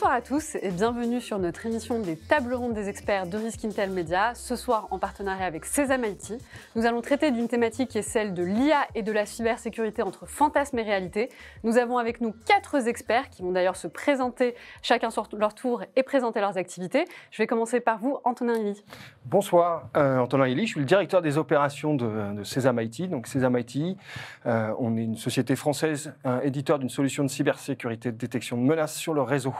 Bonsoir 0.00 0.16
à 0.16 0.22
tous 0.22 0.54
et 0.54 0.70
bienvenue 0.70 1.20
sur 1.20 1.38
notre 1.38 1.66
émission 1.66 2.00
des 2.00 2.16
tables 2.16 2.54
rondes 2.54 2.72
des 2.72 2.88
experts 2.88 3.26
de 3.26 3.36
Risk 3.36 3.66
Intel 3.66 3.90
Media. 3.90 4.34
Ce 4.34 4.56
soir, 4.56 4.88
en 4.92 4.98
partenariat 4.98 5.44
avec 5.44 5.66
Sesame 5.66 6.06
IT, 6.06 6.42
nous 6.74 6.86
allons 6.86 7.02
traiter 7.02 7.30
d'une 7.30 7.48
thématique 7.48 7.90
qui 7.90 7.98
est 7.98 8.02
celle 8.02 8.32
de 8.32 8.42
l'IA 8.42 8.86
et 8.94 9.02
de 9.02 9.12
la 9.12 9.26
cybersécurité 9.26 10.00
entre 10.00 10.24
fantasme 10.24 10.78
et 10.78 10.82
réalité. 10.82 11.28
Nous 11.64 11.76
avons 11.76 11.98
avec 11.98 12.22
nous 12.22 12.32
quatre 12.46 12.88
experts 12.88 13.28
qui 13.28 13.42
vont 13.42 13.52
d'ailleurs 13.52 13.76
se 13.76 13.88
présenter 13.88 14.54
chacun 14.80 15.10
sur 15.10 15.28
leur 15.36 15.52
tour 15.54 15.82
et 15.94 16.02
présenter 16.02 16.40
leurs 16.40 16.56
activités. 16.56 17.04
Je 17.30 17.42
vais 17.42 17.46
commencer 17.46 17.80
par 17.80 17.98
vous, 17.98 18.16
Antonin 18.24 18.54
Illy. 18.54 18.82
Bonsoir, 19.26 19.90
euh, 19.98 20.16
Antonin 20.16 20.46
Illy. 20.46 20.64
Je 20.64 20.70
suis 20.70 20.80
le 20.80 20.86
directeur 20.86 21.20
des 21.20 21.36
opérations 21.36 21.94
de, 21.94 22.36
de 22.36 22.42
Sesame 22.42 22.80
IT. 22.80 23.10
Donc 23.10 23.26
Sesame 23.26 23.58
IT, 23.58 23.98
euh, 24.46 24.72
on 24.78 24.96
est 24.96 25.04
une 25.04 25.18
société 25.18 25.56
française, 25.56 26.14
un 26.24 26.40
éditeur 26.40 26.78
d'une 26.78 26.88
solution 26.88 27.22
de 27.22 27.28
cybersécurité 27.28 28.12
de 28.12 28.16
détection 28.16 28.56
de 28.56 28.62
menaces 28.62 28.96
sur 28.96 29.12
le 29.12 29.20
réseau. 29.20 29.52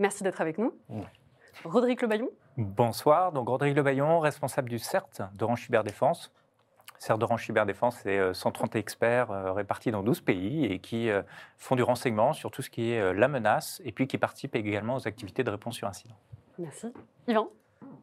Merci 0.00 0.24
d'être 0.24 0.40
avec 0.40 0.56
nous. 0.56 0.72
Rodrigue 1.62 2.00
Lebaillon. 2.00 2.30
Bonsoir, 2.56 3.32
donc 3.32 3.48
Rodrigue 3.48 3.76
Lebaillon, 3.76 4.18
responsable 4.18 4.70
du 4.70 4.78
CERT 4.78 5.30
d'Orange 5.34 5.66
Cyberdéfense. 5.66 6.32
CERT 6.98 7.18
d'Orange 7.18 7.44
Cyberdéfense, 7.44 7.98
c'est 8.02 8.32
130 8.32 8.76
experts 8.76 9.30
euh, 9.30 9.52
répartis 9.52 9.90
dans 9.90 10.02
12 10.02 10.22
pays 10.22 10.64
et 10.64 10.78
qui 10.78 11.10
euh, 11.10 11.22
font 11.58 11.76
du 11.76 11.82
renseignement 11.82 12.32
sur 12.32 12.50
tout 12.50 12.62
ce 12.62 12.70
qui 12.70 12.92
est 12.92 13.00
euh, 13.00 13.12
la 13.12 13.28
menace 13.28 13.82
et 13.84 13.92
puis 13.92 14.06
qui 14.06 14.16
participent 14.16 14.56
également 14.56 14.96
aux 14.96 15.06
activités 15.06 15.44
de 15.44 15.50
réponse 15.50 15.76
sur 15.76 15.86
incident. 15.86 16.16
Merci. 16.58 16.86
Yvan. 17.28 17.50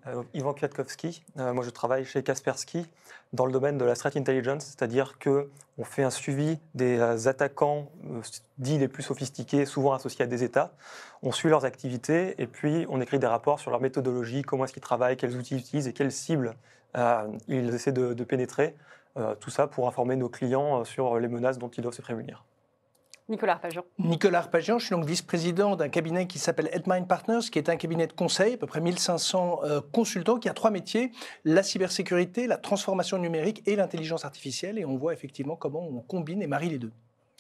Euh, 0.08 0.23
Ivan 0.33 0.53
Kwiatkowski, 0.53 1.23
euh, 1.38 1.53
moi 1.53 1.64
je 1.64 1.70
travaille 1.70 2.06
chez 2.06 2.23
Kaspersky 2.23 2.86
dans 3.33 3.45
le 3.45 3.52
domaine 3.52 3.78
de 3.78 3.86
la 3.86 3.95
threat 3.95 4.16
intelligence, 4.16 4.66
c'est-à-dire 4.66 5.17
que 5.20 5.50
on 5.78 5.83
fait 5.83 6.03
un 6.03 6.09
suivi 6.09 6.59
des 6.75 6.97
euh, 6.97 7.28
attaquants 7.28 7.89
dits 8.58 8.78
les 8.78 8.88
plus 8.88 9.03
sophistiqués, 9.03 9.66
souvent 9.66 9.94
associés 9.94 10.23
à 10.23 10.28
des 10.28 10.44
États. 10.44 10.73
On 11.23 11.31
suit 11.31 11.50
leurs 11.50 11.66
activités 11.66 12.42
et 12.42 12.48
puis 12.48 12.86
on 12.89 13.02
écrit 13.02 13.20
des 13.20 13.28
rapports 13.28 13.59
sur 13.59 13.72
leur 13.72 13.81
méthodologie, 13.81 14.44
comment 14.44 14.66
est-ce 14.66 14.73
qu'ils 14.73 14.81
travaillent, 14.81 15.17
quels 15.17 15.36
outils 15.36 15.55
ils 15.55 15.59
utilisent 15.59 15.88
et 15.88 15.94
quelles 15.94 16.11
cibles 16.11 16.55
ils 17.48 17.75
essaient 17.75 17.92
de, 17.92 18.14
de 18.14 18.23
pénétrer. 18.23 18.75
Tout 19.39 19.52
ça 19.52 19.67
pour 19.67 19.88
informer 19.88 20.16
nos 20.16 20.30
clients 20.30 20.83
sur 20.83 21.20
les 21.20 21.28
menaces 21.28 21.59
dont 21.59 21.70
ils 21.70 21.81
doivent 21.81 21.94
se 21.94 22.02
prémunir. 22.02 22.44
Nicolas 23.30 23.53
Arpagian. 23.53 23.83
Nicolas 24.00 24.39
Arpagian, 24.39 24.80
je 24.80 24.86
suis 24.86 24.95
donc 24.95 25.06
vice-président 25.06 25.75
d'un 25.75 25.89
cabinet 25.89 26.28
qui 26.28 26.39
s'appelle 26.39 26.70
Headmind 26.72 27.08
Partners, 27.08 27.50
qui 27.52 27.59
est 27.59 27.70
un 27.70 27.75
cabinet 27.75 28.08
de 28.08 28.14
conseil, 28.14 28.53
à 28.53 28.58
peu 28.58 28.67
près 28.67 28.80
1500 28.80 29.59
euh, 29.64 29.81
consultants, 29.92 30.39
qui 30.39 30.47
a 30.47 30.53
trois 30.53 30.72
métiers, 30.72 31.11
la 31.44 31.61
cybersécurité, 31.61 32.48
la 32.48 32.58
transformation 32.58 33.17
numérique 33.17 33.64
et 33.66 33.75
l'intelligence 33.75 34.23
artificielle. 34.23 34.80
Et 34.80 34.86
on 34.86 34.95
voit 34.95 35.14
effectivement 35.14 35.58
comment 35.58 35.86
on 35.86 36.00
combine 36.00 36.42
et 36.42 36.48
marie 36.48 36.70
les 36.70 36.80
deux, 36.80 36.92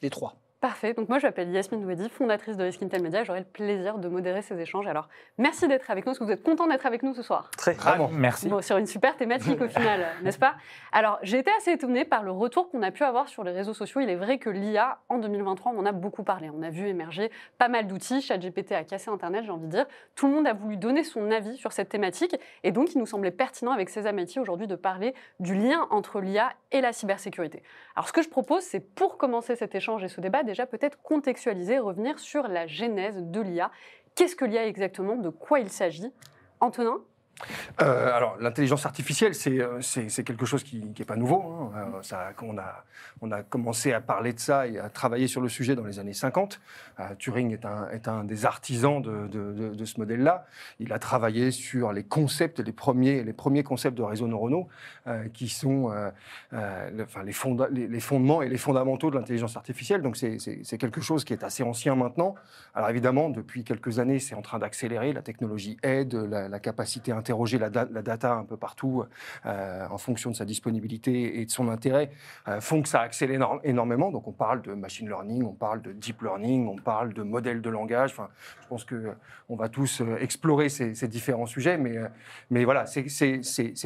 les 0.01 0.09
trois. 0.09 0.35
Parfait. 0.59 0.95
Donc 0.95 1.07
moi, 1.07 1.19
je 1.19 1.27
m'appelle 1.27 1.51
Yasmine 1.51 1.81
Douedi, 1.81 2.09
fondatrice 2.09 2.57
de 2.57 2.63
Risk 2.63 2.81
Intel 2.81 3.03
Media. 3.03 3.23
J'aurai 3.23 3.41
le 3.41 3.45
plaisir 3.45 3.99
de 3.99 4.07
modérer 4.07 4.41
ces 4.41 4.59
échanges. 4.59 4.87
Alors, 4.87 5.07
merci 5.37 5.67
d'être 5.67 5.91
avec 5.91 6.03
nous. 6.03 6.13
Est-ce 6.13 6.19
que 6.19 6.23
vous 6.23 6.31
êtes 6.31 6.41
content 6.41 6.65
d'être 6.65 6.87
avec 6.87 7.03
nous 7.03 7.13
ce 7.13 7.21
soir 7.21 7.51
Très 7.55 7.73
Vraiment. 7.73 8.09
Merci. 8.11 8.49
Bon, 8.49 8.59
sur 8.63 8.77
une 8.77 8.87
super 8.87 9.15
thématique 9.17 9.61
au 9.61 9.67
final, 9.67 10.07
n'est-ce 10.23 10.39
pas? 10.39 10.55
Alors, 10.91 11.19
j'ai 11.21 11.37
été 11.37 11.51
assez 11.59 11.73
étonnée 11.73 12.05
par 12.05 12.23
le 12.23 12.31
retour 12.31 12.71
qu'on 12.71 12.81
a 12.81 12.89
pu 12.89 13.03
avoir 13.03 13.27
sur 13.27 13.43
les 13.43 13.51
réseaux 13.51 13.75
sociaux. 13.75 14.01
Il 14.01 14.09
est 14.09 14.15
vrai 14.15 14.39
que 14.39 14.49
l'IA, 14.49 14.97
en 15.09 15.19
2023, 15.19 15.73
on 15.75 15.77
en 15.77 15.85
a 15.85 15.91
beaucoup 15.91 16.23
parlé. 16.23 16.49
On 16.49 16.63
a 16.63 16.71
vu 16.71 16.87
émerger 16.87 17.29
pas 17.59 17.67
mal 17.67 17.85
d'outils. 17.85 18.21
ChatGPT 18.21 18.71
a 18.71 18.83
cassé 18.83 19.11
Internet, 19.11 19.43
j'ai 19.45 19.51
envie 19.51 19.67
de 19.67 19.71
dire. 19.71 19.85
Tout 20.15 20.25
le 20.25 20.33
monde 20.33 20.47
a 20.47 20.53
voulu 20.53 20.77
donner 20.77 21.03
son 21.03 21.29
avis 21.29 21.55
sur 21.57 21.71
cette 21.71 21.89
thématique. 21.89 22.35
Et 22.63 22.71
donc, 22.71 22.95
il 22.95 22.97
nous 22.97 23.05
semblait 23.05 23.29
pertinent 23.29 23.73
avec 23.73 23.89
Sésame 23.89 24.17
IT 24.17 24.35
aujourd'hui 24.37 24.65
de 24.65 24.75
parler 24.75 25.13
du 25.39 25.53
lien 25.53 25.85
entre 25.91 26.19
l'IA 26.19 26.51
et 26.71 26.81
la 26.81 26.93
cybersécurité. 26.93 27.61
Alors, 27.95 28.07
ce 28.07 28.13
que 28.13 28.23
je 28.23 28.29
propose, 28.29 28.63
c'est 28.63 28.79
pour 28.79 29.19
commencer 29.19 29.55
cet 29.55 29.75
échange 29.75 30.03
et 30.03 30.07
ce 30.07 30.19
débat, 30.19 30.41
déjà 30.47 30.65
peut-être 30.65 30.99
contextualiser, 31.03 31.77
revenir 31.77 32.17
sur 32.17 32.47
la 32.47 32.65
genèse 32.65 33.17
de 33.17 33.41
l'IA. 33.41 33.69
Qu'est-ce 34.15 34.35
que 34.35 34.45
l'IA 34.45 34.65
exactement? 34.65 35.15
De 35.15 35.29
quoi 35.29 35.59
il 35.59 35.69
s'agit? 35.69 36.11
Antonin? 36.59 36.99
Euh, 37.81 38.11
alors, 38.15 38.37
l'intelligence 38.39 38.85
artificielle, 38.85 39.35
c'est 39.35 39.59
euh, 39.61 39.79
quelque 40.25 40.45
chose 40.45 40.63
qui 40.63 40.83
n'est 40.97 41.05
pas 41.05 41.15
nouveau. 41.15 41.41
hein. 41.43 41.71
Euh, 42.13 42.31
on, 42.41 42.57
a, 42.57 42.83
on 43.21 43.31
a 43.31 43.43
commencé 43.43 43.93
à 43.93 44.01
parler 44.01 44.33
de 44.33 44.39
ça 44.39 44.67
et 44.67 44.79
à 44.79 44.89
travailler 44.89 45.27
sur 45.27 45.41
le 45.41 45.49
sujet 45.49 45.75
dans 45.75 45.83
les 45.83 45.99
années 45.99 46.13
50. 46.13 46.59
Euh, 46.99 47.03
Turing 47.19 47.51
est 47.53 47.65
un, 47.65 47.89
est 47.91 48.07
un 48.07 48.23
des 48.23 48.45
artisans 48.45 49.01
de, 49.01 49.27
de- 49.27 49.73
de- 49.73 49.85
ce 49.85 49.99
modèle-là. 49.99 50.45
Il 50.79 50.91
a 50.91 50.99
travaillé 50.99 51.51
sur 51.51 51.93
les 51.93 52.03
concepts, 52.03 52.59
les 52.59 52.71
premiers, 52.73 53.23
les 53.23 53.33
premiers 53.33 53.63
concepts 53.63 53.97
de 53.97 54.03
réseaux 54.03 54.27
neuronaux, 54.27 54.67
qui 55.33 55.47
sont 55.47 55.93
enfin, 56.51 57.23
les, 57.23 57.31
fonda- 57.31 57.69
les- 57.71 57.99
fondements 57.99 58.41
et 58.41 58.49
les 58.49 58.57
fondamentaux 58.57 59.09
de 59.11 59.15
l'intelligence 59.17 59.55
artificielle. 59.55 60.01
Donc, 60.01 60.17
c'est- 60.17 60.77
quelque 60.77 60.99
chose 61.01 61.23
qui 61.23 61.33
est 61.33 61.43
assez 61.43 61.63
ancien 61.63 61.95
maintenant. 61.95 62.35
Alors, 62.75 62.89
évidemment, 62.89 63.29
depuis 63.29 63.63
quelques 63.63 63.99
années, 63.99 64.19
c'est 64.19 64.35
en 64.35 64.41
train 64.41 64.59
d'accélérer. 64.59 65.13
La 65.13 65.21
technologie 65.21 65.77
aide, 65.83 66.13
la, 66.13 66.49
capacité 66.59 67.11
à 67.11 67.15
interroger 67.27 67.57
la, 67.57 67.69
da- 67.69 67.87
la 67.91 68.01
data 68.01 68.33
un 68.33 68.45
peu 68.45 68.55
partout 68.55 69.03
euh, 69.45 69.85
en 69.89 69.97
fonction 69.97 70.31
de 70.31 70.35
sa 70.35 70.45
disponibilité 70.45 71.41
et 71.41 71.45
de 71.45 71.51
son 71.51 71.67
intérêt 71.67 72.09
euh, 72.47 72.61
font 72.61 72.81
que 72.81 72.87
ça 72.87 73.01
accélère 73.01 73.59
énormément. 73.63 74.11
Donc 74.11 74.27
on 74.27 74.31
parle 74.31 74.61
de 74.61 74.73
machine 74.73 75.07
learning, 75.09 75.43
on 75.43 75.53
parle 75.53 75.81
de 75.81 75.91
deep 75.91 76.21
learning, 76.21 76.67
on 76.67 76.77
parle 76.77 77.13
de 77.13 77.23
modèles 77.23 77.61
de 77.61 77.69
langage. 77.69 78.11
Enfin, 78.11 78.29
je 78.61 78.67
pense 78.67 78.85
que 78.85 79.11
on 79.49 79.55
va 79.57 79.67
tous 79.67 79.99
euh, 80.01 80.15
explorer 80.21 80.69
ces, 80.69 80.95
ces 80.95 81.07
différents 81.09 81.45
sujets, 81.45 81.77
mais, 81.77 81.97
mais 82.49 82.63
voilà, 82.63 82.85
c'est- 82.85 83.09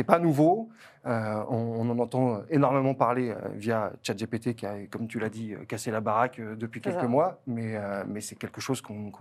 pas 0.04 0.20
nouveau. 0.20 0.70
Euh, 1.08 1.44
on, 1.50 1.56
on 1.82 1.90
en 1.90 1.98
entend 2.00 2.42
énormément 2.50 2.94
parler 2.94 3.34
via 3.56 3.92
ChatGPT 4.04 4.54
qui 4.54 4.66
a, 4.68 4.76
comme 4.90 5.08
tu 5.08 5.18
l'as 5.20 5.30
dit, 5.30 5.56
cassé 5.68 5.90
la 5.90 6.00
baraque 6.02 6.40
depuis 6.40 6.80
quelques 6.82 7.02
ça. 7.02 7.08
mois, 7.08 7.40
mais, 7.48 7.76
mais 8.08 8.22
c'est 8.22 8.36
quelque 8.36 8.62
chose 8.62 8.82
qu'on 8.82 9.12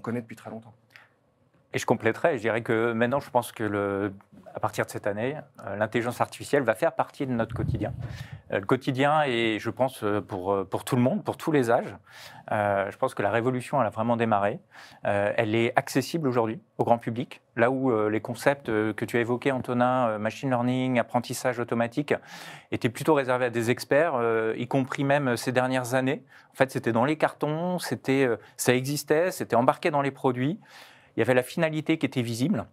connaît 0.00 0.20
depuis 0.20 0.34
très 0.36 0.50
longtemps. 0.50 0.74
Et 1.74 1.78
je 1.78 1.86
compléterai, 1.86 2.36
je 2.36 2.42
dirais 2.42 2.62
que 2.62 2.92
maintenant, 2.92 3.20
je 3.20 3.30
pense 3.30 3.52
que 3.52 4.12
à 4.58 4.60
partir 4.60 4.84
de 4.84 4.90
cette 4.90 5.06
année, 5.06 5.36
euh, 5.66 5.76
l'intelligence 5.76 6.20
artificielle 6.20 6.64
va 6.64 6.74
faire 6.74 6.92
partie 6.92 7.26
de 7.26 7.32
notre 7.32 7.54
quotidien. 7.54 7.92
Euh, 8.52 8.58
le 8.58 8.66
quotidien, 8.66 9.22
et 9.22 9.58
je 9.60 9.70
pense 9.70 10.02
euh, 10.02 10.20
pour, 10.20 10.66
pour 10.66 10.84
tout 10.84 10.96
le 10.96 11.02
monde, 11.02 11.22
pour 11.22 11.36
tous 11.36 11.52
les 11.52 11.70
âges, 11.70 11.94
je 12.50 12.96
pense 12.96 13.14
que 13.14 13.22
la 13.22 13.30
révolution, 13.30 13.80
elle 13.80 13.86
a 13.86 13.90
vraiment 13.90 14.16
démarré. 14.16 14.58
Elle 15.02 15.54
est 15.54 15.74
accessible 15.76 16.26
aujourd'hui 16.26 16.58
au 16.78 16.84
grand 16.84 16.96
public, 16.96 17.42
là 17.56 17.70
où 17.70 18.08
les 18.08 18.22
concepts 18.22 18.68
que 18.68 19.04
tu 19.04 19.18
as 19.18 19.20
évoqués, 19.20 19.52
Antonin, 19.52 20.16
machine 20.16 20.48
learning, 20.48 20.98
apprentissage 20.98 21.58
automatique, 21.58 22.14
étaient 22.72 22.88
plutôt 22.88 23.12
réservés 23.12 23.44
à 23.44 23.50
des 23.50 23.70
experts, 23.70 24.14
y 24.56 24.66
compris 24.66 25.04
même 25.04 25.36
ces 25.36 25.52
dernières 25.52 25.92
années. 25.92 26.24
En 26.54 26.56
fait, 26.56 26.70
c'était 26.70 26.92
dans 26.92 27.04
les 27.04 27.16
cartons, 27.16 27.78
c'était, 27.78 28.26
ça 28.56 28.74
existait, 28.74 29.30
c'était 29.30 29.54
embarqué 29.56 29.90
dans 29.90 30.00
les 30.00 30.10
produits. 30.10 30.58
Il 31.18 31.20
y 31.20 31.22
avait 31.22 31.34
la 31.34 31.42
finalité 31.42 31.98
qui 31.98 32.06
était 32.06 32.22
visible. 32.22 32.64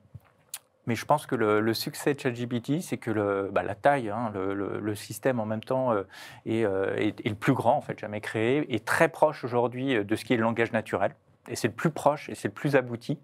Mais 0.86 0.94
je 0.94 1.04
pense 1.04 1.26
que 1.26 1.34
le, 1.34 1.74
succès 1.74 2.14
de 2.14 2.20
ChatGPT, 2.20 2.80
c'est 2.80 2.98
que 2.98 3.50
bah, 3.50 3.64
la 3.64 3.74
taille, 3.74 4.12
hein, 4.12 4.32
le, 4.36 4.94
système 4.94 5.40
en 5.40 5.48
même 5.48 5.64
temps 5.64 5.92
euh, 5.94 6.04
est, 6.46 6.64
euh, 6.64 6.96
est- 6.96 7.28
le 7.28 7.34
plus 7.34 7.54
grand 7.54 7.76
en 7.76 7.82
fait 7.82 7.98
jamais 7.98 8.22
créé, 8.22 8.72
est 8.72 8.86
très 8.86 9.10
proche 9.10 9.44
aujourd'hui 9.44 9.96
euh, 9.96 10.04
de 10.04 10.16
ce 10.16 10.24
qui 10.24 10.34
est 10.34 10.38
le 10.38 10.44
langage 10.44 10.72
naturel. 10.74 11.16
Et 11.48 11.56
c'est 11.56 11.70
le 11.70 11.74
plus 11.74 11.90
proche 11.90 12.30
et 12.30 12.36
c'est 12.36 12.50
le 12.50 12.54
plus 12.54 12.76
abouti, 12.76 13.18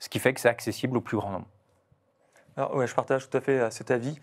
ce 0.00 0.08
qui 0.08 0.18
fait 0.18 0.34
que 0.34 0.40
c'est 0.40 0.48
accessible 0.48 0.96
au 0.96 1.02
plus 1.02 1.18
grand 1.18 1.30
nombre. 1.30 1.46
Je 2.56 2.94
partage 2.94 3.30
tout 3.30 3.36
à 3.36 3.40
fait 3.40 3.70
cet 3.70 3.92
avis. 3.92 4.18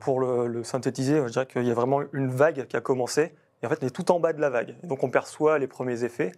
Pour 0.00 0.18
le, 0.18 0.64
synthétiser, 0.64 1.22
je 1.26 1.30
dirais 1.30 1.46
qu'il 1.46 1.62
y 1.62 1.70
a 1.70 1.74
vraiment 1.74 2.00
une 2.12 2.30
vague 2.30 2.66
qui 2.66 2.76
a 2.76 2.80
commencé. 2.80 3.36
Et 3.62 3.66
en 3.66 3.68
fait, 3.68 3.78
on 3.82 3.86
est 3.86 3.94
tout 3.94 4.10
en 4.10 4.18
bas 4.18 4.32
de 4.32 4.40
la 4.40 4.50
vague. 4.50 4.74
Donc, 4.82 5.04
on 5.04 5.10
perçoit 5.10 5.60
les 5.60 5.68
premiers 5.68 6.02
effets. 6.02 6.32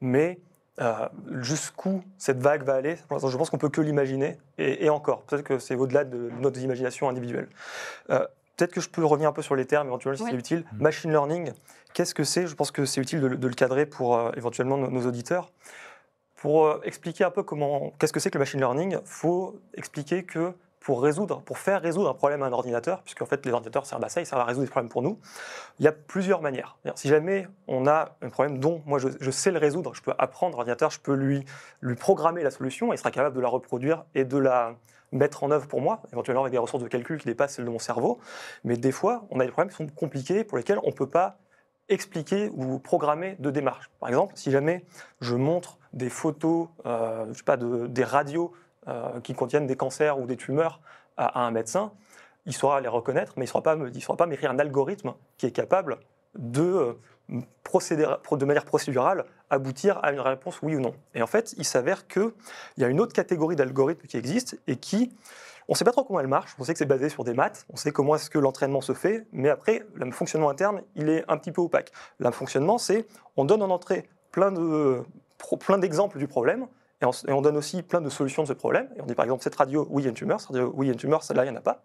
Mais 0.00 0.40
euh, 0.80 1.08
jusqu'où 1.40 2.02
cette 2.18 2.38
vague 2.40 2.62
va 2.62 2.74
aller, 2.74 2.96
je 2.96 3.36
pense 3.36 3.50
qu'on 3.50 3.58
peut 3.58 3.68
que 3.68 3.80
l'imaginer. 3.80 4.38
Et, 4.58 4.84
et 4.86 4.90
encore, 4.90 5.22
peut-être 5.22 5.42
que 5.44 5.58
c'est 5.58 5.74
au-delà 5.74 6.04
de 6.04 6.30
notre 6.40 6.60
imagination 6.60 7.08
individuelle. 7.08 7.48
Euh, 8.10 8.26
peut-être 8.56 8.72
que 8.72 8.80
je 8.80 8.88
peux 8.88 9.04
revenir 9.04 9.28
un 9.28 9.32
peu 9.32 9.42
sur 9.42 9.56
les 9.56 9.66
termes, 9.66 9.86
éventuellement, 9.88 10.16
si 10.18 10.24
Oui. 10.24 10.30
c'est 10.32 10.36
utile. 10.38 10.64
Machine 10.78 11.10
learning, 11.10 11.52
qu'est-ce 11.94 12.14
que 12.14 12.24
c'est? 12.24 12.46
Je 12.46 12.54
pense 12.54 12.70
que 12.70 12.84
c'est 12.84 13.00
utile 13.00 13.20
de, 13.20 13.26
le- 13.26 13.36
de 13.36 13.48
le 13.48 13.54
cadrer 13.54 13.86
pour 13.86 14.16
euh, 14.16 14.30
éventuellement 14.36 14.76
nos, 14.76 14.90
nos 14.90 15.06
auditeurs. 15.06 15.50
Pour 16.36 16.66
euh, 16.66 16.80
expliquer 16.84 17.24
un 17.24 17.30
peu 17.30 17.42
comment, 17.42 17.92
qu'est-ce 17.98 18.12
que 18.14 18.20
c'est 18.20 18.30
que 18.30 18.38
le 18.38 18.42
machine 18.42 18.60
learning, 18.60 18.92
il 18.92 18.98
faut 19.06 19.60
expliquer 19.74 20.22
que 20.24 20.52
pour 20.80 21.02
résoudre, 21.02 21.42
pour 21.42 21.58
faire 21.58 21.82
résoudre 21.82 22.08
un 22.08 22.14
problème 22.14 22.42
à 22.42 22.46
un 22.46 22.52
ordinateur, 22.52 23.02
puisque 23.02 23.20
en 23.20 23.26
fait 23.26 23.44
les 23.44 23.52
ordinateurs 23.52 23.84
servent 23.84 24.04
à 24.04 24.08
ça, 24.08 24.20
ils 24.20 24.26
servent 24.26 24.40
à 24.40 24.44
résoudre 24.44 24.64
des 24.64 24.70
problèmes 24.70 24.88
pour 24.88 25.02
nous, 25.02 25.18
il 25.78 25.84
y 25.84 25.88
a 25.88 25.92
plusieurs 25.92 26.40
manières. 26.40 26.78
Si 26.94 27.08
jamais 27.08 27.46
on 27.68 27.86
a 27.86 28.16
un 28.22 28.30
problème 28.30 28.58
dont 28.58 28.82
moi 28.86 28.98
je, 28.98 29.30
sais 29.30 29.50
le 29.50 29.58
résoudre, 29.58 29.94
je 29.94 30.02
peux 30.02 30.14
apprendre 30.18 30.56
l'ordinateur, 30.56 30.90
je 30.90 30.98
peux 30.98 31.14
lui, 31.14 31.44
programmer 31.96 32.42
la 32.42 32.50
solution, 32.50 32.92
et 32.92 32.96
il 32.96 32.98
sera 32.98 33.10
capable 33.10 33.36
de 33.36 33.40
la 33.40 33.48
reproduire 33.48 34.04
et 34.14 34.24
de 34.24 34.38
la 34.38 34.74
mettre 35.12 35.44
en 35.44 35.50
œuvre 35.50 35.66
pour 35.66 35.82
moi, 35.82 36.02
éventuellement 36.12 36.42
avec 36.42 36.52
des 36.52 36.58
ressources 36.58 36.82
de 36.82 36.88
calcul 36.88 37.18
qui 37.18 37.26
dépassent 37.26 37.54
celles 37.54 37.64
de 37.64 37.70
mon 37.70 37.78
cerveau. 37.78 38.18
Mais 38.64 38.76
des 38.76 38.92
fois, 38.92 39.26
on 39.30 39.40
a 39.40 39.44
des 39.44 39.50
problèmes 39.50 39.70
qui 39.70 39.76
sont 39.76 39.88
compliqués 39.88 40.44
pour 40.44 40.56
lesquels 40.56 40.78
on 40.84 40.88
ne 40.88 40.94
peut 40.94 41.08
pas 41.08 41.38
expliquer 41.88 42.48
ou 42.54 42.78
programmer 42.78 43.36
de 43.40 43.50
démarche. 43.50 43.90
Par 43.98 44.08
exemple, 44.08 44.34
si 44.36 44.50
jamais 44.50 44.84
je 45.20 45.34
montre 45.34 45.78
des 45.92 46.08
photos, 46.08 46.68
euh, 46.86 47.26
je 47.32 47.38
sais 47.38 47.44
pas, 47.44 47.56
de, 47.56 47.88
des 47.88 48.04
radios 48.04 48.52
qui 49.22 49.34
contiennent 49.34 49.66
des 49.66 49.76
cancers 49.76 50.18
ou 50.18 50.26
des 50.26 50.36
tumeurs 50.36 50.80
à, 51.16 51.40
un 51.40 51.50
médecin, 51.50 51.92
il 52.46 52.52
saura 52.52 52.80
les 52.80 52.88
reconnaître, 52.88 53.34
mais 53.36 53.44
il 53.44 53.48
ne 53.48 53.50
saura 53.50 53.62
pas 53.62 53.76
saura 54.00 54.16
pas 54.16 54.26
m'écrire 54.26 54.50
un 54.50 54.58
algorithme 54.58 55.14
qui 55.36 55.46
est 55.46 55.50
capable 55.50 55.98
de, 56.38 56.62
euh, 56.62 57.40
procéder, 57.64 58.06
de 58.30 58.44
manière 58.44 58.64
procédurale, 58.64 59.24
aboutir 59.50 60.02
à 60.02 60.12
une 60.12 60.20
réponse 60.20 60.62
oui 60.62 60.76
ou 60.76 60.80
non. 60.80 60.94
Et 61.14 61.22
en 61.22 61.26
fait, 61.26 61.54
il 61.58 61.64
s'avère 61.64 62.06
qu'il 62.06 62.32
y 62.78 62.84
a 62.84 62.88
une 62.88 63.00
autre 63.00 63.12
catégorie 63.12 63.56
d'algorithmes 63.56 64.06
qui 64.06 64.16
existe 64.16 64.60
et 64.66 64.76
qui, 64.76 65.12
on 65.68 65.72
ne 65.72 65.76
sait 65.76 65.84
pas 65.84 65.92
trop 65.92 66.04
comment 66.04 66.20
elle 66.20 66.26
marche, 66.26 66.54
on 66.58 66.64
sait 66.64 66.72
que 66.72 66.78
c'est 66.78 66.86
basé 66.86 67.08
sur 67.08 67.24
des 67.24 67.34
maths, 67.34 67.66
on 67.72 67.76
sait 67.76 67.92
comment 67.92 68.14
est-ce 68.16 68.30
que 68.30 68.38
l'entraînement 68.38 68.80
se 68.80 68.92
fait, 68.92 69.26
mais 69.32 69.48
après, 69.48 69.84
le 69.94 70.10
fonctionnement 70.10 70.50
interne, 70.50 70.82
il 70.96 71.08
est 71.08 71.24
un 71.28 71.36
petit 71.36 71.52
peu 71.52 71.60
opaque. 71.60 71.92
Le 72.18 72.30
fonctionnement, 72.30 72.78
c'est 72.78 73.06
on 73.36 73.44
donne 73.44 73.62
en 73.62 73.70
entrée 73.70 74.08
plein 74.32 74.52
de 74.52 75.02
plein 75.58 75.78
d'exemples 75.78 76.18
du 76.18 76.28
problème, 76.28 76.66
et 77.02 77.32
on, 77.32 77.40
donne 77.40 77.56
aussi 77.56 77.82
plein 77.82 78.02
de 78.02 78.10
solutions 78.10 78.42
de 78.42 78.48
ce 78.48 78.52
problème. 78.52 78.88
Et 78.96 79.00
on 79.00 79.06
dit 79.06 79.14
par 79.14 79.24
exemple, 79.24 79.42
cette 79.42 79.54
radio, 79.54 79.86
oui, 79.90 80.02
il 80.02 80.04
y 80.04 80.08
a 80.08 80.10
une 80.10 80.16
tumeur, 80.16 80.40
cette 80.40 80.50
radio, 80.50 80.72
oui, 80.76 80.86
il 80.86 80.88
y 80.88 80.90
a 80.90 80.92
une 80.92 80.98
tumeur, 80.98 81.22
celle-là, 81.22 81.44
il 81.44 81.50
n'y 81.50 81.56
en 81.56 81.58
a 81.58 81.62
pas. 81.62 81.82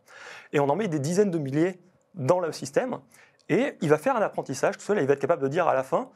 Et 0.51 0.59
on 0.59 0.67
en 0.67 0.75
met 0.75 0.89
des 0.89 0.99
dizaines 0.99 1.31
de 1.31 1.37
milliers 1.37 1.79
dans 2.15 2.39
le 2.39 2.51
système. 2.51 2.99
Et 3.47 3.77
il 3.81 3.89
va 3.89 3.97
faire 3.97 4.17
un 4.17 4.21
apprentissage 4.21 4.77
tout 4.77 4.83
seul, 4.83 4.99
il 4.99 5.07
va 5.07 5.13
être 5.13 5.19
capable 5.19 5.41
de 5.41 5.47
dire 5.47 5.67
à 5.67 5.73
la 5.73 5.83
fin, 5.83 6.09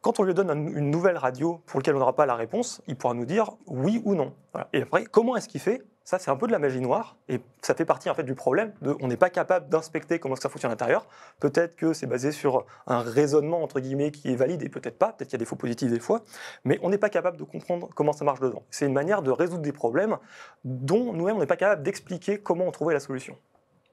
quand 0.00 0.20
on 0.20 0.22
lui 0.22 0.32
donne 0.32 0.50
une 0.50 0.90
nouvelle 0.90 1.18
radio 1.18 1.62
pour 1.66 1.80
laquelle 1.80 1.94
on 1.96 1.98
n'aura 1.98 2.16
pas 2.16 2.24
la 2.24 2.34
réponse, 2.34 2.80
il 2.86 2.96
pourra 2.96 3.12
nous 3.12 3.26
dire 3.26 3.50
oui 3.66 4.00
ou 4.06 4.14
non. 4.14 4.34
Et 4.72 4.82
après, 4.82 5.04
comment 5.04 5.36
est-ce 5.36 5.48
qu'il 5.48 5.60
fait 5.60 5.82
Ça, 6.10 6.18
c'est 6.18 6.32
un 6.32 6.36
peu 6.36 6.48
de 6.48 6.52
la 6.52 6.58
magie 6.58 6.80
noire, 6.80 7.14
et 7.28 7.40
ça 7.62 7.72
fait 7.72 7.84
partie 7.84 8.10
en 8.10 8.16
fait 8.16 8.24
du 8.24 8.34
problème. 8.34 8.72
De, 8.82 8.96
on 8.98 9.06
n'est 9.06 9.16
pas 9.16 9.30
capable 9.30 9.68
d'inspecter 9.68 10.18
comment 10.18 10.34
ça 10.34 10.48
fonctionne 10.48 10.72
à 10.72 10.74
l'intérieur. 10.74 11.06
Peut-être 11.38 11.76
que 11.76 11.92
c'est 11.92 12.08
basé 12.08 12.32
sur 12.32 12.66
un 12.88 12.98
raisonnement 12.98 13.62
entre 13.62 13.78
guillemets 13.78 14.10
qui 14.10 14.32
est 14.32 14.34
valide, 14.34 14.64
et 14.64 14.68
peut-être 14.68 14.98
pas. 14.98 15.12
Peut-être 15.12 15.28
qu'il 15.28 15.34
y 15.34 15.36
a 15.36 15.38
des 15.38 15.44
faux 15.44 15.54
positifs 15.54 15.88
des 15.88 16.00
fois, 16.00 16.22
mais 16.64 16.80
on 16.82 16.90
n'est 16.90 16.98
pas 16.98 17.10
capable 17.10 17.36
de 17.36 17.44
comprendre 17.44 17.88
comment 17.94 18.12
ça 18.12 18.24
marche 18.24 18.40
dedans. 18.40 18.64
C'est 18.70 18.86
une 18.86 18.92
manière 18.92 19.22
de 19.22 19.30
résoudre 19.30 19.62
des 19.62 19.70
problèmes 19.70 20.18
dont 20.64 21.12
nous-mêmes 21.12 21.36
on 21.36 21.38
n'est 21.38 21.46
pas 21.46 21.54
capable 21.54 21.84
d'expliquer 21.84 22.38
comment 22.38 22.64
on 22.64 22.72
trouvait 22.72 22.94
la 22.94 22.98
solution. 22.98 23.36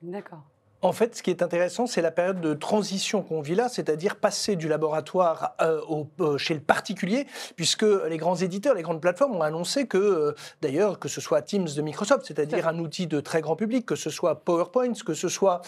D'accord. 0.02 0.42
En 0.84 0.92
fait, 0.92 1.16
ce 1.16 1.24
qui 1.24 1.32
est 1.32 1.42
intéressant, 1.42 1.88
c'est 1.88 2.04
la 2.04 2.12
période 2.12 2.40
de 2.40 2.54
transition 2.54 3.24
qu'on 3.24 3.42
vit 3.42 3.56
là, 3.56 3.68
c'est-à-dire 3.68 4.16
passer 4.16 4.56
du 4.56 4.68
laboratoire 4.68 5.56
euh, 5.60 5.82
au, 5.90 6.08
euh, 6.20 6.38
chez 6.38 6.54
le 6.54 6.60
particulier, 6.60 7.26
puisque 7.56 7.82
les 7.82 8.18
grands 8.18 8.36
éditeurs, 8.36 8.76
les 8.76 8.84
grandes 8.84 9.02
plateformes 9.02 9.36
ont 9.36 9.42
annoncé 9.42 9.88
que, 9.88 9.98
euh, 9.98 10.36
d'ailleurs, 10.62 11.00
que 11.00 11.10
ce 11.10 11.20
soit 11.20 11.42
Teams 11.42 11.68
de 11.68 11.82
Microsoft, 11.82 12.28
c'est-à-dire 12.28 12.68
un 12.68 12.78
outil 12.78 13.08
de 13.08 13.20
très 13.20 13.42
grand 13.42 13.56
public, 13.56 13.88
que 13.88 13.96
ce 13.96 14.12
soit 14.12 14.44
PowerPoint, 14.44 14.94
que 15.04 15.16
ce 15.16 15.30
soit 15.30 15.62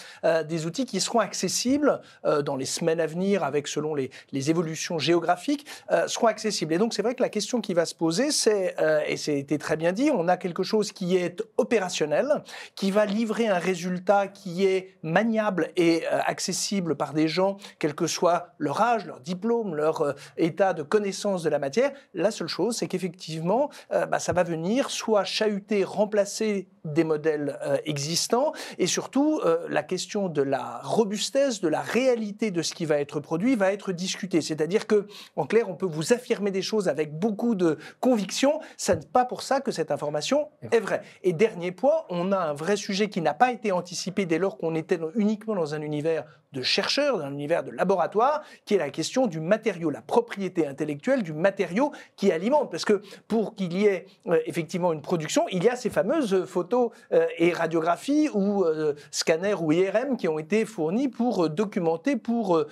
des 0.48 0.66
outils 0.66 0.86
qui 0.86 1.00
seront 1.00 1.20
accessibles 1.20 2.02
dans 2.46 2.56
les 2.56 2.66
semaines 2.66 3.00
à 3.00 3.08
venir, 3.08 3.44
avec 3.44 3.68
selon 3.68 3.96
les, 3.96 4.12
les 4.32 4.50
évolutions 4.50 5.00
géographiques, 5.00 5.66
seront 6.08 6.28
accessibles. 6.28 6.74
Et 6.74 6.78
donc, 6.78 6.94
c'est 6.94 7.02
vrai 7.02 7.16
que 7.16 7.24
la 7.24 7.30
question 7.30 7.62
qui 7.62 7.74
va 7.74 7.86
se 7.86 7.96
poser, 7.96 8.32
c'est, 8.32 8.76
et 9.08 9.18
c'était 9.18 9.58
très 9.58 9.78
bien 9.78 9.92
dit, 9.92 10.12
on 10.14 10.28
a 10.28 10.38
quelque 10.38 10.64
chose 10.64 10.92
qui 10.92 11.16
est 11.16 11.42
opérationnel, 11.58 12.44
qui 12.76 12.92
va 12.92 13.06
livrer 13.06 13.48
un 13.48 13.60
résultat 13.60 14.28
qui 14.28 14.66
est 14.66 14.99
maniable 15.04 15.70
et 15.76 16.04
euh, 16.12 16.20
accessible 16.26 16.96
par 16.96 17.14
des 17.14 17.28
gens, 17.28 17.58
quel 17.80 17.96
que 17.96 18.08
soit 18.08 18.54
leur 18.58 18.82
âge, 18.82 19.06
leur 19.06 19.20
diplôme, 19.20 19.76
leur 19.76 20.02
euh, 20.02 20.14
état 20.38 20.74
de 20.74 20.84
connaissance 20.84 21.44
de 21.44 21.50
la 21.50 21.60
matière. 21.60 21.92
La 22.14 22.32
seule 22.32 22.48
chose, 22.48 22.78
c'est 22.78 22.88
qu'effectivement, 22.88 23.70
euh, 23.92 24.06
bah, 24.06 24.20
ça 24.20 24.34
va 24.34 24.44
venir 24.44 24.90
soit 24.90 25.24
chahuter, 25.24 25.84
remplacer 25.84 26.68
des 26.86 27.04
modèles 27.04 27.60
existants, 27.86 28.54
et 28.78 28.88
surtout, 28.88 29.42
la 29.68 29.84
question 29.84 30.30
de 30.30 30.42
la 30.42 30.80
robustesse, 30.82 31.60
de 31.60 31.68
la 31.68 31.82
réalité 31.82 32.52
de 32.52 32.62
ce 32.62 32.74
qui 32.74 32.86
va 32.86 33.00
être 33.00 33.20
produit 33.20 33.56
va 33.56 33.74
être 33.74 33.92
discutée. 33.92 34.42
C'est-à-dire 34.42 34.88
que, 34.88 35.06
en 35.36 35.46
clair, 35.46 35.70
on 35.70 35.76
peut 35.76 35.86
vous 35.86 36.14
affirmer 36.14 36.52
des 36.52 36.62
choses 36.62 36.88
avec 36.88 37.20
beaucoup 37.20 37.54
de 37.54 37.78
conviction. 38.00 38.60
Ce 38.78 38.94
n'est 38.94 39.00
pas 39.12 39.26
pour 39.26 39.42
ça 39.42 39.60
que 39.60 39.72
cette 39.72 39.92
information 39.92 40.50
est 40.72 40.80
vraie. 40.80 41.02
Et 41.24 41.34
dernier 41.34 41.72
point, 41.72 42.06
on 42.10 42.32
a 42.32 42.38
un 42.38 42.54
vrai 42.54 42.78
sujet 42.78 43.10
qui 43.10 43.22
n'a 43.22 43.34
pas 43.34 43.52
été 43.52 43.72
anticipé 43.72 44.26
dès 44.26 44.40
lors 44.40 44.58
qu'on 44.58 44.74
uniquement 45.16 45.56
dans 45.56 45.76
un 45.76 45.82
univers 45.82 46.26
de 46.52 46.62
chercheurs, 46.62 47.18
dans 47.18 47.26
un 47.26 47.32
univers 47.32 47.64
de 47.64 47.72
laboratoire, 47.72 48.42
qui 48.66 48.76
est 48.76 48.78
la 48.78 48.90
question 48.90 49.28
du 49.28 49.40
matériau, 49.40 49.90
la 49.90 50.02
propriété 50.02 50.66
intellectuelle 50.66 51.24
du 51.24 51.34
matériau 51.34 51.92
qui 52.16 52.32
alimente. 52.32 52.72
Parce 52.72 52.86
que 52.86 53.02
pour 53.28 53.56
qu'il 53.56 53.74
y 53.74 53.86
ait 53.86 54.08
euh, 54.28 54.40
effectivement 54.46 54.92
une 54.94 55.02
production, 55.02 55.46
il 55.52 55.64
y 55.64 55.70
a 55.70 55.76
ces 55.76 55.90
fameuses 55.90 56.46
photos 56.46 56.92
euh, 57.12 57.28
et 57.38 57.54
radiographies 57.54 58.30
ou 58.34 58.64
euh, 58.64 58.96
scanners 59.12 59.56
ou 59.56 59.72
IRM 59.72 60.18
qui 60.18 60.28
ont 60.28 60.40
été 60.40 60.66
fournis 60.66 61.08
pour 61.08 61.50
documenter, 61.50 62.16
pour 62.16 62.64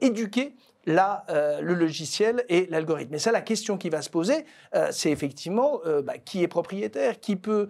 éduquer 0.00 0.54
là, 0.90 1.24
euh, 1.30 1.60
le 1.60 1.74
logiciel 1.74 2.44
et 2.48 2.66
l'algorithme. 2.66 3.14
Et 3.14 3.18
ça, 3.18 3.32
la 3.32 3.40
question 3.40 3.78
qui 3.78 3.88
va 3.88 4.02
se 4.02 4.10
poser, 4.10 4.44
euh, 4.74 4.88
c'est 4.90 5.10
effectivement 5.10 5.80
euh, 5.86 6.02
bah, 6.02 6.18
qui 6.18 6.42
est 6.42 6.48
propriétaire, 6.48 7.20
qui 7.20 7.36
peut 7.36 7.68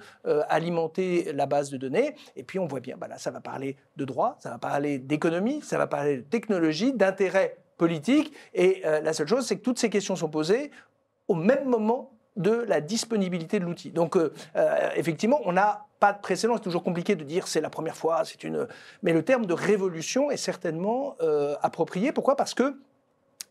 alimenter 0.48 1.32
la 1.32 1.46
base 1.46 1.70
de 1.70 1.76
données. 1.76 2.14
Et 2.36 2.42
puis 2.42 2.58
on 2.58 2.66
voit 2.66 2.80
bien, 2.80 2.96
bah, 2.96 3.08
là, 3.08 3.18
ça 3.18 3.30
va 3.30 3.40
parler 3.40 3.76
de 3.96 4.04
droit, 4.04 4.36
ça 4.40 4.50
va 4.50 4.58
parler 4.58 4.98
d'économie, 4.98 5.60
ça 5.62 5.78
va 5.78 5.86
parler 5.86 6.18
de 6.18 6.22
technologie, 6.22 6.92
d'intérêt 6.92 7.58
politique. 7.76 8.32
Et 8.54 8.82
la 8.84 9.12
seule 9.12 9.28
chose, 9.28 9.46
c'est 9.46 9.56
que 9.56 9.62
toutes 9.62 9.78
ces 9.78 9.90
questions 9.90 10.16
sont 10.16 10.28
posées 10.28 10.70
au 11.28 11.34
même 11.34 11.64
moment 11.64 12.12
de 12.36 12.50
la 12.50 12.80
disponibilité 12.80 13.58
de 13.58 13.64
l'outil. 13.64 13.90
Donc, 13.90 14.16
effectivement, 14.94 15.40
on 15.44 15.52
n'a 15.52 15.86
pas 15.98 16.12
de 16.12 16.20
précédent. 16.20 16.54
C'est 16.56 16.62
toujours 16.62 16.84
compliqué 16.84 17.16
de 17.16 17.24
dire 17.24 17.48
c'est 17.48 17.60
la 17.60 17.70
première 17.70 17.96
fois, 17.96 18.22
c'est 18.24 18.44
une. 18.44 18.68
Mais 19.02 19.12
le 19.12 19.22
terme 19.22 19.46
de 19.46 19.54
révolution 19.54 20.30
est 20.30 20.36
certainement 20.36 21.16
approprié. 21.62 22.12
Pourquoi? 22.12 22.36
Parce 22.36 22.54
que 22.54 22.76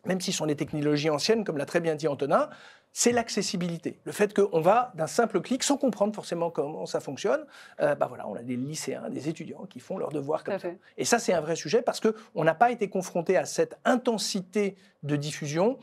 même 0.04 0.20
si 0.20 0.32
ce 0.32 0.38
sont 0.38 0.46
des 0.46 0.56
technologies 0.56 1.10
anciennes, 1.10 1.44
comme 1.44 1.58
l'a 1.58 1.66
très 1.66 1.80
bien 1.80 1.94
dit 1.94 2.08
Antonin, 2.08 2.48
c'est 2.92 3.12
l'accessibilité. 3.12 4.00
Le 4.04 4.12
fait 4.12 4.34
qu'on 4.34 4.60
va 4.60 4.92
d'un 4.96 5.06
simple 5.06 5.40
clic, 5.40 5.62
sans 5.62 5.76
comprendre 5.76 6.14
forcément 6.14 6.50
comment 6.50 6.86
ça 6.86 7.00
fonctionne, 7.00 7.44
euh, 7.80 7.94
bah 7.94 8.06
voilà, 8.08 8.26
on 8.28 8.34
a 8.34 8.42
des 8.42 8.56
lycéens, 8.56 9.08
des 9.10 9.28
étudiants 9.28 9.66
qui 9.66 9.78
font 9.78 9.96
leurs 9.96 10.10
devoirs 10.10 10.42
comme 10.42 10.58
ça. 10.58 10.68
Et 10.96 11.04
ça, 11.04 11.18
c'est 11.18 11.32
un 11.32 11.40
vrai 11.40 11.56
sujet 11.56 11.82
parce 11.82 12.00
qu'on 12.00 12.44
n'a 12.44 12.54
pas 12.54 12.70
été 12.70 12.88
confronté 12.88 13.36
à 13.36 13.44
cette 13.44 13.78
intensité 13.84 14.76
de 15.02 15.16
diffusion 15.16 15.78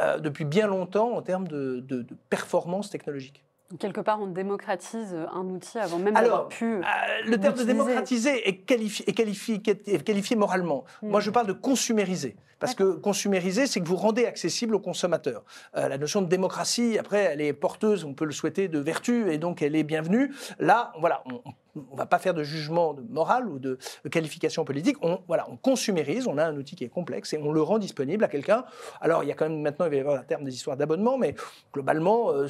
euh, 0.00 0.18
depuis 0.18 0.44
bien 0.44 0.66
longtemps 0.66 1.12
en 1.12 1.22
termes 1.22 1.48
de, 1.48 1.80
de, 1.80 2.02
de 2.02 2.16
performance 2.28 2.90
technologique. 2.90 3.44
Quelque 3.78 4.00
part, 4.00 4.20
on 4.20 4.26
démocratise 4.26 5.14
un 5.32 5.44
outil 5.44 5.78
avant 5.78 5.98
même 5.98 6.14
d'avoir 6.14 6.48
pu. 6.48 6.76
Euh, 6.76 6.80
le 7.24 7.38
terme 7.38 7.56
de 7.56 7.62
démocratiser 7.62 8.48
est 8.48 8.56
qualifié, 8.56 9.08
est 9.08 9.12
qualifié, 9.12 9.62
est 9.86 10.02
qualifié 10.02 10.34
moralement. 10.34 10.84
Hmm. 11.02 11.10
Moi, 11.10 11.20
je 11.20 11.30
parle 11.30 11.46
de 11.46 11.52
consumériser. 11.52 12.36
Parce 12.60 12.74
que 12.74 12.92
consumériser, 12.92 13.66
c'est 13.66 13.80
que 13.80 13.88
vous 13.88 13.96
rendez 13.96 14.26
accessible 14.26 14.74
aux 14.74 14.80
consommateurs. 14.80 15.44
Euh, 15.76 15.88
la 15.88 15.96
notion 15.96 16.20
de 16.20 16.26
démocratie, 16.26 16.98
après, 16.98 17.20
elle 17.32 17.40
est 17.40 17.54
porteuse, 17.54 18.04
on 18.04 18.12
peut 18.12 18.26
le 18.26 18.32
souhaiter, 18.32 18.68
de 18.68 18.78
vertu, 18.78 19.32
et 19.32 19.38
donc 19.38 19.62
elle 19.62 19.74
est 19.74 19.82
bienvenue. 19.82 20.34
Là, 20.58 20.92
voilà, 21.00 21.24
on 21.26 21.40
ne 21.74 21.96
va 21.96 22.04
pas 22.04 22.18
faire 22.18 22.34
de 22.34 22.42
jugement 22.42 22.92
de 22.92 23.02
morale 23.08 23.48
ou 23.48 23.58
de, 23.58 23.78
qualification 24.10 24.66
politique. 24.66 24.98
On, 25.00 25.20
voilà, 25.26 25.46
on 25.50 25.56
consumérise, 25.56 26.26
on 26.26 26.36
a 26.36 26.44
un 26.44 26.56
outil 26.56 26.76
qui 26.76 26.84
est 26.84 26.90
complexe 26.90 27.32
et 27.32 27.38
on 27.38 27.50
le 27.50 27.62
rend 27.62 27.78
disponible 27.78 28.24
à 28.24 28.28
quelqu'un. 28.28 28.64
Alors, 29.00 29.24
il 29.24 29.28
y 29.28 29.32
a 29.32 29.34
quand 29.34 29.48
même 29.48 29.62
maintenant, 29.62 29.86
il 29.86 29.90
va 29.90 29.96
y 29.96 30.00
avoir 30.00 30.20
un 30.20 30.24
terme 30.24 30.44
des 30.44 30.54
histoires 30.54 30.76
d'abonnement, 30.76 31.16
mais 31.16 31.34
globalement, 31.72 32.30
euh, 32.30 32.46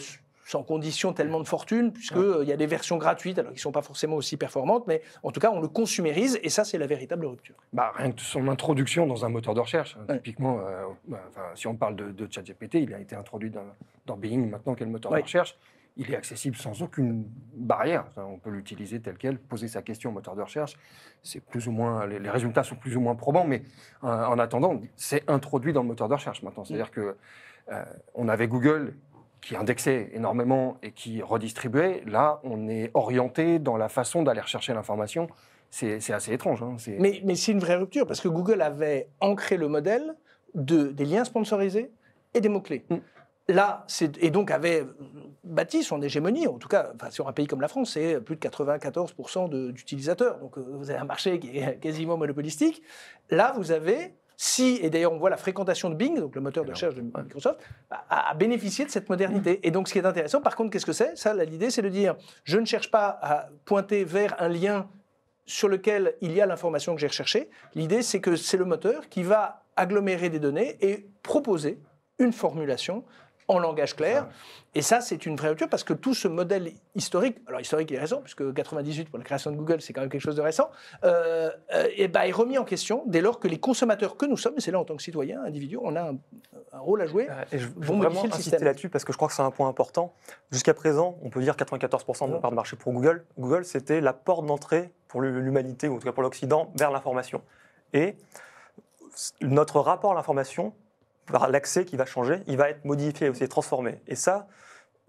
sans 0.51 0.65
condition 0.65 1.13
tellement 1.13 1.39
de 1.39 1.47
fortune, 1.47 1.93
puisqu'il 1.93 2.19
euh, 2.19 2.43
il 2.43 2.49
y 2.49 2.53
a 2.53 2.57
des 2.57 2.67
versions 2.67 2.97
gratuites, 2.97 3.39
alors 3.39 3.53
qui 3.53 3.59
ne 3.59 3.63
sont 3.63 3.71
pas 3.71 3.83
forcément 3.83 4.17
aussi 4.17 4.37
performantes, 4.37 4.85
mais 4.89 5.01
en 5.23 5.31
tout 5.31 5.39
cas, 5.39 5.53
on 5.53 5.61
le 5.61 5.69
consumérise, 5.69 6.41
et 6.43 6.49
ça, 6.49 6.65
c'est 6.65 6.77
la 6.77 6.89
véritable 6.89 7.27
rupture. 7.27 7.55
Bah, 7.73 7.93
rien 7.95 8.11
que 8.11 8.21
son 8.21 8.49
introduction 8.49 9.07
dans 9.07 9.25
un 9.25 9.29
moteur 9.29 9.55
de 9.55 9.61
recherche, 9.61 9.97
typiquement, 10.09 10.59
euh, 10.59 10.87
bah, 11.07 11.23
si 11.55 11.69
on 11.69 11.77
parle 11.77 11.95
de, 11.95 12.11
de 12.11 12.27
ChatGPT, 12.29 12.75
il 12.75 12.95
a 12.95 12.99
été 12.99 13.15
introduit 13.15 13.51
dans, 13.51 13.65
dans 14.07 14.17
Bing, 14.17 14.51
maintenant 14.51 14.75
quel 14.75 14.89
moteur 14.89 15.13
de 15.13 15.21
recherche? 15.23 15.57
Il 15.97 16.11
est 16.13 16.17
accessible 16.17 16.57
sans 16.57 16.83
aucune 16.83 17.25
barrière. 17.55 18.07
On 18.17 18.39
peut 18.39 18.51
l'utiliser 18.51 19.01
tel 19.01 19.19
quel, 19.19 19.39
poser 19.39 19.69
sa 19.69 19.83
question 19.83 20.11
au 20.11 20.13
moteur 20.13 20.35
de 20.35 20.43
recherche. 20.43 20.77
C'est 21.23 21.45
plus 21.45 21.69
ou 21.69 21.73
moins, 21.73 22.07
les, 22.07 22.31
résultats 22.31 22.63
sont 22.63 22.77
plus 22.77 22.97
ou 22.97 23.01
moins 23.01 23.15
probants, 23.15 23.45
mais 23.45 23.63
euh, 24.05 24.25
en 24.25 24.39
attendant, 24.39 24.81
c'est 24.97 25.29
introduit 25.29 25.73
dans 25.73 25.83
le 25.83 25.89
moteur 25.89 26.09
de 26.09 26.15
recherche 26.15 26.43
maintenant. 26.43 26.65
C'est-à-dire 26.65 26.91
que 26.91 27.17
on 28.15 28.27
avait 28.27 28.49
Google 28.49 28.95
qui 29.41 29.57
indexait 29.57 30.11
énormément 30.13 30.77
et 30.83 30.93
qui 30.93 31.23
redistribuait, 31.23 32.03
là, 32.07 32.41
on 32.45 32.69
est 32.69 32.91
orienté 32.95 33.59
dans 33.59 33.77
la 33.77 33.89
façon 33.89 34.23
d'aller 34.23 34.43
chercher 34.47 34.75
l'information. 34.75 35.29
C'est 35.71 36.13
assez 36.13 36.33
étrange. 36.33 36.63
Hein, 36.63 36.77
mais, 36.99 37.21
mais 37.25 37.37
c'est 37.37 37.53
une 37.53 37.61
vraie 37.61 37.77
rupture, 37.77 38.07
parce 38.07 38.21
que 38.21 38.29
Google 38.29 38.61
avait 38.61 39.09
ancré 39.21 39.57
le 39.57 39.69
modèle 39.69 40.17
de, 40.55 40.89
des 40.89 41.05
liens 41.05 41.25
sponsorisés 41.25 41.93
et 42.35 42.41
des 42.41 42.49
mots-clés. 42.49 42.85
Mm. 42.91 42.97
Là, 43.49 43.85
et 44.21 44.31
donc 44.31 44.51
avait 44.53 44.87
bâti 45.43 45.83
son 45.83 46.01
hégémonie, 46.03 46.47
en 46.47 46.59
tout 46.59 46.69
cas, 46.69 46.93
enfin, 46.95 47.11
sur 47.11 47.27
un 47.27 47.33
pays 47.33 47.49
comme 47.49 47.61
la 47.61 47.69
France, 47.69 47.93
c'est 47.95 48.21
plus 48.21 48.37
de 48.37 48.41
94% 48.41 49.73
d'utilisateurs. 49.73 50.39
Donc 50.39 50.57
euh, 50.57 50.65
vous 50.75 50.91
avez 50.91 51.01
un 51.01 51.05
marché 51.05 51.41
qui 51.41 51.59
est 51.59 51.79
quasiment 51.81 52.17
monopolistique. 52.17 52.83
Là, 53.31 53.55
vous 53.57 53.73
avez 53.73 54.15
si, 54.43 54.79
et 54.81 54.89
d'ailleurs 54.89 55.13
on 55.13 55.19
voit 55.19 55.29
la 55.29 55.37
fréquentation 55.37 55.91
de 55.91 55.95
Bing, 55.95 56.19
donc 56.19 56.35
le 56.35 56.41
moteur 56.41 56.65
de 56.65 56.71
recherche 56.71 56.95
de 56.95 57.03
Microsoft, 57.03 57.61
a, 57.91 58.33
bénéficié 58.33 58.87
de 58.87 58.91
cette 58.91 59.11
modernité. 59.11 59.61
Et 59.65 59.71
donc 59.71 59.87
ce 59.87 59.93
qui 59.93 59.99
est 59.99 60.07
intéressant, 60.07 60.41
par 60.41 60.57
contre, 60.57 60.71
qu'est-ce 60.71 60.87
que 60.87 60.95
c'est? 60.95 61.15
Ça, 61.15 61.35
l'idée, 61.45 61.69
c'est 61.69 61.83
de 61.83 61.91
dire, 61.91 62.17
je 62.45 62.57
ne 62.57 62.65
cherche 62.65 62.91
pas 62.91 63.19
à 63.21 63.51
pointer 63.67 64.03
vers 64.03 64.41
un 64.41 64.49
lien 64.49 64.89
sur 65.45 65.69
lequel 65.69 66.15
il 66.23 66.33
y 66.33 66.41
a 66.41 66.47
l'information 66.47 66.95
que 66.95 67.03
j'ai 67.03 67.09
recherchée. 67.09 67.51
L'idée, 67.75 68.01
c'est 68.01 68.21
que 68.21 68.35
c'est 68.35 68.57
le 68.57 68.65
moteur 68.65 69.11
qui 69.11 69.25
va 69.25 69.63
agglomérer 69.77 70.31
des 70.31 70.39
données 70.39 70.79
et 70.81 71.07
proposer 71.23 71.79
une 72.19 72.33
formulation 72.33 73.05
en 73.51 73.59
langage 73.59 73.97
clair. 73.97 74.29
Et 74.75 74.83
ça, 74.83 75.01
c'est 75.01 75.27
une 75.27 75.35
vraie 75.35 75.49
rupture 75.49 75.69
parce 75.69 75.83
que 75.83 75.93
tout 75.93 76.15
ce 76.15 76.29
modèle 76.29 76.73
historique, 76.95 77.39
alors 77.49 77.61
historique 77.61 77.91
il 77.91 77.97
est 77.97 78.01
récent, 78.01 78.21
puisque 78.21 78.55
98 78.55 79.11
pour 79.11 79.19
la 79.19 79.25
création 79.25 79.51
de 79.51 79.57
Google, 79.57 79.81
c'est 79.81 79.93
quand 79.93 80.01
même 80.01 80.11
quelque 80.11 80.23
chose 80.23 80.37
de 80.37 80.43
récent, 80.43 80.71
euh, 81.03 81.51
euh, 81.75 81.89
et 81.97 82.07
ben, 82.07 82.23
est 82.23 82.31
remis 82.31 82.57
en 82.57 82.65
question 82.65 83.03
dès 83.07 83.21
lors 83.21 83.41
que 83.41 83.49
les 83.49 83.59
consommateurs 83.59 84.17
que 84.17 84.27
nous 84.27 84.37
sommes, 84.37 84.55
et 84.57 84.61
c'est 84.61 84.71
là 84.71 84.79
en 84.79 84.85
tant 84.85 84.95
que 84.97 85.03
citoyens, 85.03 85.43
individus, 85.43 85.79
on 85.83 85.97
a 85.97 86.11
un, 86.11 86.19
un 86.73 86.79
rôle 86.79 87.03
à 87.03 87.07
jouer. 87.07 87.27
Euh, 87.29 87.45
Et 87.51 87.59
je 87.59 87.67
veux 87.67 87.97
vraiment 87.97 88.25
insister 88.25 88.59
là-dessus 88.59 88.89
parce 88.89 89.05
que 89.05 89.13
je 89.13 89.19
crois 89.19 89.27
que 89.27 89.35
c'est 89.35 89.43
un 89.43 89.51
point 89.51 89.69
important. 89.69 90.15
Jusqu'à 90.53 90.75
présent, 90.75 91.19
on 91.23 91.31
peut 91.31 91.43
dire 91.43 91.57
94% 91.57 92.29
de 92.29 92.35
la 92.35 92.39
part 92.39 92.53
de 92.53 92.57
marché 92.57 92.77
pour 92.77 92.93
Google. 92.93 93.25
Google, 93.39 93.65
c'était 93.65 94.01
la 94.01 94.13
porte 94.13 94.47
d'entrée 94.47 94.93
pour 95.09 95.21
l'humanité, 95.21 95.89
ou 95.89 95.97
en 95.97 95.99
tout 95.99 96.07
cas 96.07 96.13
pour 96.13 96.23
l'Occident, 96.23 96.73
vers 96.77 96.93
l'information. 96.93 97.43
Et 97.93 98.15
notre 99.41 99.81
rapport 99.81 100.13
à 100.13 100.15
l'information, 100.15 100.73
par 101.31 101.49
l'accès 101.49 101.85
qui 101.85 101.97
va 101.97 102.07
changer, 102.07 102.43
il 102.47 102.57
va 102.57 102.71
être 102.71 102.85
modifié 102.85 103.29
aussi, 103.29 103.47
transformé. 103.49 104.01
Et 104.07 104.15
ça, 104.15 104.49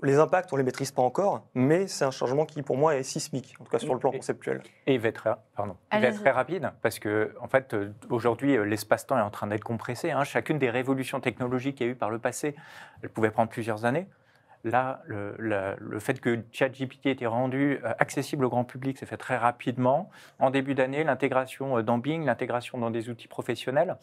les 0.04 0.18
impacts, 0.18 0.52
on 0.52 0.56
ne 0.56 0.62
les 0.62 0.66
maîtrise 0.66 0.92
pas 0.92 1.02
encore, 1.04 1.48
mais 1.54 1.88
c'est 1.88 2.06
un 2.06 2.12
changement 2.12 2.46
qui, 2.46 2.64
pour 2.64 2.76
moi, 2.78 2.96
est 2.96 3.04
sismique, 3.04 3.56
en 3.60 3.64
tout 3.66 3.72
cas 3.72 3.78
sur 3.80 3.94
le 3.94 4.00
plan 4.00 4.12
conceptuel. 4.12 4.64
Et 4.88 4.96
il 4.96 5.00
va 5.00 5.10
être 5.10 5.16
très, 5.16 5.32
pardon, 5.56 5.76
il 5.94 6.00
va 6.02 6.08
être 6.08 6.20
très 6.22 6.32
rapide 6.32 6.72
parce 6.82 6.98
que, 6.98 7.36
en 7.40 7.48
fait, 7.48 7.74
euh, 7.74 7.94
aujourd'hui, 8.10 8.58
euh, 8.58 8.64
l'espace-temps 8.64 9.18
est 9.18 9.22
en 9.22 9.30
train 9.30 9.48
d'être 9.48 9.64
compressé. 9.64 10.10
hein. 10.12 10.24
Chacune 10.24 10.58
des 10.58 10.70
révolutions 10.72 11.20
technologiques 11.20 11.76
qu'il 11.78 11.86
y 11.88 11.90
a 11.90 11.94
eu 11.94 11.96
par 11.96 12.10
le 12.10 12.18
passé, 12.18 12.56
elle 13.04 13.10
pouvait 13.10 13.30
prendre 13.32 13.50
plusieurs 13.50 13.86
années. 13.86 14.08
Là, 14.64 15.02
le, 15.08 16.00
fait 16.00 16.20
que 16.20 16.44
ChatGPT 16.52 17.08
ait 17.08 17.12
été 17.12 17.26
rendu 17.26 17.80
euh, 17.84 17.94
accessible 17.98 18.46
au 18.46 18.50
grand 18.50 18.64
public 18.64 18.98
s'est 18.98 19.08
fait 19.08 19.18
très 19.18 19.38
rapidement. 19.38 20.10
En 20.40 20.52
début 20.52 20.76
d'année, 20.76 21.04
l'intégration 21.04 21.78
euh, 21.78 21.82
dans 21.84 21.98
Bing, 21.98 22.26
l'intégration 22.26 22.78
dans 22.78 22.92
des 22.92 23.10
outils 23.10 23.28
professionnels, 23.28 23.98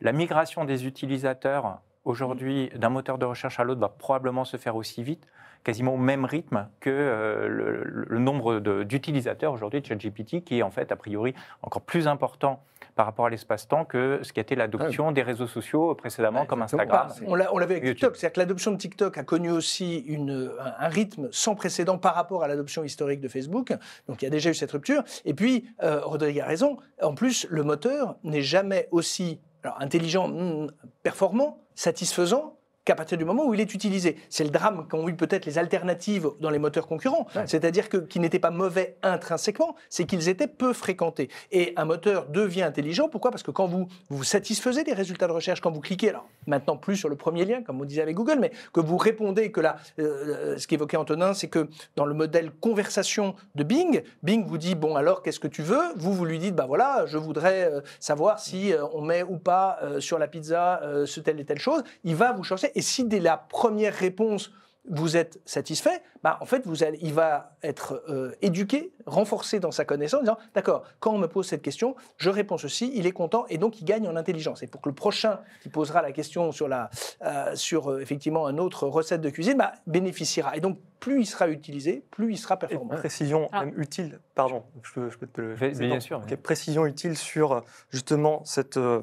la 0.00 0.12
migration 0.12 0.64
des 0.64 0.86
utilisateurs 0.86 1.80
aujourd'hui 2.04 2.70
d'un 2.74 2.90
moteur 2.90 3.16
de 3.16 3.24
recherche 3.24 3.58
à 3.58 3.64
l'autre 3.64 3.80
va 3.80 3.88
probablement 3.88 4.44
se 4.44 4.58
faire 4.58 4.76
aussi 4.76 5.02
vite, 5.02 5.26
quasiment 5.64 5.94
au 5.94 5.98
même 5.98 6.26
rythme 6.26 6.68
que 6.80 6.90
euh, 6.90 7.48
le, 7.48 8.04
le 8.06 8.18
nombre 8.18 8.60
d'utilisateurs 8.84 9.52
aujourd'hui 9.52 9.80
de 9.80 9.86
ChatGPT, 9.86 10.44
qui 10.44 10.58
est 10.58 10.62
en 10.62 10.70
fait 10.70 10.92
a 10.92 10.96
priori 10.96 11.34
encore 11.62 11.82
plus 11.82 12.06
important 12.06 12.62
par 12.94 13.06
rapport 13.06 13.26
à 13.26 13.30
l'espace-temps 13.30 13.84
que 13.84 14.20
ce 14.22 14.32
qui 14.32 14.40
été 14.40 14.54
l'adoption 14.54 15.12
des 15.12 15.22
réseaux 15.22 15.46
sociaux 15.46 15.94
précédemment, 15.94 16.40
Ouais, 16.40 16.46
comme. 16.46 16.62
Instagram. 16.62 17.08
Bah, 17.08 17.26
on 17.26 17.34
l'a 17.34 17.52
on 17.54 17.58
l'avait 17.58 17.74
avec 17.74 17.84
YouTube. 17.84 17.96
TikTok, 17.96 18.16
c'est-à-dire 18.16 18.34
que 18.34 18.40
l'adoption 18.40 18.70
de 18.72 18.76
TikTok 18.76 19.18
a 19.18 19.24
connu 19.24 19.50
aussi 19.50 19.98
une, 19.98 20.50
un, 20.60 20.84
un 20.86 20.88
rythme 20.88 21.28
sans 21.30 21.54
précédent 21.54 21.98
par 21.98 22.14
rapport 22.14 22.42
à 22.42 22.48
l'adoption 22.48 22.84
historique 22.84 23.20
de 23.20 23.28
Facebook. 23.28 23.72
Donc 24.08 24.22
il 24.22 24.24
y 24.24 24.28
a 24.28 24.30
déjà 24.30 24.50
eu 24.50 24.54
cette 24.54 24.72
rupture. 24.72 25.02
Et 25.24 25.34
puis, 25.34 25.64
euh, 25.82 26.00
Rodrigue 26.02 26.40
a 26.40 26.46
raison, 26.46 26.76
en 27.00 27.14
plus, 27.14 27.46
le 27.50 27.62
moteur 27.62 28.16
n'est 28.24 28.42
jamais 28.42 28.88
aussi 28.90 29.40
alors, 29.64 29.80
intelligent, 29.80 30.28
hmm, 30.28 30.70
performant, 31.02 31.58
satisfaisant 31.74 32.56
qu'à 32.84 32.94
partir 32.94 33.16
du 33.18 33.24
moment 33.24 33.46
où 33.46 33.54
il 33.54 33.60
est 33.60 33.74
utilisé. 33.74 34.16
C'est 34.28 34.44
le 34.44 34.50
drame 34.50 34.86
qu'ont 34.88 35.08
eu 35.08 35.14
peut-être 35.14 35.46
les 35.46 35.58
alternatives 35.58 36.28
dans 36.40 36.50
les 36.50 36.58
moteurs 36.58 36.86
concurrents. 36.86 37.26
Ouais. 37.36 37.46
C'est-à-dire 37.46 37.88
que, 37.88 37.98
qu'ils 37.98 38.20
n'étaient 38.22 38.38
pas 38.38 38.50
mauvais 38.50 38.96
intrinsèquement, 39.02 39.76
c'est 39.88 40.04
qu'ils 40.04 40.28
étaient 40.28 40.48
peu 40.48 40.72
fréquentés. 40.72 41.28
Et 41.50 41.72
un 41.76 41.84
moteur 41.84 42.26
devient 42.26 42.62
intelligent, 42.62 43.08
pourquoi? 43.08 43.30
Parce 43.30 43.42
que 43.42 43.50
quand 43.50 43.66
vous 43.66 43.86
vous 44.10 44.24
satisfaisez 44.24 44.84
des 44.84 44.94
résultats 44.94 45.28
de 45.28 45.32
recherche, 45.32 45.60
quand 45.60 45.70
vous 45.70 45.80
cliquez, 45.80 46.10
alors 46.10 46.26
maintenant 46.46 46.76
plus 46.76 46.96
sur 46.96 47.08
le 47.08 47.16
premier 47.16 47.44
lien, 47.44 47.62
comme 47.62 47.80
on 47.80 47.84
disait 47.84 48.02
avec 48.02 48.16
Google, 48.16 48.38
mais 48.40 48.52
que 48.72 48.80
vous 48.80 48.96
répondez, 48.96 49.52
que 49.52 49.60
là, 49.60 49.76
euh, 49.98 50.58
ce 50.58 50.66
qu'évoquait 50.66 50.96
Antonin, 50.96 51.34
c'est 51.34 51.48
que 51.48 51.68
dans 51.96 52.04
le 52.04 52.14
modèle 52.14 52.50
conversation 52.50 53.34
de 53.54 53.62
Bing, 53.62 54.02
Bing 54.22 54.44
vous 54.44 54.58
dit, 54.58 54.74
bon 54.74 54.96
alors 54.96 55.22
qu'est-ce 55.22 55.40
que 55.40 55.48
tu 55.48 55.62
veux? 55.62 55.82
Vous, 55.96 56.12
vous 56.12 56.24
lui 56.24 56.38
dites, 56.38 56.54
bah 56.54 56.66
voilà, 56.66 57.04
je 57.06 57.18
voudrais 57.18 57.70
euh, 57.70 57.80
savoir 58.00 58.40
si 58.40 58.72
euh, 58.72 58.84
on 58.92 59.02
met 59.02 59.22
ou 59.22 59.38
pas 59.38 59.78
euh, 59.82 60.00
sur 60.00 60.18
la 60.18 60.26
pizza 60.26 60.80
euh, 60.82 61.06
ce 61.06 61.20
telle 61.20 61.38
et 61.38 61.44
telle 61.44 61.58
chose. 61.60 61.82
Il 62.04 62.16
va 62.16 62.32
vous 62.32 62.42
chercher. 62.42 62.71
Et 62.74 62.82
si 62.82 63.04
dès 63.04 63.20
la 63.20 63.36
première 63.36 63.94
réponse, 63.94 64.52
vous 64.88 65.16
êtes 65.16 65.40
satisfait, 65.44 66.02
bah, 66.22 66.38
en 66.40 66.44
fait, 66.46 66.66
vous 66.66 66.84
allez, 66.84 66.98
il 67.02 67.12
va 67.14 67.56
être 67.62 68.02
euh, 68.08 68.32
éduqué, 68.42 68.92
renforcé 69.06 69.58
dans 69.60 69.70
sa 69.72 69.84
connaissance, 69.84 70.20
en 70.20 70.22
disant 70.22 70.38
D'accord, 70.54 70.84
quand 71.00 71.12
on 71.12 71.18
me 71.18 71.26
pose 71.26 71.46
cette 71.46 71.62
question, 71.62 71.96
je 72.16 72.30
réponds 72.30 72.58
ceci, 72.58 72.92
il 72.94 73.06
est 73.06 73.12
content 73.12 73.44
et 73.48 73.58
donc 73.58 73.80
il 73.80 73.84
gagne 73.84 74.06
en 74.08 74.16
intelligence. 74.16 74.62
Et 74.62 74.66
pour 74.66 74.80
que 74.80 74.88
le 74.88 74.94
prochain 74.94 75.40
qui 75.62 75.68
posera 75.68 76.00
la 76.02 76.12
question 76.12 76.52
sur, 76.52 76.68
la, 76.68 76.90
euh, 77.22 77.54
sur 77.56 77.90
euh, 77.90 78.00
effectivement 78.00 78.48
une 78.48 78.60
autre 78.60 78.86
recette 78.86 79.20
de 79.20 79.30
cuisine 79.30 79.56
bah, 79.58 79.72
bénéficiera. 79.86 80.56
Et 80.56 80.60
donc, 80.60 80.78
plus 81.00 81.22
il 81.22 81.26
sera 81.26 81.48
utilisé, 81.48 82.04
plus 82.12 82.32
il 82.34 82.36
sera 82.38 82.54
Et 82.54 82.58
performant. 82.58 82.94
précision 82.94 83.48
Ah. 83.50 83.64
même 83.64 83.74
utile, 83.76 84.20
pardon, 84.36 84.62
je 84.84 84.92
peux, 84.92 85.10
je 85.10 85.18
peux 85.18 85.26
te 85.26 85.40
le 85.40 85.54
Bien- 85.56 85.70
bien 85.70 85.98
sûr, 86.00 86.18
Ok, 86.18 86.26
oui. 86.30 86.36
Précision 86.36 86.86
utile 86.86 87.16
sur 87.16 87.64
justement 87.90 88.44
cette, 88.44 88.76
euh, 88.76 89.02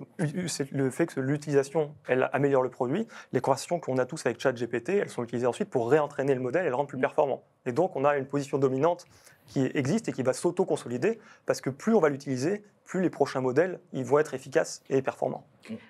le 0.72 0.90
fait 0.92 1.08
que 1.08 1.20
l'utilisation, 1.20 1.94
elle 2.08 2.30
améliore 2.32 2.64
le 2.64 2.70
produit. 2.70 3.06
Les 3.34 3.42
conversations 3.42 3.80
qu'on 3.82 3.98
a 3.98 4.06
tous 4.06 4.26
avec 4.26 4.40
ChatGPT, 4.40 4.90
elles 4.92 5.10
sont 5.10 5.24
utilisées 5.26 5.48
ensuite 5.48 5.70
pour 5.70 5.90
réentraîner 5.92 6.34
le 6.36 6.40
modèle 6.40 6.66
et 6.66 6.70
le 6.70 6.76
rendre 6.76 6.88
plus 6.88 6.98
performant. 6.98 7.09
Et 7.66 7.72
donc, 7.72 7.96
on 7.96 8.06
a 8.06 8.18
une 8.18 8.25
position 8.25 8.58
dominante 8.58 9.06
qui 9.48 9.70
existe 9.74 10.10
et 10.10 10.13
qui 10.13 10.24
va 10.24 10.34
s'auto-consolider 10.34 11.20
parce 11.46 11.62
que 11.62 11.70
plus 11.70 11.94
on 11.96 12.00
va 12.00 12.10
l'utiliser, 12.10 12.63
plus 12.86 13.01
les 13.01 13.10
prochains 13.10 13.42
modèles 13.42 13.80
ils 13.94 14.04
vont 14.04 14.20
être 14.20 14.34
efficaces 14.34 14.82
et 14.89 15.01
performants. 15.01 15.46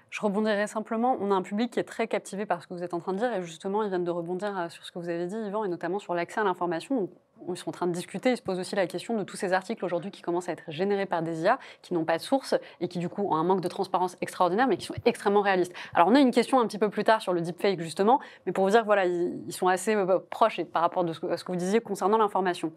Je 0.10 0.22
rebondirai 0.22 0.68
simplement. 0.68 1.18
On 1.22 1.32
a 1.32 1.36
un 1.36 1.42
public 1.42 1.72
qui 1.72 1.80
est 1.80 1.84
très 1.84 2.08
captivé 2.08 2.46
par 2.46 2.62
ce 2.62 2.68
que 2.68 2.74
vous 2.74 2.84
êtes 2.84 2.94
en 2.94 3.00
train 3.00 3.14
de 3.14 3.20
dire. 3.20 3.34
Et 3.34 3.42
justement, 3.44 3.84
ils 3.84 3.90
viennent 3.90 4.04
de 4.04 4.12
rebondir 4.12 4.58
euh, 4.58 4.70
sur 4.70 4.84
ce 4.86 4.92
que 4.92 5.00
vous 5.00 5.08
avez 5.08 5.28
dit, 5.28 5.36
Yvan, 5.36 5.64
et 5.64 5.70
notamment 5.70 6.00
sur 6.00 6.14
l'accès 6.14 6.42
à 6.42 6.44
l'information. 6.44 7.10
Ils 7.48 7.58
sont 7.58 7.70
en 7.70 7.72
train 7.72 7.88
de 7.88 7.92
discuter. 7.92 8.32
Ils 8.32 8.38
se 8.38 8.42
posent 8.42 8.60
aussi 8.60 8.76
la 8.76 8.88
question 8.88 9.18
de 9.18 9.24
tous 9.24 9.38
ces 9.38 9.54
articles 9.54 9.84
aujourd'hui 9.84 10.12
qui 10.12 10.22
commencent 10.22 10.50
à 10.50 10.52
être 10.52 10.64
générés 10.68 11.06
par 11.06 11.22
des 11.22 11.42
IA, 11.42 11.60
qui 11.82 11.94
n'ont 11.94 12.06
pas 12.06 12.18
de 12.18 12.22
source 12.22 12.56
et 12.82 12.88
qui, 12.88 13.00
du 13.00 13.10
coup, 13.10 13.24
ont 13.24 13.36
un 13.36 13.44
manque 13.44 13.62
de 13.62 13.68
transparence 13.68 14.18
extraordinaire, 14.22 14.68
mais 14.68 14.78
qui 14.78 14.86
sont 14.86 14.96
extrêmement 15.06 15.42
réalistes. 15.42 15.74
Alors, 15.94 16.08
on 16.08 16.16
a 16.16 16.20
une 16.20 16.32
question 16.32 16.60
un 16.60 16.68
petit 16.68 16.78
peu 16.78 16.90
plus 16.90 17.04
tard 17.04 17.22
sur 17.22 17.34
le 17.34 17.42
deepfake, 17.42 17.82
justement. 17.82 18.20
Mais 18.46 18.52
pour 18.52 18.64
vous 18.64 18.72
dire 18.72 18.84
voilà, 18.86 19.06
ils, 19.06 19.52
sont 19.52 19.68
assez 19.68 19.96
euh, 19.96 20.20
proches 20.30 20.62
par 20.66 20.82
rapport 20.82 21.04
à 21.08 21.38
ce 21.38 21.44
que 21.44 21.52
vous 21.52 21.58
disiez 21.58 21.80
concernant 21.80 22.18
l'information. 22.18 22.72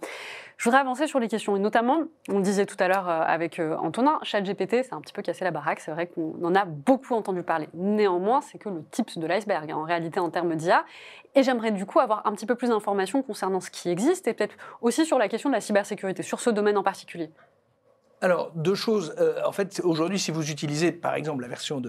Je 0.56 0.64
voudrais 0.64 0.80
avancer 0.80 1.06
sur 1.06 1.18
les 1.18 1.28
questions. 1.28 1.56
Et 1.56 1.58
notamment, 1.58 2.02
on 2.28 2.36
le 2.36 2.42
disait 2.42 2.66
tout 2.66 2.76
à 2.78 2.88
l'heure 2.88 3.08
euh, 3.08 3.22
avec 3.22 3.58
euh, 3.58 3.76
Antonin, 3.76 4.18
ChatGPT, 4.22 4.84
c'est 4.84 4.92
un 4.92 5.00
petit 5.00 5.12
peu 5.12 5.22
cassé 5.22 5.44
la 5.44 5.50
baraque. 5.50 5.80
C'est 5.80 5.90
vrai 5.90 6.06
qu'on 6.06 6.34
en 6.44 6.54
a 6.54 6.64
beaucoup 6.64 7.14
entendu 7.14 7.42
parler. 7.42 7.68
Néanmoins, 7.74 8.40
c'est 8.40 8.58
que 8.58 8.68
le 8.68 8.84
type 8.90 9.18
de 9.18 9.26
l'iceberg, 9.26 9.70
hein, 9.70 9.76
en 9.76 9.82
réalité, 9.82 10.20
en 10.20 10.30
termes 10.30 10.54
d'IA. 10.54 10.84
Et 11.34 11.42
j'aimerais 11.42 11.70
du 11.70 11.86
coup 11.86 11.98
avoir 11.98 12.26
un 12.26 12.32
petit 12.32 12.46
peu 12.46 12.54
plus 12.54 12.68
d'informations 12.68 13.22
concernant 13.22 13.60
ce 13.60 13.70
qui 13.70 13.88
existe 13.88 14.28
et 14.28 14.34
peut-être 14.34 14.56
aussi 14.80 15.06
sur 15.06 15.18
la 15.18 15.28
question 15.28 15.48
de 15.48 15.54
la 15.54 15.60
cybersécurité, 15.60 16.22
sur 16.22 16.40
ce 16.40 16.50
domaine 16.50 16.76
en 16.76 16.82
particulier. 16.82 17.30
Alors, 18.22 18.52
deux 18.54 18.76
choses. 18.76 19.16
Euh, 19.18 19.40
en 19.44 19.50
fait, 19.50 19.80
aujourd'hui, 19.82 20.16
si 20.16 20.30
vous 20.30 20.48
utilisez, 20.48 20.92
par 20.92 21.16
exemple, 21.16 21.42
la 21.42 21.48
version 21.48 21.82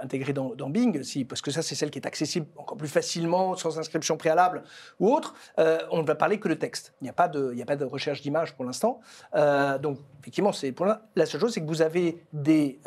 intégrée 0.00 0.32
dans, 0.32 0.70
Bing, 0.70 1.02
si, 1.02 1.26
parce 1.26 1.42
que 1.42 1.50
ça, 1.50 1.60
c'est 1.60 1.74
celle 1.74 1.90
qui 1.90 1.98
est 1.98 2.06
accessible 2.06 2.46
encore 2.56 2.78
plus 2.78 2.88
facilement, 2.88 3.54
sans 3.54 3.78
inscription 3.78 4.16
préalable 4.16 4.62
ou 4.98 5.12
autre, 5.12 5.34
euh, 5.58 5.78
on 5.90 6.00
ne 6.00 6.06
va 6.06 6.14
parler 6.14 6.40
que 6.40 6.48
de 6.48 6.54
texte. 6.54 6.94
Il 7.02 7.04
n'y 7.04 7.10
a, 7.10 7.12
pas 7.12 7.28
de- 7.28 7.84
recherche 7.84 8.22
d'image 8.22 8.54
pour 8.54 8.64
l'instant. 8.64 9.00
Euh, 9.34 9.76
donc, 9.76 9.98
effectivement, 10.20 10.52
c'est 10.52 10.72
pour 10.72 10.86
la 10.86 11.26
seule 11.26 11.42
chose, 11.42 11.52
c'est 11.52 11.60
que 11.60 11.66
vous 11.66 11.82
avez 11.82 12.24
des 12.32 12.78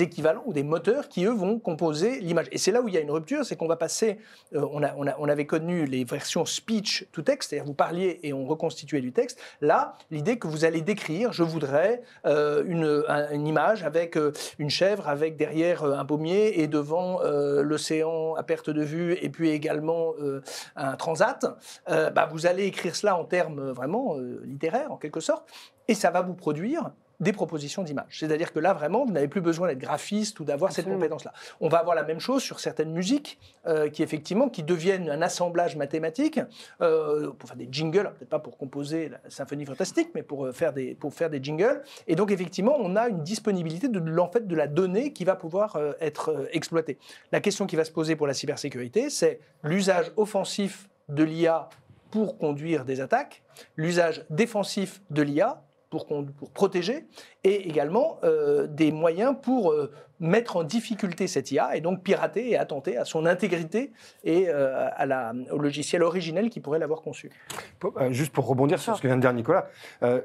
équivalents 0.00 0.42
ou 0.44 0.52
des 0.52 0.64
moteurs 0.64 1.08
qui, 1.08 1.26
eux, 1.26 1.32
vont 1.32 1.60
composer 1.60 2.18
l'image. 2.18 2.46
Et 2.50 2.58
c'est 2.58 2.72
là 2.72 2.82
où 2.82 2.88
il 2.88 2.94
y 2.94 2.98
a 2.98 3.00
une 3.00 3.12
rupture, 3.12 3.44
c'est 3.46 3.54
qu'on 3.54 3.68
va 3.68 3.76
passer. 3.76 4.18
on, 4.52 4.82
avait 4.82 5.46
connu 5.46 5.86
les 5.86 6.02
versions 6.02 6.44
speech 6.44 7.06
to 7.12 7.22
text, 7.22 7.50
c'est-à-dire 7.50 7.66
vous 7.66 7.74
parliez 7.74 8.18
et 8.24 8.32
on 8.32 8.44
reconstituait 8.44 9.00
du 9.00 9.12
texte. 9.12 9.38
Là, 9.60 9.96
l'idée 10.10 10.36
que 10.36 10.48
vous 10.48 10.64
allez 10.64 10.80
décrire, 10.80 11.32
je 11.32 11.44
voudrais 11.44 12.02
une, 12.24 13.04
un- 13.08 13.30
une 13.30 13.46
image 13.46 13.82
avec 13.84 14.16
euh, 14.16 14.32
une 14.58 14.70
chèvre, 14.70 15.08
avec 15.08 15.36
derrière 15.36 15.84
euh, 15.84 15.94
un 15.96 16.04
pommier 16.04 16.60
et 16.60 16.66
devant 16.68 17.20
euh, 17.22 17.62
l'océan 17.62 18.34
à 18.34 18.42
perte 18.42 18.70
de 18.70 18.82
vue, 18.82 19.12
et 19.20 19.28
puis 19.28 19.50
également 19.50 20.14
euh, 20.20 20.42
un 20.76 20.96
transat. 20.96 21.44
Euh, 21.90 22.10
bah, 22.10 22.28
vous 22.30 22.46
allez 22.46 22.64
écrire 22.64 22.94
cela 22.96 23.16
en 23.16 23.24
termes 23.24 23.58
euh, 23.58 23.72
vraiment 23.72 24.16
euh, 24.16 24.40
littéraires, 24.44 24.92
en 24.92 24.96
quelque 24.96 25.20
sorte, 25.20 25.48
et 25.88 25.94
ça 25.94 26.10
va 26.10 26.22
vous 26.22 26.34
produire 26.34 26.90
des 27.20 27.32
propositions 27.32 27.82
d'images. 27.82 28.18
C'est-à-dire 28.18 28.52
que 28.52 28.58
là, 28.58 28.72
vraiment, 28.72 29.04
vous 29.04 29.12
n'avez 29.12 29.28
plus 29.28 29.40
besoin 29.40 29.68
d'être 29.68 29.78
graphiste 29.78 30.40
ou 30.40 30.44
d'avoir 30.44 30.72
cette 30.72 30.86
compétence-là. 30.86 31.32
On 31.60 31.68
va 31.68 31.78
avoir 31.78 31.94
la 31.94 32.02
même 32.02 32.20
chose 32.20 32.42
sur 32.42 32.60
certaines 32.60 32.92
musiques 32.92 33.38
euh, 33.66 33.88
qui, 33.88 34.02
effectivement, 34.02 34.48
qui 34.48 34.62
deviennent 34.62 35.08
un 35.10 35.22
assemblage 35.22 35.76
mathématique 35.76 36.40
euh, 36.80 37.30
pour 37.32 37.48
faire 37.48 37.56
des 37.56 37.68
jingles, 37.70 38.12
peut-être 38.18 38.28
pas 38.28 38.38
pour 38.38 38.58
composer 38.58 39.08
la 39.08 39.20
symphonie 39.28 39.64
fantastique, 39.64 40.10
mais 40.14 40.22
pour, 40.22 40.46
euh, 40.46 40.52
faire 40.52 40.72
des, 40.72 40.94
pour 40.94 41.14
faire 41.14 41.30
des 41.30 41.42
jingles. 41.42 41.82
Et 42.06 42.16
donc, 42.16 42.30
effectivement, 42.30 42.76
on 42.78 42.96
a 42.96 43.08
une 43.08 43.22
disponibilité 43.22 43.88
de, 43.88 44.18
en 44.18 44.30
fait, 44.30 44.46
de 44.46 44.56
la 44.56 44.66
donnée 44.66 45.12
qui 45.12 45.24
va 45.24 45.36
pouvoir 45.36 45.76
euh, 45.76 45.92
être 46.00 46.48
exploitée. 46.52 46.98
La 47.32 47.40
question 47.40 47.66
qui 47.66 47.76
va 47.76 47.84
se 47.84 47.92
poser 47.92 48.16
pour 48.16 48.26
la 48.26 48.34
cybersécurité, 48.34 49.10
c'est 49.10 49.40
l'usage 49.62 50.12
offensif 50.16 50.88
de 51.08 51.22
l'IA 51.22 51.68
pour 52.10 52.38
conduire 52.38 52.84
des 52.84 53.00
attaques, 53.00 53.42
l'usage 53.76 54.24
défensif 54.30 55.02
de 55.10 55.22
l'IA 55.22 55.63
pour, 55.98 56.50
protéger, 56.50 57.04
et 57.44 57.68
également 57.68 58.18
euh, 58.24 58.66
des 58.66 58.90
moyens 58.90 59.36
pour 59.40 59.70
euh, 59.72 59.92
mettre 60.20 60.56
en 60.56 60.64
difficulté 60.64 61.26
cette 61.28 61.50
IA 61.52 61.76
et 61.76 61.80
donc 61.80 62.02
pirater 62.02 62.50
et 62.50 62.56
attenter 62.56 62.96
à 62.96 63.04
son 63.04 63.26
intégrité 63.26 63.92
et 64.24 64.48
euh, 64.48 64.88
à 64.96 65.06
la, 65.06 65.32
au 65.50 65.58
logiciel 65.58 66.02
originel 66.02 66.50
qui 66.50 66.60
pourrait 66.60 66.78
l'avoir 66.78 67.02
conçu. 67.02 67.30
Pour- 67.78 67.96
euh, 68.00 68.10
Juste 68.12 68.32
pour 68.32 68.46
rebondir 68.46 68.78
sur 68.80 68.96
ce 68.96 69.02
que 69.02 69.06
vient 69.06 69.16
de 69.16 69.20
dire 69.20 69.32
Nicolas, 69.32 69.68
euh, 70.02 70.20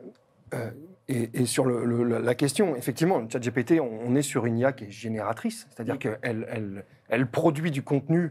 euh, 0.53 0.71
et, 1.07 1.29
et 1.33 1.45
sur 1.45 1.65
le- 1.65 1.85
le- 1.85 2.03
la- 2.03 2.19
la 2.19 2.35
question, 2.35 2.75
effectivement, 2.75 3.27
ChatGPT, 3.29 3.79
on, 3.79 3.89
on 4.07 4.15
est 4.15 4.21
sur 4.23 4.45
une 4.45 4.57
IA 4.57 4.71
qui 4.73 4.85
est 4.85 4.91
génératrice, 4.91 5.67
c'est-à-dire 5.69 5.99
qu'elle 5.99 6.47
elle, 6.51 6.85
elle 7.09 7.27
produit 7.27 7.71
du 7.71 7.81
contenu 7.83 8.25
euh, 8.25 8.29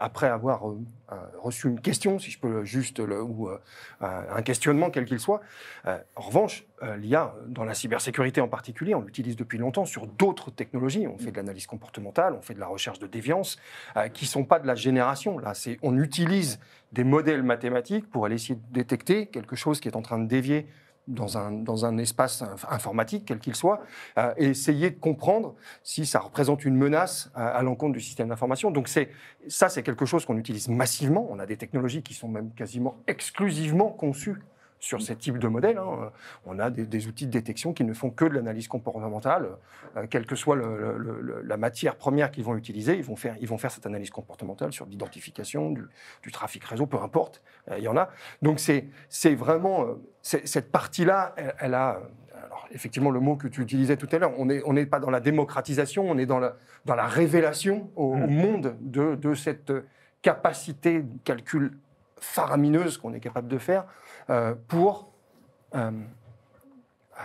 après 0.00 0.28
avoir 0.28 0.68
euh, 0.68 0.78
euh, 1.12 1.16
reçu 1.42 1.68
une 1.68 1.80
question, 1.80 2.18
si 2.18 2.30
je 2.30 2.38
peux 2.38 2.64
juste, 2.64 2.98
ou 2.98 3.48
euh, 3.48 3.58
un 4.00 4.42
questionnement 4.42 4.90
quel 4.90 5.04
qu'il 5.04 5.20
soit. 5.20 5.40
Euh, 5.86 5.98
en 6.16 6.22
revanche, 6.22 6.64
euh, 6.82 6.96
l'IA, 6.96 7.34
dans 7.46 7.64
la 7.64 7.74
cybersécurité 7.74 8.40
en 8.40 8.48
particulier, 8.48 8.94
on 8.94 9.00
l'utilise 9.00 9.36
depuis 9.36 9.58
longtemps 9.58 9.84
sur 9.84 10.06
d'autres 10.06 10.50
technologies. 10.50 11.06
On 11.06 11.18
fait 11.18 11.30
de 11.30 11.36
l'analyse 11.36 11.66
comportementale, 11.66 12.34
on 12.34 12.42
fait 12.42 12.54
de 12.54 12.60
la 12.60 12.66
recherche 12.66 12.98
de 12.98 13.06
déviance, 13.06 13.58
euh, 13.96 14.08
qui 14.08 14.26
ne 14.26 14.30
sont 14.30 14.44
pas 14.44 14.58
de 14.58 14.66
la 14.66 14.74
génération. 14.74 15.38
Là, 15.38 15.52
on 15.82 15.98
utilise 15.98 16.60
des 16.92 17.04
modèles 17.04 17.42
mathématiques 17.42 18.08
pour 18.10 18.26
aller 18.26 18.36
essayer 18.36 18.54
de 18.54 18.60
détecter 18.70 19.26
quelque 19.26 19.56
chose 19.56 19.80
qui 19.80 19.88
est 19.88 19.96
en 19.96 20.02
train 20.02 20.18
de 20.18 20.26
dévier 20.26 20.66
dans 21.08 21.36
un, 21.38 21.50
dans 21.50 21.84
un 21.84 21.98
espace 21.98 22.42
inf- 22.42 22.66
informatique, 22.70 23.24
quel 23.26 23.38
qu'il 23.38 23.54
soit, 23.54 23.80
euh, 24.18 24.32
et 24.36 24.46
essayer 24.46 24.90
de 24.90 24.98
comprendre 25.00 25.54
si 25.82 26.06
ça 26.06 26.20
représente 26.20 26.64
une 26.64 26.76
menace 26.76 27.30
à, 27.34 27.48
à 27.48 27.62
l'encontre 27.62 27.94
du 27.94 28.00
système 28.00 28.28
d'information. 28.28 28.70
Donc 28.70 28.88
c'est, 28.88 29.08
ça, 29.48 29.68
c'est 29.68 29.82
quelque 29.82 30.06
chose 30.06 30.24
qu'on 30.24 30.38
utilise 30.38 30.68
massivement. 30.68 31.26
On 31.30 31.38
a 31.38 31.46
des 31.46 31.56
technologies 31.56 32.02
qui 32.02 32.14
sont 32.14 32.28
même 32.28 32.52
quasiment 32.52 32.96
exclusivement 33.06 33.90
conçues 33.90 34.36
sur 34.80 35.02
ces 35.02 35.16
types 35.16 35.38
de 35.38 35.48
modèles. 35.48 35.78
hein. 35.78 36.10
On 36.46 36.58
a 36.58 36.70
des, 36.70 36.86
des 36.86 37.06
outils 37.08 37.26
de 37.26 37.32
détection 37.32 37.72
qui 37.72 37.84
ne 37.84 37.92
font 37.92 38.10
que 38.10 38.24
de 38.24 38.34
l'analyse 38.34 38.68
comportementale, 38.68 39.48
euh, 39.96 40.06
quelle 40.08 40.26
que 40.26 40.36
soit 40.36 40.56
le- 40.56 40.96
le- 40.98 41.20
le- 41.20 41.42
la 41.42 41.56
matière 41.56 41.96
première 41.96 42.30
qu'ils 42.30 42.44
vont 42.44 42.56
utiliser, 42.56 42.94
ils 42.96 43.04
vont, 43.04 43.16
faire, 43.16 43.36
ils 43.40 43.48
vont 43.48 43.58
faire 43.58 43.70
cette 43.70 43.86
analyse 43.86 44.10
comportementale 44.10 44.72
sur 44.72 44.86
l'identification, 44.86 45.70
du, 45.70 45.84
du 46.22 46.32
trafic 46.32 46.64
réseau, 46.64 46.86
peu 46.86 46.98
importe, 46.98 47.42
euh, 47.70 47.78
il 47.78 47.84
y 47.84 47.88
en 47.88 47.96
a. 47.96 48.08
Donc 48.42 48.60
c'est 48.60 49.34
vraiment, 49.34 49.84
euh, 49.84 49.94
cette 50.22 50.70
partie-là, 50.70 51.34
elle, 51.36 51.54
elle 51.60 51.74
a... 51.74 51.96
euh, 51.96 52.46
Alors, 52.46 52.68
effectivement, 52.70 53.10
le 53.10 53.20
mot 53.20 53.36
que 53.36 53.48
tu 53.48 53.62
utilisais 53.62 53.96
tout 53.96 54.08
à 54.12 54.18
l'heure, 54.18 54.32
on 54.38 54.46
n'est 54.46 54.62
on 54.64 54.86
pas 54.86 55.00
dans 55.00 55.10
la 55.10 55.20
démocratisation, 55.20 56.08
on 56.08 56.16
est 56.18 56.26
dans 56.26 56.38
la, 56.38 56.54
dans 56.84 56.94
la 56.94 57.06
révélation 57.06 57.90
au, 57.96 58.12
au 58.12 58.26
monde 58.28 58.76
de, 58.80 59.16
de 59.16 59.34
cette 59.34 59.72
capacité 60.22 61.02
de 61.02 61.18
calcul 61.24 61.78
faramineuse 62.20 62.98
qu'on 62.98 63.12
est 63.14 63.20
capable 63.20 63.48
de 63.48 63.58
faire 63.58 63.82
euh, 63.82 63.86
pour, 64.68 65.12
euh, 65.74 65.90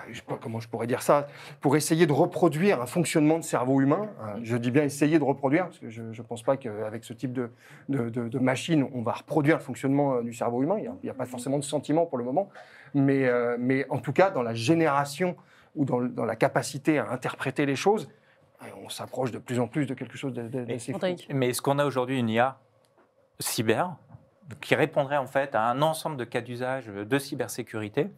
je 0.10 0.16
sais 0.18 0.24
pas 0.24 0.38
comment 0.42 0.60
je 0.60 0.68
pourrais 0.68 0.88
dire 0.88 1.02
ça, 1.02 1.28
pour 1.62 1.76
essayer 1.76 2.08
de 2.08 2.14
reproduire 2.14 2.82
un 2.82 2.86
fonctionnement 2.86 3.38
de 3.38 3.44
cerveau 3.44 3.80
humain. 3.82 4.10
Euh, 4.22 4.40
je 4.42 4.58
dis 4.58 4.72
bien 4.72 4.84
essayer 4.84 5.20
de 5.20 5.24
reproduire, 5.24 5.66
parce 5.66 5.80
que 5.80 5.90
je 5.90 6.02
ne 6.02 6.22
pense 6.22 6.44
pas 6.44 6.58
qu'avec 6.58 7.04
ce 7.04 7.14
type 7.14 7.34
de, 7.34 7.52
de, 7.90 8.10
de- 8.10 8.28
de 8.28 8.40
machine, 8.40 8.88
on 8.94 9.02
va 9.02 9.14
reproduire 9.14 9.58
le 9.58 9.64
fonctionnement 9.64 10.16
euh, 10.16 10.22
du 10.24 10.34
cerveau 10.34 10.64
humain. 10.64 10.78
Il 10.80 10.92
n'y 11.04 11.10
a, 11.10 11.14
pas 11.14 11.26
forcément 11.26 11.60
de 11.60 11.64
sentiment 11.64 12.06
pour 12.06 12.18
le 12.18 12.24
moment. 12.24 12.50
Mais, 12.94 13.26
euh, 13.28 13.56
mais 13.60 13.86
en 13.90 14.00
tout 14.00 14.14
cas, 14.14 14.32
dans 14.32 14.44
la 14.44 14.54
génération 14.54 15.36
ou 15.76 15.86
dans, 15.86 16.02
dans 16.02 16.26
la 16.26 16.36
capacité 16.36 17.00
à 17.00 17.12
interpréter 17.12 17.66
les 17.66 17.76
choses, 17.76 18.10
euh, 18.62 18.66
on 18.84 18.90
s'approche 18.90 19.32
de 19.32 19.40
plus 19.40 19.60
en 19.60 19.68
plus 19.68 19.86
de 19.86 19.94
quelque 19.94 20.18
chose 20.18 20.34
d'assez. 20.34 20.94
Mais 21.34 21.50
est-ce 21.50 21.62
qu'on 21.62 21.80
a 21.80 21.86
aujourd'hui 21.86 22.18
une 22.20 22.30
IA 22.30 22.60
cyber? 23.40 23.96
Qui 24.62 24.76
répondrait 24.76 25.18
en 25.18 25.28
fait 25.28 25.56
à 25.56 25.64
un 25.64 25.82
ensemble 25.82 26.18
de 26.18 26.24
cas 26.24 26.42
d'usage 26.42 26.88
de 26.88 27.20
cybersécurité 27.20 28.12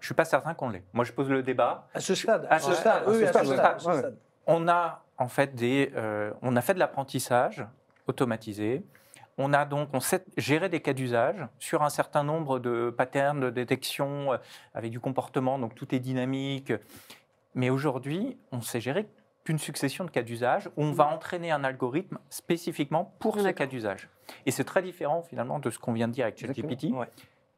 Je 0.00 0.06
suis 0.06 0.14
pas 0.14 0.24
certain 0.24 0.54
qu'on 0.54 0.68
l'ait. 0.68 0.84
Moi, 0.92 1.04
je 1.04 1.12
pose 1.12 1.28
le 1.28 1.42
débat. 1.42 1.88
À 1.94 2.00
ce 2.00 2.14
stade, 2.14 2.46
À 2.50 2.58
ce 2.58 2.72
stade, 2.72 3.04
ce 3.06 3.12
ce 3.12 4.02
ce. 4.02 4.14
On 4.46 4.68
a 4.68 5.02
en 5.18 5.28
fait 5.28 5.54
des, 5.54 5.92
euh, 5.96 6.32
on 6.42 6.56
a 6.56 6.60
fait 6.60 6.74
de 6.74 6.78
l'apprentissage 6.78 7.64
automatisé. 8.06 8.84
On 9.36 9.52
a 9.52 9.64
donc, 9.64 9.88
on 9.92 10.00
sait 10.00 10.24
gérer 10.36 10.68
des 10.68 10.80
cas 10.80 10.92
d'usage 10.92 11.46
sur 11.58 11.82
un 11.82 11.90
certain 11.90 12.22
nombre 12.22 12.58
de 12.60 12.94
patterns 12.96 13.40
de 13.40 13.50
détection 13.50 14.32
euh, 14.32 14.36
avec 14.74 14.90
du 14.90 15.00
comportement, 15.00 15.58
donc 15.58 15.74
tout 15.74 15.92
est 15.94 15.98
dynamique. 15.98 16.72
Mais 17.54 17.70
aujourd'hui, 17.70 18.36
on 18.52 18.60
sait 18.60 18.80
gérer 18.80 19.08
qu'une 19.44 19.58
succession 19.58 20.04
de 20.04 20.10
cas 20.10 20.22
d'usage 20.22 20.68
où 20.76 20.84
on 20.84 20.92
va 20.92 21.06
entraîner 21.06 21.50
un 21.50 21.64
algorithme 21.64 22.18
spécifiquement 22.30 23.14
pour 23.18 23.36
ce 23.38 23.42
D'accord. 23.42 23.58
cas 23.58 23.66
d'usage. 23.66 24.08
Et 24.46 24.50
c'est 24.50 24.64
très 24.64 24.82
différent 24.82 25.22
finalement 25.22 25.58
de 25.58 25.70
ce 25.70 25.78
qu'on 25.78 25.92
vient 25.92 26.08
de 26.08 26.12
dire 26.12 26.24
avec 26.24 26.38
ChatGPT. 26.38 26.92
Ouais. 26.92 27.08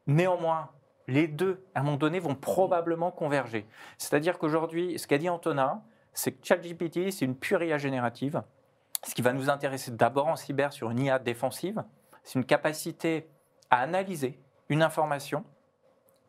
Néanmoins, 0.06 0.70
les 1.08 1.28
deux, 1.28 1.64
à 1.74 1.80
un 1.80 1.82
moment 1.82 1.96
donné, 1.96 2.18
vont 2.18 2.34
probablement 2.34 3.10
converger. 3.10 3.66
C'est-à-dire 3.98 4.38
qu'aujourd'hui, 4.38 4.98
ce 4.98 5.06
qu'a 5.06 5.18
dit 5.18 5.28
Antonin, 5.28 5.82
c'est 6.12 6.32
que 6.32 6.46
ChatGPT, 6.46 7.10
c'est 7.10 7.24
une 7.24 7.36
pure 7.36 7.62
IA 7.62 7.78
générative. 7.78 8.42
Ce 9.04 9.14
qui 9.14 9.22
va 9.22 9.32
nous 9.32 9.50
intéresser 9.50 9.90
d'abord 9.90 10.26
en 10.26 10.36
cyber 10.36 10.72
sur 10.72 10.90
une 10.90 11.00
IA 11.00 11.18
défensive, 11.18 11.84
c'est 12.22 12.38
une 12.38 12.44
capacité 12.44 13.28
à 13.70 13.80
analyser 13.80 14.40
une 14.68 14.82
information, 14.82 15.44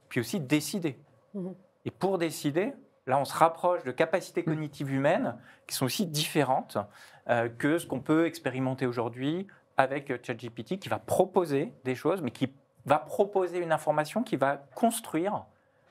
puis 0.10 0.20
aussi 0.20 0.40
décider. 0.40 1.00
Mhm. 1.34 1.56
Et 1.86 1.92
pour 1.92 2.18
décider, 2.18 2.74
là, 3.08 3.18
on 3.18 3.26
se 3.26 3.36
rapproche 3.36 3.84
de 3.84 3.92
capacités 3.92 4.44
cognitives 4.44 4.92
humaines 4.92 5.38
qui 5.66 5.76
sont 5.76 5.86
aussi 5.86 6.06
différentes 6.06 6.78
euh, 7.30 7.50
que 7.50 7.78
ce 7.78 7.88
qu'on 7.88 8.02
peut 8.02 8.26
expérimenter 8.26 8.86
aujourd'hui 8.86 9.48
avec 9.78 10.12
euh, 10.12 10.18
ChatGPT, 10.22 10.80
qui 10.80 10.90
va 10.90 11.00
proposer 11.00 11.74
des 11.84 11.96
choses, 11.96 12.22
mais 12.22 12.32
qui 12.32 12.52
va 12.86 12.98
proposer 13.00 13.60
une 13.60 13.72
information 13.72 14.24
qui 14.24 14.36
va 14.36 14.58
construire 14.76 15.46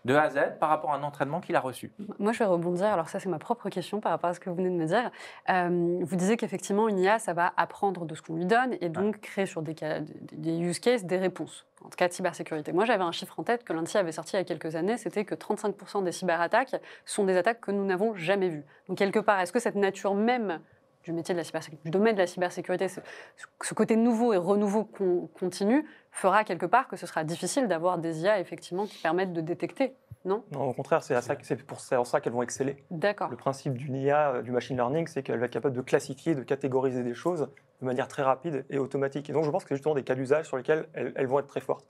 de 0.04 0.14
A 0.14 0.22
à 0.22 0.30
Z 0.30 0.38
par 0.60 0.68
rapport 0.68 0.92
à 0.92 0.96
un 0.96 1.02
entraînement 1.02 1.40
qu'il 1.40 1.56
a 1.56 1.60
reçu. 1.60 1.90
Moi, 2.20 2.30
je 2.32 2.38
vais 2.38 2.44
rebondir. 2.44 2.86
Alors, 2.86 3.08
ça, 3.08 3.18
c'est 3.18 3.28
ma 3.28 3.40
propre 3.40 3.68
question 3.70 3.98
par 4.00 4.12
rapport 4.12 4.30
à 4.30 4.34
ce 4.34 4.38
que 4.40 4.48
vous 4.48 4.54
venez 4.54 4.70
de 4.70 4.74
me 4.76 4.86
dire. 4.86 5.10
Euh, 5.50 5.98
vous 6.00 6.14
disiez 6.14 6.36
qu'effectivement, 6.36 6.88
une 6.88 7.00
IA, 7.00 7.18
ça 7.18 7.32
va 7.32 7.52
apprendre 7.56 8.04
de 8.06 8.14
ce 8.14 8.22
qu'on 8.22 8.36
lui 8.36 8.46
donne 8.46 8.76
et 8.80 8.88
donc 8.88 9.20
créer 9.20 9.46
sur 9.46 9.62
des, 9.62 9.74
cas, 9.74 9.98
des- 9.98 10.36
des 10.36 10.58
use 10.58 10.78
cases 10.78 11.04
des 11.04 11.18
réponses. 11.18 11.66
En 11.84 11.88
tout 11.88 11.96
cas, 11.96 12.06
de 12.06 12.12
cybersécurité. 12.12 12.72
Moi, 12.72 12.84
j'avais 12.84 13.02
un 13.02 13.10
chiffre 13.10 13.38
en 13.40 13.42
tête 13.42 13.64
que 13.64 13.72
l'ANSI 13.72 13.98
avait 13.98 14.12
sorti 14.12 14.34
il 14.34 14.38
y 14.38 14.40
a 14.40 14.44
quelques 14.44 14.76
années 14.76 14.96
c'était 14.96 15.24
que 15.24 15.34
35% 15.34 16.04
des 16.04 16.12
cyberattaques 16.12 16.76
sont 17.04 17.24
des 17.24 17.36
attaques 17.36 17.60
que 17.60 17.72
nous 17.72 17.84
n'avons 17.84 18.14
jamais 18.14 18.48
vues. 18.48 18.64
Donc, 18.88 18.98
quelque 18.98 19.18
part, 19.18 19.40
est-ce 19.40 19.52
que 19.52 19.58
cette 19.60 19.74
nature 19.74 20.14
même 20.14 20.60
du 21.06 21.12
métier 21.12 21.34
de 21.34 21.38
la 21.38 21.44
cybersécurité, 21.44 21.84
du 21.84 21.90
domaine 21.90 22.16
de 22.16 22.20
la 22.20 22.26
cybersécurité, 22.26 22.88
ce, 22.88 23.74
côté 23.74 23.94
nouveau 23.94 24.32
et 24.32 24.36
renouveau 24.36 24.84
qu'on 24.84 25.28
continue, 25.38 25.86
fera 26.10 26.42
quelque 26.42 26.66
part 26.66 26.88
que 26.88 26.96
ce 26.96 27.06
sera 27.06 27.22
difficile 27.22 27.68
d'avoir 27.68 27.98
des 27.98 28.22
IA 28.22 28.40
effectivement 28.40 28.86
qui 28.86 28.98
permettent 28.98 29.32
de 29.32 29.40
détecter, 29.40 29.94
non 30.26 30.44
Non, 30.52 30.64
au 30.68 30.72
contraire, 30.74 31.02
c'est 31.02 31.18
ça- 31.22 31.34
pour 31.66 31.78
en 31.92 32.04
ça 32.04 32.20
qu'elles 32.20 32.32
vont 32.32 32.42
exceller. 32.42 32.84
D'accord. 32.90 33.30
Le 33.30 33.36
principe 33.36 33.74
d'une 33.74 33.94
IA, 33.96 34.30
euh, 34.32 34.42
du 34.42 34.50
machine 34.50 34.76
learning, 34.76 35.06
c'est 35.06 35.22
qu'elle 35.22 35.38
va 35.38 35.46
être 35.46 35.52
capable 35.52 35.74
de 35.74 35.80
classifier, 35.80 36.34
de 36.34 36.42
catégoriser 36.42 37.02
des 37.02 37.14
choses 37.14 37.48
de 37.80 37.86
manière 37.86 38.08
très 38.08 38.22
rapide 38.22 38.64
et 38.70 38.78
automatique. 38.78 39.28
Et 39.30 39.32
donc, 39.34 39.44
je 39.44 39.50
pense 39.50 39.62
que 39.64 39.68
c'est 39.68 39.74
justement 39.76 39.94
des 39.94 40.02
cas 40.02 40.14
d'usage 40.14 40.46
sur 40.46 40.56
lesquels 40.56 40.88
elles, 40.94 41.12
elles 41.14 41.26
vont 41.26 41.38
être 41.38 41.46
très 41.46 41.60
fortes. 41.60 41.86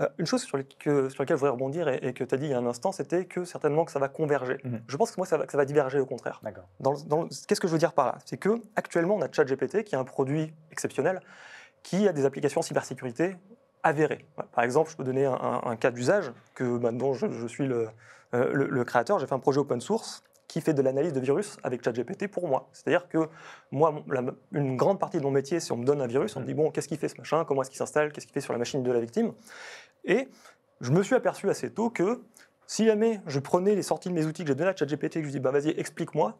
Euh, 0.00 0.08
une 0.18 0.26
chose 0.26 0.42
sur, 0.42 0.56
les- 0.56 0.64
que- 0.64 1.08
sur 1.10 1.22
laquelle 1.22 1.36
je 1.36 1.40
voudrais 1.40 1.52
rebondir 1.52 1.88
et, 1.88 1.98
et 2.02 2.12
que 2.14 2.24
tu 2.24 2.34
as 2.34 2.38
dit 2.38 2.46
il 2.46 2.50
y 2.50 2.54
a 2.54 2.58
un 2.58 2.66
instant, 2.66 2.90
c'était 2.90 3.26
que 3.26 3.44
certainement 3.44 3.84
que 3.84 3.92
ça 3.92 3.98
va 3.98 4.08
converger. 4.08 4.56
Mhm. 4.64 4.80
Je 4.88 4.96
pense 4.96 5.10
que 5.12 5.16
moi, 5.18 5.26
ça 5.26 5.36
va, 5.36 5.44
que 5.46 5.52
ça 5.52 5.58
va 5.58 5.64
diverger 5.66 6.00
au 6.00 6.06
contraire. 6.06 6.40
D'accord. 6.42 6.64
Qu'est-ce 7.46 7.60
que 7.60 7.68
je 7.68 7.72
veux 7.72 7.78
dire 7.78 7.92
par 7.92 8.06
là? 8.06 8.18
C'est 8.24 8.38
que 8.38 8.60
actuellement, 8.76 9.14
on 9.16 9.22
a 9.22 9.30
ChatGPT, 9.30 9.84
qui 9.84 9.94
est 9.94 9.98
un 9.98 10.04
produit 10.04 10.52
exceptionnel, 10.72 11.20
qui 11.82 12.08
a 12.08 12.12
des 12.12 12.24
applications 12.24 12.62
cybersécurité 12.62 13.36
Voilà. 14.36 14.48
Par 14.52 14.64
exemple, 14.64 14.90
je 14.90 14.96
peux 14.96 15.04
donner 15.04 15.26
un, 15.26 15.34
un- 15.34 15.60
un 15.64 15.76
cas 15.76 15.90
d'usage 15.90 16.32
que 16.54 16.64
maintenant 16.64 17.12
je, 17.14 17.28
je 17.30 17.46
suis 17.46 17.66
le, 17.66 17.88
euh, 18.34 18.52
le- 18.52 18.66
le 18.68 18.84
créateur. 18.84 19.18
J'ai 19.18 19.26
fait 19.26 19.34
un 19.34 19.38
projet 19.38 19.58
open 19.58 19.80
source 19.80 20.22
qui 20.48 20.60
fait 20.60 20.74
de 20.74 20.82
l'analyse 20.82 21.12
de 21.12 21.20
virus 21.20 21.56
avec 21.64 21.84
ChatGPT 21.84 22.28
pour 22.28 22.46
moi. 22.48 22.68
C'est-à-dire 22.72 23.08
que 23.08 23.28
moi, 23.72 24.02
la- 24.08 24.22
une 24.52 24.76
grande 24.76 25.00
partie 25.00 25.18
de 25.18 25.22
mon 25.22 25.30
métier, 25.30 25.58
c'est 25.60 25.72
on 25.72 25.76
me 25.76 25.84
donne 25.84 26.00
un 26.00 26.06
virus, 26.06 26.36
on 26.36 26.40
me 26.40 26.46
dit 26.46 26.54
bon, 26.54 26.70
qu'est-ce 26.70 26.88
qu'il 26.88 26.98
fait 26.98 27.08
ce 27.08 27.18
machin, 27.18 27.44
comment 27.44 27.62
est-ce 27.62 27.70
qu'il 27.70 27.78
s'installe, 27.78 28.12
qu'est-ce 28.12 28.26
qu'il 28.26 28.34
fait 28.34 28.40
sur 28.40 28.52
la 28.52 28.58
machine 28.58 28.82
de 28.82 28.92
la 28.92 29.00
victime? 29.00 29.32
Et 30.04 30.28
je 30.80 30.92
me 30.92 31.02
suis 31.02 31.14
aperçu 31.14 31.50
assez 31.50 31.70
tôt 31.70 31.90
que 31.90 32.22
si 32.66 32.84
jamais 32.86 33.20
je 33.26 33.38
prenais 33.40 33.74
les 33.74 33.82
sorties 33.82 34.08
de 34.08 34.14
mes 34.14 34.24
outils 34.24 34.42
que 34.42 34.48
j'ai 34.48 34.54
donnés 34.54 34.70
à 34.70 34.76
ChatGPT 34.76 35.16
et 35.16 35.20
que 35.20 35.20
je 35.20 35.24
lui 35.26 35.32
dis 35.32 35.40
bah, 35.40 35.50
vas-y, 35.50 35.70
explique-moi, 35.70 36.36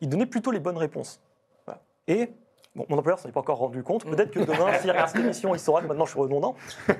il 0.00 0.08
donnait 0.08 0.26
plutôt 0.26 0.50
les 0.50 0.60
bonnes 0.60 0.76
réponses. 0.78 1.20
Voilà. 1.66 1.80
Et 2.08 2.30
bon, 2.76 2.86
mon 2.88 2.98
employeur 2.98 3.18
s'en 3.18 3.28
est 3.28 3.32
pas 3.32 3.40
encore 3.40 3.58
rendu 3.58 3.82
compte. 3.82 4.04
Peut-être 4.04 4.30
que 4.30 4.40
demain, 4.40 4.78
s'il 4.80 4.90
regarde 4.90 5.08
cette 5.08 5.20
émission, 5.20 5.54
il 5.54 5.58
saura 5.58 5.82
que 5.82 5.86
maintenant 5.86 6.04
je 6.04 6.10
suis 6.12 6.20
redondant. 6.20 6.54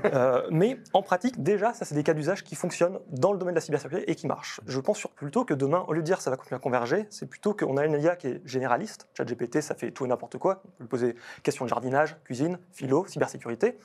Euh, 0.06 0.42
mais 0.50 0.78
en 0.92 1.02
pratique, 1.02 1.42
déjà, 1.42 1.72
ça, 1.74 1.84
c'est 1.84 1.94
des 1.94 2.02
cas 2.02 2.14
d'usage 2.14 2.42
qui 2.42 2.54
fonctionnent 2.54 2.98
dans 3.10 3.32
le 3.32 3.38
domaine 3.38 3.54
de 3.54 3.58
la 3.58 3.60
cybersécurité 3.60 4.10
et 4.10 4.14
qui 4.14 4.26
marchent. 4.26 4.60
Je 4.66 4.80
pense 4.80 4.98
sur- 4.98 5.10
plutôt 5.10 5.44
que 5.44 5.54
demain, 5.54 5.84
au 5.88 5.92
lieu 5.92 6.00
de 6.00 6.06
dire 6.06 6.20
ça 6.20 6.30
va 6.30 6.36
continuer 6.36 6.56
à 6.56 6.60
converger, 6.60 7.06
c'est 7.10 7.26
plutôt 7.28 7.54
qu'on 7.54 7.76
a 7.76 7.84
une 7.84 8.00
IA 8.00 8.16
qui 8.16 8.28
est 8.28 8.40
généraliste. 8.46 9.06
ChatGPT, 9.16 9.60
ça 9.60 9.74
fait 9.74 9.90
tout 9.90 10.04
et 10.04 10.08
n'importe 10.08 10.38
quoi. 10.38 10.62
On 10.64 10.68
peut 10.78 10.82
lui 10.84 10.88
poser 10.88 11.16
questions 11.42 11.64
de 11.64 11.70
jardinage, 11.70 12.16
cuisine, 12.24 12.58
philo, 12.72 13.06
cybersécurité. 13.06 13.78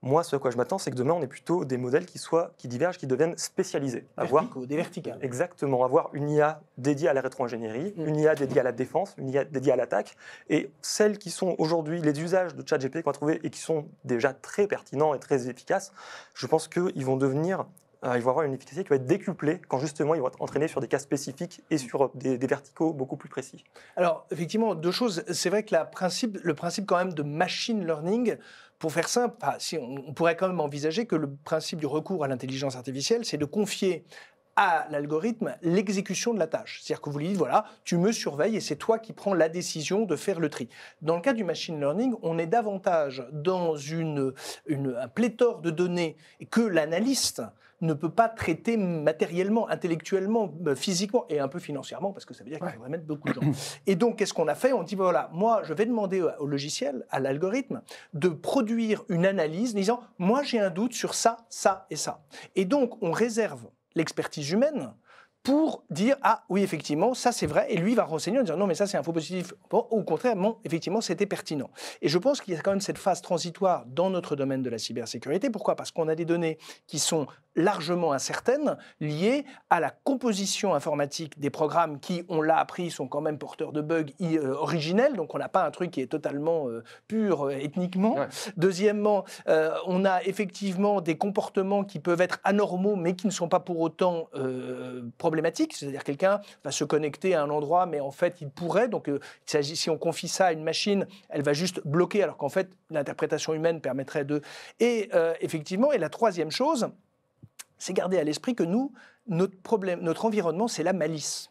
Moi, 0.00 0.22
ce 0.22 0.36
à 0.36 0.38
quoi 0.38 0.52
je 0.52 0.56
m'attends, 0.56 0.78
c'est 0.78 0.92
que 0.92 0.96
demain, 0.96 1.14
on 1.14 1.22
ait 1.22 1.26
plutôt 1.26 1.64
des 1.64 1.76
modèles 1.76 2.06
qui, 2.06 2.18
soient, 2.18 2.52
qui 2.56 2.68
divergent, 2.68 2.98
qui 2.98 3.08
deviennent 3.08 3.36
spécialisés. 3.36 4.06
Avoir 4.16 4.44
Verticaux, 4.44 4.66
des 4.66 4.76
verticales. 4.76 5.18
Exactement, 5.22 5.84
avoir 5.84 6.10
une 6.14 6.30
IA 6.30 6.60
dédiée 6.76 7.08
à 7.08 7.14
la 7.14 7.20
rétro-ingénierie, 7.20 7.94
Mm. 7.96 8.06
une 8.06 8.16
IA 8.16 8.34
dédiée 8.36 8.60
à 8.60 8.62
la 8.62 8.70
défense, 8.72 9.14
une 9.18 9.28
IA 9.30 9.44
dédiée 9.44 9.72
à 9.72 9.76
l'attaque, 9.76 10.16
et 10.48 10.70
celles 10.82 11.18
qui 11.18 11.30
sont 11.30 11.56
aujourd'hui 11.58 12.00
les 12.00 12.20
usages 12.20 12.54
de 12.54 12.66
ChatGPT 12.66 13.02
qu'on 13.02 13.10
va 13.10 13.14
trouver 13.14 13.40
et 13.42 13.50
qui 13.50 13.58
sont 13.60 13.86
déjà 14.04 14.32
très 14.32 14.68
pertinents 14.68 15.14
et 15.14 15.18
très 15.18 15.48
efficaces, 15.48 15.92
je 16.34 16.46
pense 16.46 16.68
qu'ils 16.68 17.04
vont 17.04 17.16
devenir, 17.16 17.66
euh, 18.04 18.12
ils 18.16 18.22
vont 18.22 18.30
avoir 18.30 18.44
une 18.46 18.52
efficacité 18.54 18.84
qui 18.84 18.90
va 18.90 18.96
être 18.96 19.06
décuplée 19.06 19.60
quand 19.66 19.80
justement 19.80 20.14
ils 20.14 20.20
vont 20.20 20.28
être 20.28 20.40
entraînés 20.40 20.68
sur 20.68 20.80
des 20.80 20.86
cas 20.86 21.00
spécifiques 21.00 21.62
et 21.70 21.78
sur 21.78 22.10
des, 22.14 22.38
des 22.38 22.46
verticaux 22.46 22.92
beaucoup 22.92 23.16
plus 23.16 23.28
précis. 23.28 23.64
Alors, 23.96 24.26
effectivement, 24.30 24.76
deux 24.76 24.92
choses. 24.92 25.24
C'est 25.32 25.50
vrai 25.50 25.64
que 25.64 25.74
la 25.74 25.84
principe, 25.84 26.38
le 26.40 26.54
principe 26.54 26.86
quand 26.86 26.98
même 26.98 27.12
de 27.12 27.24
machine 27.24 27.84
learning, 27.84 28.36
pour 28.78 28.92
faire 28.92 29.08
simple, 29.08 29.36
on, 29.80 30.12
pourrait 30.12 30.36
quand 30.36 30.48
même 30.48 30.60
envisager 30.60 31.06
que 31.06 31.16
le 31.16 31.34
principe 31.44 31.80
du 31.80 31.86
recours 31.86 32.24
à 32.24 32.28
l'intelligence 32.28 32.76
artificielle, 32.76 33.24
c'est 33.24 33.36
de 33.36 33.44
confier 33.44 34.04
à 34.54 34.88
l'algorithme 34.90 35.54
l'exécution 35.62 36.34
de 36.34 36.38
la 36.38 36.48
tâche. 36.48 36.80
C'est-à-dire 36.82 37.00
que 37.00 37.10
vous 37.10 37.18
lui 37.18 37.28
dites, 37.28 37.36
voilà, 37.36 37.64
tu 37.84 37.96
me 37.96 38.10
surveilles 38.10 38.56
et 38.56 38.60
c'est 38.60 38.76
toi 38.76 38.98
qui 38.98 39.12
prends 39.12 39.34
la 39.34 39.48
décision 39.48 40.04
de 40.04 40.16
faire 40.16 40.40
le 40.40 40.48
tri. 40.48 40.68
Dans 41.00 41.14
le 41.14 41.22
cas 41.22 41.32
du 41.32 41.44
machine 41.44 41.78
learning, 41.78 42.14
on 42.22 42.38
est 42.38 42.46
davantage 42.46 43.24
dans 43.32 43.76
une, 43.76 44.32
un 44.68 45.08
pléthore 45.08 45.60
de 45.60 45.70
données 45.70 46.16
que 46.50 46.60
l'analyste 46.60 47.42
ne 47.80 47.94
peut 47.94 48.10
pas 48.10 48.28
traiter 48.28 48.76
matériellement, 48.76 49.68
intellectuellement, 49.68 50.52
euh, 50.66 50.74
physiquement 50.74 51.26
et 51.28 51.38
un 51.38 51.48
peu 51.48 51.58
financièrement, 51.58 52.12
parce 52.12 52.24
que 52.24 52.34
ça 52.34 52.44
veut 52.44 52.50
dire 52.50 52.58
qu'il 52.58 52.68
faudrait 52.70 52.88
mettre 52.88 53.04
beaucoup 53.04 53.28
de 53.28 53.34
gens. 53.34 53.40
Et 53.86 53.96
donc, 53.96 54.16
qu'est-ce 54.16 54.34
qu'on 54.34 54.48
a 54.48 54.54
fait? 54.54 54.72
On 54.72 54.82
dit, 54.82 54.94
voilà, 54.94 55.30
moi, 55.32 55.62
je 55.64 55.72
vais 55.72 55.86
demander 55.86 56.22
au 56.38 56.46
logiciel, 56.46 57.06
à 57.10 57.20
l'algorithme, 57.20 57.82
de 58.14 58.28
produire 58.28 59.04
une 59.08 59.26
analyse 59.26 59.74
disant, 59.74 60.00
moi, 60.18 60.42
j'ai 60.42 60.58
un 60.58 60.70
doute 60.70 60.92
sur 60.92 61.14
ça, 61.14 61.46
ça 61.48 61.86
et 61.90 61.96
ça. 61.96 62.24
Et 62.56 62.64
donc, 62.64 63.02
on 63.02 63.12
réserve 63.12 63.68
l'expertise 63.94 64.50
humaine 64.50 64.92
pour 65.42 65.84
dire 65.88 66.16
ah 66.22 66.44
oui 66.50 66.62
effectivement 66.62 67.14
ça 67.14 67.32
c'est 67.32 67.46
vrai. 67.46 67.66
Et 67.70 67.76
lui 67.78 67.94
va 67.94 68.04
renseigner 68.04 68.38
en 68.38 68.42
disant 68.42 68.56
non 68.56 68.66
mais 68.66 68.74
ça 68.74 68.86
c'est 68.86 68.98
un 68.98 69.02
faux 69.02 69.12
positif. 69.12 69.54
Bon, 69.70 69.86
au 69.90 70.02
contraire 70.02 70.36
non 70.36 70.58
effectivement 70.64 71.00
c'était 71.00 71.26
pertinent. 71.26 71.70
Et 72.02 72.08
je 72.08 72.18
pense 72.18 72.40
qu'il 72.40 72.52
y 72.52 72.56
a 72.56 72.60
quand 72.60 72.72
même 72.72 72.80
cette 72.80 72.98
phase 72.98 73.22
transitoire 73.22 73.86
dans 73.86 74.10
notre 74.10 74.36
domaine 74.36 74.62
de 74.62 74.70
la 74.70 74.78
cybersécurité. 74.78 75.48
Pourquoi? 75.48 75.74
Parce 75.74 75.90
qu'on 75.90 76.08
a 76.08 76.14
des 76.14 76.24
données 76.24 76.58
qui 76.86 76.98
sont 76.98 77.26
largement 77.58 78.12
incertaines 78.12 78.76
liées 79.00 79.44
à 79.68 79.80
la 79.80 79.90
composition 79.90 80.74
informatique 80.74 81.38
des 81.38 81.50
programmes 81.50 81.98
qui 82.00 82.24
on 82.28 82.40
l'a 82.40 82.56
appris 82.58 82.90
sont 82.90 83.08
quand 83.08 83.20
même 83.20 83.36
porteurs 83.36 83.72
de 83.72 83.80
bugs 83.80 84.06
euh, 84.22 84.54
originels. 84.54 85.14
Donc 85.14 85.34
on 85.34 85.38
n'a 85.38 85.48
pas 85.48 85.66
un 85.66 85.70
truc 85.70 85.90
qui 85.90 86.00
est 86.00 86.06
totalement 86.06 86.68
euh, 86.68 86.84
pur 87.08 87.46
euh, 87.46 87.50
ethniquement. 87.50 88.16
Deuxièmement 88.56 89.24
on 89.86 90.04
a 90.04 90.22
effectivement 90.22 91.00
des 91.00 91.18
comportements 91.18 91.82
qui 91.82 91.98
peuvent 91.98 92.20
être 92.20 92.38
anormaux 92.44 92.94
mais 92.94 93.14
qui 93.14 93.26
ne 93.26 93.32
sont 93.32 93.48
pas 93.48 93.60
pour 93.60 93.80
autant 93.80 94.28
problématique, 95.18 95.74
c'est-à-dire 95.74 96.04
quelqu'un 96.04 96.40
va 96.62 96.70
se 96.70 96.84
connecter 96.84 97.34
à 97.34 97.42
un 97.42 97.50
endroit, 97.50 97.86
mais 97.86 97.98
en 98.00 98.12
fait 98.12 98.40
il 98.40 98.50
pourrait, 98.50 98.88
donc 98.88 99.08
il 99.08 99.64
si 99.64 99.90
on 99.90 99.98
confie 99.98 100.28
ça 100.28 100.46
à 100.46 100.52
une 100.52 100.62
machine, 100.62 101.06
elle 101.28 101.42
va 101.42 101.52
juste 101.52 101.80
bloquer, 101.84 102.22
alors 102.22 102.36
qu'en 102.36 102.48
fait 102.48 102.70
l'interprétation 102.90 103.54
humaine 103.54 103.80
permettrait 103.80 104.24
de... 104.24 104.40
Et 104.78 105.10
effectivement, 105.40 105.92
et 105.92 105.98
la 105.98 106.08
troisième 106.08 106.50
chose, 106.50 106.90
c'est 107.78 107.92
garder 107.92 108.18
à 108.18 108.24
l'esprit 108.24 108.54
que 108.54 108.62
nous, 108.62 108.92
notre 109.26 110.24
environnement, 110.24 110.68
c'est 110.68 110.82
la 110.82 110.92
malice. 110.92 111.50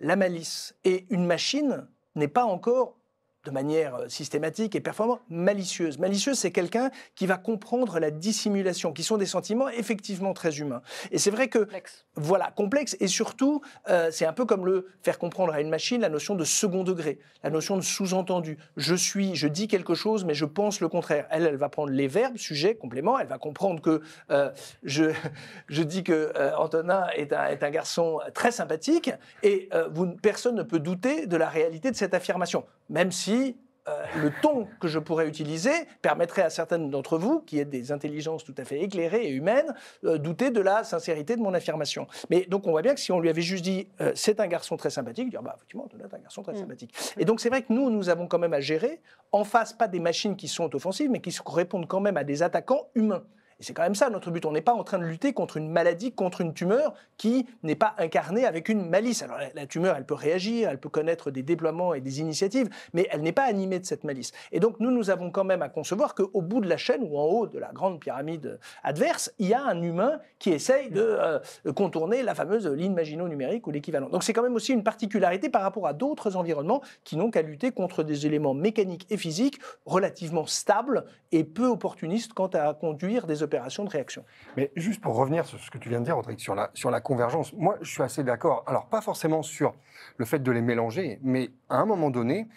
La 0.00 0.16
malice. 0.16 0.74
Et 0.84 1.06
une 1.10 1.26
machine 1.26 1.86
n'est 2.14 2.28
pas 2.28 2.44
encore 2.44 2.96
de 3.44 3.50
manière 3.50 3.94
euh, 3.94 4.08
systématique 4.08 4.76
et 4.76 4.80
performante, 4.80 5.20
malicieuse. 5.30 5.98
Malicieuse, 5.98 6.38
c'est 6.38 6.50
quelqu'un 6.50 6.90
qui 7.14 7.26
va 7.26 7.38
comprendre 7.38 7.98
la 7.98 8.10
dissimulation, 8.10 8.92
qui 8.92 9.02
sont 9.02 9.16
des 9.16 9.26
sentiments 9.26 9.68
effectivement 9.68 10.34
très 10.34 10.58
humains. 10.58 10.82
Et 11.10 11.18
c'est 11.18 11.30
vrai 11.30 11.48
que... 11.48 11.60
Complexe. 11.60 12.06
Voilà, 12.16 12.50
complexe. 12.50 12.96
Et 13.00 13.06
surtout, 13.06 13.62
euh, 13.88 14.10
c'est 14.10 14.26
un 14.26 14.34
peu 14.34 14.44
comme 14.44 14.66
le 14.66 14.88
faire 15.02 15.18
comprendre 15.18 15.54
à 15.54 15.60
une 15.60 15.70
machine 15.70 16.02
la 16.02 16.10
notion 16.10 16.34
de 16.34 16.44
second 16.44 16.84
degré, 16.84 17.18
la 17.42 17.48
notion 17.48 17.76
de 17.76 17.82
sous-entendu. 17.82 18.58
Je 18.76 18.94
suis, 18.94 19.34
je 19.34 19.48
dis 19.48 19.68
quelque 19.68 19.94
chose, 19.94 20.24
mais 20.26 20.34
je 20.34 20.44
pense 20.44 20.80
le 20.80 20.88
contraire. 20.88 21.26
Elle, 21.30 21.46
elle 21.46 21.56
va 21.56 21.70
prendre 21.70 21.90
les 21.90 22.08
verbes, 22.08 22.36
sujet, 22.36 22.74
complément. 22.74 23.18
Elle 23.18 23.28
va 23.28 23.38
comprendre 23.38 23.80
que 23.80 24.02
euh, 24.30 24.50
je, 24.82 25.12
je 25.68 25.82
dis 25.82 26.04
que 26.04 26.32
Antonin 26.58 27.06
est 27.16 27.32
un, 27.32 27.46
est 27.46 27.62
un, 27.62 27.70
garçon 27.70 28.18
très 28.34 28.50
sympathique 28.50 29.10
et 29.42 29.68
vous, 29.92 30.08
personne 30.08 30.56
ne 30.56 30.62
peut 30.62 30.80
douter 30.80 31.26
de 31.26 31.36
la 31.36 31.48
réalité 31.48 31.90
de 31.90 31.96
cette 31.96 32.14
affirmation, 32.14 32.64
même 32.90 33.12
si 33.12 33.56
euh, 33.88 34.04
le 34.20 34.30
ton 34.42 34.68
que 34.78 34.88
je 34.88 34.98
pourrais 34.98 35.26
utiliser 35.26 35.72
permettrait 36.02 36.42
à 36.42 36.50
certaines 36.50 36.90
d'entre 36.90 37.16
vous, 37.16 37.40
qui 37.40 37.58
êtes 37.58 37.70
des 37.70 37.92
intelligences 37.92 38.44
tout 38.44 38.54
à 38.58 38.64
fait 38.64 38.82
éclairées 38.82 39.24
et 39.24 39.30
humaines, 39.30 39.74
euh, 40.04 40.18
douter 40.18 40.50
de 40.50 40.60
la 40.60 40.84
sincérité 40.84 41.34
de 41.34 41.40
mon 41.40 41.54
affirmation. 41.54 42.06
Mais 42.28 42.44
donc 42.46 42.66
on 42.66 42.72
voit 42.72 42.82
bien 42.82 42.94
que 42.94 43.00
si 43.00 43.10
on 43.10 43.20
lui 43.20 43.30
avait 43.30 43.40
juste 43.40 43.64
dit 43.64 43.88
euh, 44.02 44.12
c'est 44.14 44.38
un 44.38 44.46
garçon 44.48 44.76
très 44.76 44.90
sympathique, 44.90 45.30
dire 45.30 45.42
bah 45.42 45.54
effectivement 45.56 45.88
c'est 45.90 46.14
un 46.14 46.18
garçon 46.18 46.42
très 46.42 46.52
mm. 46.52 46.58
sympathique. 46.58 46.94
Et 47.16 47.24
donc 47.24 47.40
c'est 47.40 47.48
vrai 47.48 47.62
que 47.62 47.72
nous 47.72 47.88
nous 47.88 48.10
avons 48.10 48.26
quand 48.26 48.38
même 48.38 48.52
à 48.52 48.60
gérer 48.60 49.00
en 49.32 49.44
face 49.44 49.72
pas 49.72 49.88
des 49.88 50.00
machines 50.00 50.36
qui 50.36 50.48
sont 50.48 50.74
offensives, 50.74 51.10
mais 51.10 51.20
qui 51.20 51.34
répondent 51.46 51.88
quand 51.88 52.00
même 52.00 52.18
à 52.18 52.24
des 52.24 52.42
attaquants 52.42 52.88
humains. 52.94 53.24
Et 53.60 53.62
c'est 53.62 53.74
quand 53.74 53.82
même 53.82 53.94
ça 53.94 54.08
notre 54.08 54.30
but. 54.30 54.46
On 54.46 54.52
n'est 54.52 54.62
pas 54.62 54.72
en 54.72 54.82
train 54.84 54.98
de 54.98 55.04
lutter 55.04 55.34
contre 55.34 55.58
une 55.58 55.68
maladie, 55.68 56.12
contre 56.12 56.40
une 56.40 56.54
tumeur 56.54 56.94
qui 57.18 57.46
n'est 57.62 57.74
pas 57.74 57.94
incarnée 57.98 58.46
avec 58.46 58.70
une 58.70 58.88
malice. 58.88 59.22
Alors 59.22 59.36
la, 59.54 59.66
tumeur, 59.66 59.96
elle 59.96 60.06
peut 60.06 60.14
réagir, 60.14 60.70
elle 60.70 60.80
peut 60.80 60.88
connaître 60.88 61.30
des 61.30 61.42
déploiements 61.42 61.92
et 61.92 62.00
des 62.00 62.20
initiatives, 62.20 62.70
mais 62.94 63.06
elle 63.10 63.20
n'est 63.20 63.32
pas 63.32 63.44
animée 63.44 63.78
de 63.78 63.84
cette 63.84 64.04
malice. 64.04 64.32
Et 64.50 64.60
donc 64.60 64.80
nous, 64.80 64.90
nous 64.90 65.10
avons 65.10 65.30
quand 65.30 65.44
même 65.44 65.60
à 65.60 65.68
concevoir 65.68 66.14
qu'au 66.14 66.40
bout 66.40 66.62
de 66.62 66.68
la 66.68 66.78
chaîne 66.78 67.02
ou 67.02 67.18
en 67.18 67.24
haut 67.24 67.46
de 67.46 67.58
la 67.58 67.70
grande 67.72 68.00
pyramide 68.00 68.58
adverse, 68.82 69.32
il 69.38 69.48
y 69.48 69.54
a 69.54 69.62
un 69.62 69.82
humain 69.82 70.20
qui 70.38 70.50
essaye 70.50 70.90
de 70.90 71.02
euh, 71.02 71.38
contourner 71.74 72.22
la 72.22 72.34
fameuse 72.34 72.66
ligne 72.66 72.94
magino-numérique 72.94 73.66
ou 73.66 73.70
l'équivalent. 73.70 74.08
Donc 74.08 74.24
c'est 74.24 74.32
quand 74.32 74.42
même 74.42 74.54
aussi 74.54 74.72
une 74.72 74.82
particularité 74.82 75.50
par 75.50 75.60
rapport 75.60 75.86
à 75.86 75.92
d'autres 75.92 76.36
environnements 76.36 76.80
qui 77.04 77.18
n'ont 77.18 77.30
qu'à 77.30 77.42
lutter 77.42 77.72
contre 77.72 78.02
des 78.02 78.24
éléments 78.26 78.54
mécaniques 78.54 79.06
et 79.10 79.18
physiques 79.18 79.60
relativement 79.84 80.46
stables 80.46 81.04
et 81.32 81.44
peu 81.44 81.66
opportunistes 81.66 82.32
quant 82.32 82.46
à 82.48 82.72
conduire 82.72 83.26
des 83.26 83.42
de 83.50 83.90
réaction. 83.90 84.24
Mais 84.56 84.70
juste 84.76 85.00
pour 85.00 85.14
revenir 85.14 85.44
sur 85.44 85.58
ce 85.58 85.70
que 85.70 85.78
tu 85.78 85.88
viens 85.88 86.00
de 86.00 86.04
dire, 86.04 86.16
Rodrigue, 86.16 86.40
sur 86.40 86.54
la, 86.54 87.00
convergence, 87.00 87.52
moi 87.52 87.76
je 87.80 87.90
suis 87.90 88.02
assez 88.02 88.24
d'accord. 88.24 88.64
Alors 88.66 88.86
pas 88.86 89.00
forcément 89.00 89.42
sur 89.42 89.74
le 90.16 90.24
fait 90.24 90.40
de 90.40 90.50
les 90.50 90.62
mélanger, 90.62 91.18
mais 91.22 91.50
à 91.68 91.78
un 91.78 91.86
moment 91.86 92.10
donné, 92.10 92.48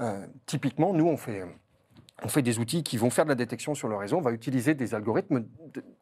euh, 0.00 0.26
typiquement, 0.46 0.92
nous 0.92 1.06
on 1.06 1.16
fait, 1.16 1.44
on 2.22 2.28
fait 2.28 2.42
des 2.42 2.58
outils 2.58 2.82
qui 2.82 2.96
vont 2.96 3.10
faire 3.10 3.24
de 3.24 3.30
la 3.30 3.34
détection 3.34 3.74
sur 3.74 3.88
le 3.88 3.96
réseau, 3.96 4.18
on 4.18 4.22
va 4.22 4.32
utiliser 4.32 4.74
des 4.74 4.94
algorithmes 4.94 5.44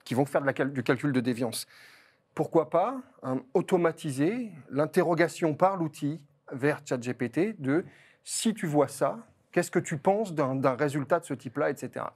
qui 0.04 0.14
vont 0.14 0.24
faire 0.24 0.42
du 0.42 0.82
calcul 0.82 1.12
de 1.12 1.20
déviance. 1.20 1.66
Pourquoi 2.34 2.70
pas 2.70 3.00
hein, 3.22 3.42
automatiser 3.54 4.52
l'interrogation 4.70 5.54
par 5.54 5.76
l'outil 5.76 6.20
vers 6.52 6.80
ChatGPT 6.84 7.60
de 7.60 7.84
si 8.24 8.54
tu 8.54 8.66
vois 8.66 8.88
ça, 8.88 9.18
Qu'est-ce 9.52 9.70
que 9.70 9.78
tu 9.78 9.96
penses 9.96 10.32
d'un 10.34 10.74
résultat 10.74 11.18
de 11.18 11.24
ce 11.24 11.34
type-là, 11.34 11.70
etc. 11.70 12.06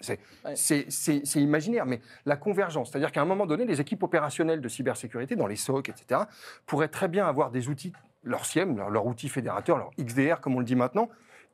C'est 0.55 1.41
imaginaire, 1.41 1.87
mais 1.87 2.01
la 2.27 2.37
convergence, 2.37 2.91
c'est-à-dire 2.91 3.11
qu'à 3.11 3.23
un 3.23 3.25
moment 3.25 3.47
donné, 3.47 3.65
les 3.65 3.81
équipes 3.81 4.03
opérationnelles 4.03 4.61
de 4.61 4.69
cybersécurité, 4.69 5.35
dans 5.35 5.47
les 5.47 5.57
SOC, 5.57 5.89
etc., 5.89 6.23
pourraient 6.67 6.89
très 6.89 7.09
bien 7.09 7.27
avoir 7.27 7.51
des 7.51 7.69
outils, 7.69 7.93
leur 8.23 8.47
SIEM, 8.47 8.77
leur, 8.77 9.07
outil 9.07 9.29
fédérateur, 9.29 9.79
leur 9.79 9.91
XDR, 9.99 10.41
comme 10.41 10.55
on 10.57 10.61
le 10.61 10.65
dit 10.65 10.77
maintenant, 10.77 11.09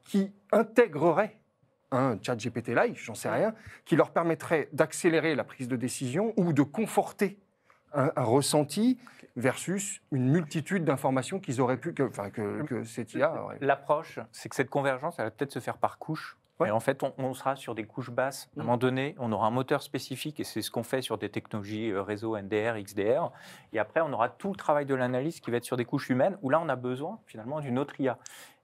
qui 0.05 0.33
intégreraient 0.53 1.37
un 1.93 2.19
chat 2.23 2.37
GPT-like, 2.37 2.97
j'en 2.97 3.15
sais 3.15 3.31
rien, 3.31 3.55
qui 3.85 3.97
leur 3.97 4.11
permettrait 4.11 4.69
d'accélérer 4.73 5.35
la 5.35 5.45
prise 5.45 5.67
de 5.67 5.77
décision 5.77 6.33
ou 6.37 6.53
de 6.53 6.63
conforter 6.63 7.39
un, 7.93 8.13
ressenti 8.17 8.99
versus 9.37 10.01
une 10.13 10.29
multitude 10.31 10.85
d'informations 10.85 11.41
qu'ils 11.41 11.61
auraient 11.61 11.77
pu, 11.77 11.95
que, 11.95 12.03
enfin, 12.03 12.31
que, 12.31 12.63
que 12.63 12.85
cette 12.85 13.15
IA 13.15 13.43
aurait. 13.43 13.59
L'approche, 13.61 14.19
c'est 14.33 14.49
que 14.49 14.57
cette 14.57 14.71
convergence, 14.71 15.19
elle 15.19 15.27
va 15.27 15.31
peut-être 15.31 15.53
se 15.53 15.61
faire 15.61 15.79
par 15.79 15.99
couches. 15.99 16.37
Et 16.67 16.71
en 16.71 16.81
fait, 16.81 17.03
on, 17.17 17.35
sera 17.35 17.57
sur 17.57 17.75
des 17.75 17.85
couches 17.85 18.11
basses. 18.11 18.51
À 18.55 18.61
un 18.61 18.63
mm. 18.63 18.67
moment 18.67 18.77
donné, 18.77 19.15
on 19.19 19.33
aura 19.33 19.47
un 19.47 19.51
moteur 19.51 19.83
spécifique, 19.83 20.41
et 20.41 20.45
c'est 20.45 20.63
ce 20.63 20.71
qu'on 20.71 20.83
fait 20.83 21.03
sur 21.03 21.17
des 21.17 21.31
technologies 21.31 21.91
euh, 21.91 22.03
réseau 22.03 22.37
NDR, 22.37 22.75
XDR. 22.83 23.31
Et 23.73 23.79
après, 23.79 24.01
on 24.01 24.13
aura 24.13 24.29
tout 24.29 24.51
le 24.51 24.57
travail 24.57 24.87
de 24.87 24.95
l'analyse 24.95 25.41
qui 25.41 25.51
va 25.51 25.57
être 25.57 25.65
sur 25.65 25.77
des 25.77 25.85
couches 25.85 26.11
humaines, 26.11 26.37
où 26.43 26.51
là, 26.51 26.61
on 26.61 26.69
a 26.69 26.77
besoin 26.77 27.19
finalement 27.27 27.61
d'une 27.61 27.79
autre 27.79 27.99
IA. 28.01 28.19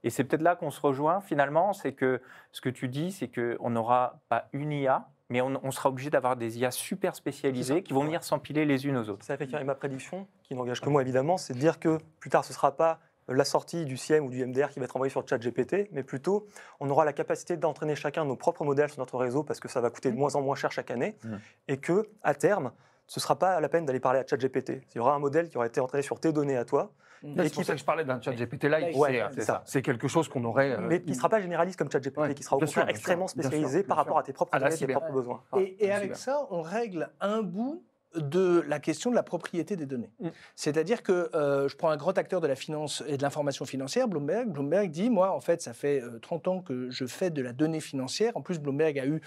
Et 0.04 0.10
c'est 0.10 0.24
peut-être 0.24 0.42
là 0.42 0.56
qu'on 0.56 0.70
se 0.70 0.80
rejoint 0.80 1.20
finalement, 1.20 1.72
c'est 1.72 1.92
que 1.92 2.20
ce 2.52 2.60
que 2.60 2.68
tu 2.68 2.88
dis, 2.88 3.10
c'est 3.12 3.28
qu'on 3.28 3.70
n'aura 3.70 4.20
pas 4.28 4.48
une 4.52 4.72
IA, 4.72 5.08
mais 5.28 5.40
on, 5.40 5.70
sera 5.70 5.88
obligé 5.88 6.08
d'avoir 6.08 6.36
des 6.36 6.58
IA 6.58 6.70
super 6.70 7.16
spécialisées 7.16 7.82
qui 7.82 7.92
vont 7.92 8.04
venir 8.04 8.22
s'empiler 8.22 8.64
les 8.64 8.86
unes 8.86 8.96
aux 8.96 9.08
autres. 9.08 9.24
Ça 9.24 9.34
effectivement, 9.34 9.60
et 9.60 9.64
ma 9.64 9.74
prédiction, 9.74 10.28
qui 10.42 10.54
n'engage 10.54 10.80
que 10.80 10.88
moi 10.88 11.02
évidemment, 11.02 11.36
c'est 11.36 11.54
de 11.54 11.58
dire 11.58 11.80
que 11.80 11.98
plus 12.20 12.30
tard, 12.30 12.44
ce 12.44 12.52
ne 12.52 12.54
sera 12.54 12.76
pas 12.76 13.00
la 13.28 13.44
sortie 13.44 13.84
du 13.84 13.96
CIEM 13.96 14.24
ou 14.24 14.30
du 14.30 14.44
MDR 14.46 14.68
qui 14.68 14.78
va 14.78 14.84
être 14.84 14.94
envoyé 14.94 15.10
sur 15.10 15.26
ChatGPT, 15.26 15.88
mais 15.90 16.04
plutôt 16.04 16.46
on 16.78 16.88
aura 16.90 17.04
la 17.04 17.12
capacité 17.12 17.56
d'entraîner 17.56 17.96
chacun 17.96 18.24
nos 18.24 18.36
propres 18.36 18.64
modèles 18.64 18.88
sur 18.88 19.00
notre 19.00 19.16
réseau 19.16 19.42
parce 19.42 19.58
que 19.58 19.68
ça 19.68 19.80
va 19.80 19.90
coûter 19.90 20.10
de 20.10 20.16
mmh. 20.16 20.18
moins 20.18 20.36
en 20.36 20.42
moins 20.42 20.54
cher 20.54 20.70
chaque 20.70 20.92
année, 20.92 21.16
mmh. 21.24 21.36
et 21.68 21.76
que 21.78 22.08
à 22.22 22.34
terme, 22.34 22.70
ce 23.08 23.18
ne 23.18 23.22
sera 23.22 23.36
pas 23.36 23.60
la 23.60 23.68
peine 23.68 23.84
d'aller 23.84 24.00
parler 24.00 24.20
à 24.20 24.26
ChatGPT. 24.26 24.82
Il 24.94 24.96
y 24.96 25.00
aura 25.00 25.14
un 25.14 25.18
modèle 25.18 25.48
qui 25.48 25.56
aura 25.56 25.66
été 25.66 25.80
entraîné 25.80 26.02
sur 26.02 26.20
tes 26.20 26.32
données 26.32 26.56
à 26.56 26.64
toi, 26.64 26.92
c'est 27.22 27.54
pour 27.54 27.64
ça 27.64 27.72
que 27.74 27.80
je 27.80 27.84
parlais 27.84 28.04
d'un 28.04 28.20
chat 28.20 28.32
GPT 28.32 28.64
live. 28.64 28.96
c'est 29.34 29.42
ça. 29.42 29.62
C'est 29.66 29.82
quelque 29.82 30.08
chose 30.08 30.28
qu'on 30.28 30.44
aurait. 30.44 30.72
Euh, 30.72 30.80
mais 30.80 31.02
qui 31.02 31.10
ne 31.10 31.16
sera 31.16 31.28
pas 31.28 31.40
généraliste 31.40 31.78
comme 31.78 31.90
chat 31.90 32.00
GPT, 32.00 32.34
qui 32.34 32.42
sera 32.42 32.56
au 32.56 32.60
contraire 32.60 32.88
extrêmement 32.88 33.28
spécialisé 33.28 33.82
par 33.82 33.96
rapport 33.96 34.18
à 34.18 34.22
tes 34.22 34.32
propres 34.32 34.58
données, 34.58 34.76
tes 34.76 34.86
propres 34.86 35.12
besoins. 35.12 35.42
Et, 35.56 35.90
avec 35.90 36.16
ça, 36.16 36.46
on 36.50 36.62
règle 36.62 37.10
un 37.20 37.42
bout 37.42 37.84
de 38.14 38.64
la 38.66 38.78
question 38.78 39.10
de 39.10 39.14
la 39.14 39.22
propriété 39.22 39.76
des 39.76 39.86
données. 39.86 40.10
Mm. 40.20 40.28
C'est-à-dire 40.54 41.02
que 41.02 41.30
euh, 41.34 41.68
je 41.68 41.76
prends 41.76 41.90
un 41.90 41.96
grand 41.96 42.16
acteur 42.16 42.40
de 42.40 42.46
la 42.46 42.56
finance 42.56 43.02
et 43.06 43.16
de 43.16 43.22
l'information 43.22 43.64
financière, 43.64 44.08
Bloomberg. 44.08 44.48
Bloomberg 44.48 44.90
dit, 44.90 45.10
moi, 45.10 45.32
en 45.32 45.40
fait, 45.40 45.60
ça 45.60 45.74
fait 45.74 46.02
30 46.22 46.46
euh, 46.46 46.50
ans 46.50 46.60
que 46.62 46.90
je 46.90 47.04
fais 47.06 47.30
de 47.30 47.42
la 47.42 47.52
donnée 47.52 47.80
financière. 47.80 48.32
En 48.36 48.42
plus, 48.42 48.58
Bloomberg 48.58 48.98
a 48.98 49.06
eu 49.06 49.16
euh, 49.16 49.18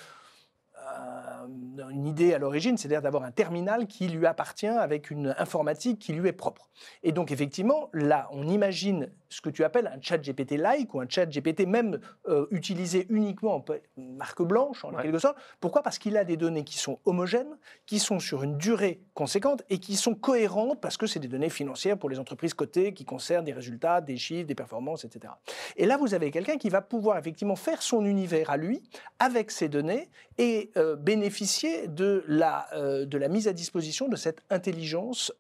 une 1.92 2.06
idée 2.06 2.34
à 2.34 2.38
l'origine, 2.38 2.78
c'est-à-dire 2.78 3.02
d'avoir 3.02 3.24
un 3.24 3.32
terminal 3.32 3.88
qui 3.88 4.08
lui 4.08 4.26
appartient 4.26 4.68
avec 4.68 5.12
une 5.12 5.36
informatique 5.38 6.00
qui 6.00 6.14
lui 6.14 6.28
est 6.28 6.34
propre. 6.34 6.70
Et 7.04 7.12
donc 7.12 7.32
effectivement, 7.32 7.90
là, 7.94 8.28
on 8.32 8.48
imagine 8.48 9.12
ce 9.30 9.42
que 9.42 9.50
tu 9.50 9.64
appelles 9.64 9.88
un 9.88 10.02
chat 10.02 10.18
GPT-like 10.18 10.94
ou 10.94 11.02
un 11.02 11.08
chat 11.08 11.26
GPT 11.26 11.68
même 11.68 12.00
euh, 12.28 12.48
utilisé 12.52 13.06
uniquement 13.10 13.56
en 13.56 13.66
marque 13.98 14.42
blanche, 14.42 14.84
en 14.84 14.92
quelque 14.92 15.20
sorte. 15.20 15.38
Pourquoi? 15.60 15.84
Parce 15.84 16.00
qu'il 16.00 16.18
a 16.18 16.24
des 16.24 16.38
données 16.38 16.64
qui 16.64 16.78
sont 16.78 17.00
homogènes, 17.06 17.58
qui 17.86 18.00
sont 18.00 18.20
sur 18.20 18.44
une 18.44 18.58
durée 18.58 19.02
conséquente 19.14 19.64
et 19.70 19.78
qui 19.78 19.96
sont 19.96 20.16
cohérentes 20.16 20.82
parce 20.82 20.98
que 20.98 21.06
c'est 21.06 21.20
des 21.20 21.28
données 21.28 21.50
financières 21.50 21.98
pour 21.98 22.10
les 22.10 22.20
entreprises 22.20 22.54
cotées 22.54 22.94
qui 22.94 23.06
concernent 23.06 23.46
des 23.46 23.54
résultats, 23.54 24.02
des 24.02 24.18
chiffres, 24.18 24.48
des 24.48 24.56
performances, 24.56 25.06
etc. 25.06 25.34
Et 25.78 25.86
là, 25.86 25.98
vous 25.98 26.14
avez 26.14 26.32
quelqu'un 26.32 26.58
qui 26.58 26.70
va 26.70 26.82
pouvoir 26.82 27.18
effectivement 27.18 27.56
faire 27.56 27.82
son 27.82 28.06
univers 28.06 28.50
à 28.50 28.58
lui 28.58 28.82
avec 29.20 29.52
ces 29.52 29.70
données 29.70 30.10
et 30.38 30.72
euh, 30.80 30.96
bénéficier 30.96 31.88
de 31.88 32.24
la, 32.28 32.68
euh, 32.74 33.06
de 33.06 33.18
la 33.18 33.28
mise 33.28 33.48
à 33.48 33.54
disposition 33.54 34.08
de 34.08 34.16
cette 34.16 34.42
intelligence 34.50 35.32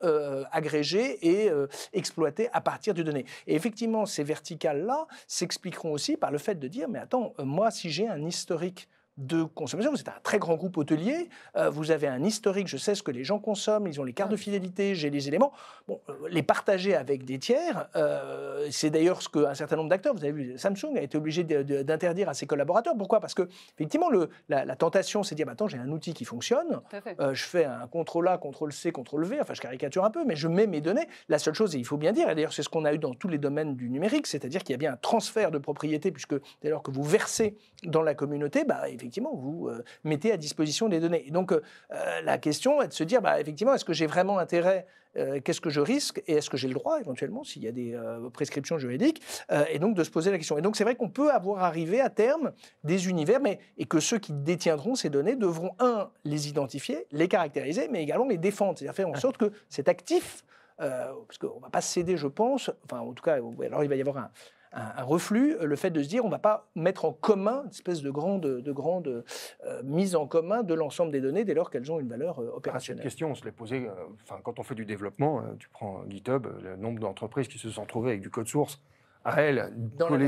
agrégée 0.51 1.17
et 1.25 1.49
exploitée 1.93 2.49
à 2.53 2.61
partir 2.61 2.93
de 2.93 3.03
données. 3.03 3.25
Et 3.47 3.55
effectivement, 3.55 4.05
ces 4.05 4.23
verticales-là 4.23 5.07
s'expliqueront 5.27 5.91
aussi 5.91 6.17
par 6.17 6.31
le 6.31 6.37
fait 6.37 6.55
de 6.55 6.67
dire, 6.67 6.87
mais 6.89 6.99
attends, 6.99 7.33
euh, 7.39 7.45
moi, 7.45 7.71
si 7.71 7.89
j'ai 7.89 8.07
un 8.07 8.25
historique 8.25 8.87
de 9.19 9.43
consommation. 9.43 9.91
Vous 9.91 9.99
êtes 9.99 10.07
un 10.07 10.19
très 10.23 10.39
grand 10.39 10.55
groupe 10.55 10.77
hôtelier, 10.77 11.29
euh, 11.57 11.69
vous 11.69 11.91
avez 11.91 12.07
un 12.07 12.23
historique, 12.23 12.67
je 12.67 12.77
sais 12.77 12.95
ce 12.95 13.03
que 13.03 13.11
les 13.11 13.25
gens 13.25 13.37
consomment, 13.37 13.87
ils 13.87 13.99
ont 13.99 14.05
les 14.05 14.13
cartes 14.13 14.31
de 14.31 14.37
fidélité, 14.37 14.95
j'ai 14.95 15.09
les 15.09 15.27
éléments. 15.27 15.51
Bon, 15.87 15.99
euh, 16.09 16.13
les 16.29 16.41
partager 16.41 16.95
avec 16.95 17.25
des 17.25 17.37
tiers, 17.37 17.89
euh, 17.97 18.67
c'est 18.71 18.89
d'ailleurs 18.89 19.21
ce 19.21 19.27
qu'un 19.27 19.53
certain 19.53 19.75
nombre 19.75 19.89
d'acteurs, 19.89 20.15
vous 20.15 20.23
avez 20.23 20.31
vu, 20.31 20.57
Samsung 20.57 20.95
a 20.95 21.01
été 21.01 21.17
obligé 21.17 21.43
d'interdire 21.43 22.29
à 22.29 22.33
ses 22.33 22.47
collaborateurs. 22.47 22.95
Pourquoi? 22.97 23.19
Parce 23.19 23.33
que, 23.33 23.49
effectivement, 23.75 24.09
le, 24.09 24.29
la, 24.47 24.75
tentation, 24.75 25.23
c'est 25.23 25.35
de 25.35 25.37
dire, 25.37 25.45
bah, 25.45 25.51
attends, 25.51 25.67
j'ai 25.67 25.77
un 25.77 25.89
outil 25.89 26.13
qui 26.13 26.23
fonctionne, 26.23 26.79
je 26.93 27.43
fais 27.43 27.65
un 27.65 27.87
contrôle 27.87 28.27
A, 28.29 28.37
contrôle 28.37 28.71
C, 28.71 28.93
contrôle 28.93 29.25
V, 29.25 29.39
enfin 29.41 29.53
je 29.53 29.61
caricature 29.61 30.05
un 30.05 30.11
peu, 30.11 30.23
mais 30.23 30.37
je 30.37 30.47
mets 30.47 30.67
mes 30.67 30.79
données. 30.79 31.07
La 31.27 31.39
seule 31.39 31.53
chose, 31.53 31.75
et 31.75 31.79
il 31.79 31.85
faut 31.85 31.97
bien 31.97 32.13
dire, 32.13 32.29
et 32.29 32.35
d'ailleurs 32.35 32.53
c'est 32.53 32.63
ce 32.63 32.69
qu'on 32.69 32.85
a 32.85 32.93
eu 32.93 32.97
dans 32.97 33.13
tous 33.13 33.27
les 33.27 33.37
domaines 33.37 33.75
du 33.75 33.89
numérique, 33.89 34.27
c'est-à-dire 34.27 34.63
qu'il 34.63 34.71
y 34.71 34.75
a 34.75 34.77
bien 34.77 34.93
un 34.93 34.97
transfert 34.97 35.51
de 35.51 35.57
propriété, 35.57 36.11
puisque 36.11 36.35
dès 36.61 36.69
lors 36.69 36.83
que 36.83 36.91
vous 36.91 37.03
versez 37.03 37.57
dans 37.83 38.01
la 38.01 38.13
communauté, 38.13 38.63
bah, 38.63 38.89
effectivement, 38.89 39.08
vous 39.33 39.67
euh, 39.67 39.83
mettez 40.03 40.31
à 40.31 40.37
disposition 40.37 40.89
des 40.89 40.99
données. 40.99 41.27
Et 41.27 41.31
donc, 41.31 41.51
euh, 41.51 41.61
euh, 41.91 42.21
la 42.21 42.37
question 42.37 42.81
est 42.81 42.87
de 42.87 42.93
se 42.93 43.03
dire, 43.03 43.21
bah, 43.21 43.39
effectivement, 43.39 43.73
est-ce 43.73 43.85
que 43.85 43.93
j'ai 43.93 44.07
vraiment 44.07 44.37
intérêt 44.37 44.85
qu'est-ce 45.43 45.59
que 45.59 45.71
je 45.71 45.81
risque 45.81 46.21
et 46.27 46.33
est-ce 46.33 46.51
que 46.51 46.55
j'ai 46.55 46.67
le 46.67 46.75
droit 46.75 46.99
éventuellement 46.99 47.43
s'il 47.43 47.63
y 47.63 47.67
a 47.67 47.71
des 47.71 47.99
prescriptions 48.31 48.77
juridiques 48.77 49.23
et 49.67 49.79
donc 49.79 49.95
de 49.95 50.03
se 50.03 50.11
poser 50.11 50.29
la 50.29 50.37
question. 50.37 50.55
Et 50.59 50.61
donc 50.61 50.75
c'est 50.75 50.83
vrai 50.83 50.95
qu'on 50.95 51.09
peut 51.09 51.31
avoir 51.31 51.63
arrivé 51.63 51.99
à 51.99 52.11
terme 52.11 52.51
des 52.83 53.09
univers 53.09 53.39
mais, 53.41 53.57
et 53.79 53.85
que 53.85 53.99
ceux 53.99 54.19
qui 54.19 54.33
détiendront 54.33 54.93
ces 54.93 55.09
données 55.09 55.35
devront, 55.35 55.71
un, 55.79 56.11
les 56.25 56.47
identifier, 56.47 57.07
les 57.11 57.27
caractériser, 57.27 57.87
mais 57.89 58.03
également 58.03 58.27
les 58.27 58.37
défendre, 58.37 58.77
c'est-à-dire 58.77 58.95
faire 58.95 59.09
en 59.09 59.15
sorte 59.15 59.37
que 59.37 59.51
cet 59.67 59.89
actif, 59.89 60.45
parce 60.77 61.39
qu'on 61.39 61.55
ne 61.55 61.61
va 61.61 61.71
pas 61.71 61.81
céder 61.81 62.15
je 62.15 62.27
pense, 62.27 62.69
enfin 62.85 62.99
en 62.99 63.11
tout 63.13 63.23
cas, 63.23 63.33
alors 63.33 63.83
il 63.83 63.89
va 63.89 63.95
y 63.95 64.01
avoir 64.01 64.17
un, 64.17 64.31
un, 64.71 65.03
reflux, 65.03 65.55
le 65.61 65.75
fait 65.75 65.89
de 65.89 66.01
se 66.03 66.07
dire 66.07 66.23
on 66.23 66.27
ne 66.27 66.33
va 66.33 66.39
pas 66.39 66.69
mettre 66.75 67.05
en 67.05 67.13
commun 67.13 67.63
une 67.63 67.69
espèce 67.69 68.01
de 68.01 68.11
grande, 68.11 68.41
de 68.41 68.71
grande 68.71 69.23
euh, 69.65 69.83
mise 69.83 70.15
en 70.15 70.27
commun 70.27 70.63
de 70.63 70.73
l'ensemble 70.73 71.11
des 71.11 71.21
données 71.21 71.45
dès 71.45 71.53
lors 71.53 71.71
qu'elles 71.71 71.91
ont 71.91 71.99
une 71.99 72.07
valeur 72.07 72.39
euh, 72.39 72.51
opérationnelle. 72.55 73.03
Cette 73.03 73.11
question, 73.11 73.31
on 73.31 73.35
se 73.35 73.43
l'est 73.45 73.51
posée, 73.51 73.87
euh, 73.87 73.93
enfin, 74.23 74.39
quand 74.43 74.59
on 74.59 74.63
fait 74.63 74.75
du 74.75 74.85
développement, 74.85 75.43
tu 75.57 75.69
prends 75.69 76.03
GitHub, 76.07 76.47
le 76.61 76.75
nombre 76.75 76.99
d'entreprises 76.99 77.47
qui 77.47 77.57
se 77.57 77.69
sont 77.69 77.85
trouvées 77.85 78.11
avec 78.11 78.21
du 78.21 78.29
code 78.29 78.47
source 78.47 78.81
à 79.25 79.41
elles, 79.41 79.73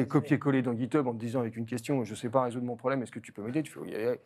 copier-coller 0.09 0.61
dans 0.61 0.75
GitHub 0.75 1.07
en 1.07 1.13
te 1.13 1.19
disant 1.19 1.39
avec 1.39 1.55
une 1.55 1.65
question, 1.65 2.03
je 2.03 2.11
ne 2.11 2.15
sais 2.15 2.29
pas 2.29 2.43
résoudre 2.43 2.65
mon 2.65 2.75
problème, 2.75 3.01
est-ce 3.01 3.11
que 3.11 3.19
tu 3.19 3.31
peux 3.31 3.41
m'aider? 3.41 3.63
Tu 3.63 3.71
fais, 3.71 4.19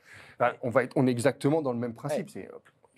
on, 0.63 0.69
va 0.69 0.83
être, 0.83 0.93
on 0.95 1.05
est 1.05 1.11
exactement 1.11 1.61
dans 1.61 1.71
le 1.71 1.77
même 1.77 1.93
principe. 1.93 2.29
C'est 2.29 2.49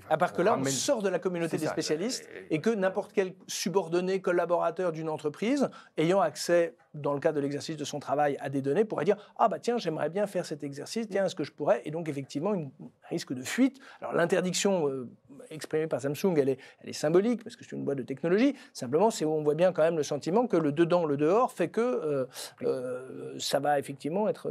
à 0.10 0.18
part 0.18 0.34
que 0.34 0.42
là, 0.42 0.58
on 0.58 0.64
sort 0.66 1.02
de 1.02 1.10
la 1.10 1.20
communauté 1.20 1.58
des 1.58 1.68
spécialistes 1.68 2.28
et 2.50 2.60
que 2.60 2.70
n'importe 2.70 3.12
quel 3.14 3.34
subordonné, 3.48 4.22
collaborateur 4.22 4.92
d'une 4.92 5.10
entreprise, 5.10 5.70
ayant 5.98 6.22
accès, 6.22 6.76
dans 6.94 7.14
le 7.14 7.20
cadre 7.20 7.36
de 7.36 7.42
l'exercice 7.42 7.78
de 7.78 7.84
son 7.84 8.00
travail, 8.00 8.38
à 8.40 8.50
des 8.50 8.62
données, 8.62 8.86
pourrait 8.86 9.06
dire 9.06 9.18
Ah, 9.38 9.48
bah 9.48 9.60
tiens, 9.60 9.78
j'aimerais 9.78 10.10
bien 10.10 10.26
faire 10.26 10.46
cet 10.46 10.64
exercice, 10.64 11.08
tiens, 11.10 11.26
est-ce 11.26 11.36
que 11.36 11.44
je 11.44 11.52
pourrais? 11.52 11.82
Et 11.86 11.92
donc, 11.92 12.10
effectivement, 12.10 12.54
un 12.54 12.70
risque 13.10 13.34
de 13.34 13.44
fuite. 13.44 13.80
Alors, 14.02 14.14
l'interdiction 14.14 14.88
euh, 14.88 15.10
exprimée 15.50 15.88
par 15.88 16.02
Samsung, 16.02 16.36
elle 16.38 16.50
est, 16.50 16.60
elle 16.82 16.90
est 16.90 16.94
symbolique, 16.94 17.44
parce 17.44 17.56
que 17.56 17.64
c'est 17.64 17.76
une 17.76 17.84
boîte 17.84 17.98
de 17.98 18.04
technologie. 18.04 18.56
Simplement, 18.74 19.12
c'est 19.12 19.26
où 19.26 19.32
on 19.32 19.44
voit 19.44 19.56
bien 19.56 19.72
quand 19.74 19.84
même 19.84 19.98
le 19.98 20.04
sentiment 20.04 20.48
que 20.48 20.58
le 20.58 20.72
dedans, 20.72 21.06
le 21.06 21.18
dehors 21.18 21.52
fait 21.52 21.70
que 21.70 21.82
euh, 21.82 22.26
euh, 22.64 23.36
ça 23.38 23.60
va 23.60 23.78
effectivement 23.78 24.28
être 24.28 24.50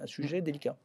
un 0.00 0.06
sujet 0.06 0.42
délicat. 0.42 0.76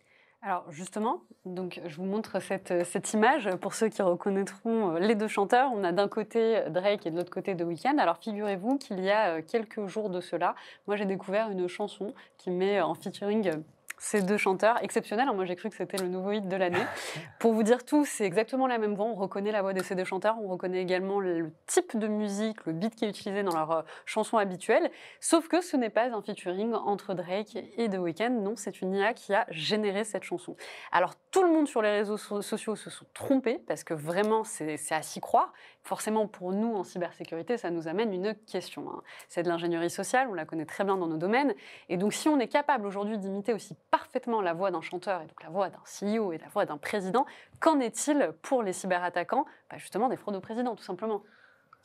Alors 0.47 0.71
justement, 0.71 1.23
donc 1.45 1.81
je 1.87 1.95
vous 1.95 2.05
montre 2.05 2.39
cette, 2.39 2.85
cette, 2.85 3.13
image 3.13 3.49
pour 3.61 3.73
ceux 3.73 3.89
qui 3.89 4.03
reconnaîtront 4.03 4.91
euh, 4.91 4.99
les 4.99 5.15
deux 5.15 5.27
chanteurs. 5.27 5.71
On 5.73 5.83
a 5.83 5.91
d'un 5.91 6.07
côté 6.07 6.61
Drake 6.69 7.07
et 7.07 7.09
de 7.09 7.15
l'autre 7.15 7.31
côté 7.31 7.57
The 7.57 7.63
Weeknd. 7.63 7.97
Alors 7.97 8.17
figurez-vous 8.19 8.77
qu'il 8.77 8.99
y 8.99 9.09
a 9.09 9.37
euh, 9.37 9.41
quelques 9.41 9.87
jours 9.87 10.11
de 10.11 10.21
cela, 10.21 10.53
moi 10.85 10.97
j'ai 10.97 11.05
découvert 11.05 11.49
une 11.49 11.67
chanson 11.67 12.13
qui 12.37 12.51
met 12.51 12.79
en 12.79 12.93
featuring 12.93 13.63
ces 13.97 14.21
deux 14.21 14.37
chanteurs 14.37 14.83
exceptionnels. 14.83 15.29
Moi, 15.33 15.45
j'ai 15.45 15.55
cru 15.55 15.69
que 15.69 15.75
c'était 15.75 15.97
le 15.97 16.07
nouveau 16.07 16.31
hit 16.31 16.47
de 16.47 16.55
l'année. 16.55 16.85
Pour 17.39 17.53
vous 17.53 17.63
dire 17.63 17.85
tout, 17.85 18.05
c'est 18.05 18.25
exactement 18.25 18.67
la 18.67 18.77
même 18.77 18.95
voix. 18.95 19.05
On 19.05 19.15
reconnaît 19.15 19.51
la 19.51 19.61
voix 19.61 19.73
de 19.73 19.83
ces 19.83 19.95
deux 19.95 20.03
chanteurs. 20.03 20.37
On 20.41 20.47
reconnaît 20.47 20.81
également 20.81 21.19
le 21.19 21.51
type 21.67 21.97
de 21.97 22.07
musique, 22.07 22.65
le 22.65 22.73
beat 22.73 22.95
qui 22.95 23.05
est 23.05 23.09
utilisé 23.09 23.43
dans 23.43 23.55
leur 23.55 23.71
euh, 23.71 23.81
chanson 24.05 24.37
habituelle. 24.37 24.91
Sauf 25.19 25.47
que 25.47 25.61
ce 25.61 25.77
n'est 25.77 25.89
pas 25.89 26.05
un 26.05 26.21
featuring 26.21 26.73
entre 26.73 27.13
Drake 27.13 27.57
et 27.77 27.89
The 27.89 27.97
Weeknd. 27.97 28.41
Non, 28.41 28.55
c'est 28.55 28.81
une 28.81 28.93
IA 28.93 29.13
qui 29.13 29.33
a 29.33 29.45
généré 29.49 30.03
cette 30.03 30.23
chanson. 30.23 30.55
Alors, 30.91 31.13
tout 31.31 31.43
le 31.43 31.51
monde 31.51 31.67
sur 31.67 31.81
les 31.81 31.91
réseaux 31.91 32.17
sociaux 32.17 32.75
se 32.75 32.89
sont 32.89 33.05
trompés 33.13 33.59
parce 33.67 33.83
que 33.83 33.93
vraiment, 33.93 34.43
c'est 34.43 34.77
à 34.91 35.01
s'y 35.01 35.19
croire. 35.19 35.53
Forcément, 35.83 36.27
pour 36.27 36.51
nous, 36.51 36.75
en 36.75 36.83
cybersécurité, 36.83 37.57
ça 37.57 37.69
nous 37.69 37.87
amène 37.87 38.13
une 38.13 38.35
question. 38.35 38.89
Hein. 38.89 39.01
C'est 39.29 39.43
de 39.43 39.49
l'ingénierie 39.49 39.89
sociale. 39.89 40.27
On 40.29 40.33
la 40.33 40.45
connaît 40.45 40.65
très 40.65 40.83
bien 40.83 40.97
dans 40.97 41.07
nos 41.07 41.17
domaines. 41.17 41.53
Et 41.89 41.97
donc, 41.97 42.13
si 42.13 42.27
on 42.29 42.39
est 42.39 42.47
capable 42.47 42.87
aujourd'hui 42.87 43.17
d'imiter 43.17 43.53
aussi 43.53 43.75
parfaitement 43.97 44.41
la 44.41 44.53
voix 44.53 44.71
d'un 44.71 44.81
chanteur 44.81 45.21
et 45.21 45.25
donc 45.25 45.41
la 45.41 45.49
voix 45.49 45.69
d'un 45.69 45.79
CEO 45.85 46.33
et 46.33 46.37
la 46.37 46.49
voix 46.49 46.65
d'un 46.65 46.77
président. 46.77 47.25
Qu'en 47.61 47.79
est-il 47.79 48.33
pour 48.41 48.61
les 48.61 48.73
cyberattaquants? 48.73 49.45
Bah 49.69 49.77
Justement, 49.77 50.09
des 50.09 50.17
fraudes 50.17 50.35
au 50.35 50.41
président, 50.41 50.75
tout 50.75 50.83
simplement 50.83 51.23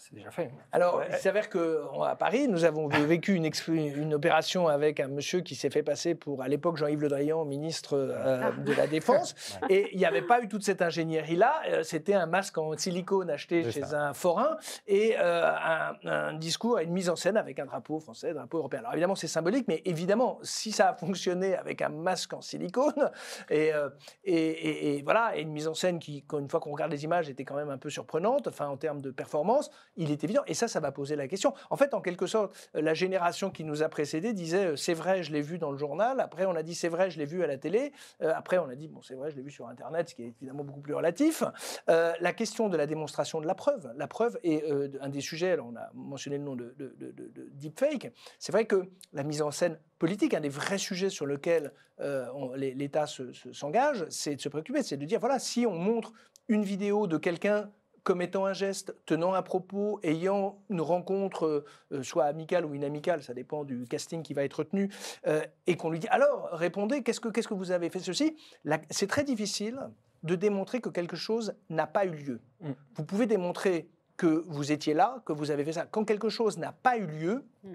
c'est 0.00 0.14
déjà 0.14 0.30
fait. 0.30 0.50
Alors, 0.72 1.02
il 1.06 1.16
s'avère 1.16 1.50
qu'à 1.50 2.16
Paris, 2.18 2.48
nous 2.48 2.64
avons 2.64 2.88
vécu 2.88 3.34
une, 3.34 3.50
une, 3.68 4.14
opération 4.14 4.66
avec 4.66 4.98
un 4.98 5.08
monsieur 5.08 5.42
qui 5.42 5.54
s'est 5.54 5.68
fait 5.68 5.82
passer 5.82 6.14
pour, 6.14 6.42
à 6.42 6.48
l'époque, 6.48 6.78
Jean-Yves 6.78 7.02
Le 7.02 7.08
Drian, 7.08 7.44
ministre 7.44 7.98
euh, 7.98 8.40
ah. 8.44 8.52
de 8.52 8.72
la 8.72 8.86
Défense. 8.86 9.34
Et 9.68 9.90
il 9.92 9.98
n'y 9.98 10.06
avait 10.06 10.22
pas 10.22 10.40
eu 10.40 10.48
toute 10.48 10.64
cette 10.64 10.80
ingénierie-là. 10.80 11.52
Euh, 11.68 11.82
c'était 11.82 12.14
un 12.14 12.24
masque 12.24 12.56
en 12.56 12.74
silicone 12.78 13.28
acheté 13.28 13.70
chez 13.70 13.92
un 13.92 14.14
forain 14.14 14.56
et 14.86 15.16
euh, 15.18 15.52
un, 16.04 16.32
discours 16.32 16.80
et 16.80 16.84
une 16.84 16.92
mise 16.92 17.10
en 17.10 17.16
scène 17.16 17.36
avec 17.36 17.58
un 17.58 17.66
drapeau 17.66 18.00
français, 18.00 18.30
un 18.30 18.34
drapeau 18.34 18.56
européen. 18.56 18.80
Alors, 18.80 18.92
évidemment, 18.92 19.16
c'est 19.16 19.28
symbolique, 19.28 19.66
mais 19.68 19.82
évidemment, 19.84 20.38
si 20.42 20.72
ça 20.72 20.88
a 20.88 20.94
fonctionné 20.94 21.56
avec 21.56 21.82
un 21.82 21.90
masque 21.90 22.32
en 22.32 22.40
silicone 22.40 23.10
et, 23.50 23.70
et, 24.24 24.96
et 24.96 25.02
voilà, 25.02 25.36
et 25.36 25.42
une 25.42 25.52
mise 25.52 25.68
en 25.68 25.74
scène 25.74 25.98
qui, 25.98 26.24
une 26.32 26.48
fois 26.48 26.60
qu'on 26.60 26.72
regarde 26.72 26.90
les 26.90 27.04
images, 27.04 27.28
était 27.28 27.44
quand 27.44 27.56
même 27.56 27.70
un 27.70 27.78
peu 27.78 27.90
surprenante, 27.90 28.48
enfin, 28.48 28.68
en 28.68 28.78
termes 28.78 29.02
de 29.02 29.10
performance, 29.10 29.70
il 29.96 30.10
est 30.10 30.24
évident. 30.24 30.42
Et 30.46 30.54
ça, 30.54 30.68
ça 30.68 30.80
va 30.80 30.92
poser 30.92 31.16
la 31.16 31.28
question. 31.28 31.54
En 31.68 31.76
fait, 31.76 31.94
en 31.94 32.00
quelque 32.00 32.26
sorte, 32.26 32.70
euh, 32.74 32.82
la 32.82 32.94
génération 32.94 33.50
qui 33.50 33.64
nous 33.64 33.82
a 33.82 33.88
précédés 33.88 34.32
disait 34.32 34.66
euh, 34.66 34.76
c'est 34.76 34.94
vrai, 34.94 35.22
je 35.22 35.32
l'ai 35.32 35.42
vu 35.42 35.58
dans 35.58 35.70
le 35.70 35.78
journal. 35.78 36.20
Après, 36.20 36.46
on 36.46 36.54
a 36.54 36.62
dit 36.62 36.74
c'est 36.74 36.88
vrai, 36.88 37.10
je 37.10 37.18
l'ai 37.18 37.24
vu 37.24 37.42
à 37.42 37.46
la 37.46 37.58
télé. 37.58 37.92
Euh, 38.22 38.32
après, 38.34 38.58
on 38.58 38.68
a 38.68 38.74
dit 38.74 38.88
bon, 38.88 39.02
c'est 39.02 39.14
vrai, 39.14 39.30
je 39.30 39.36
l'ai 39.36 39.42
vu 39.42 39.50
sur 39.50 39.68
Internet, 39.68 40.10
ce 40.10 40.14
qui 40.14 40.22
est 40.22 40.34
évidemment 40.40 40.64
beaucoup 40.64 40.80
plus 40.80 40.94
relatif. 40.94 41.42
la 41.88 42.32
question 42.32 42.68
de 42.68 42.76
la 42.76 42.86
démonstration 42.86 43.40
de 43.40 43.46
la 43.46 43.54
preuve. 43.54 43.92
La 43.96 44.06
preuve 44.06 44.38
est 44.42 44.64
un 45.00 45.08
des 45.08 45.20
sujets, 45.20 45.58
on 45.58 45.74
a 45.76 45.90
mentionné 45.94 46.38
le 46.38 46.44
nom 46.44 46.56
de, 46.56 46.74
de, 46.78 47.48
deepfake. 47.52 48.12
C'est 48.38 48.52
vrai 48.52 48.64
que 48.64 48.88
la 49.12 49.22
mise 49.22 49.42
en 49.42 49.50
scène 49.50 49.78
politique, 49.98 50.34
un 50.34 50.40
des 50.40 50.48
vrais 50.48 50.78
sujets 50.78 51.10
sur 51.10 51.26
lesquels 51.26 51.72
l'État 52.56 53.06
s'engage, 53.52 54.06
c'est 54.08 54.36
de 54.36 54.40
se 54.40 54.48
préoccuper, 54.48 54.82
c'est 54.82 54.96
de 54.96 55.04
dire 55.04 55.20
voilà, 55.20 55.38
si 55.38 55.66
on 55.66 55.74
montre 55.74 56.12
une 56.48 56.64
vidéo 56.64 57.06
de 57.06 57.16
quelqu'un 57.16 57.70
commettant 58.02 58.46
un 58.46 58.52
geste, 58.52 58.94
tenant 59.06 59.34
un 59.34 59.42
propos, 59.42 60.00
ayant 60.02 60.58
une 60.68 60.80
rencontre, 60.80 61.64
euh, 61.92 62.02
soit 62.02 62.24
amicale 62.24 62.64
ou 62.64 62.74
inamicale, 62.74 63.22
ça 63.22 63.34
dépend 63.34 63.64
du 63.64 63.84
casting 63.86 64.22
qui 64.22 64.34
va 64.34 64.44
être 64.44 64.60
retenu, 64.60 64.90
euh, 65.26 65.42
et 65.66 65.76
qu'on 65.76 65.90
lui 65.90 65.98
dit 65.98 66.08
alors 66.08 66.48
répondez, 66.52 67.02
qu'est-ce 67.02 67.20
que, 67.20 67.28
qu'est-ce 67.28 67.48
que 67.48 67.54
vous 67.54 67.70
avez 67.70 67.90
fait 67.90 68.00
ceci? 68.00 68.36
C'est 68.90 69.06
très 69.06 69.24
difficile 69.24 69.78
de 70.22 70.34
démontrer 70.34 70.80
que 70.80 70.88
quelque 70.88 71.16
chose 71.16 71.54
n'a 71.68 71.86
pas 71.86 72.04
eu 72.04 72.14
lieu. 72.14 72.40
Mm. 72.60 72.70
Vous 72.94 73.04
pouvez 73.04 73.26
démontrer 73.26 73.88
que 74.16 74.44
vous 74.48 74.70
étiez 74.70 74.92
là, 74.92 75.22
que 75.24 75.32
vous 75.32 75.50
avez 75.50 75.64
fait 75.64 75.72
ça. 75.72 75.86
Quand 75.86 76.04
quelque 76.04 76.28
chose 76.28 76.58
n'a 76.58 76.72
pas 76.72 76.98
eu 76.98 77.06
lieu, 77.06 77.44
mm. 77.64 77.72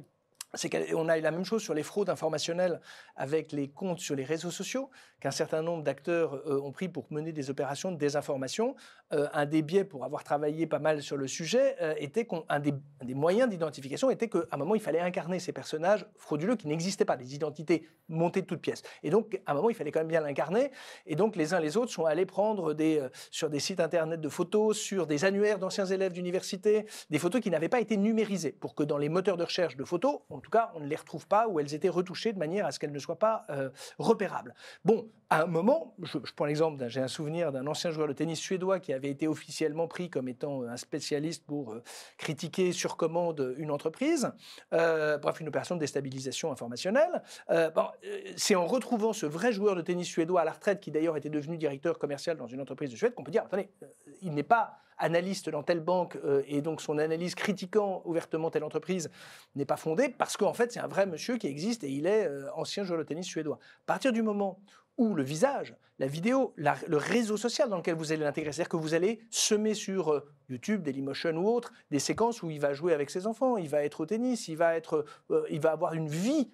C'est 0.56 0.70
qu'on 0.70 1.10
a 1.10 1.18
eu 1.18 1.22
la 1.22 1.32
même 1.32 1.46
chose 1.46 1.62
sur 1.62 1.74
les 1.74 1.84
fraudes 1.84 2.10
informationnelles 2.10 2.80
avec 3.16 3.52
les 3.52 3.68
comptes 3.68 4.00
sur 4.00 4.16
les 4.16 4.24
réseaux 4.24 4.52
sociaux, 4.52 4.90
qu'un 5.20 5.32
certain 5.32 5.62
nombre 5.62 5.84
d'acteurs 5.84 6.36
euh, 6.48 6.60
ont 6.62 6.72
pris 6.72 6.90
pour 6.90 7.06
mener 7.12 7.32
des 7.32 7.50
opérations 7.50 7.92
de 7.92 7.98
désinformation. 7.98 8.76
Euh, 9.14 9.28
un 9.34 9.46
des 9.46 9.62
biais 9.62 9.84
pour 9.84 10.04
avoir 10.04 10.24
travaillé 10.24 10.68
pas 10.68 10.80
mal 10.80 11.02
sur 11.02 11.18
le 11.18 11.28
sujet 11.28 11.76
euh, 11.82 11.94
était 11.98 12.26
qu'un 12.26 12.60
des, 12.60 12.74
moyens 13.14 13.50
d'identification 13.50 14.10
était 14.10 14.28
qu'à 14.28 14.40
un 14.52 14.58
moment, 14.58 14.76
il 14.76 14.82
fallait 14.82 15.00
incarner 15.00 15.40
ces 15.40 15.52
personnages 15.52 16.06
frauduleux 16.18 16.56
qui 16.56 16.68
n'existaient 16.68 17.06
pas, 17.06 17.18
des 17.18 17.36
identités 17.36 17.88
montées 18.10 18.42
de 18.42 18.48
toutes 18.48 18.62
pièces. 18.62 18.84
Et 19.04 19.10
donc, 19.10 19.40
à 19.46 19.52
un 19.52 19.56
moment, 19.56 19.70
il 19.70 19.76
fallait 19.76 19.92
quand 19.92 20.02
même 20.02 20.08
bien 20.08 20.22
l'incarner. 20.22 20.72
Et 21.06 21.16
donc, 21.16 21.36
les 21.36 21.54
uns 21.54 21.60
les 21.60 21.78
autres 21.78 21.92
sont 21.92 22.06
allés 22.06 22.26
prendre 22.26 22.74
des, 22.74 23.06
sur 23.32 23.50
des 23.50 23.60
sites 23.60 23.80
internet 23.80 24.22
de 24.22 24.30
photos, 24.30 24.78
sur 24.78 25.08
des 25.08 25.26
annuaires 25.26 25.60
d'anciens 25.60 25.86
élèves 25.86 26.14
d'université, 26.14 26.86
des 27.10 27.20
photos 27.20 27.42
qui 27.42 27.50
n'avaient 27.50 27.70
pas 27.70 27.80
été 27.80 27.98
numérisées, 27.98 28.52
pour 28.52 28.76
que 28.76 28.84
dans 28.84 28.98
les 28.98 29.10
moteurs 29.10 29.38
de 29.38 29.44
recherche 29.44 29.76
de 29.76 29.84
photos, 29.84 30.20
en 30.30 30.40
tout 30.46 30.52
cas, 30.52 30.72
on 30.76 30.80
ne 30.80 30.88
les 30.88 30.96
retrouve 30.96 31.28
pas 31.28 31.48
ou 31.48 31.60
elles 31.60 31.74
étaient 31.74 31.90
retouchées 31.90 32.32
de 32.32 32.38
manière 32.38 32.66
à 32.66 32.72
ce 32.72 32.80
qu'elles 32.80 32.92
ne 32.92 33.00
soient 33.00 33.20
pas 33.20 33.46
euh, 33.50 33.70
repérables. 33.98 34.54
Bon, 34.84 35.10
à 35.32 35.42
un 35.42 35.48
moment, 35.48 35.96
je, 36.04 36.20
prends 36.36 36.46
l'exemple, 36.46 36.88
j'ai 36.88 37.02
un 37.02 37.08
souvenir 37.08 37.52
d'un 37.52 37.66
ancien 37.66 37.90
joueur 37.90 38.08
de 38.08 38.14
tennis 38.14 38.40
suédois 38.40 38.80
qui 38.80 38.94
avait 38.94 39.10
été 39.10 39.28
officiellement 39.28 39.88
pris 39.88 40.10
comme 40.10 40.30
étant 40.30 40.64
un 40.64 40.78
spécialiste 40.78 41.46
pour 41.46 41.74
euh, 41.74 41.84
critiquer 42.18 42.72
sur 42.72 42.96
commande 42.96 43.56
une 43.58 43.72
entreprise, 43.72 44.32
euh, 44.74 45.18
bref, 45.18 45.40
une 45.40 45.48
opération 45.48 45.76
de 45.76 45.80
déstabilisation 45.80 46.52
informationnelle. 46.52 47.24
Euh, 47.50 47.72
bon, 47.72 47.88
euh, 48.06 48.20
c'est 48.38 48.56
en 48.56 48.68
retrouvant 48.68 49.14
ce 49.14 49.26
vrai 49.26 49.52
joueur 49.52 49.76
de 49.76 49.82
tennis 49.82 50.08
suédois 50.08 50.42
à 50.42 50.46
la 50.46 50.52
retraite, 50.52 50.80
qui 50.80 50.92
d'ailleurs 50.92 51.18
était 51.18 51.30
devenu 51.30 51.58
directeur 51.58 51.98
commercial 51.98 52.38
dans 52.38 52.48
une 52.48 52.62
entreprise 52.62 52.92
de 52.92 52.96
Suède, 52.96 53.16
qu'on 53.16 53.24
peut 53.24 53.32
dire, 53.32 53.44
attendez, 53.44 53.70
euh, 53.82 53.88
il 54.22 54.34
n'est 54.34 54.44
pas 54.44 54.78
analyste 54.98 55.50
dans 55.50 55.64
telle 55.64 55.80
banque 55.80 56.18
euh, 56.24 56.44
et 56.48 56.62
donc 56.62 56.82
son 56.82 56.98
analyse 56.98 57.36
critiquant 57.36 58.02
ouvertement 58.06 58.50
telle 58.50 58.64
entreprise 58.64 59.10
n'est 59.56 59.66
pas 59.66 59.78
fondée 59.78 60.10
parce 60.10 60.38
qu'en 60.38 60.54
fait 60.54 60.72
c'est 60.72 60.80
un 60.80 60.88
vrai 60.88 61.06
monsieur 61.06 61.38
qui 61.38 61.48
existe 61.48 61.84
et 61.84 61.90
il 61.90 62.06
est 62.06 62.28
euh, 62.28 62.48
ancien 62.56 62.84
joueur 62.84 63.00
de 63.00 63.04
tennis 63.04 63.26
suédois. 63.26 63.60
À 63.84 63.86
partir 63.86 64.14
du 64.14 64.22
moment 64.22 64.60
où 64.98 65.14
le 65.14 65.24
visage, 65.24 65.76
la 66.00 66.08
vidéo, 66.08 66.54
le 66.56 66.98
réseau 66.98 67.36
social 67.36 67.70
dans 67.70 67.78
lequel 67.78 67.96
vous 67.96 68.14
allez 68.14 68.24
l'intégrer, 68.24 68.54
c'est-à-dire 68.54 68.70
que 68.70 68.78
vous 68.78 68.94
allez 68.94 69.20
semer 69.30 69.74
sur 69.74 70.14
euh, 70.14 70.26
YouTube, 70.50 70.84
Dailymotion 70.84 71.36
ou 71.36 71.50
autre, 71.50 71.74
des 71.92 72.00
séquences 72.00 72.44
où 72.44 72.50
il 72.50 72.62
va 72.62 72.74
jouer 72.74 72.94
avec 72.94 73.10
ses 73.10 73.28
enfants, 73.28 73.58
il 73.58 73.68
va 73.68 73.84
être 73.84 74.02
au 74.02 74.06
tennis, 74.06 74.48
il 74.48 74.56
va, 74.56 74.76
être, 74.78 75.06
il 75.50 75.60
va 75.60 75.72
avoir 75.72 75.96
une 75.96 76.08
vie 76.08 76.52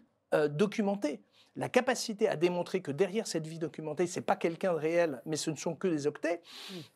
documentée. 0.50 1.22
La 1.58 1.68
capacité 1.68 2.30
à 2.30 2.38
démontrer 2.38 2.82
que 2.82 2.92
derrière 2.92 3.28
cette 3.28 3.46
vie 3.46 3.60
documentée, 3.60 4.08
c'est 4.08 4.22
pas 4.22 4.38
quelqu'un 4.38 4.72
de 4.72 4.78
réel, 4.78 5.22
mais 5.26 5.36
ce 5.36 5.52
ne 5.52 5.58
sont 5.58 5.76
que 5.76 5.90
des 5.90 6.08
octets, 6.08 6.42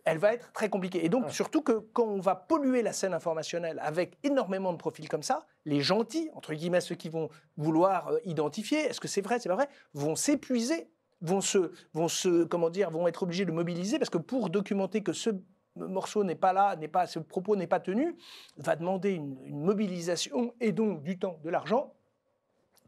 elle 0.06 0.18
va 0.18 0.34
être 0.34 0.54
très 0.54 0.70
compliquée. 0.70 1.04
Et 1.04 1.10
donc, 1.10 1.30
surtout 1.32 1.62
que 1.62 1.74
quand 1.92 2.06
on 2.06 2.22
va 2.22 2.36
polluer 2.36 2.82
la 2.82 2.94
scène 2.94 3.14
informationnelle 3.14 3.80
avec 3.82 4.18
énormément 4.24 4.72
de 4.72 4.78
profils 4.78 5.10
comme 5.10 5.24
ça, 5.24 5.46
les 5.66 5.82
gentils, 5.82 6.30
entre 6.36 6.54
guillemets, 6.54 6.80
ceux 6.80 6.96
qui 6.96 7.10
vont 7.10 7.30
vouloir 7.58 8.08
euh, 8.08 8.20
identifier, 8.24 8.80
est-ce 8.80 9.02
que 9.02 9.10
c'est 9.10 9.22
vrai, 9.22 9.40
c'est 9.40 9.50
pas 9.50 9.56
vrai, 9.56 9.68
vont 9.94 10.16
s'épuiser, 10.16 10.88
vont 11.20 11.42
se, 11.42 11.72
vont 11.94 12.08
se, 12.08 12.46
comment 12.46 12.70
dire, 12.70 12.92
vont 12.92 13.08
être 13.08 13.24
obligés 13.24 13.44
de 13.46 13.52
mobiliser 13.52 14.00
parce 14.00 14.10
que 14.10 14.18
pour 14.18 14.50
documenter 14.50 15.04
que 15.04 15.12
ce 15.12 15.32
morceau 15.76 16.24
n'est 16.24 16.36
pas 16.36 16.54
là, 16.54 16.78
n'est 16.78 16.88
pas, 16.88 17.08
ce 17.08 17.20
propos 17.20 17.58
n'est 17.58 17.68
pas 17.68 17.82
tenu, 17.82 18.16
va 18.58 18.78
demander 18.78 19.12
une, 19.12 19.38
une 19.44 19.60
mobilisation 19.60 20.54
et 20.62 20.72
donc 20.72 21.04
du 21.04 21.20
temps, 21.20 21.40
de 21.44 21.50
l'argent 21.50 21.94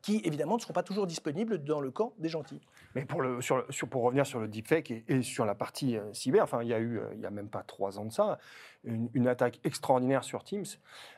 qui 0.02 0.22
évidemment 0.24 0.56
ne 0.56 0.62
seront 0.62 0.74
pas 0.74 0.84
toujours 0.84 1.08
disponibles 1.08 1.64
dans 1.64 1.82
le 1.82 1.92
camp 1.92 2.14
des 2.18 2.30
gentils. 2.30 2.62
Mais 2.96 3.06
pour, 3.06 3.22
revenir 3.22 4.26
sur 4.26 4.40
le 4.40 4.48
deepfake 4.48 4.92
et, 5.08 5.22
sur 5.22 5.46
la 5.46 5.56
partie 5.56 5.98
euh, 5.98 6.14
cyber, 6.14 6.44
enfin, 6.44 6.62
il 6.64 6.70
y 6.70 6.74
a 6.74 6.80
eu, 6.80 7.00
euh, 7.00 7.10
il 7.14 7.20
n'y 7.20 7.26
a 7.26 7.32
même 7.32 7.50
pas 7.50 7.64
trois 7.64 8.00
ans 8.00 8.06
de 8.06 8.12
ça, 8.12 8.40
une, 8.84 9.28
attaque 9.28 9.60
extraordinaire 9.64 10.24
sur 10.24 10.44
Teams. 10.44 10.66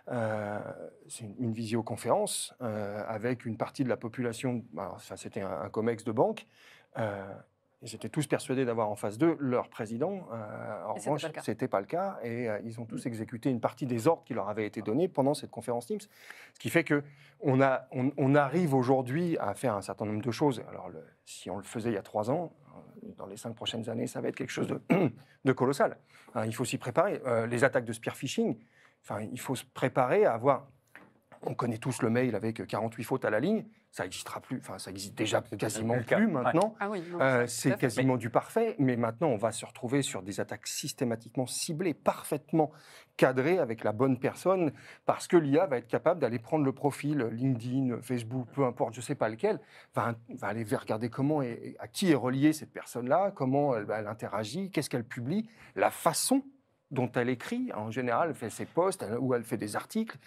Euh, 0.09 0.59
c'est 1.07 1.25
une, 1.39 1.53
visioconférence 1.53 2.53
avec 2.59 3.45
une 3.45 3.57
partie 3.57 3.83
de 3.83 3.89
la 3.89 3.97
population, 3.97 4.63
alors, 4.77 4.99
ça, 5.01 5.17
c'était 5.17 5.41
un 5.41 5.69
COMEX 5.69 6.03
de 6.03 6.11
banque. 6.11 6.47
Ils 7.81 7.95
étaient 7.95 8.09
tous 8.09 8.27
persuadés 8.27 8.65
d'avoir 8.65 8.89
en 8.89 8.95
face 8.95 9.17
d'eux 9.17 9.37
leur 9.39 9.69
président. 9.69 10.27
Euh, 10.33 10.83
en 10.85 10.95
revanche, 10.95 11.31
cas. 11.31 11.41
c'était 11.41 11.69
pas 11.69 11.79
le 11.79 11.85
cas. 11.85 12.19
Et 12.23 12.49
euh, 12.49 12.59
ils 12.65 12.79
ont 12.81 12.85
tous 12.85 13.05
exécuté 13.05 13.49
une 13.49 13.61
partie 13.61 13.85
des 13.85 14.07
ordres 14.07 14.23
qui 14.25 14.33
leur 14.33 14.49
avaient 14.49 14.65
été 14.65 14.81
donnés 14.81 15.07
pendant 15.07 15.33
cette 15.33 15.49
conférence 15.49 15.85
Teams. 15.85 16.01
Ce 16.01 16.59
qui 16.59 16.69
fait 16.69 16.83
que 16.83 17.03
on, 17.41 17.61
arrive 18.35 18.73
aujourd'hui 18.73 19.37
à 19.37 19.53
faire 19.53 19.75
un 19.75 19.81
certain 19.81 20.05
nombre 20.05 20.21
de 20.21 20.31
choses. 20.31 20.61
Alors, 20.67 20.89
le- 20.89 21.05
si 21.23 21.49
on 21.49 21.57
le 21.57 21.63
faisait 21.63 21.89
il 21.89 21.95
y 21.95 21.97
a 21.97 22.01
trois 22.01 22.29
ans, 22.29 22.51
euh, 22.75 23.07
dans 23.17 23.25
les 23.25 23.37
cinq 23.37 23.55
prochaines 23.55 23.89
années, 23.89 24.07
ça 24.07 24.19
va 24.19 24.27
être 24.27 24.35
quelque 24.35 24.51
chose 24.51 24.67
de, 24.67 24.81
de 25.45 25.51
colossal. 25.53 25.97
Hein, 26.35 26.45
il 26.45 26.53
faut 26.53 26.65
s'y 26.65 26.77
préparer. 26.77 27.21
Euh, 27.25 27.47
les 27.47 27.63
attaques 27.63 27.85
de 27.85 27.93
spear 27.93 28.17
phishing, 28.17 28.57
enfin, 29.03 29.21
il 29.21 29.39
faut 29.39 29.55
se 29.55 29.63
préparer 29.63 30.25
à 30.25 30.33
avoir. 30.33 30.67
On 31.43 31.53
connaît 31.53 31.77
tous 31.77 32.01
le 32.01 32.09
mail 32.09 32.35
avec 32.35 32.67
48 32.67 33.03
fautes 33.05 33.23
à 33.23 33.29
la 33.29 33.39
ligne. 33.39 33.63
Ça 33.91 34.03
n'existera 34.03 34.39
plus. 34.39 34.59
Enfin, 34.59 34.77
ça 34.77 34.91
existe 34.91 35.15
déjà 35.15 35.41
quasiment 35.41 35.99
cas. 36.03 36.17
plus 36.17 36.27
Ouais. 36.27 36.31
maintenant. 36.31 36.75
Ah 36.79 36.89
oui, 36.89 37.01
Euh, 37.19 37.47
c'est 37.47 37.77
quasiment 37.77 38.17
du 38.17 38.29
parfait, 38.29 38.75
mais 38.77 38.95
maintenant 38.95 39.29
on 39.29 39.37
va 39.37 39.51
se 39.51 39.65
retrouver 39.65 40.03
sur 40.03 40.21
des 40.21 40.39
attaques 40.39 40.67
systématiquement 40.67 41.47
ciblées, 41.47 41.95
parfaitement 41.95 42.71
cadrées 43.17 43.57
avec 43.57 43.83
la 43.83 43.91
bonne 43.91 44.19
personne, 44.19 44.71
parce 45.05 45.27
que 45.27 45.37
l'IA 45.37 45.65
va 45.65 45.77
être 45.77 45.87
capable 45.87 46.19
d'aller 46.21 46.39
prendre 46.39 46.63
le 46.65 46.71
profil 46.71 47.29
LinkedIn, 47.31 48.01
Facebook, 48.01 48.47
peu 48.53 48.63
importe, 48.63 48.93
je 48.93 48.99
ne 48.99 49.03
sais 49.05 49.15
pas 49.15 49.27
lequel, 49.27 49.59
va, 49.95 50.15
va 50.29 50.47
aller 50.47 50.63
regarder 50.63 51.09
comment 51.09 51.41
et, 51.41 51.75
à 51.79 51.87
qui 51.87 52.11
est 52.11 52.15
reliée 52.15 52.53
cette 52.53 52.71
personne-là, 52.71 53.31
comment 53.31 53.75
elle, 53.75 53.87
elle 53.91 54.07
interagit, 54.07 54.69
qu'est-ce 54.69 54.89
qu'elle 54.89 55.03
publie, 55.03 55.49
la 55.75 55.89
façon 55.89 56.43
dont 56.91 57.11
elle 57.13 57.29
écrit. 57.29 57.71
En 57.73 57.91
général, 57.91 58.29
elle 58.29 58.35
fait 58.35 58.49
ses 58.49 58.65
posts 58.65 59.05
ou 59.19 59.33
elle 59.33 59.43
fait 59.43 59.57
des 59.57 59.75
articles. 59.75 60.17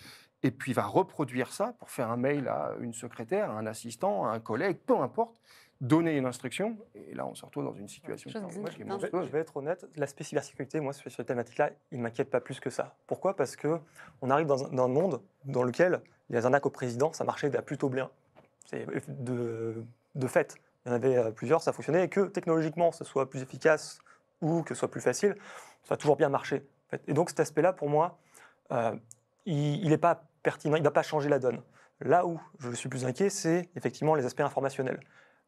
Et 0.45 0.51
puis 0.51 0.73
va 0.73 0.83
reproduire 0.83 1.53
ça 1.53 1.75
pour 1.79 1.91
faire 1.91 2.11
un 2.11 2.17
mail 2.17 2.49
à 2.49 2.73
une 2.81 2.93
secrétaire, 2.93 3.51
à 3.51 3.55
un 3.55 3.67
assistant, 3.67 4.27
à 4.27 4.31
un 4.33 4.41
collègue, 4.41 4.79
peu 4.85 4.97
importe, 4.99 5.41
donner 5.81 6.17
une 6.17 6.27
instruction, 6.27 6.77
et 6.95 7.15
là 7.15 7.27
on 7.27 7.35
se 7.35 7.45
retrouve 7.45 7.65
dans 7.65 7.75
une 7.75 7.89
situation 7.89 8.31
est 8.31 8.33
d'un- 8.35 8.49
Je 8.51 8.79
vais, 8.79 8.85
monstrueuse. 8.85 9.27
je 9.27 9.33
vais 9.33 9.39
être 9.41 9.57
honnête, 9.57 9.85
l'aspect 9.97 10.23
cybersécurité, 10.25 10.79
moi, 10.81 10.93
sur 10.93 11.11
cette 11.11 11.27
thématique-là, 11.27 11.71
il 11.91 11.99
ne 11.99 12.03
m'inquiète 12.05 12.31
pas 12.31 12.41
plus 12.41 12.61
que 12.61 12.71
ça. 12.71 12.95
Pourquoi? 13.07 13.35
Parce 13.37 13.57
que 13.57 13.79
on 14.21 14.31
arrive 14.31 14.47
dans 14.47 14.65
un, 14.65 14.69
dans 14.71 14.85
un 14.85 14.89
monde 14.89 15.21
dans 15.45 15.65
lequel 15.65 16.01
les 16.31 16.45
arnaques 16.45 16.67
au 16.67 16.71
président, 16.71 17.13
ça 17.13 17.25
marchait 17.25 17.51
plutôt 17.63 17.89
bien. 17.89 18.11
C'est 18.67 18.87
de, 19.09 19.85
de 20.15 20.27
fait. 20.29 20.55
Il 20.85 20.89
y 20.89 20.93
en 20.93 20.95
avait 20.95 21.17
euh, 21.17 21.31
plusieurs, 21.33 21.61
ça 21.63 21.73
fonctionnait, 21.73 22.05
et 22.05 22.09
que 22.09 22.21
technologiquement, 22.27 22.91
ce 22.93 23.05
soit 23.05 23.29
plus 23.29 23.43
efficace 23.43 23.99
ou 24.41 24.63
que 24.63 24.75
ce 24.75 24.79
soit 24.81 24.91
plus 24.91 25.01
facile, 25.01 25.37
ça 25.85 25.95
a 25.95 25.97
toujours 25.97 26.17
bien 26.17 26.29
marché. 26.29 26.65
en 26.87 26.91
fait. 26.91 27.03
Et 27.09 27.13
donc 27.13 27.29
cet 27.31 27.41
aspect-là, 27.41 27.73
pour 27.73 27.89
moi, 27.89 28.19
euh, 28.71 28.95
il 29.47 29.89
n'est 29.89 29.99
pas 29.99 30.23
il 30.65 30.71
ne 30.71 30.83
va 30.83 30.91
pas 30.91 31.03
changer 31.03 31.29
la 31.29 31.39
donne. 31.39 31.63
Là 32.01 32.27
où 32.27 32.41
je 32.59 32.71
suis 32.73 32.89
plus 32.89 33.05
inquiet, 33.05 33.31
c'est 33.31 33.71
effectivement 33.77 34.15
les 34.15 34.25
aspects 34.25 34.41
informationnels, 34.41 35.01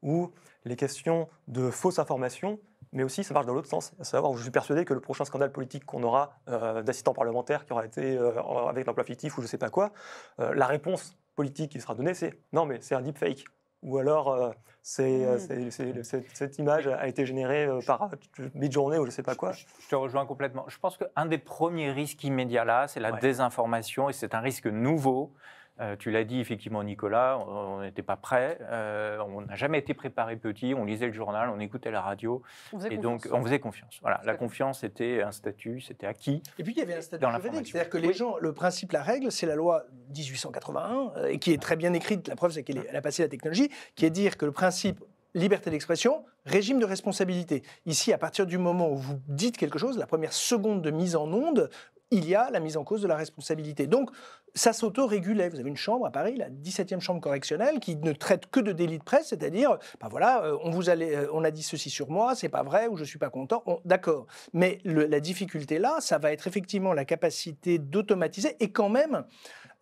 où 0.03 0.31
les 0.65 0.77
questions 0.77 1.29
de 1.49 1.71
fausses 1.71 1.99
informations, 1.99 2.61
mais 2.93 3.03
aussi 3.03 3.25
ça 3.25 3.35
marche 3.35 3.47
dans 3.47 3.55
l'autre 3.55 3.69
sens, 3.69 3.93
à 3.99 4.05
savoir 4.05 4.37
je 4.37 4.43
suis 4.43 4.51
persuadé 4.51 4.85
que 4.85 4.95
le 4.95 5.01
prochain 5.01 5.25
scandale 5.25 5.51
politique 5.51 5.85
qu'on 5.85 6.03
aura 6.05 6.39
euh, 6.49 6.83
d'assistant 6.83 7.13
parlementaire 7.13 7.67
qui 7.67 7.73
aura 7.73 7.85
été 7.85 8.17
euh, 8.17 8.41
avec 8.69 8.87
l'emploi 8.87 9.05
fictif 9.05 9.37
ou 9.37 9.41
je 9.41 9.47
ne 9.47 9.49
sais 9.49 9.59
pas 9.59 9.71
quoi, 9.71 9.93
euh, 10.39 10.55
la 10.55 10.67
réponse 10.67 11.17
politique 11.35 11.73
qui 11.73 11.81
sera 11.81 11.95
donnée, 11.95 12.15
c'est 12.15 12.39
non 12.53 12.65
mais 12.65 12.81
c'est 12.81 12.95
un 12.95 13.01
deepfake. 13.01 13.45
Ou 13.85 13.99
alors, 13.99 14.33
euh, 14.33 14.51
c'est, 14.83 15.25
euh, 15.25 15.37
Mm. 15.37 15.71
c'est- 15.71 16.03
c'est- 16.03 16.25
cette, 16.35 16.59
image 16.59 16.89
a 16.89 17.07
été 17.07 17.27
générée 17.27 17.67
euh, 17.67 17.81
par 17.87 18.11
mid-journée 18.55 18.99
ou 18.99 19.03
je 19.03 19.09
ne 19.09 19.13
sais 19.13 19.23
pas 19.23 19.35
quoi. 19.35 19.53
Je 19.53 19.89
te 19.89 19.95
rejoins 19.95 20.27
complètement. 20.27 20.65
Je 20.69 20.79
pense 20.79 20.97
qu'un 20.97 21.27
des 21.27 21.39
premiers 21.39 21.93
risques 21.93 22.25
immédiats 22.25 22.65
là, 22.65 22.89
c'est 22.89 23.01
la 23.01 23.13
Ouais. 23.13 23.21
désinformation 23.21 24.09
et 24.09 24.13
c'est 24.13 24.35
un 24.35 24.41
risque 24.41 24.67
nouveau. 24.67 25.33
Euh, 25.81 25.97
tu 25.97 26.11
l'as 26.13 26.23
dit 26.23 26.39
effectivement, 26.41 26.85
Nicolas, 26.85 27.37
on 27.49 27.81
n'était 27.81 28.03
pas 28.03 28.17
prêt. 28.17 28.59
euh, 28.63 29.19
on 29.27 29.41
n'a 29.41 29.57
jamais 29.57 29.79
été 29.81 29.93
préparé 29.93 30.37
petit. 30.37 30.73
On 30.73 30.85
lisait 30.85 31.07
le 31.09 31.13
journal, 31.13 31.51
on 31.51 31.59
écoutait 31.59 31.91
la 31.91 32.01
radio 32.01 32.43
On 32.73 32.79
et 32.79 32.83
confiance. 32.97 33.03
donc 33.03 33.29
on 33.33 33.43
faisait 33.43 33.59
confiance. 33.59 33.99
Voilà, 34.01 34.21
la 34.25 34.35
confiance 34.35 34.85
était 34.85 35.23
un 35.23 35.33
statut, 35.33 35.81
c'était 35.81 36.07
acquis. 36.07 36.43
Et 36.59 36.63
puis 36.63 36.75
il 36.75 36.79
y 36.79 36.83
avait 36.83 36.95
un 36.95 37.01
statut 37.01 37.21
Dans 37.23 37.31
juridique, 37.31 37.45
l'information. 37.47 37.73
c'est-à-dire 37.73 37.91
que 37.91 37.99
les 37.99 38.09
Oui. 38.09 38.15
gens, 38.15 38.37
le 38.39 38.53
principe, 38.53 38.93
la 38.93 39.03
règle, 39.03 39.33
c'est 39.33 39.47
la 39.47 39.57
loi 39.57 39.85
1881, 40.15 41.13
euh, 41.17 41.27
et 41.27 41.39
qui 41.39 41.53
est 41.53 41.61
très 41.61 41.77
bien 41.77 41.93
écrite, 41.93 42.29
la 42.29 42.37
preuve 42.37 42.53
c'est 42.53 42.63
qu'elle 42.63 42.85
a 42.97 43.01
passé 43.01 43.23
la 43.23 43.29
technologie, 43.29 43.71
qui 43.97 44.05
est 44.07 44.11
de 44.11 44.15
dire 44.15 44.37
que 44.37 44.47
le 44.47 44.53
principe 44.53 45.03
liberté 45.37 45.69
d'expression, 45.71 46.25
régime 46.47 46.79
de 46.79 46.85
responsabilité. 46.85 47.65
Ici, 47.87 48.13
à 48.13 48.19
partir 48.19 48.47
du 48.47 48.57
moment 48.59 48.89
où 48.93 48.97
vous 48.97 49.19
dites 49.27 49.57
quelque 49.57 49.81
chose, 49.81 49.99
la 49.99 50.07
première 50.07 50.33
seconde 50.33 50.81
de 50.83 50.93
mise 50.93 51.17
en 51.17 51.27
onde, 51.33 51.71
il 52.15 52.29
y 52.29 52.35
a 52.35 52.49
la 52.51 52.61
mise 52.61 52.77
en 52.77 52.85
cause 52.85 53.03
de 53.03 53.09
la 53.09 53.17
responsabilité. 53.17 53.87
Donc, 53.87 54.11
ça 54.55 54.73
s'auto-régulait. 54.73 55.49
Vous 55.49 55.59
avez 55.59 55.69
une 55.69 55.77
chambre 55.77 56.07
à 56.07 56.11
Paris, 56.11 56.37
la 56.37 56.49
17e 56.49 57.01
chambre 57.01 57.21
correctionnelle, 57.21 57.81
qui 57.81 57.97
ne 57.97 58.13
traite 58.13 58.47
que 58.51 58.61
de 58.61 58.73
délit 58.73 58.99
de 58.99 59.03
presse, 59.03 59.29
c'est-à-dire, 59.29 59.79
ben 60.01 60.09
voilà, 60.09 60.45
euh, 60.45 60.57
on, 60.63 60.71
vous 60.71 60.89
euh, 60.91 61.43
a 61.45 61.51
dit 61.51 61.63
ceci 61.65 61.91
sur 61.91 62.09
moi, 62.11 62.35
c'est 62.37 62.49
pas 62.49 62.63
vrai, 62.63 62.87
ou 62.87 62.97
je 62.97 63.05
suis 63.05 63.19
pas 63.19 63.31
content. 63.31 63.63
On- 63.67 63.81
D'accord. 63.85 64.27
Mais 64.53 64.79
la 64.85 65.19
difficulté 65.21 65.79
là, 65.79 65.97
ça 66.01 66.19
va 66.19 66.33
être 66.33 66.47
effectivement 66.47 66.93
la 66.93 67.05
capacité 67.05 67.79
d'automatiser, 67.79 68.57
et 68.61 68.71
quand 68.71 68.89
même, 68.89 69.25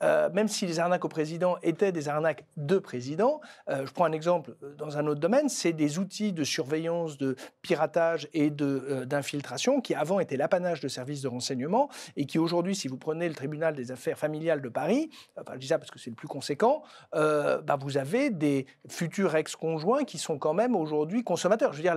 euh, 0.02 0.30
même 0.32 0.48
si 0.48 0.66
les 0.66 0.80
arnaques 0.80 1.04
au 1.04 1.08
président 1.08 1.56
étaient 1.62 1.92
des 1.92 2.08
arnaques 2.08 2.44
de 2.56 2.78
président, 2.78 3.40
euh, 3.68 3.86
je 3.86 3.92
prends 3.92 4.04
un 4.04 4.12
exemple 4.12 4.54
euh, 4.62 4.74
dans 4.74 4.98
un 4.98 5.06
autre 5.06 5.20
domaine, 5.20 5.48
c'est 5.48 5.72
des 5.72 5.98
outils 5.98 6.32
de 6.32 6.44
surveillance, 6.44 7.18
de 7.18 7.36
piratage 7.62 8.28
et 8.34 8.50
d'infiltration 8.50 9.80
qui 9.80 9.94
avant 9.94 10.20
étaient 10.20 10.36
l'apanage 10.36 10.80
de 10.80 10.88
services 10.88 11.22
de 11.22 11.28
renseignement 11.28 11.88
et 12.16 12.26
qui 12.26 12.38
aujourd'hui, 12.38 12.74
si 12.74 12.88
vous 12.88 12.96
prenez 12.96 13.28
le 13.28 13.34
tribunal 13.34 13.74
des 13.74 13.92
affaires 13.92 14.18
familiales 14.18 14.60
de 14.60 14.68
Paris, 14.68 15.10
enfin 15.40 15.52
je 15.54 15.58
dis 15.58 15.66
ça 15.68 15.78
parce 15.78 15.90
que 15.90 15.98
c'est 15.98 16.10
le 16.10 16.16
plus 16.16 16.28
conséquent, 16.28 16.82
bah, 17.12 17.78
vous 17.80 17.96
avez 17.96 18.30
des 18.30 18.66
futurs 18.88 19.34
ex-conjoints 19.36 20.04
qui 20.04 20.18
sont 20.18 20.38
quand 20.38 20.54
même 20.54 20.74
aujourd'hui 20.74 21.22
consommateurs. 21.24 21.72
Je 21.72 21.78
veux 21.78 21.82
dire, 21.82 21.96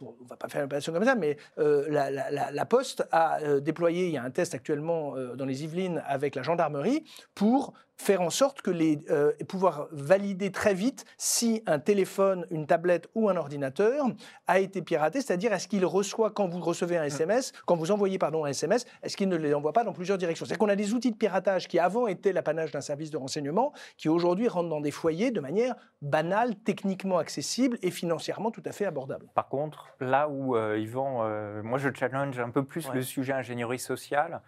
on 0.00 0.26
va 0.28 0.36
pas 0.36 0.48
faire 0.48 0.60
une 0.60 0.66
opération 0.66 0.92
comme 0.92 1.04
ça, 1.04 1.14
mais 1.14 1.36
la, 1.56 2.66
Poste 2.68 3.06
a 3.12 3.60
déployé, 3.60 4.06
il 4.06 4.12
y 4.12 4.18
a 4.18 4.22
un 4.22 4.30
test 4.30 4.54
actuellement 4.54 5.14
dans 5.36 5.46
les 5.46 5.64
Yvelines 5.64 6.02
avec 6.06 6.34
la 6.34 6.42
gendarmerie 6.42 7.04
pour 7.34 7.72
faire 8.00 8.20
en 8.22 8.30
sorte 8.30 8.62
que 8.62 8.70
les 8.70 9.00
euh, 9.10 9.32
pouvoir 9.48 9.88
valider 9.90 10.52
très 10.52 10.72
vite 10.72 11.04
si 11.16 11.64
un 11.66 11.80
téléphone, 11.80 12.46
une 12.52 12.64
tablette 12.64 13.08
ou 13.16 13.28
un 13.28 13.36
ordinateur 13.36 14.06
a 14.46 14.60
été 14.60 14.82
piraté, 14.82 15.20
c'est-à-dire 15.20 15.52
est-ce 15.52 15.66
qu'il 15.66 15.84
reçoit 15.84 16.30
quand 16.30 16.46
vous 16.46 16.60
recevez 16.60 16.96
un 16.96 17.02
SMS, 17.02 17.52
quand 17.66 17.74
vous 17.74 17.90
envoyez 17.90 18.16
pardon 18.16 18.44
un 18.44 18.50
SMS, 18.50 18.86
est-ce 19.02 19.16
qu'il 19.16 19.28
ne 19.28 19.36
les 19.36 19.52
envoie 19.52 19.72
pas 19.72 19.82
dans 19.82 19.92
plusieurs 19.92 20.16
directions? 20.16 20.46
C'est-à-dire 20.46 20.60
qu'on 20.60 20.68
a 20.68 20.76
des 20.76 20.94
outils 20.94 21.10
de 21.10 21.16
piratage 21.16 21.66
qui 21.66 21.80
avant 21.80 22.06
étaient 22.06 22.32
l'apanage 22.32 22.70
d'un 22.70 22.80
service 22.80 23.10
de 23.10 23.16
renseignement, 23.16 23.72
qui 23.96 24.08
aujourd'hui 24.08 24.46
rentrent 24.46 24.68
dans 24.68 24.80
des 24.80 24.92
foyers 24.92 25.32
de 25.32 25.40
manière 25.40 25.74
banale, 26.00 26.54
techniquement 26.54 27.18
accessible 27.18 27.78
et 27.82 27.90
financièrement 27.90 28.52
tout 28.52 28.62
à 28.64 28.70
fait 28.70 28.86
abordable. 28.86 29.26
Par 29.34 29.48
contre, 29.48 29.88
là 30.00 30.28
où 30.28 30.54
euh, 30.56 30.78
Yvan, 30.78 31.22
euh, 31.24 31.64
moi 31.64 31.78
je 31.78 31.88
challenge 31.92 32.38
un 32.38 32.50
peu 32.50 32.64
plus 32.64 32.86
Ouais. 32.88 32.94
le 32.94 33.02
sujet 33.02 33.32
ingénierie 33.32 33.80
sociale, 33.80 34.40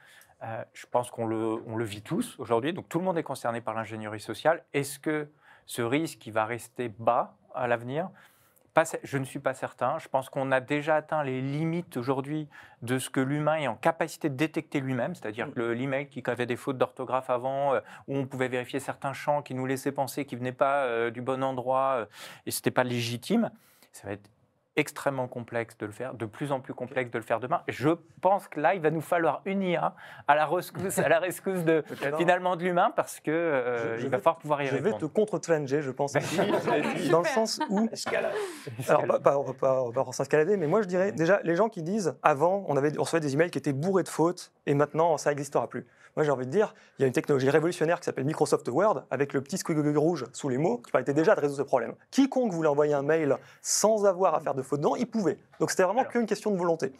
euh, 0.42 0.64
je 0.72 0.86
pense 0.86 1.10
qu'on 1.10 1.26
le, 1.26 1.62
on 1.66 1.76
le 1.76 1.84
vit 1.84 2.02
tous 2.02 2.36
aujourd'hui, 2.38 2.72
donc 2.72 2.88
tout 2.88 2.98
le 2.98 3.04
monde 3.04 3.18
est 3.18 3.22
concerné 3.22 3.60
par 3.60 3.74
l'ingénierie 3.74 4.20
sociale. 4.20 4.64
Est-ce 4.72 4.98
que 4.98 5.28
ce 5.66 5.82
risque 5.82 6.26
il 6.26 6.32
va 6.32 6.44
rester 6.46 6.88
bas 6.88 7.36
à 7.54 7.66
l'avenir? 7.66 8.08
Pas 8.72 8.84
Je 9.02 9.18
ne 9.18 9.24
suis 9.24 9.40
pas 9.40 9.52
certain. 9.52 9.98
Je 9.98 10.08
pense 10.08 10.30
qu'on 10.30 10.52
a 10.52 10.60
déjà 10.60 10.94
atteint 10.96 11.24
les 11.24 11.40
limites 11.40 11.96
aujourd'hui 11.96 12.48
de 12.82 12.98
ce 12.98 13.10
que 13.10 13.18
l'humain 13.18 13.56
est 13.56 13.66
en 13.66 13.74
capacité 13.74 14.28
de 14.28 14.36
détecter 14.36 14.80
lui-même, 14.80 15.14
c'est-à-dire 15.16 15.52
que 15.52 15.58
le- 15.58 15.74
l'email 15.74 16.08
qui 16.08 16.22
avait 16.26 16.46
des 16.46 16.56
fautes 16.56 16.78
d'orthographe 16.78 17.30
avant, 17.30 17.74
euh, 17.74 17.80
où 18.06 18.16
on 18.16 18.26
pouvait 18.26 18.48
vérifier 18.48 18.78
certains 18.78 19.12
champs 19.12 19.42
qui 19.42 19.54
nous 19.54 19.66
laissaient 19.66 19.92
penser 19.92 20.24
qu'ils 20.24 20.38
venaient 20.38 20.52
pas 20.52 20.84
euh, 20.84 21.10
du 21.10 21.20
bon 21.20 21.42
endroit 21.42 21.96
euh, 21.98 22.06
et 22.46 22.52
c'était 22.52 22.70
pas 22.70 22.84
légitime, 22.84 23.50
ça 23.92 24.06
va 24.06 24.12
être 24.12 24.30
extrêmement 24.76 25.26
complexe 25.28 25.76
de 25.78 25.86
le 25.86 25.92
faire, 25.92 26.14
de 26.14 26.26
plus 26.26 26.52
en 26.52 26.60
plus 26.60 26.74
complexe 26.74 27.10
de 27.10 27.18
le 27.18 27.24
faire 27.24 27.40
demain. 27.40 27.62
Je 27.68 27.90
pense 28.20 28.48
que 28.48 28.60
là, 28.60 28.74
il 28.74 28.80
va 28.80 28.90
nous 28.90 29.00
falloir 29.00 29.42
une 29.44 29.62
IA 29.62 29.94
à 30.28 30.34
la 30.34 30.46
rescousse, 30.46 30.98
à 30.98 31.08
la 31.08 31.18
rescousse 31.20 31.64
de, 31.64 31.82
finalement 32.16 32.56
de 32.56 32.62
l'humain, 32.62 32.92
parce 32.94 33.20
que 33.20 33.30
euh, 33.30 33.96
Je- 33.96 34.00
je 34.02 34.06
il 34.06 34.10
va 34.10 34.18
falloir 34.18 34.38
pouvoir 34.38 34.62
y 34.62 34.66
Je 34.66 34.76
vais 34.76 34.90
te 34.90 34.94
répondre. 34.94 35.12
contre-challenger, 35.12 35.82
je 35.82 35.90
pense, 35.90 36.14
Vas-y. 36.14 37.08
dans 37.10 37.20
le 37.20 37.26
sens 37.26 37.60
où 37.68 37.88
Alors, 38.88 39.06
pas, 39.06 39.18
pas- 39.20 39.38
on 39.38 39.42
va 39.42 39.54
pas, 39.54 39.82
on 39.82 39.90
va 39.90 40.04
pas 40.04 40.12
s'escalader, 40.12 40.56
mais 40.56 40.66
moi 40.66 40.82
je 40.82 40.86
dirais 40.86 41.12
déjà, 41.12 41.40
les 41.42 41.56
gens 41.56 41.68
qui 41.68 41.82
disent 41.82 42.14
avant, 42.22 42.64
on, 42.68 42.76
avait, 42.76 42.96
on 42.98 43.02
recevait 43.02 43.20
des 43.20 43.34
emails 43.34 43.50
qui 43.50 43.58
étaient 43.58 43.72
bourrés 43.72 44.02
de 44.04 44.08
fautes 44.08 44.52
et 44.66 44.74
maintenant 44.74 45.16
ça 45.18 45.30
n'existera 45.30 45.68
plus. 45.68 45.86
Moi 46.16 46.24
j'ai 46.24 46.30
envie 46.30 46.46
de 46.46 46.50
dire, 46.50 46.74
il 46.98 47.02
y 47.02 47.04
a 47.04 47.06
une 47.06 47.12
technologie 47.12 47.50
révolutionnaire 47.50 48.00
qui 48.00 48.04
s'appelle 48.04 48.24
Microsoft 48.24 48.68
Word 48.68 49.04
avec 49.10 49.32
le 49.32 49.40
petit 49.40 49.58
squiggle 49.58 49.96
rouge 49.96 50.26
sous 50.32 50.48
les 50.48 50.58
mots 50.58 50.78
qui 50.78 50.90
permettait 50.90 51.14
déjà 51.14 51.34
de 51.34 51.40
résoudre 51.40 51.58
ce 51.58 51.66
problème. 51.66 51.94
Quiconque 52.10 52.52
voulait 52.52 52.68
envoyer 52.68 52.94
un 52.94 53.02
mail 53.02 53.36
sans 53.62 54.06
avoir 54.06 54.34
à 54.34 54.40
faire 54.40 54.54
de 54.54 54.62
faute 54.62 54.80
dedans, 54.80 54.96
il 54.96 55.06
pouvait. 55.06 55.38
Donc 55.60 55.70
c'était 55.70 55.84
vraiment 55.84 56.04
qu'une 56.04 56.26
question 56.26 56.50
de 56.50 56.56
volonté. 56.56 56.92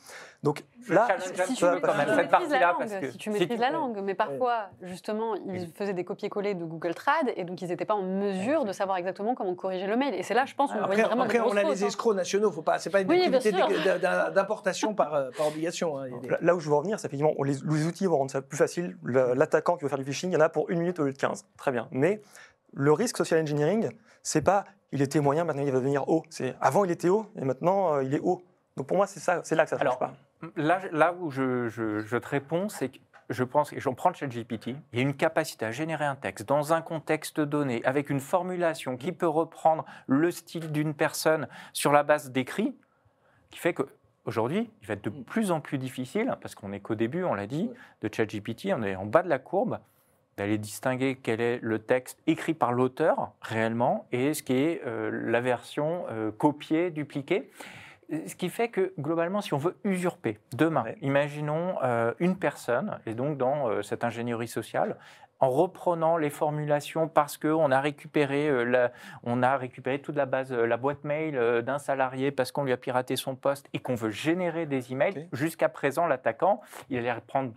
Donc 0.42 0.64
Je 0.80 0.94
là, 0.94 1.06
Si 1.20 1.32
tu, 1.32 1.36
quand 1.36 1.40
même 1.42 1.46
si 1.46 1.54
tu 1.54 1.60
cette 1.60 1.86
maîtrises 1.86 2.18
la 2.18 2.24
partie-là, 2.28 2.60
langue, 2.68 2.78
parce 2.78 2.94
que 2.94 3.10
si 3.10 3.18
tu 3.18 3.28
maîtrises 3.30 3.60
la 3.60 3.70
langue, 3.70 4.00
mais 4.02 4.14
parfois, 4.14 4.70
justement, 4.80 5.34
ils 5.34 5.68
faisaient 5.74 5.92
des 5.92 6.04
copier-coller 6.04 6.54
de 6.54 6.64
Google 6.64 6.94
Trad 6.94 7.30
et 7.36 7.44
donc 7.44 7.60
ils 7.60 7.68
n'étaient 7.68 7.84
pas 7.84 7.94
en 7.94 8.02
mesure 8.02 8.64
de 8.64 8.72
savoir 8.72 8.96
exactement 8.96 9.34
comment 9.34 9.54
corriger 9.54 9.86
le 9.86 9.96
mail. 9.98 10.14
Et 10.14 10.22
c'est 10.22 10.32
là, 10.32 10.46
je 10.46 10.54
pense, 10.54 10.70
voyait 10.70 10.84
Après, 10.84 11.02
vraiment 11.02 11.24
après, 11.24 11.34
des 11.38 11.44
on 11.44 11.50
a 11.56 11.62
les 11.62 11.84
hein. 11.84 11.86
escrocs 11.88 12.16
nationaux, 12.16 12.50
faut 12.50 12.62
pas, 12.62 12.78
c'est 12.78 12.88
pas 12.88 13.02
une 13.02 13.10
activité 13.10 13.52
d'importation 14.34 14.94
par, 14.94 15.14
euh, 15.14 15.30
par 15.36 15.48
obligation. 15.48 15.98
hein. 15.98 16.08
Là, 16.40 16.54
où 16.54 16.60
je 16.60 16.68
veux 16.68 16.74
en 16.74 16.80
venir, 16.80 16.98
c'est 16.98 17.06
effectivement, 17.08 17.34
on 17.38 17.42
les, 17.42 17.54
les 17.62 17.86
outils 17.86 18.06
vont 18.06 18.16
rendre 18.18 18.30
ça 18.30 18.40
plus 18.42 18.56
facile. 18.58 18.96
Le- 19.02 19.34
L'attaquant 19.34 19.76
qui 19.76 19.82
veut 19.84 19.88
faire 19.88 19.98
du 19.98 20.04
phishing, 20.04 20.30
il 20.30 20.34
y 20.34 20.36
en 20.36 20.40
a 20.40 20.48
pour 20.48 20.70
une 20.70 20.78
minute 20.80 20.98
au 21.00 21.04
lieu 21.04 21.12
de 21.12 21.18
15. 21.18 21.44
Très 21.56 21.70
bien. 21.72 21.88
Mais 21.90 22.22
le 22.72 22.92
risque 22.92 23.16
social 23.16 23.40
engineering, 23.40 23.90
c'est 24.22 24.42
pas 24.42 24.64
il 24.92 25.02
était 25.02 25.20
moyen, 25.20 25.44
maintenant 25.44 25.62
il 25.62 25.70
va 25.70 25.78
devenir 25.78 26.08
haut. 26.08 26.22
C'est 26.30 26.54
avant 26.60 26.84
il 26.84 26.90
était 26.90 27.08
haut 27.08 27.26
et 27.36 27.44
maintenant 27.44 27.94
euh, 27.96 28.04
il 28.04 28.14
est 28.14 28.20
haut. 28.20 28.42
Donc 28.76 28.86
pour 28.86 28.96
moi, 28.96 29.06
c'est 29.06 29.20
ça, 29.20 29.40
c'est 29.44 29.54
là 29.54 29.64
que 29.64 29.70
ça 29.70 29.76
ne 29.76 29.80
Alors, 29.82 29.98
pas. 29.98 30.12
Là, 30.56 30.80
là 30.92 31.12
où 31.18 31.30
je, 31.30 31.68
je- 31.68 32.00
je 32.00 32.16
te 32.16 32.28
réponds, 32.28 32.68
c'est 32.68 32.88
que 32.88 32.98
je 33.28 33.44
pense, 33.44 33.72
et 33.72 33.78
j'en 33.78 33.94
prends 33.94 34.10
de 34.10 34.16
ChatGPT, 34.16 34.74
il 34.92 34.98
y 34.98 34.98
a 34.98 35.02
une 35.02 35.14
capacité 35.14 35.64
à 35.64 35.70
générer 35.70 36.04
un 36.04 36.16
texte 36.16 36.48
dans 36.48 36.72
un 36.72 36.82
contexte 36.82 37.40
donné, 37.40 37.80
avec 37.84 38.10
une 38.10 38.18
formulation 38.20 38.96
qui 38.96 39.12
peut 39.12 39.28
reprendre 39.28 39.84
le 40.08 40.30
style 40.32 40.72
d'une 40.72 40.94
personne 40.94 41.46
sur 41.72 41.92
la 41.92 42.02
base 42.02 42.32
d'écrits, 42.32 42.74
qui 43.50 43.58
fait 43.60 43.72
que 43.72 43.84
aujourd'hui, 44.24 44.68
il 44.82 44.88
va 44.88 44.94
être 44.94 45.04
de 45.04 45.10
plus 45.10 45.52
en 45.52 45.60
plus 45.60 45.78
difficile, 45.78 46.34
parce 46.40 46.54
qu'on 46.56 46.70
n'est 46.70 46.80
qu'au 46.80 46.96
début, 46.96 47.22
on 47.22 47.34
l'a 47.34 47.46
dit, 47.46 47.70
de 48.02 48.10
ChatGPT, 48.12 48.70
on 48.74 48.82
est 48.82 48.96
en 48.96 49.06
bas 49.06 49.22
de 49.22 49.28
la 49.28 49.38
courbe, 49.38 49.78
d'aller 50.36 50.58
distinguer 50.58 51.16
quel 51.22 51.40
est 51.40 51.60
le 51.62 51.78
texte 51.78 52.18
écrit 52.26 52.54
par 52.54 52.72
l'auteur 52.72 53.30
réellement 53.42 54.06
et 54.10 54.32
ce 54.34 54.42
qui 54.42 54.54
est 54.54 54.80
euh, 54.86 55.10
la 55.12 55.40
version 55.40 56.06
euh, 56.10 56.30
copiée, 56.32 56.90
dupliquée. 56.90 57.50
Ce 58.26 58.34
qui 58.34 58.48
fait 58.48 58.68
que 58.68 58.92
globalement, 58.98 59.40
si 59.40 59.54
on 59.54 59.58
veut 59.58 59.76
usurper 59.84 60.38
demain, 60.52 60.82
Ouais. 60.84 60.96
imaginons 61.00 61.76
euh, 61.82 62.12
une 62.18 62.36
personne, 62.36 62.98
et 63.06 63.14
donc 63.14 63.36
dans 63.38 63.68
euh, 63.68 63.82
cette 63.82 64.02
ingénierie 64.04 64.48
sociale, 64.48 64.96
en 65.38 65.48
reprenant 65.48 66.16
les 66.18 66.28
formulations 66.28 67.08
parce 67.08 67.38
qu'on 67.38 67.70
a 67.70 67.80
récupéré, 67.80 68.48
euh, 68.48 68.64
la- 68.64 68.92
on 69.22 69.42
a 69.42 69.56
récupéré 69.56 70.00
toute 70.00 70.16
la 70.16 70.26
base, 70.26 70.52
la 70.52 70.76
boîte 70.76 71.04
mail 71.04 71.62
d'un 71.62 71.78
salarié 71.78 72.30
parce 72.30 72.52
qu'on 72.52 72.64
lui 72.64 72.72
a 72.72 72.76
piraté 72.76 73.16
son 73.16 73.36
poste 73.36 73.66
et 73.72 73.78
qu'on 73.78 73.94
veut 73.94 74.10
générer 74.10 74.66
des 74.66 74.92
emails. 74.92 75.28
Jusqu'à 75.32 75.68
présent, 75.68 76.06
l'attaquant, 76.06 76.60
il 76.90 76.98
allait 76.98 77.12
reprendre 77.12 77.52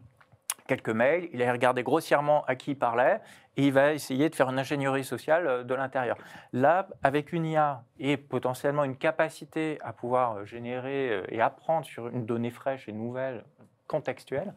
quelques 0.68 0.89
mails, 0.89 1.28
il 1.34 1.41
allait 1.41 1.51
regarder 1.51 1.84
grossièrement 1.84 2.45
à 2.45 2.56
qui 2.56 2.72
il 2.72 2.78
parlait 2.78 3.20
et 3.58 3.68
il 3.68 3.74
va 3.74 3.93
essayer 3.93 4.30
de 4.30 4.36
faire 4.36 4.49
une 4.49 4.60
ingénierie 4.60 5.04
sociale 5.04 5.47
euh, 5.47 5.64
de 5.64 5.74
l'intérieur. 5.76 6.18
Là, 6.54 6.88
avec 7.04 7.34
une 7.34 7.45
IA 7.45 7.84
et 7.99 8.18
potentiellement 8.18 8.84
une 8.84 8.97
capacité 8.97 9.78
à 9.82 9.93
pouvoir 9.93 10.38
euh, 10.38 10.45
générer 10.45 11.10
euh, 11.12 11.24
et 11.30 11.41
apprendre 11.41 11.86
sur 11.86 12.08
une 12.08 12.26
donnée 12.26 12.51
fraîche 12.51 12.89
et 12.89 12.91
nouvelle, 12.91 13.43
contextuelle. 13.88 14.54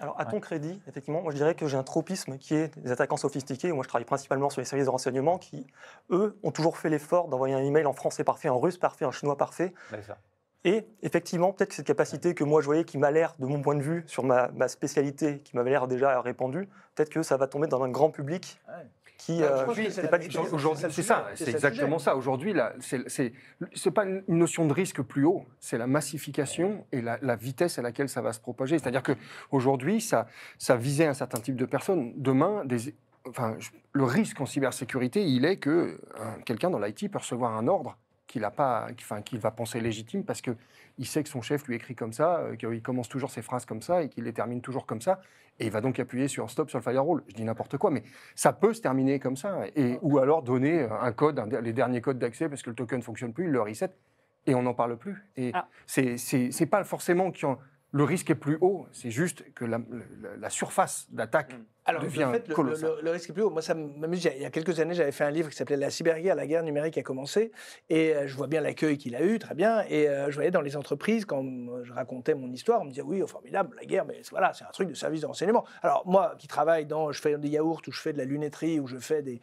Alors, 0.00 0.18
à 0.18 0.24
ton 0.24 0.36
Ouais. 0.36 0.40
crédit, 0.40 0.80
effectivement, 0.88 1.20
moi 1.20 1.32
je 1.32 1.36
dirais 1.36 1.54
que 1.54 1.66
j'ai 1.66 1.76
un 1.76 1.82
tropisme 1.82 2.38
qui 2.38 2.54
est 2.54 2.78
des 2.78 2.90
attaquants 2.92 3.16
sophistiqués. 3.16 3.72
Moi, 3.72 3.82
je 3.82 3.88
travaille 3.88 4.06
principalement 4.06 4.50
sur 4.50 4.60
les 4.60 4.64
services 4.64 4.86
de 4.86 4.90
renseignement 4.90 5.36
qui, 5.36 5.66
eux, 6.10 6.38
ont 6.42 6.52
toujours 6.52 6.78
fait 6.78 6.88
l'effort 6.88 7.28
d'envoyer 7.28 7.54
un 7.54 7.62
email 7.62 7.84
en 7.86 7.92
français 7.92 8.24
parfait, 8.24 8.48
en 8.48 8.58
russe 8.58 8.78
parfait, 8.78 9.04
en 9.04 9.10
chinois 9.10 9.36
parfait. 9.36 9.74
ça. 10.06 10.16
Et 10.64 10.84
effectivement, 11.02 11.52
peut-être 11.52 11.70
que 11.70 11.76
cette 11.76 11.86
capacité 11.86 12.34
que 12.34 12.44
moi 12.44 12.60
je 12.60 12.66
voyais 12.66 12.84
qui 12.84 12.98
m'a 12.98 13.10
l'air, 13.10 13.34
de 13.38 13.46
mon 13.46 13.62
point 13.62 13.76
de 13.76 13.82
vue, 13.82 14.02
sur 14.06 14.24
ma, 14.24 14.48
ma 14.48 14.68
spécialité, 14.68 15.38
qui 15.44 15.56
m'avait 15.56 15.70
l'air 15.70 15.86
déjà 15.86 16.20
répandue, 16.20 16.68
peut-être 16.94 17.10
que 17.10 17.22
ça 17.22 17.36
va 17.36 17.46
tomber 17.46 17.68
dans 17.68 17.82
un 17.82 17.88
grand 17.88 18.10
public 18.10 18.58
Ouais. 18.68 18.86
qui 19.18 19.38
je 19.38 19.44
euh, 19.44 20.74
c'est 20.90 21.02
ça, 21.02 21.28
c'est 21.34 21.48
exactement 21.48 21.98
sujet. 21.98 22.10
ça. 22.10 22.16
Aujourd'hui, 22.16 22.54
c'est 22.80 23.90
pas 23.92 24.04
une 24.04 24.22
notion 24.28 24.66
de 24.66 24.72
risque 24.72 25.00
plus 25.02 25.24
haut, 25.24 25.44
c'est 25.60 25.78
la 25.78 25.86
massification 25.86 26.84
et 26.92 27.02
la, 27.02 27.18
la 27.22 27.36
vitesse 27.36 27.78
à 27.78 27.82
laquelle 27.82 28.08
ça 28.08 28.20
va 28.20 28.32
se 28.32 28.40
propager. 28.40 28.78
C'est-à-dire 28.78 29.02
que 29.04 29.12
aujourd'hui, 29.52 30.00
ça, 30.00 30.26
ça 30.58 30.76
visait 30.76 31.06
un 31.06 31.14
certain 31.14 31.40
type 31.40 31.56
de 31.56 31.66
personnes. 31.66 32.12
Demain, 32.16 32.64
des, 32.64 32.94
enfin, 33.28 33.56
le 33.92 34.04
risque 34.04 34.40
en 34.40 34.46
cybersécurité, 34.46 35.24
il 35.24 35.44
est 35.44 35.58
que 35.58 35.70
euh, 35.70 36.24
quelqu'un 36.44 36.70
dans 36.70 36.78
l'IT 36.80 37.10
peut 37.10 37.18
recevoir 37.18 37.56
un 37.56 37.68
ordre 37.68 37.96
qu'il 38.28 38.44
a 38.44 38.52
pas, 38.52 38.86
enfin, 39.00 39.20
qu'il 39.22 39.40
va 39.40 39.50
penser 39.50 39.80
légitime 39.80 40.22
parce 40.22 40.40
que 40.40 40.52
il 40.98 41.06
sait 41.06 41.22
que 41.24 41.28
son 41.28 41.42
chef 41.42 41.66
lui 41.66 41.74
écrit 41.74 41.96
comme 41.96 42.12
ça, 42.12 42.38
euh, 42.38 42.54
qu'il 42.56 42.82
commence 42.82 43.08
toujours 43.08 43.30
ses 43.30 43.42
phrases 43.42 43.64
comme 43.64 43.82
ça 43.82 44.02
et 44.02 44.08
qu'il 44.08 44.24
les 44.24 44.32
termine 44.32 44.60
toujours 44.60 44.86
comme 44.86 45.00
ça, 45.00 45.20
et 45.58 45.66
il 45.66 45.72
va 45.72 45.80
donc 45.80 45.98
appuyer 45.98 46.28
sur 46.28 46.48
stop 46.50 46.68
sur 46.70 46.78
le 46.78 46.82
firewall. 46.84 47.22
Je 47.28 47.34
dis 47.34 47.44
n'importe 47.44 47.76
quoi, 47.78 47.90
mais 47.90 48.02
ça 48.36 48.52
peut 48.52 48.72
se 48.74 48.80
terminer 48.80 49.18
comme 49.18 49.36
ça, 49.36 49.62
et, 49.74 49.98
ou 50.02 50.18
alors 50.18 50.42
donner 50.42 50.82
un 50.82 51.12
code, 51.12 51.38
un- 51.40 51.60
les 51.60 51.72
derniers 51.72 52.00
codes 52.00 52.18
d'accès 52.18 52.48
parce 52.48 52.62
que 52.62 52.70
le 52.70 52.76
token 52.76 52.98
ne 52.98 53.04
fonctionne 53.04 53.32
plus, 53.32 53.44
il 53.46 53.50
le 53.50 53.62
reset, 53.62 53.90
et 54.46 54.54
on 54.54 54.62
n'en 54.62 54.74
parle 54.74 54.96
plus. 54.96 55.16
Et 55.36 55.50
Ah. 55.54 55.66
c'est 55.86 56.66
pas 56.70 56.84
forcément 56.84 57.30
que 57.32 57.38
le 57.90 58.04
risque 58.04 58.28
est 58.30 58.34
plus 58.34 58.58
haut, 58.60 58.86
c'est 58.92 59.10
juste 59.10 59.44
que 59.54 59.64
la, 59.64 59.78
la- 60.20 60.36
la 60.36 60.50
surface 60.50 61.06
d'attaque 61.10 61.54
Alors, 61.86 62.02
devient 62.02 62.24
en 62.24 62.32
fait, 62.32 62.46
le, 62.46 62.54
colossale. 62.54 62.90
le- 62.98 63.02
le 63.02 63.10
risque 63.12 63.30
est 63.30 63.32
plus 63.32 63.42
haut. 63.42 63.48
Moi, 63.48 63.62
ça 63.62 63.74
m'amuse. 63.74 64.22
Il 64.36 64.42
y 64.42 64.44
a- 64.44 64.50
quelques 64.50 64.78
années, 64.78 64.92
j'avais 64.92 65.10
fait 65.10 65.24
un 65.24 65.30
livre 65.30 65.48
qui 65.48 65.56
s'appelait 65.56 65.78
La 65.78 65.88
cyberguerre, 65.88 66.34
la 66.34 66.46
guerre 66.46 66.62
numérique 66.62 66.98
a 66.98 67.02
commencé. 67.02 67.50
Et 67.88 68.14
euh, 68.14 68.26
je 68.26 68.36
vois 68.36 68.46
bien 68.46 68.60
l'accueil 68.60 68.98
qu'il 68.98 69.16
a 69.16 69.22
eu, 69.22 69.38
très 69.38 69.54
bien. 69.54 69.84
Et 69.88 70.06
euh, 70.06 70.28
je 70.30 70.34
voyais 70.34 70.50
dans 70.50 70.60
les 70.60 70.76
entreprises, 70.76 71.24
quand 71.24 71.42
je 71.82 71.90
racontais 71.94 72.34
mon 72.34 72.52
histoire, 72.52 72.82
on 72.82 72.84
me 72.84 72.90
disait 72.90 73.00
Oui, 73.00 73.22
oh, 73.22 73.26
formidable, 73.26 73.74
la 73.80 73.86
guerre, 73.86 74.04
mais 74.04 74.20
voilà, 74.30 74.52
c'est 74.52 74.64
un 74.64 74.70
truc 74.70 74.90
de 74.90 74.94
service 74.94 75.22
de 75.22 75.26
renseignement. 75.26 75.64
Alors, 75.82 76.02
moi 76.06 76.34
qui 76.38 76.46
travaille 76.46 76.84
dans, 76.84 77.10
je 77.10 77.22
fais 77.22 77.38
des 77.38 77.48
yaourts, 77.48 77.80
ou 77.86 77.90
je 77.92 78.00
fais 78.02 78.12
de 78.12 78.18
la 78.18 78.26
lunetterie, 78.26 78.80
ou 78.80 78.86
je 78.86 78.98
fais 78.98 79.22
des, 79.22 79.40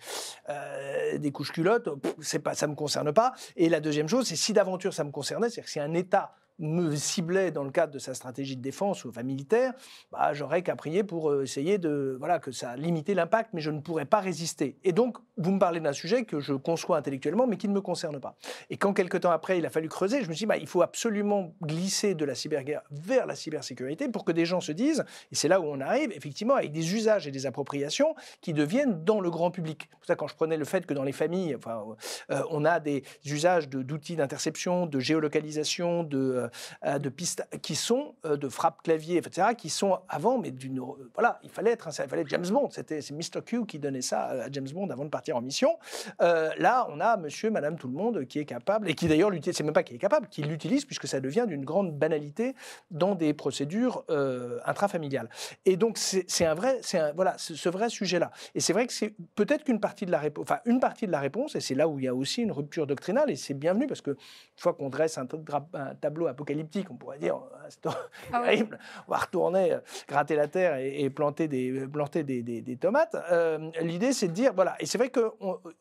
euh, 0.50 1.18
des 1.18 1.32
couches 1.32 1.52
culottes, 1.52 1.90
pff, 2.00 2.38
pas, 2.44 2.54
ça 2.54 2.68
me 2.68 2.76
concerne 2.76 3.12
pas. 3.12 3.34
Et 3.56 3.70
la 3.70 3.80
deuxième 3.80 4.08
chose, 4.08 4.28
c'est 4.28 4.36
si 4.36 4.54
d'aventure 4.54 4.94
ça 4.94 5.04
me 5.04 5.12
concernait, 5.12 5.50
c'est-à-dire 5.50 5.64
que 5.66 5.72
si 5.72 5.80
un 5.80 5.94
État 5.96 6.36
me 6.60 6.96
ciblait 6.96 7.52
dans 7.52 7.64
le 7.64 7.72
cadre 7.72 7.94
de 7.94 8.00
sa 8.00 8.14
stratégie 8.14 8.56
de 8.56 8.62
défense 8.62 9.06
ou 9.06 9.10
enfin, 9.10 9.24
militaire, 9.24 9.74
bah, 10.12 10.34
j'aurais 10.34 10.62
qu'à 10.62 10.76
prier 10.76 11.04
pour 11.04 11.32
euh, 11.32 11.44
essayer 11.44 11.78
de 11.78 12.16
voilà 12.20 12.40
que 12.40 12.52
ça 12.52 12.76
limite 12.76 13.10
l'impact, 13.10 13.52
mais 13.54 13.62
je 13.62 13.72
ne 13.72 13.80
pourrais 13.80 14.06
pas 14.06 14.20
résister. 14.20 14.78
Et 14.84 14.92
donc, 14.92 15.18
vous 15.38 15.52
me 15.52 15.60
parlez 15.60 15.80
d'un 15.80 15.94
sujet 15.94 16.24
que 16.24 16.40
je 16.40 16.54
conçois 16.54 16.98
intellectuellement, 16.98 17.48
mais 17.48 17.58
qui 17.58 17.68
ne 17.68 17.74
me 17.74 17.82
concerne 17.82 18.20
pas. 18.20 18.36
Et 18.70 18.78
quand 18.78 18.94
quelques 18.94 19.22
temps 19.22 19.32
après, 19.32 19.58
il 19.58 19.66
a 19.66 19.70
fallu 19.70 19.90
creuser, 19.90 20.24
je 20.24 20.30
me 20.30 20.34
suis 20.34 20.44
dit, 20.44 20.46
bah, 20.46 20.58
il 20.58 20.68
faut 20.68 20.82
absolument 20.82 21.54
glisser 21.62 22.16
de 22.16 22.26
la 22.26 22.36
cyberguerre 22.36 22.82
vers 22.92 23.26
la 23.26 23.36
cybersécurité 23.36 24.08
pour 24.10 24.26
que 24.26 24.32
des 24.32 24.46
gens 24.46 24.62
se 24.62 24.72
disent, 24.72 25.04
et 25.32 25.36
c'est 25.36 25.48
là 25.48 25.60
où 25.60 25.66
on 25.66 25.80
arrive, 25.82 26.12
effectivement, 26.12 26.56
avec 26.56 26.72
des 26.72 26.96
usages 26.96 27.28
et 27.28 27.32
des 27.32 27.46
appropriations 27.46 28.16
qui 28.42 28.54
deviennent 28.54 29.04
dans 29.04 29.20
le 29.20 29.30
grand 29.30 29.52
public. 29.52 29.88
C'est 29.90 29.98
pour 29.98 30.06
ça 30.06 30.16
quand 30.16 30.28
je 30.28 30.36
prenais 30.36 30.58
le 30.58 30.66
fait 30.66 30.86
que 30.86 30.94
dans 30.94 31.04
les 31.04 31.12
familles, 31.12 31.56
enfin, 31.56 31.84
euh, 32.32 32.42
on 32.50 32.66
a 32.66 32.80
des 32.80 33.04
usages 33.26 33.70
d'outils 33.70 34.16
d'interception, 34.16 34.86
de 34.86 35.00
géolocalisation, 35.00 36.04
de 36.04 36.18
euh, 36.18 36.45
de 36.84 37.10
pistes 37.10 37.48
qui 37.62 37.76
sont 37.76 38.16
euh, 38.26 38.38
de 38.38 38.50
frappe 38.50 38.82
clavier, 38.84 39.18
etc., 39.18 39.50
qui 39.58 39.70
sont 39.70 40.00
avant, 40.10 40.38
mais 40.38 40.52
d'une 40.52 40.80
voilà, 41.14 41.40
il 41.44 41.50
fallait 41.50 41.72
être, 41.72 41.90
il 41.90 42.10
fallait 42.10 42.26
James 42.28 42.48
Bond. 42.48 42.70
C'était 42.72 43.02
c'est 43.02 43.14
Mr 43.14 43.42
Q 43.46 43.66
qui 43.66 43.80
donnait 43.80 44.02
ça 44.02 44.26
à 44.26 44.52
James 44.52 44.68
Bond 44.74 44.90
avant 44.90 45.06
de 45.06 45.10
partir 45.10 45.38
en 45.38 45.42
mission. 45.42 45.78
Euh, 46.22 46.52
là, 46.58 46.88
on 46.90 47.00
a 47.00 47.18
Monsieur, 47.18 47.50
Madame, 47.50 47.78
tout 47.78 47.88
le 47.88 47.94
monde 47.94 48.26
qui 48.26 48.40
est 48.40 48.46
capable 48.46 48.90
et 48.90 48.96
qui 48.96 49.08
d'ailleurs 49.08 49.30
l'utilise. 49.30 49.58
C'est 49.58 49.64
même 49.64 49.74
pas 49.74 49.84
qui 49.84 49.96
est 49.96 50.00
capable, 50.00 50.28
qui 50.28 50.44
l'utilise 50.44 50.86
puisque 50.86 51.08
ça 51.08 51.20
devient 51.20 51.46
d'une 51.48 51.66
grande 51.66 51.98
banalité 51.98 52.56
dans 52.92 53.16
des 53.16 53.34
procédures 53.34 54.04
intrafamiliales. 54.66 55.30
Et 55.66 55.78
donc 55.78 55.98
c'est 55.98 56.46
un 56.46 56.54
vrai, 56.54 56.80
c'est 56.82 57.14
voilà, 57.14 57.36
ce 57.38 57.70
vrai 57.70 57.90
sujet-là. 57.90 58.32
Et 58.54 58.60
c'est 58.60 58.74
vrai 58.74 58.88
que 58.88 58.94
c'est 58.94 59.16
peut-être 59.36 59.64
qu'une 59.64 59.80
partie 59.80 60.06
de 60.06 60.12
la 60.12 60.20
réponse, 60.20 60.44
enfin 60.44 60.60
une 60.66 60.80
partie 60.80 61.08
de 61.08 61.12
la 61.12 61.20
réponse, 61.20 61.56
et 61.56 61.62
c'est 61.62 61.76
là 61.76 61.88
où 61.88 62.00
il 62.00 62.06
y 62.06 62.08
a 62.08 62.16
aussi 62.16 62.42
une 62.42 62.52
rupture 62.52 62.88
doctrinale, 62.88 63.30
et 63.30 63.36
c'est 63.36 63.54
bienvenu 63.54 63.88
parce 63.88 64.02
que 64.02 64.12
une 64.12 64.18
fois 64.58 64.74
qu'on 64.74 64.90
dresse 64.90 65.18
un, 65.18 65.28
un 65.74 65.96
tableau 65.96 66.28
apocalyptique 66.36 66.92
on 66.92 66.96
pourrait 66.96 67.18
dire, 67.18 67.40
c'est 67.70 67.88
ah 67.88 68.42
terrible, 68.44 68.78
on 69.08 69.12
va 69.12 69.18
retourner, 69.18 69.74
euh, 69.74 69.80
gratter 70.08 70.36
la 70.36 70.48
terre 70.48 70.78
et, 70.78 71.10
planter, 71.10 71.48
des, 71.48 71.88
planter 71.88 72.24
des, 72.24 72.78
tomates. 72.78 73.16
Euh, 73.32 73.72
l'idée, 73.82 74.14
c'est 74.14 74.28
de 74.28 74.34
dire, 74.34 74.54
voilà, 74.54 74.76
et 74.80 74.86
c'est 74.86 74.98
vrai 74.98 75.10
que 75.10 75.32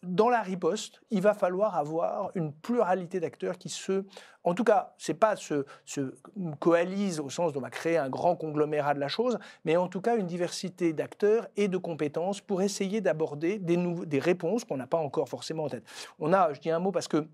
dans 0.02 0.28
la 0.28 0.40
riposte, 0.40 1.02
il 1.10 1.20
va 1.20 1.34
falloir 1.34 1.76
avoir 1.76 2.30
une 2.34 2.52
pluralité 2.52 3.20
d'acteurs 3.20 3.58
qui 3.58 3.68
se... 3.68 4.04
En 4.46 4.54
tout 4.54 4.64
cas, 4.64 4.94
c'est 4.98 5.14
pas 5.14 5.36
se, 5.36 5.64
se 5.86 6.14
coalisent 6.60 7.20
au 7.20 7.30
sens 7.30 7.52
d'on 7.52 7.60
va 7.60 7.70
créer 7.70 7.96
un 7.96 8.10
grand 8.10 8.36
conglomérat 8.36 8.92
de 8.92 9.00
la 9.00 9.08
chose, 9.08 9.38
mais 9.64 9.76
en 9.76 9.88
tout 9.88 10.02
cas 10.02 10.16
une 10.16 10.26
diversité 10.26 10.92
d'acteurs 10.92 11.48
et 11.56 11.66
de 11.66 11.78
compétences 11.78 12.42
pour 12.42 12.60
essayer 12.60 13.00
d'aborder 13.00 13.58
des, 13.58 13.76
des 13.76 14.18
réponses 14.18 14.64
qu'on 14.64 14.76
n'a 14.76 14.86
pas 14.86 14.98
encore 14.98 15.30
forcément 15.30 15.64
en 15.64 15.68
tête. 15.70 15.84
On 16.18 16.34
a, 16.34 16.52
je 16.52 16.60
dis 16.60 16.70
un 16.70 16.78
mot 16.78 16.92
parce 16.92 17.08
que 17.08 17.26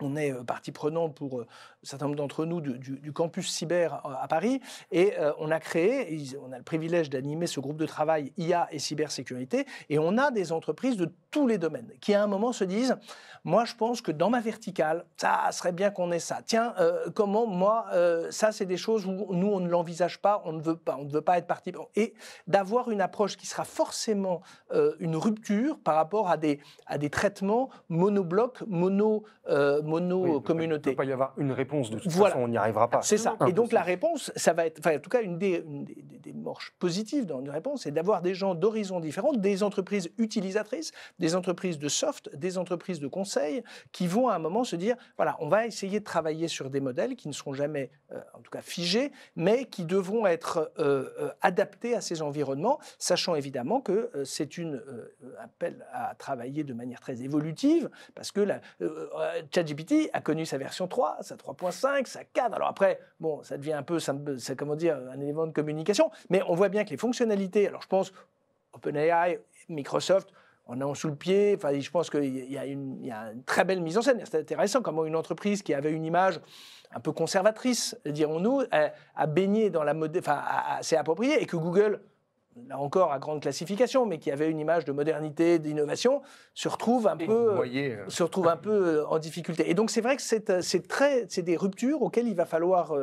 on 0.00 0.16
est 0.16 0.32
euh, 0.32 0.42
partie 0.44 0.72
prenante 0.72 1.14
pour 1.14 1.40
euh, 1.40 1.46
certain 1.82 2.06
nombre 2.06 2.16
d'entre 2.16 2.44
nous 2.44 2.60
du, 2.60 3.12
campus 3.12 3.50
cyber 3.50 4.00
à 4.04 4.28
Paris 4.28 4.60
et 4.90 5.14
euh, 5.18 5.32
on 5.38 5.50
a 5.50 5.60
créé, 5.60 6.26
on 6.44 6.52
a 6.52 6.58
le 6.58 6.64
privilège 6.64 7.08
d'animer 7.08 7.46
ce 7.46 7.60
groupe 7.60 7.76
de 7.76 7.86
travail 7.86 8.32
IA 8.36 8.68
et 8.70 8.78
cybersécurité 8.78 9.64
et 9.88 9.98
on 9.98 10.18
a 10.18 10.30
des 10.30 10.52
entreprises 10.52 10.96
de 10.96 11.10
tous 11.30 11.46
les 11.46 11.58
domaines 11.58 11.90
qui 12.00 12.14
à 12.14 12.22
un 12.22 12.26
moment 12.26 12.52
se 12.52 12.64
disent 12.64 12.96
moi 13.44 13.64
je 13.64 13.74
pense 13.74 14.00
que 14.00 14.12
dans 14.12 14.30
ma 14.30 14.40
verticale 14.40 15.04
ça 15.16 15.48
serait 15.52 15.72
bien 15.72 15.90
qu'on 15.90 16.10
ait 16.10 16.18
ça 16.18 16.40
tiens 16.44 16.74
comment 17.14 17.46
moi 17.46 17.86
ça 18.30 18.52
c'est 18.52 18.66
des 18.66 18.76
choses 18.76 19.06
où 19.06 19.34
nous 19.34 19.48
on 19.48 19.60
ne 19.60 19.68
l'envisage 19.68 20.18
pas 20.18 20.42
on 20.44 20.52
ne 20.52 20.62
veut 20.62 20.76
pas 20.76 20.96
on 20.98 21.04
ne 21.04 21.12
veut 21.12 21.20
pas 21.20 21.38
être 21.38 21.46
partie 21.46 21.72
et 21.96 22.14
d'avoir 22.46 22.90
une 22.90 23.00
approche 23.00 23.36
qui 23.36 23.46
sera 23.46 23.64
forcément 23.64 24.40
une 25.00 25.16
rupture 25.16 25.78
par 25.78 25.94
rapport 25.94 26.28
à 26.30 26.36
des 26.36 26.60
à 26.86 26.98
des 26.98 27.10
traitements 27.10 27.68
monoblocs 27.88 28.62
mono 28.66 29.24
mono-communauté. 29.48 30.90
il 30.90 30.92
ne 30.92 30.96
peut 30.96 31.02
pas 31.02 31.04
y 31.04 31.12
avoir 31.12 31.34
une 31.36 31.52
réponse 31.52 31.67
de 31.68 31.98
toute 31.98 32.12
façon, 32.12 32.38
on 32.40 32.48
n'y 32.48 32.56
arrivera 32.56 32.88
pas. 32.88 33.02
C'est 33.02 33.18
ça. 33.18 33.36
Et 33.46 33.52
donc 33.52 33.72
la 33.72 33.82
réponse, 33.82 34.32
ça 34.36 34.52
va 34.52 34.66
être, 34.66 34.78
enfin, 34.78 34.96
en 34.96 35.00
tout 35.00 35.10
cas, 35.10 35.22
une 35.22 35.38
des, 35.38 35.62
des, 35.64 36.32
marches 36.32 36.72
positives 36.78 37.26
dans 37.26 37.40
une 37.40 37.50
réponse, 37.50 37.82
c'est 37.82 37.90
d'avoir 37.90 38.22
des 38.22 38.34
gens 38.34 38.54
d'horizons 38.54 39.00
différents, 39.00 39.32
des 39.32 39.62
entreprises 39.62 40.10
utilisatrices, 40.18 40.92
des 41.18 41.34
entreprises 41.34 41.78
de 41.78 41.88
soft, 41.88 42.34
des 42.36 42.58
entreprises 42.58 43.00
de 43.00 43.08
conseil, 43.08 43.62
qui 43.92 44.06
vont 44.06 44.28
à 44.28 44.34
un 44.34 44.38
moment 44.38 44.64
se 44.64 44.76
dire, 44.76 44.96
voilà, 45.16 45.36
on 45.40 45.48
va 45.48 45.66
essayer 45.66 46.00
de 46.00 46.04
travailler 46.04 46.48
sur 46.48 46.70
des 46.70 46.80
modèles 46.80 47.16
qui 47.16 47.28
ne 47.28 47.32
seront 47.32 47.54
jamais, 47.54 47.90
euh, 48.12 48.20
en 48.34 48.40
tout 48.40 48.50
cas, 48.50 48.62
figés, 48.62 49.12
mais 49.36 49.64
qui 49.64 49.84
devront 49.84 50.26
être 50.26 50.70
euh, 50.78 51.10
euh, 51.20 51.30
adaptés 51.40 51.94
à 51.94 52.00
ces 52.00 52.22
environnements, 52.22 52.78
sachant 52.98 53.34
évidemment 53.34 53.80
que 53.80 54.10
c'est 54.24 54.58
une 54.58 54.82
appel 55.38 55.84
à 55.92 56.14
travailler 56.14 56.64
de 56.64 56.72
manière 56.72 57.00
très 57.00 57.22
évolutive, 57.22 57.90
parce 58.14 58.32
que 58.32 58.40
la, 58.40 58.60
ChatGPT 59.54 60.10
a 60.12 60.20
connu 60.20 60.46
sa 60.46 60.58
version 60.58 60.88
3, 60.88 61.18
sa 61.20 61.36
3.5, 61.58 62.06
sa 62.06 62.24
4. 62.24 62.54
Alors 62.54 62.68
après, 62.68 63.00
bon, 63.20 63.42
ça 63.42 63.56
devient 63.56 63.72
un 63.72 63.82
peu, 63.82 63.98
c'est 63.98 64.56
comment 64.56 64.76
dire, 64.76 64.96
un 65.12 65.20
élément 65.20 65.46
de 65.46 65.52
communication, 65.52 66.10
mais 66.30 66.42
on 66.48 66.54
voit 66.54 66.68
bien 66.68 66.84
que 66.84 66.90
les 66.90 66.96
fonctionnalités, 66.96 67.66
alors 67.66 67.82
je 67.82 67.88
pense 67.88 68.12
OpenAI, 68.72 69.40
Microsoft, 69.68 70.30
on 70.66 70.80
a 70.80 70.94
sous 70.94 71.08
le 71.08 71.14
pied. 71.14 71.54
Enfin, 71.56 71.78
je 71.78 71.90
pense 71.90 72.10
qu'il 72.10 72.50
y, 72.50 72.58
a 72.58 72.66
une 72.66 73.42
très 73.46 73.64
belle 73.64 73.80
mise 73.80 73.96
en 73.96 74.02
scène. 74.02 74.22
C'est 74.24 74.38
intéressant 74.38 74.82
comment 74.82 75.04
une 75.06 75.16
entreprise 75.16 75.62
qui 75.62 75.74
avait 75.74 75.90
une 75.90 76.04
image 76.04 76.40
un 76.92 77.00
peu 77.00 77.12
conservatrice, 77.12 77.98
dirons-nous, 78.06 78.62
a, 78.70 79.26
baigné 79.26 79.70
dans 79.70 79.82
la 79.82 79.94
mode, 79.94 80.16
enfin, 80.18 80.42
s'est 80.80 80.96
appropriée 80.96 81.42
et 81.42 81.46
que 81.46 81.56
Google 81.56 82.00
là 82.66 82.78
encore 82.78 83.12
à 83.12 83.18
grande 83.18 83.40
classification, 83.40 84.06
mais 84.06 84.18
qui 84.18 84.30
avait 84.30 84.50
une 84.50 84.58
image 84.58 84.84
de 84.84 84.92
modernité, 84.92 85.58
d'innovation, 85.58 86.22
se 86.54 86.68
retrouve 86.68 87.06
un 87.06 87.16
peu, 87.16 87.60
euh, 87.60 88.08
se 88.08 88.22
retrouve 88.22 88.48
un 88.48 88.56
peu 88.56 88.70
euh, 88.70 89.06
en 89.06 89.18
difficulté. 89.18 89.70
Et 89.70 89.74
donc 89.74 89.90
c'est 89.90 90.00
vrai 90.00 90.16
que 90.16 90.22
c'est 90.22 90.50
euh, 90.50 90.60
très, 90.88 91.26
c'est 91.28 91.42
des 91.42 91.56
ruptures 91.56 92.02
auxquelles 92.02 92.28
il 92.28 92.34
va 92.34 92.46
falloir, 92.46 92.94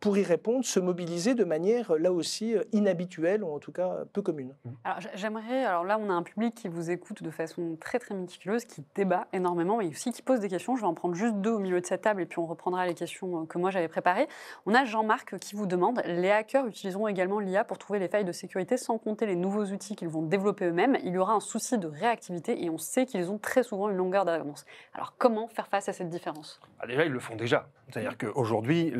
pour 0.00 0.16
y 0.18 0.22
répondre, 0.22 0.64
se 0.64 0.80
mobiliser 0.80 1.34
de 1.34 1.44
manière 1.44 1.94
là 1.98 2.12
aussi 2.12 2.54
inhabituelle 2.72 3.42
ou 3.42 3.54
en 3.54 3.58
tout 3.58 3.72
cas 3.72 4.04
peu 4.12 4.22
commune. 4.22 4.54
Alors 4.84 4.98
j'aimerais, 5.14 5.64
alors 5.64 5.84
là 5.84 5.98
on 5.98 6.10
a 6.10 6.12
un 6.12 6.22
public 6.22 6.54
qui 6.54 6.68
vous 6.68 6.90
écoute 6.90 7.22
de 7.22 7.30
façon 7.30 7.76
très 7.80 7.98
très 7.98 8.14
méticuleuse, 8.14 8.64
qui 8.64 8.84
débat 8.94 9.26
énormément 9.32 9.80
et 9.80 9.88
aussi 9.88 10.12
qui 10.12 10.22
pose 10.22 10.40
des 10.40 10.48
questions. 10.48 10.76
Je 10.76 10.82
vais 10.82 10.86
en 10.86 10.94
prendre 10.94 11.14
juste 11.14 11.36
deux 11.36 11.52
au 11.52 11.58
milieu 11.58 11.80
de 11.80 11.86
cette 11.86 12.02
table 12.02 12.22
et 12.22 12.26
puis 12.26 12.38
on 12.38 12.46
reprendra 12.46 12.86
les 12.86 12.94
questions 12.94 13.46
que 13.46 13.58
moi 13.58 13.70
j'avais 13.70 13.88
préparées. 13.88 14.28
On 14.66 14.74
a 14.74 14.84
Jean-Marc 14.84 15.38
qui 15.38 15.54
vous 15.54 15.66
demande 15.66 16.00
les 16.04 16.30
hackers 16.30 16.66
utiliseront 16.66 17.08
également 17.08 17.40
l'IA 17.40 17.64
pour 17.64 17.78
trouver 17.78 17.98
les 17.98 18.08
failles 18.08 18.24
de 18.24 18.32
sécurité 18.32 18.75
sans 18.76 18.98
compter 18.98 19.26
les 19.26 19.36
nouveaux 19.36 19.64
outils 19.64 19.96
qu'ils 19.96 20.08
vont 20.08 20.22
développer 20.22 20.66
eux-mêmes, 20.66 20.96
il 21.04 21.12
y 21.12 21.18
aura 21.18 21.34
un 21.34 21.40
souci 21.40 21.78
de 21.78 21.86
réactivité 21.86 22.62
et 22.62 22.70
on 22.70 22.78
sait 22.78 23.06
qu'ils 23.06 23.30
ont 23.30 23.38
très 23.38 23.62
souvent 23.62 23.88
une 23.88 23.96
longueur 23.96 24.24
d'avance. 24.24 24.64
Alors 24.94 25.14
comment 25.18 25.48
faire 25.48 25.68
face 25.68 25.88
à 25.88 25.92
cette 25.92 26.08
différence? 26.08 26.60
Ah, 26.80 26.86
Déjà, 26.86 27.04
ils 27.04 27.12
le 27.12 27.20
font 27.20 27.36
déjà. 27.36 27.68
C'est-à-dire 27.88 28.16
qu'aujourd'hui, 28.18 28.92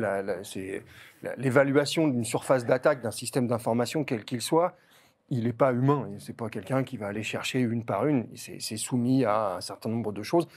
l'évaluation 1.37 2.07
d'une 2.07 2.25
surface 2.25 2.65
d'attaque 2.65 3.01
d'un 3.01 3.11
système 3.11 3.47
d'information, 3.47 4.03
quel 4.03 4.23
qu'il 4.25 4.41
soit, 4.41 4.75
il 5.29 5.43
n'est 5.43 5.53
pas 5.53 5.73
humain. 5.73 6.09
Ce 6.19 6.29
n'est 6.31 6.35
pas 6.35 6.49
quelqu'un 6.49 6.83
qui 6.83 6.97
va 6.97 7.07
aller 7.07 7.23
chercher 7.23 7.59
une 7.59 7.83
par 7.83 8.05
une. 8.05 8.27
C'est 8.35 8.77
soumis 8.77 9.25
à 9.25 9.55
un 9.55 9.61
certain 9.61 9.89
nombre 9.89 10.11
de 10.11 10.23
choses. 10.23 10.47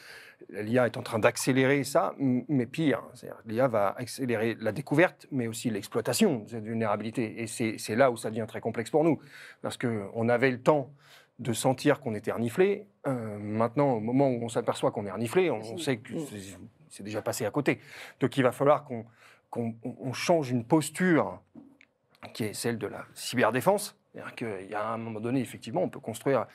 L'IA 0.49 0.87
est 0.87 0.97
en 0.97 1.03
train 1.03 1.19
d'accélérer 1.19 1.85
ça, 1.85 2.15
mais 2.19 2.67
pire, 2.67 3.03
l'IA 3.47 3.69
va 3.69 3.95
accélérer 3.97 4.57
la 4.61 4.73
découverte, 4.73 5.27
mais 5.31 5.47
aussi 5.47 5.71
l'exploitation 5.71 6.41
de 6.41 6.51
cette 6.51 6.65
vulnérabilité. 6.65 7.43
Et 7.43 7.47
c'est 7.47 7.97
là 7.97 8.11
où 8.11 8.17
ça 8.17 8.31
devient 8.31 8.47
très 8.49 8.61
complexe 8.61 8.91
pour 8.91 9.05
nous, 9.05 9.21
parce 9.63 9.77
qu'on 9.77 10.29
avait 10.29 10.51
le 10.51 10.61
temps 10.61 10.91
de 11.39 11.53
sentir 11.53 12.01
qu'on 12.01 12.15
était 12.15 12.33
reniflé. 12.33 12.87
Euh, 13.07 13.39
maintenant, 13.39 13.93
au 13.93 14.01
moment 14.01 14.29
où 14.29 14.45
on 14.45 14.49
s'aperçoit 14.49 14.91
qu'on 14.91 15.07
est 15.07 15.11
reniflé, 15.11 15.51
on, 15.51 15.79
sait 15.79 15.97
que 15.97 16.13
c'est 16.89 17.03
déjà 17.03 17.23
passé 17.23 17.47
à 17.47 17.51
côté. 17.51 17.81
Donc 18.21 18.37
il 18.37 18.43
va 18.43 18.53
falloir 18.53 18.85
qu'on 18.85 20.13
change 20.13 20.51
une 20.51 20.65
posture 20.65 21.41
qui 22.35 22.45
est 22.45 22.53
celle 22.53 22.79
de 22.79 22.87
la 22.87 23.07
cyberdéfense, 23.15 23.97
c'est-à-dire 24.13 24.35
qu'il 24.35 24.71
y 24.71 24.75
a 24.75 24.89
un 24.89 24.99
moment 24.99 25.21
donné, 25.21 25.41
effectivement, 25.41 25.83
on 25.83 25.89
peut 25.89 26.01
construire 26.01 26.47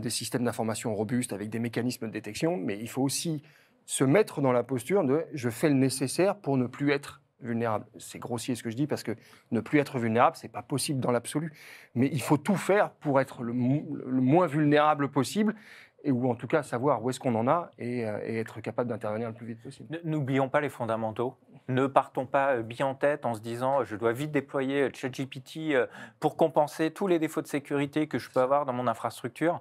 des 0.00 0.10
systèmes 0.10 0.44
d'information 0.44 0.94
robustes 0.94 1.32
avec 1.32 1.50
des 1.50 1.58
mécanismes 1.58 2.06
de 2.06 2.12
détection, 2.12 2.56
mais 2.56 2.78
il 2.78 2.88
faut 2.88 3.02
aussi 3.02 3.42
se 3.86 4.04
mettre 4.04 4.40
dans 4.40 4.52
la 4.52 4.62
posture 4.62 5.04
de 5.04 5.24
je 5.32 5.50
fais 5.50 5.68
le 5.68 5.74
nécessaire 5.74 6.36
pour 6.36 6.56
ne 6.56 6.66
plus 6.66 6.92
être 6.92 7.20
vulnérable. 7.40 7.86
C'est 7.98 8.18
grossier 8.18 8.54
ce 8.54 8.62
que 8.62 8.70
je 8.70 8.76
dis 8.76 8.86
parce 8.86 9.02
que 9.02 9.16
ne 9.50 9.60
plus 9.60 9.78
être 9.80 9.98
vulnérable, 9.98 10.36
c'est 10.36 10.48
pas 10.48 10.62
possible 10.62 11.00
dans 11.00 11.10
l'absolu. 11.10 11.52
Mais 11.94 12.08
il 12.12 12.22
faut 12.22 12.36
tout 12.36 12.56
faire 12.56 12.90
pour 12.90 13.20
être 13.20 13.42
le, 13.42 13.52
moins 13.52 14.46
vulnérable 14.46 15.10
possible 15.10 15.54
ou 16.04 16.28
en 16.28 16.34
tout 16.34 16.48
cas 16.48 16.62
savoir 16.62 17.02
où 17.02 17.10
est-ce 17.10 17.20
qu'on 17.20 17.34
en 17.34 17.46
a 17.46 17.70
et, 17.78 18.04
euh, 18.06 18.18
être 18.22 18.60
capable 18.60 18.88
d'intervenir 18.88 19.28
le 19.28 19.34
plus 19.34 19.46
vite 19.46 19.62
possible. 19.62 20.00
N'oublions 20.04 20.48
pas 20.48 20.60
les 20.60 20.68
fondamentaux. 20.68 21.36
Ne 21.68 21.86
partons 21.86 22.26
pas 22.26 22.56
euh, 22.56 22.62
bien 22.62 22.86
en 22.86 22.94
tête 22.94 23.24
en 23.24 23.34
se 23.34 23.40
disant 23.40 23.84
je 23.84 23.96
dois 23.96 24.12
vite 24.12 24.32
déployer 24.32 24.82
euh, 24.82 24.90
ChatGPT 24.92 25.76
pour 26.20 26.36
compenser 26.36 26.90
tous 26.90 27.06
les 27.06 27.18
défauts 27.18 27.42
de 27.42 27.46
sécurité 27.46 28.06
que 28.06 28.18
je 28.18 28.30
peux 28.30 28.40
avoir 28.40 28.64
dans 28.66 28.72
mon 28.72 28.86
infrastructure. 28.86 29.60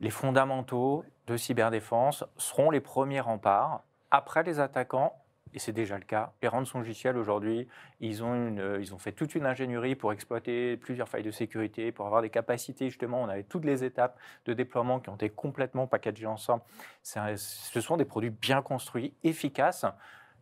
Les 0.00 0.10
fondamentaux 0.10 1.04
de 1.26 1.36
cyberdéfense 1.36 2.24
seront 2.36 2.70
les 2.70 2.80
premiers 2.80 3.20
remparts. 3.20 3.82
Après 4.10 4.42
les 4.42 4.60
attaquants, 4.60 5.22
et 5.54 5.58
c'est 5.58 5.72
déjà 5.72 5.98
le 5.98 6.04
cas. 6.04 6.32
Les 6.42 6.48
logiciels 6.74 7.16
aujourd'hui, 7.16 7.68
ils, 8.00 8.22
ont 8.24 8.56
euh, 8.58 8.78
ils 8.80 8.94
ont 8.94 8.98
fait 8.98 9.12
toute 9.12 9.34
une 9.34 9.46
ingénierie 9.46 9.94
pour 9.94 10.12
exploiter 10.12 10.76
plusieurs 10.76 11.08
failles 11.08 11.22
de 11.22 11.30
sécurité, 11.30 11.92
pour 11.92 12.06
avoir 12.06 12.22
des 12.22 12.30
capacités. 12.30 12.88
Justement, 12.88 13.22
on 13.22 13.28
avait 13.28 13.42
toutes 13.42 13.64
les 13.64 13.84
étapes 13.84 14.18
de 14.46 14.54
déploiement 14.54 15.00
qui 15.00 15.10
ont 15.10 15.14
été 15.14 15.30
complètement 15.30 15.86
packagées 15.86 16.26
ensemble. 16.26 16.62
ce 17.02 17.80
sont 17.80 17.96
des 17.96 18.04
produits 18.04 18.30
bien 18.30 18.62
construits, 18.62 19.14
efficaces. 19.24 19.84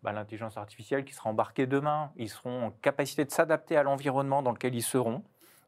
Bah, 0.03 0.13
l'intelligence 0.13 0.57
artificielle 0.57 1.05
qui 1.05 1.13
sera 1.13 1.31
embarquée 1.31 1.67
demain, 1.67 2.11
ils 2.17 2.31
seront 2.31 2.67
en 2.67 2.71
capacité 2.71 3.25
de 3.25 3.31
s'adapter 3.31 3.77
à 3.77 3.83
l'environnement 3.83 4.43
dans 4.43 4.53
lequel 4.53 4.75
ils 4.75 4.83
seront. 4.83 5.23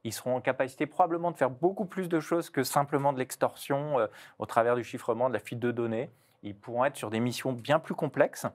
Ils 0.05 0.13
seront 0.13 0.37
en 0.37 0.41
capacité 0.41 0.87
probablement 0.87 1.31
de 1.31 1.37
faire 1.37 1.51
beaucoup 1.51 1.85
plus 1.85 2.09
de 2.09 2.19
choses 2.19 2.51
que 2.51 2.65
simplement 2.65 3.13
de 3.13 3.19
l'extorsion 3.19 3.99
euh, 4.01 4.07
au 4.39 4.47
travers 4.47 4.75
du 4.75 4.85
chiffrement, 4.85 5.29
de 5.29 5.35
la 5.35 5.41
fuite 5.41 5.61
de 5.61 5.71
données. 5.71 6.11
Ils 6.43 6.57
pourront 6.57 6.85
être 6.85 6.97
sur 6.97 7.11
des 7.11 7.21
missions 7.21 7.53
bien 7.53 7.79
plus 7.79 7.95
complexes. 7.95 8.47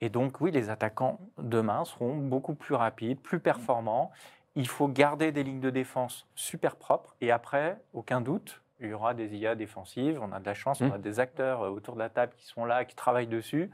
Et 0.00 0.08
donc, 0.08 0.40
oui, 0.40 0.50
les 0.50 0.68
attaquants 0.68 1.20
demain 1.38 1.84
seront 1.84 2.16
beaucoup 2.16 2.54
plus 2.54 2.74
rapides, 2.74 3.20
plus 3.20 3.40
performants. 3.40 4.10
Il 4.54 4.68
faut 4.68 4.88
garder 4.88 5.32
des 5.32 5.44
lignes 5.44 5.60
de 5.60 5.70
défense 5.70 6.26
super 6.34 6.76
propres. 6.76 7.14
Et 7.20 7.30
après, 7.30 7.80
aucun 7.94 8.20
doute, 8.20 8.61
il 8.82 8.90
y 8.90 8.92
aura 8.94 9.14
des 9.14 9.34
IA 9.36 9.54
défensives. 9.54 10.20
On 10.22 10.32
a 10.32 10.40
de 10.40 10.44
la 10.46 10.54
chance, 10.54 10.80
on 10.80 10.90
a 10.92 10.98
des 10.98 11.20
acteurs 11.20 11.62
euh, 11.62 11.70
autour 11.70 11.94
de 11.94 12.00
la 12.00 12.08
table 12.08 12.32
qui 12.36 12.46
sont 12.46 12.64
là, 12.64 12.84
qui 12.84 12.94
travaillent 12.96 13.26
dessus. 13.26 13.70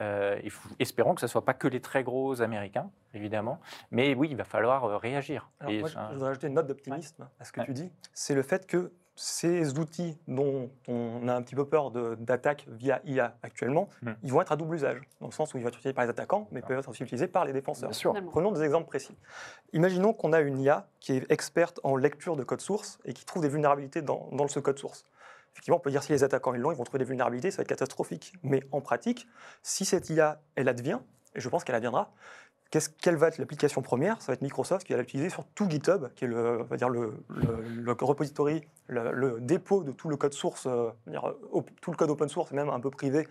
Euh, 0.00 0.38
il 0.44 0.50
faut- 0.50 0.68
espérons 0.78 1.14
que 1.14 1.20
ce 1.20 1.26
ne 1.26 1.30
soit 1.30 1.44
pas 1.44 1.54
que 1.54 1.68
les 1.68 1.80
très 1.80 2.02
gros 2.02 2.40
Américains, 2.42 2.90
évidemment. 3.14 3.60
Mais 3.90 4.14
oui, 4.14 4.28
il 4.30 4.36
va 4.36 4.44
falloir 4.44 4.84
euh, 4.84 4.96
réagir. 4.96 5.50
Alors, 5.60 5.72
Et 5.72 5.78
moi, 5.80 5.88
je, 5.88 5.94
ça- 5.94 6.08
je 6.10 6.14
voudrais 6.14 6.30
ajouter 6.30 6.46
une 6.48 6.54
note 6.54 6.66
d'optimisme 6.66 7.28
à 7.38 7.44
ce 7.44 7.52
que 7.52 7.60
Ouais. 7.60 7.66
tu 7.66 7.72
dis. 7.72 7.90
C'est 8.12 8.34
le 8.34 8.42
fait 8.42 8.66
que 8.66 8.92
ces 9.20 9.76
outils 9.80 10.16
dont 10.28 10.70
on 10.86 11.26
a 11.26 11.34
un 11.34 11.42
petit 11.42 11.56
peu 11.56 11.64
peur 11.66 11.90
d'attaque 11.90 12.66
via 12.68 13.00
IA 13.04 13.36
actuellement, 13.42 13.88
Hmm. 14.02 14.12
ils 14.22 14.32
vont 14.32 14.40
être 14.40 14.52
à 14.52 14.56
double 14.56 14.76
usage, 14.76 15.00
dans 15.20 15.26
le 15.26 15.32
sens 15.32 15.52
où 15.52 15.58
ils 15.58 15.62
vont 15.62 15.68
être 15.68 15.74
utilisés 15.78 15.92
par 15.92 16.04
les 16.04 16.10
attaquants, 16.10 16.46
mais 16.52 16.62
peuvent 16.62 16.78
être 16.78 16.88
aussi 16.88 17.02
utilisés 17.02 17.26
par 17.26 17.44
les 17.44 17.52
défenseurs. 17.52 17.88
Bien 17.88 17.98
sûr. 17.98 18.12
Finalement. 18.12 18.30
Prenons 18.30 18.52
des 18.52 18.62
exemples 18.62 18.86
précis. 18.86 19.16
Imaginons 19.72 20.12
qu'on 20.12 20.32
a 20.32 20.40
une 20.40 20.60
IA 20.60 20.86
qui 21.00 21.12
est 21.14 21.30
experte 21.32 21.80
en 21.82 21.96
lecture 21.96 22.36
de 22.36 22.44
code 22.44 22.60
source 22.60 22.98
et 23.04 23.12
qui 23.12 23.24
trouve 23.24 23.42
des 23.42 23.48
vulnérabilités 23.48 24.02
dans, 24.02 24.28
dans 24.32 24.46
ce 24.46 24.60
code 24.60 24.78
source. 24.78 25.04
Effectivement, 25.52 25.78
on 25.78 25.80
peut 25.80 25.90
dire 25.90 26.04
si 26.04 26.12
les 26.12 26.22
attaquants 26.22 26.54
ils 26.54 26.60
l'ont, 26.60 26.70
ils 26.70 26.76
vont 26.76 26.84
trouver 26.84 27.00
des 27.00 27.04
vulnérabilités, 27.04 27.50
ça 27.50 27.56
va 27.56 27.62
être 27.62 27.68
catastrophique. 27.68 28.32
Mais 28.44 28.62
en 28.70 28.80
pratique, 28.80 29.26
si 29.64 29.84
cette 29.84 30.08
IA, 30.10 30.40
elle 30.54 30.68
advient, 30.68 31.00
et 31.34 31.40
je 31.40 31.48
pense 31.48 31.64
qu'elle 31.64 31.74
adviendra, 31.74 32.12
qu'est-ce- 32.70 32.90
quelle 32.90 33.16
va 33.16 33.28
être 33.28 33.38
l'application 33.38 33.82
première? 33.82 34.20
Ça 34.20 34.28
va 34.28 34.34
être 34.34 34.42
Microsoft 34.42 34.86
qui 34.86 34.92
va 34.92 35.00
l'utiliser 35.00 35.30
sur 35.30 35.44
tout 35.54 35.68
GitHub, 35.68 36.08
qui 36.14 36.24
est 36.24 36.28
le, 36.28 36.62
va 36.64 36.76
dire 36.76 36.88
le, 36.88 37.14
le- 37.28 37.82
le 37.82 37.92
repository, 37.92 38.62
le, 38.86 39.12
le 39.12 39.40
dépôt 39.40 39.84
de 39.84 39.92
tout 39.92 40.08
le 40.08 40.16
code 40.16 40.34
source, 40.34 40.66
euh, 40.66 40.90
dire, 41.06 41.34
op- 41.52 41.70
tout 41.80 41.90
le 41.90 41.96
code 41.96 42.10
open 42.10 42.28
source, 42.28 42.52
même 42.52 42.68
un 42.68 42.80
peu 42.80 42.90
privé 42.90 43.26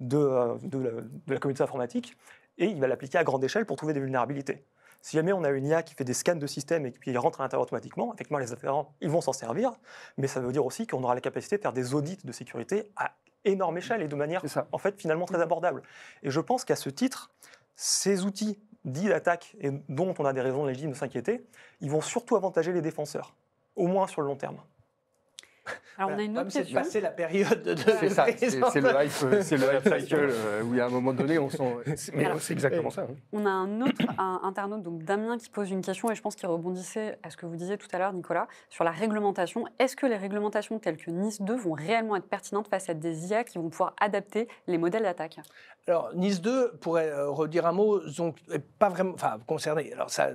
de, 0.00 0.18
euh, 0.18 0.54
de 0.62 0.78
la, 0.78 0.90
de 0.90 1.34
la 1.34 1.38
communauté 1.38 1.62
informatique, 1.62 2.16
et 2.58 2.66
il 2.66 2.80
va 2.80 2.86
l'appliquer 2.86 3.18
à 3.18 3.24
grande 3.24 3.42
échelle 3.44 3.66
pour 3.66 3.76
trouver 3.76 3.92
des 3.92 4.00
vulnérabilités. 4.00 4.64
Si 5.00 5.16
jamais 5.16 5.32
on 5.32 5.42
a 5.42 5.50
une 5.50 5.66
IA 5.66 5.82
qui 5.82 5.94
fait 5.94 6.04
des 6.04 6.14
scans 6.14 6.36
de 6.36 6.46
système 6.46 6.86
et 6.86 6.92
qui 6.92 7.16
rentre 7.16 7.40
à 7.40 7.44
l'intérieur 7.44 7.62
automatiquement, 7.62 8.14
effectivement, 8.14 8.38
les 8.38 8.52
attaquants, 8.52 8.94
ils 9.00 9.10
vont 9.10 9.20
s'en 9.20 9.32
servir, 9.32 9.72
mais 10.16 10.28
ça 10.28 10.40
veut 10.40 10.52
dire 10.52 10.64
aussi 10.64 10.86
qu'on 10.86 11.02
aura 11.02 11.14
la 11.16 11.20
capacité 11.20 11.56
de 11.56 11.62
faire 11.62 11.72
des 11.72 11.94
audits 11.94 12.18
de 12.22 12.30
sécurité 12.30 12.92
à 12.96 13.12
énorme 13.44 13.78
échelle 13.78 14.02
et 14.02 14.06
de 14.06 14.14
manière, 14.14 14.42
en 14.70 14.78
fait, 14.78 15.00
finalement 15.00 15.24
très 15.24 15.40
abordable. 15.40 15.82
Et 16.22 16.30
je 16.30 16.38
pense 16.38 16.64
qu'à 16.64 16.76
ce 16.76 16.88
titre, 16.88 17.32
ces 17.74 18.24
outils 18.24 18.60
dits 18.84 19.08
d'attaque 19.08 19.56
et 19.60 19.70
dont 19.88 20.14
on 20.18 20.24
a 20.24 20.32
des 20.32 20.40
raisons 20.40 20.66
légitimes 20.66 20.90
de 20.90 20.96
s'inquiéter, 20.96 21.46
ils 21.80 21.90
vont 21.90 22.00
surtout 22.00 22.36
avantager 22.36 22.72
les 22.72 22.82
défenseurs, 22.82 23.34
au 23.76 23.86
moins 23.86 24.06
sur 24.06 24.22
le 24.22 24.28
long 24.28 24.36
terme. 24.36 24.60
Alors, 25.98 26.10
on 26.10 26.18
a 26.18 26.22
une 26.22 26.32
autre 26.38 26.50
Comme 26.50 26.50
c'est 26.50 26.72
passé 26.72 27.00
la 27.00 27.10
période 27.10 27.62
de. 27.62 27.76
C'est 27.76 28.08
ça, 28.08 28.26
c'est 28.36 28.80
le 28.80 29.04
hype, 29.04 29.12
euh, 29.24 29.42
c'est 29.42 29.56
le 29.56 29.66
hype 29.74 30.00
Cycle. 30.00 30.16
euh, 30.18 30.62
où, 30.62 30.80
à 30.80 30.84
un 30.84 30.88
moment 30.88 31.12
donné, 31.12 31.38
on 31.38 31.50
sent. 31.50 31.76
Mais 32.14 32.26
c'est 32.40 32.54
exactement 32.54 32.90
ça. 32.90 33.02
hein. 33.02 33.14
On 33.32 33.44
a 33.46 33.50
un 33.50 33.80
autre 33.82 34.00
un 34.18 34.40
internaute, 34.42 34.82
donc 34.82 35.04
Damien, 35.04 35.36
qui 35.38 35.50
pose 35.50 35.70
une 35.70 35.82
question 35.82 36.10
et 36.10 36.14
je 36.14 36.22
pense 36.22 36.34
qu'il 36.34 36.48
rebondissait 36.48 37.18
à 37.22 37.30
ce 37.30 37.36
que 37.36 37.46
vous 37.46 37.56
disiez 37.56 37.76
tout 37.76 37.88
à 37.92 37.98
l'heure, 37.98 38.12
Nicolas, 38.12 38.48
sur 38.70 38.84
la 38.84 38.90
réglementation. 38.90 39.64
Est-ce 39.78 39.94
que 39.94 40.06
les 40.06 40.16
réglementations 40.16 40.78
telles 40.78 40.96
que 40.96 41.10
Nice 41.10 41.42
2 41.42 41.54
vont 41.54 41.72
réellement 41.72 42.16
être 42.16 42.26
pertinentes 42.28 42.68
face 42.68 42.88
à 42.88 42.94
des 42.94 43.26
IA 43.26 43.44
qui 43.44 43.58
vont 43.58 43.68
pouvoir 43.68 43.94
adapter 44.00 44.48
les 44.66 44.78
modèles 44.78 45.02
d'attaque? 45.02 45.36
Alors, 45.86 46.10
Nice 46.14 46.40
2, 46.40 46.72
pourrait 46.80 47.10
euh, 47.10 47.28
redire 47.28 47.66
un 47.66 47.72
mot, 47.72 48.00
donc, 48.16 48.38
est 48.52 48.60
pas 48.60 48.88
vraiment, 48.88 49.12
enfin, 49.14 49.38
concerné. 49.46 49.92
Alors, 49.92 50.10
ça, 50.10 50.30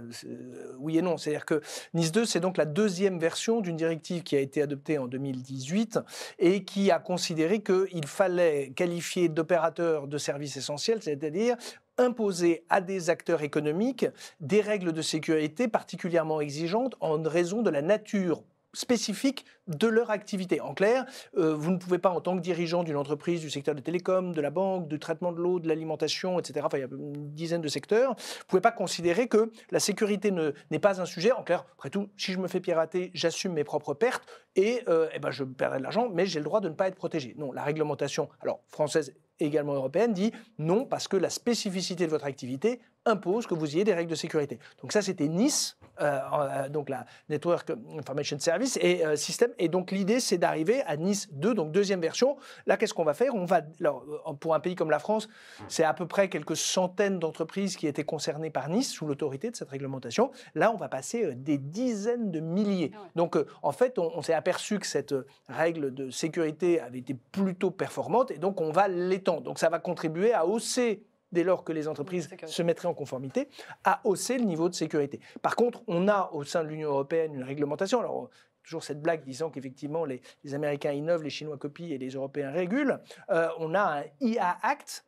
oui 0.79 0.97
et 0.97 1.01
non. 1.01 1.17
C'est-à-dire 1.17 1.45
que 1.45 1.61
Nice 1.93 2.11
2, 2.11 2.25
c'est 2.25 2.39
donc 2.41 2.57
la 2.57 2.65
deuxième 2.65 3.17
version 3.17 3.61
d'une 3.61 3.75
directive 3.77 4.23
qui 4.23 4.35
a 4.35 4.39
été 4.39 4.61
adoptée 4.61 4.97
en 4.97 5.07
2018 5.17 5.99
et 6.39 6.63
qui 6.63 6.91
a 6.91 6.99
considéré 6.99 7.61
qu'il 7.61 8.05
fallait 8.05 8.71
qualifier 8.75 9.29
d'opérateur 9.29 10.07
de 10.07 10.17
services 10.17 10.57
essentiels, 10.57 11.01
c'est-à-dire 11.01 11.55
imposer 11.97 12.63
à 12.69 12.79
des 12.79 13.09
acteurs 13.09 13.41
économiques 13.41 14.05
des 14.39 14.61
règles 14.61 14.93
de 14.93 15.01
sécurité 15.01 15.67
particulièrement 15.67 16.41
exigeantes 16.41 16.95
en 16.99 17.21
raison 17.21 17.63
de 17.63 17.71
la 17.71 17.81
nature 17.81 18.43
spécifique 18.73 19.45
de 19.67 19.87
leur 19.87 20.11
activité. 20.11 20.61
En 20.61 20.73
clair, 20.73 21.05
euh, 21.37 21.53
vous 21.55 21.71
ne 21.71 21.77
pouvez 21.77 21.97
pas, 21.97 22.09
en 22.09 22.21
tant 22.21 22.35
que 22.35 22.41
dirigeant 22.41 22.83
d'une 22.83 22.95
entreprise 22.95 23.41
du 23.41 23.49
secteur 23.49 23.75
des 23.75 23.81
télécoms, 23.81 24.31
de 24.33 24.41
la 24.41 24.49
banque, 24.49 24.87
du 24.87 24.99
traitement 24.99 25.31
de 25.31 25.41
l'eau, 25.41 25.59
de 25.59 25.67
l'alimentation, 25.67 26.39
etc., 26.39 26.65
enfin, 26.65 26.77
il 26.77 26.81
y 26.81 26.83
a 26.83 26.87
une 26.91 27.33
dizaine 27.33 27.61
de 27.61 27.67
secteurs, 27.67 28.11
vous 28.15 28.21
ne 28.43 28.47
pouvez 28.47 28.61
pas 28.61 28.71
considérer 28.71 29.27
que 29.27 29.51
la 29.71 29.79
sécurité 29.79 30.31
ne- 30.31 30.53
n'est 30.71 30.79
pas 30.79 31.01
un 31.01 31.05
sujet. 31.05 31.31
En 31.31 31.43
clair, 31.43 31.65
après 31.73 31.89
tout, 31.89 32.09
si 32.17 32.31
je 32.31 32.39
me 32.39 32.47
fais 32.47 32.59
pirater, 32.59 33.11
j'assume 33.13 33.53
mes 33.53 33.63
propres 33.63 33.93
pertes 33.93 34.23
et, 34.55 34.83
euh, 34.87 35.09
eh 35.13 35.19
ben, 35.19 35.31
je 35.31 35.43
perdrai 35.43 35.79
de 35.79 35.83
l'argent, 35.83 36.09
mais 36.13 36.25
j'ai 36.25 36.39
le 36.39 36.45
droit 36.45 36.61
de 36.61 36.69
ne 36.69 36.73
pas 36.73 36.87
être 36.87 36.95
protégé. 36.95 37.35
Non, 37.37 37.51
la 37.51 37.63
réglementation, 37.63 38.29
alors 38.41 38.61
française 38.67 39.13
et 39.39 39.45
également 39.45 39.73
européenne, 39.73 40.13
dit 40.13 40.31
non 40.57 40.85
parce 40.85 41.07
que 41.07 41.15
la 41.17 41.29
spécificité 41.29 42.05
de 42.05 42.09
votre 42.11 42.25
activité 42.25 42.79
impose 43.07 43.47
que 43.47 43.53
vous 43.53 43.75
ayez 43.75 43.83
des 43.83 43.93
règles 43.93 44.11
de 44.11 44.15
sécurité. 44.15 44.59
Donc 44.81 44.91
ça, 44.91 45.01
c'était 45.01 45.27
Nice, 45.27 45.77
euh, 46.01 46.19
euh, 46.33 46.69
donc 46.69 46.89
la 46.89 47.05
Network 47.29 47.71
Information 47.97 48.37
Service 48.39 48.77
et 48.81 49.05
euh, 49.05 49.15
System. 49.15 49.51
Et 49.57 49.69
donc 49.69 49.91
l'idée, 49.91 50.19
c'est 50.19 50.37
d'arriver 50.37 50.81
à 50.83 50.97
Nice 50.97 51.29
2, 51.31 51.53
donc 51.53 51.71
deuxième 51.71 52.01
version. 52.01 52.37
Là, 52.65 52.77
qu'est-ce 52.77 52.93
qu'on 52.93 53.03
va 53.03 53.13
faire? 53.13 53.33
On 53.33 53.45
va, 53.45 53.61
alors, 53.79 54.03
euh, 54.27 54.33
pour 54.33 54.53
un 54.53 54.59
pays 54.59 54.75
comme 54.75 54.91
la 54.91 54.99
France, 54.99 55.27
c'est 55.67 55.83
à 55.83 55.93
peu 55.93 56.05
près 56.05 56.29
quelques 56.29 56.57
centaines 56.57 57.19
d'entreprises 57.19 57.77
qui 57.77 57.87
étaient 57.87 58.03
concernées 58.03 58.49
par 58.49 58.69
Nice 58.69 58.91
sous 58.91 59.05
l'autorité 59.05 59.49
de 59.49 59.55
cette 59.55 59.69
réglementation. 59.69 60.31
Là, 60.55 60.71
on 60.71 60.77
va 60.77 60.89
passer 60.89 61.25
euh, 61.25 61.33
des 61.35 61.57
dizaines 61.57 62.31
de 62.31 62.39
milliers. 62.39 62.91
Ah. 62.93 62.99
Donc, 63.15 63.37
en 63.63 63.71
fait, 63.71 63.97
on, 63.97 64.11
on 64.15 64.21
s'est 64.21 64.33
aperçu 64.33 64.79
que 64.79 64.87
cette 64.87 65.15
règle 65.47 65.93
de 65.93 66.09
sécurité 66.09 66.79
avait 66.81 66.99
été 66.99 67.15
plutôt 67.31 67.71
performante 67.71 68.31
et 68.31 68.37
donc 68.37 68.61
on 68.61 68.71
va 68.71 68.87
l'étendre. 68.87 69.41
Donc, 69.41 69.59
ça 69.59 69.69
va 69.69 69.79
contribuer 69.79 70.33
à 70.33 70.45
hausser 70.45 71.03
dès 71.31 71.43
lors 71.43 71.63
que 71.63 71.73
les 71.73 71.87
entreprises 71.87 72.29
se 72.45 72.61
mettraient 72.63 72.87
en 72.87 72.93
conformité, 72.93 73.49
à 73.83 74.01
hausser 74.03 74.37
le 74.37 74.45
niveau 74.45 74.69
de 74.69 74.75
sécurité. 74.75 75.19
Par 75.41 75.55
contre, 75.55 75.81
on 75.87 76.07
a 76.07 76.29
au 76.33 76.43
sein 76.43 76.63
de 76.63 76.69
l'Union 76.69 76.89
européenne 76.89 77.35
une 77.35 77.43
réglementation. 77.43 77.99
Alors, 77.99 78.29
toujours 78.63 78.83
cette 78.83 79.01
blague 79.01 79.23
disant 79.23 79.49
qu'effectivement 79.49 80.05
les, 80.05 80.21
les 80.43 80.53
Américains 80.53 80.91
innovent, 80.91 81.23
les 81.23 81.29
Chinois 81.29 81.57
copient 81.57 81.89
et 81.89 81.97
les 81.97 82.09
Européens 82.09 82.51
régulent. 82.51 82.99
Euh, 83.29 83.47
on 83.59 83.73
a 83.73 84.01
un 84.01 84.03
IA 84.19 84.57
Act 84.61 85.05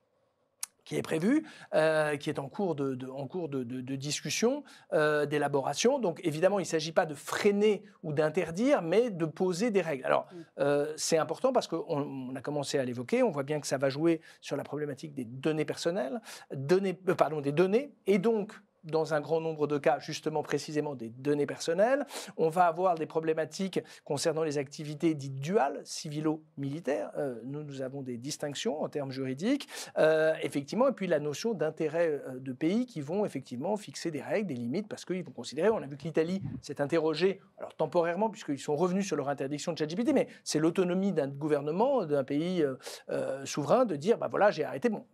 qui 0.89 0.95
est 0.95 1.03
prévu, 1.03 1.45
euh, 1.75 2.17
qui 2.17 2.31
est 2.31 2.39
en 2.39 2.49
cours 2.49 2.73
de, 2.73 2.95
de- 2.95 3.07
en 3.07 3.27
cours 3.27 3.47
de, 3.47 3.63
de- 3.63 3.79
de 3.81 3.95
discussion, 3.95 4.63
euh, 4.91 5.27
d'élaboration. 5.27 5.99
Donc 5.99 6.19
évidemment, 6.23 6.57
il 6.57 6.63
ne 6.63 6.67
s'agit 6.67 6.91
pas 6.93 7.05
de 7.05 7.13
freiner 7.13 7.83
ou 8.01 8.11
d'interdire, 8.11 8.81
mais 8.81 9.11
de 9.11 9.25
poser 9.25 9.69
des 9.69 9.81
règles. 9.81 10.03
Alors 10.05 10.25
Mm. 10.31 10.35
euh, 10.61 10.93
c'est 10.97 11.19
important 11.19 11.53
parce 11.53 11.67
qu'on 11.67 11.85
on 12.31 12.35
a 12.35 12.41
commencé 12.41 12.79
à 12.79 12.85
l'évoquer, 12.85 13.21
on 13.21 13.29
voit 13.29 13.43
bien 13.43 13.59
que 13.59 13.67
ça 13.67 13.77
va 13.77 13.89
jouer 13.89 14.19
sur 14.41 14.57
la 14.57 14.63
problématique 14.63 15.13
des 15.13 15.25
données 15.25 15.63
personnelles, 15.63 16.19
données, 16.55 16.95
pardon, 16.95 17.39
des 17.39 17.51
données, 17.51 17.93
et 18.07 18.17
donc 18.17 18.51
dans 18.83 19.13
un 19.13 19.21
grand 19.21 19.41
nombre 19.41 19.67
de 19.67 19.77
cas, 19.77 19.99
justement 19.99 20.43
précisément 20.43 20.95
des 20.95 21.09
données 21.09 21.45
personnelles. 21.45 22.05
On 22.37 22.49
va 22.49 22.65
avoir 22.65 22.95
des 22.95 23.05
problématiques 23.05 23.79
concernant 24.05 24.43
les 24.43 24.57
activités 24.57 25.13
dites 25.15 25.39
duales, 25.39 25.81
civilo-militaires. 25.83 27.11
Euh, 27.17 27.35
nous, 27.43 27.63
nous 27.63 27.81
avons 27.81 28.01
des 28.01 28.17
distinctions 28.17 28.81
en 28.81 28.89
termes 28.89 29.11
juridiques, 29.11 29.67
euh, 29.97 30.33
effectivement, 30.43 30.87
et 30.87 30.91
puis 30.91 31.07
la 31.07 31.19
notion 31.19 31.53
d'intérêt 31.53 32.21
euh, 32.27 32.39
de 32.39 32.53
pays 32.53 32.85
qui 32.85 33.01
vont 33.01 33.25
effectivement 33.25 33.75
fixer 33.77 34.11
des 34.11 34.21
règles, 34.21 34.47
des 34.47 34.55
limites, 34.55 34.87
parce 34.87 35.05
qu'ils 35.05 35.23
vont 35.23 35.31
considérer, 35.31 35.69
on 35.69 35.77
a 35.77 35.87
vu 35.87 35.97
que 35.97 36.03
l'Italie 36.03 36.41
s'est 36.61 36.81
interrogée, 36.81 37.39
alors 37.57 37.73
temporairement, 37.75 38.29
puisqu'ils 38.29 38.59
sont 38.59 38.75
revenus 38.75 39.05
sur 39.07 39.15
leur 39.15 39.29
interdiction 39.29 39.73
de 39.73 39.77
ChatGPT, 39.77 40.13
mais 40.13 40.27
c'est 40.43 40.59
l'autonomie 40.59 41.11
d'un 41.11 41.27
gouvernement, 41.27 42.05
d'un 42.05 42.23
pays 42.23 42.63
euh, 43.09 43.45
souverain, 43.45 43.85
de 43.85 43.95
dire, 43.95 44.17
bah 44.17 44.27
voilà, 44.29 44.51
j'ai 44.51 44.63
arrêté, 44.63 44.89
bon, 44.89 45.05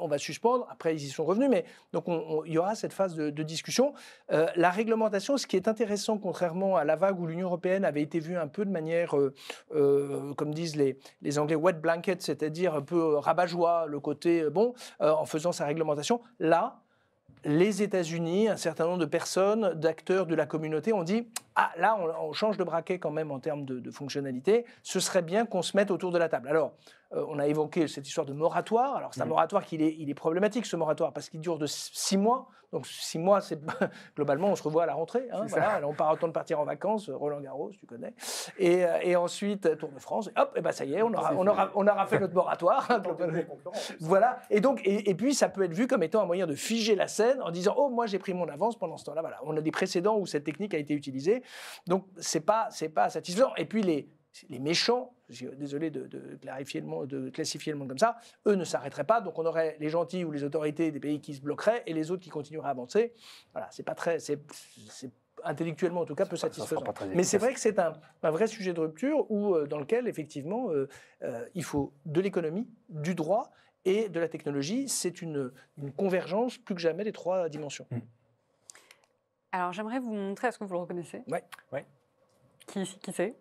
on 0.00 0.08
va 0.08 0.18
suspendre, 0.18 0.66
après 0.70 0.94
ils 0.94 1.04
y 1.04 1.08
sont 1.08 1.24
revenus, 1.24 1.48
mais 1.50 1.64
donc 1.92 2.08
on- 2.08 2.24
on- 2.40 2.44
il 2.44 2.52
y 2.52 2.58
aura 2.58 2.74
cette 2.74 2.92
phase 2.92 3.09
de, 3.14 3.42
discussion. 3.42 3.94
Euh, 4.32 4.46
la 4.56 4.70
réglementation, 4.70 5.36
ce 5.36 5.46
qui 5.46 5.56
est 5.56 5.68
intéressant, 5.68 6.18
contrairement 6.18 6.76
à 6.76 6.84
la 6.84 6.96
vague 6.96 7.18
où 7.18 7.26
l'Union 7.26 7.46
européenne 7.46 7.84
avait 7.84 8.02
été 8.02 8.20
vue 8.20 8.36
un 8.36 8.48
peu 8.48 8.64
de 8.64 8.70
manière, 8.70 9.16
euh, 9.16 9.34
euh, 9.74 10.34
comme 10.34 10.52
disent 10.54 10.76
les, 10.76 10.98
les 11.22 11.38
Anglais, 11.38 11.56
wet 11.56 11.74
blanket, 11.74 12.22
c'est-à-dire 12.22 12.74
un 12.74 12.82
peu 12.82 13.16
rabat-joie, 13.16 13.86
le 13.86 14.00
côté, 14.00 14.48
bon, 14.50 14.74
en 15.00 15.24
faisant 15.24 15.52
sa 15.52 15.66
réglementation. 15.66 16.20
Là, 16.38 16.80
les 17.44 17.82
États-Unis, 17.82 18.48
un 18.48 18.56
certain 18.56 18.84
nombre 18.84 18.98
de 18.98 19.06
personnes, 19.06 19.72
d'acteurs 19.74 20.26
de 20.26 20.34
la 20.34 20.46
communauté 20.46 20.92
ont 20.92 21.02
dit 21.02 21.26
ah 21.62 21.70
là, 21.76 21.96
on, 22.00 22.28
on 22.28 22.32
change 22.32 22.56
de 22.56 22.64
braquet 22.64 22.98
quand 22.98 23.10
même 23.10 23.30
en 23.30 23.38
termes 23.40 23.64
de, 23.64 23.78
de 23.80 23.90
fonctionnalité, 23.90 24.64
ce 24.82 24.98
serait 25.00 25.22
bien 25.22 25.44
qu'on 25.46 25.62
se 25.62 25.76
mette 25.76 25.90
autour 25.90 26.10
de 26.10 26.18
la 26.18 26.28
table. 26.28 26.48
Alors, 26.48 26.72
euh, 27.12 27.24
on 27.28 27.38
a 27.38 27.46
évoqué 27.46 27.86
cette 27.88 28.06
histoire 28.08 28.24
de 28.26 28.32
moratoire. 28.32 28.94
Alors, 28.96 29.12
c'est 29.12 29.20
un 29.20 29.24
Mhm. 29.24 29.30
moratoire 29.30 29.64
qui 29.64 29.76
est, 29.76 29.94
il 29.98 30.08
est 30.08 30.14
problématique, 30.14 30.64
ce 30.64 30.76
moratoire, 30.76 31.12
parce 31.12 31.28
qu'il 31.28 31.40
dure 31.40 31.58
de 31.58 31.66
six 31.66 32.16
mois. 32.16 32.46
Donc, 32.72 32.86
six 32.86 33.18
mois, 33.18 33.40
c'est 33.40 33.58
globalement, 34.16 34.46
on 34.46 34.54
se 34.54 34.62
revoit 34.62 34.84
à 34.84 34.86
la 34.86 34.94
rentrée. 34.94 35.26
hein, 35.32 35.40
voilà. 35.48 35.70
Alors, 35.70 35.90
on 35.90 35.92
part 35.94 36.12
autant 36.12 36.28
de 36.28 36.32
partir 36.32 36.60
en 36.60 36.64
vacances, 36.64 37.10
Roland 37.10 37.40
Garros, 37.40 37.72
tu 37.72 37.84
connais. 37.84 38.14
Et, 38.58 38.84
euh, 38.84 38.98
et 39.02 39.16
ensuite, 39.16 39.76
Tour 39.76 39.88
de 39.90 39.98
France. 39.98 40.28
Et 40.36 40.40
hop, 40.40 40.52
et 40.54 40.60
ben 40.60 40.70
ça 40.70 40.84
y 40.84 40.94
est, 40.94 41.02
on 41.02 41.12
aura, 41.12 41.34
on 41.36 41.46
aura, 41.48 41.70
on 41.74 41.84
aura 41.88 42.06
fait 42.06 42.20
notre 42.20 42.34
moratoire. 42.34 42.86
voilà. 44.00 44.38
Et 44.50 44.60
donc, 44.60 44.82
et, 44.84 45.10
et 45.10 45.14
puis, 45.16 45.34
ça 45.34 45.48
peut 45.48 45.64
être 45.64 45.72
vu 45.72 45.88
comme 45.88 46.04
étant 46.04 46.22
un 46.22 46.26
moyen 46.26 46.46
de 46.46 46.54
figer 46.54 46.94
la 46.94 47.08
scène 47.08 47.42
en 47.42 47.50
disant, 47.50 47.74
oh, 47.76 47.88
moi, 47.88 48.06
j'ai 48.06 48.20
pris 48.20 48.34
mon 48.34 48.48
avance 48.48 48.78
pendant 48.78 48.96
ce 48.98 49.04
temps-là. 49.06 49.20
Voilà. 49.22 49.38
On 49.42 49.56
a 49.56 49.60
des 49.60 49.72
précédents 49.72 50.16
où 50.18 50.26
cette 50.26 50.44
technique 50.44 50.72
a 50.72 50.78
été 50.78 50.94
utilisée. 50.94 51.42
Donc, 51.86 52.06
c'est 52.18 52.40
pas, 52.40 52.68
c'est 52.70 52.88
pas 52.88 53.10
satisfaisant. 53.10 53.54
Et 53.56 53.64
puis, 53.64 53.82
les, 53.82 54.08
les 54.48 54.58
méchants, 54.58 55.14
désolé 55.28 55.90
de, 55.90 56.06
de 56.06 56.36
clarifier 56.36 56.80
le 56.80 56.86
monde, 56.86 57.08
de 57.08 57.30
classifier 57.30 57.72
le 57.72 57.78
monde 57.78 57.88
comme 57.88 57.98
ça, 57.98 58.16
eux 58.46 58.54
ne 58.54 58.64
s'arrêteraient 58.64 59.04
pas. 59.04 59.20
Donc, 59.20 59.38
on 59.38 59.46
aurait 59.46 59.76
les 59.80 59.88
gentils 59.88 60.24
ou 60.24 60.30
les 60.30 60.44
autorités 60.44 60.90
des 60.90 61.00
pays 61.00 61.20
qui 61.20 61.34
se 61.34 61.40
bloqueraient 61.40 61.82
et 61.86 61.92
les 61.92 62.10
autres 62.10 62.22
qui 62.22 62.30
continueraient 62.30 62.68
à 62.68 62.70
avancer. 62.70 63.12
Voilà. 63.52 63.68
C'est 63.70 63.82
pas 63.82 63.94
très, 63.94 64.18
c'est, 64.18 64.40
intellectuellement 65.44 66.02
en 66.02 66.04
tout 66.04 66.14
cas 66.14 66.26
peu 66.26 66.36
satisfaisant. 66.36 66.82
pas 66.82 66.92
Mais 67.14 67.22
c'est 67.22 67.38
vrai 67.38 67.54
que 67.54 67.60
c'est 67.60 67.78
un, 67.78 67.92
un 68.22 68.30
vrai 68.30 68.46
sujet 68.46 68.72
de 68.72 68.80
rupture 68.80 69.30
où, 69.30 69.54
euh, 69.54 69.66
dans 69.66 69.78
lequel, 69.78 70.06
effectivement, 70.08 70.70
euh, 70.70 70.88
euh, 71.22 71.46
il 71.54 71.64
faut 71.64 71.92
de 72.06 72.20
l'économie, 72.20 72.68
du 72.88 73.14
droit 73.14 73.50
et 73.84 74.08
de 74.08 74.20
la 74.20 74.28
technologie. 74.28 74.88
C'est 74.88 75.22
une, 75.22 75.52
une 75.78 75.92
convergence 75.92 76.58
plus 76.58 76.74
que 76.74 76.80
jamais 76.80 77.04
des 77.04 77.12
trois 77.12 77.48
dimensions. 77.48 77.86
Alors, 79.52 79.72
j'aimerais 79.72 79.98
vous 79.98 80.12
montrer, 80.12 80.48
est-ce 80.48 80.58
que 80.58 80.64
vous 80.64 80.72
le 80.72 80.80
reconnaissez? 80.80 81.22
Ouais. 81.28 81.44
Ouais. 81.72 81.86
Qui, 82.66 82.84
qui 83.02 83.12
c'est? 83.12 83.34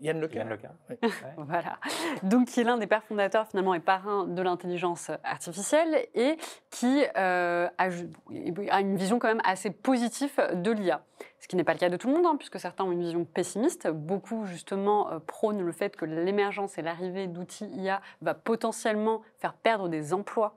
Yann 0.00 0.20
Lequin. 0.20 0.38
Yann 0.40 0.48
Lequin. 0.48 0.70
Voilà. 1.36 1.78
Donc, 2.22 2.48
qui 2.48 2.60
est 2.60 2.64
l'un 2.64 2.78
des 2.78 2.86
pères 2.86 3.04
fondateurs 3.04 3.46
finalement 3.46 3.74
et 3.74 3.80
parrain 3.80 4.26
de 4.26 4.42
l'intelligence 4.42 5.10
artificielle 5.24 6.06
et 6.14 6.36
qui 6.70 7.04
euh, 7.16 7.68
a 7.78 8.80
une 8.80 8.96
vision 8.96 9.18
quand 9.18 9.28
même 9.28 9.42
assez 9.44 9.70
positive 9.70 10.32
de 10.54 10.70
l'IA. 10.70 11.02
Ce 11.38 11.48
qui 11.48 11.56
n'est 11.56 11.64
pas 11.64 11.74
le 11.74 11.78
cas 11.78 11.90
de 11.90 11.96
tout 11.96 12.08
le 12.08 12.14
monde, 12.14 12.26
hein, 12.26 12.36
puisque 12.36 12.58
certains 12.58 12.84
ont 12.84 12.92
une 12.92 13.00
vision 13.00 13.24
pessimiste. 13.24 13.88
Beaucoup 13.88 14.46
justement 14.46 15.10
euh, 15.10 15.18
prônent 15.18 15.62
le 15.62 15.72
fait 15.72 15.96
que 15.96 16.04
l'émergence 16.04 16.78
et 16.78 16.82
l'arrivée 16.82 17.26
d'outils 17.26 17.66
IA 17.66 18.00
va 18.22 18.34
potentiellement 18.34 19.22
faire 19.38 19.54
perdre 19.54 19.88
des 19.88 20.12
emplois 20.14 20.56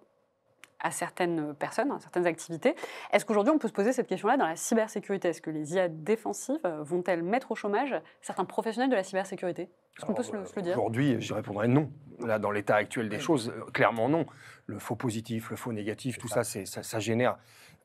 à 0.83 0.91
certaines 0.91 1.53
personnes, 1.55 1.91
à 1.91 1.99
certaines 1.99 2.27
activités. 2.27 2.75
Est-ce 3.11 3.25
qu'aujourd'hui 3.25 3.53
on 3.53 3.57
peut 3.57 3.67
se 3.67 3.73
poser 3.73 3.93
cette 3.93 4.07
question-là 4.07 4.37
dans 4.37 4.45
la 4.45 4.55
cybersécurité? 4.55 5.29
Est-ce 5.29 5.41
que 5.41 5.49
les 5.49 5.73
IA 5.75 5.87
défensives 5.87 6.59
euh, 6.65 6.83
vont-elles 6.83 7.23
mettre 7.23 7.51
au 7.51 7.55
chômage 7.55 7.95
certains 8.21 8.45
professionnels 8.45 8.89
de 8.89 8.95
la 8.95 9.03
cybersécurité? 9.03 9.63
Est-ce 9.97 10.05
qu'on 10.05 10.13
peut 10.13 10.23
se 10.23 10.33
le, 10.33 10.45
se 10.45 10.55
le 10.55 10.61
dire? 10.61 10.73
Aujourd'hui, 10.77 11.19
je 11.21 11.33
répondrais 11.33 11.67
non. 11.67 11.89
Là, 12.19 12.37
dans 12.39 12.51
l'état 12.51 12.75
actuel 12.75 13.09
des 13.09 13.19
choses, 13.19 13.49
euh, 13.49 13.65
clairement 13.71 14.09
non. 14.09 14.25
Le 14.65 14.79
faux 14.79 14.95
positif, 14.95 15.49
le 15.49 15.55
faux 15.55 15.73
négatif, 15.73 16.17
tout 16.17 16.27
ça, 16.27 16.43
c'est, 16.43 16.65
ça, 16.65 16.83
ça 16.83 16.99
génère. 16.99 17.37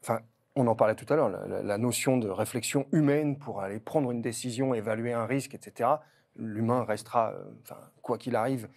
Enfin, 0.03 0.21
on 0.57 0.67
en 0.67 0.75
parlait 0.75 0.95
tout 0.95 1.11
à 1.13 1.17
l'heure, 1.17 1.29
la, 1.29 1.79
notion 1.79 2.17
de 2.17 2.29
réflexion 2.29 2.87
humaine 2.93 3.39
pour 3.39 3.61
aller 3.63 3.79
prendre 3.79 4.11
une 4.11 4.23
décision, 4.23 4.75
évaluer 4.75 5.13
un 5.13 5.25
risque, 5.27 5.55
etc. 5.55 5.91
L'humain 6.37 6.85
restera, 6.85 7.31
euh, 7.33 7.45
enfin, 7.63 7.79
quoi 8.03 8.19
qu'il 8.19 8.35
arrive, 8.35 8.69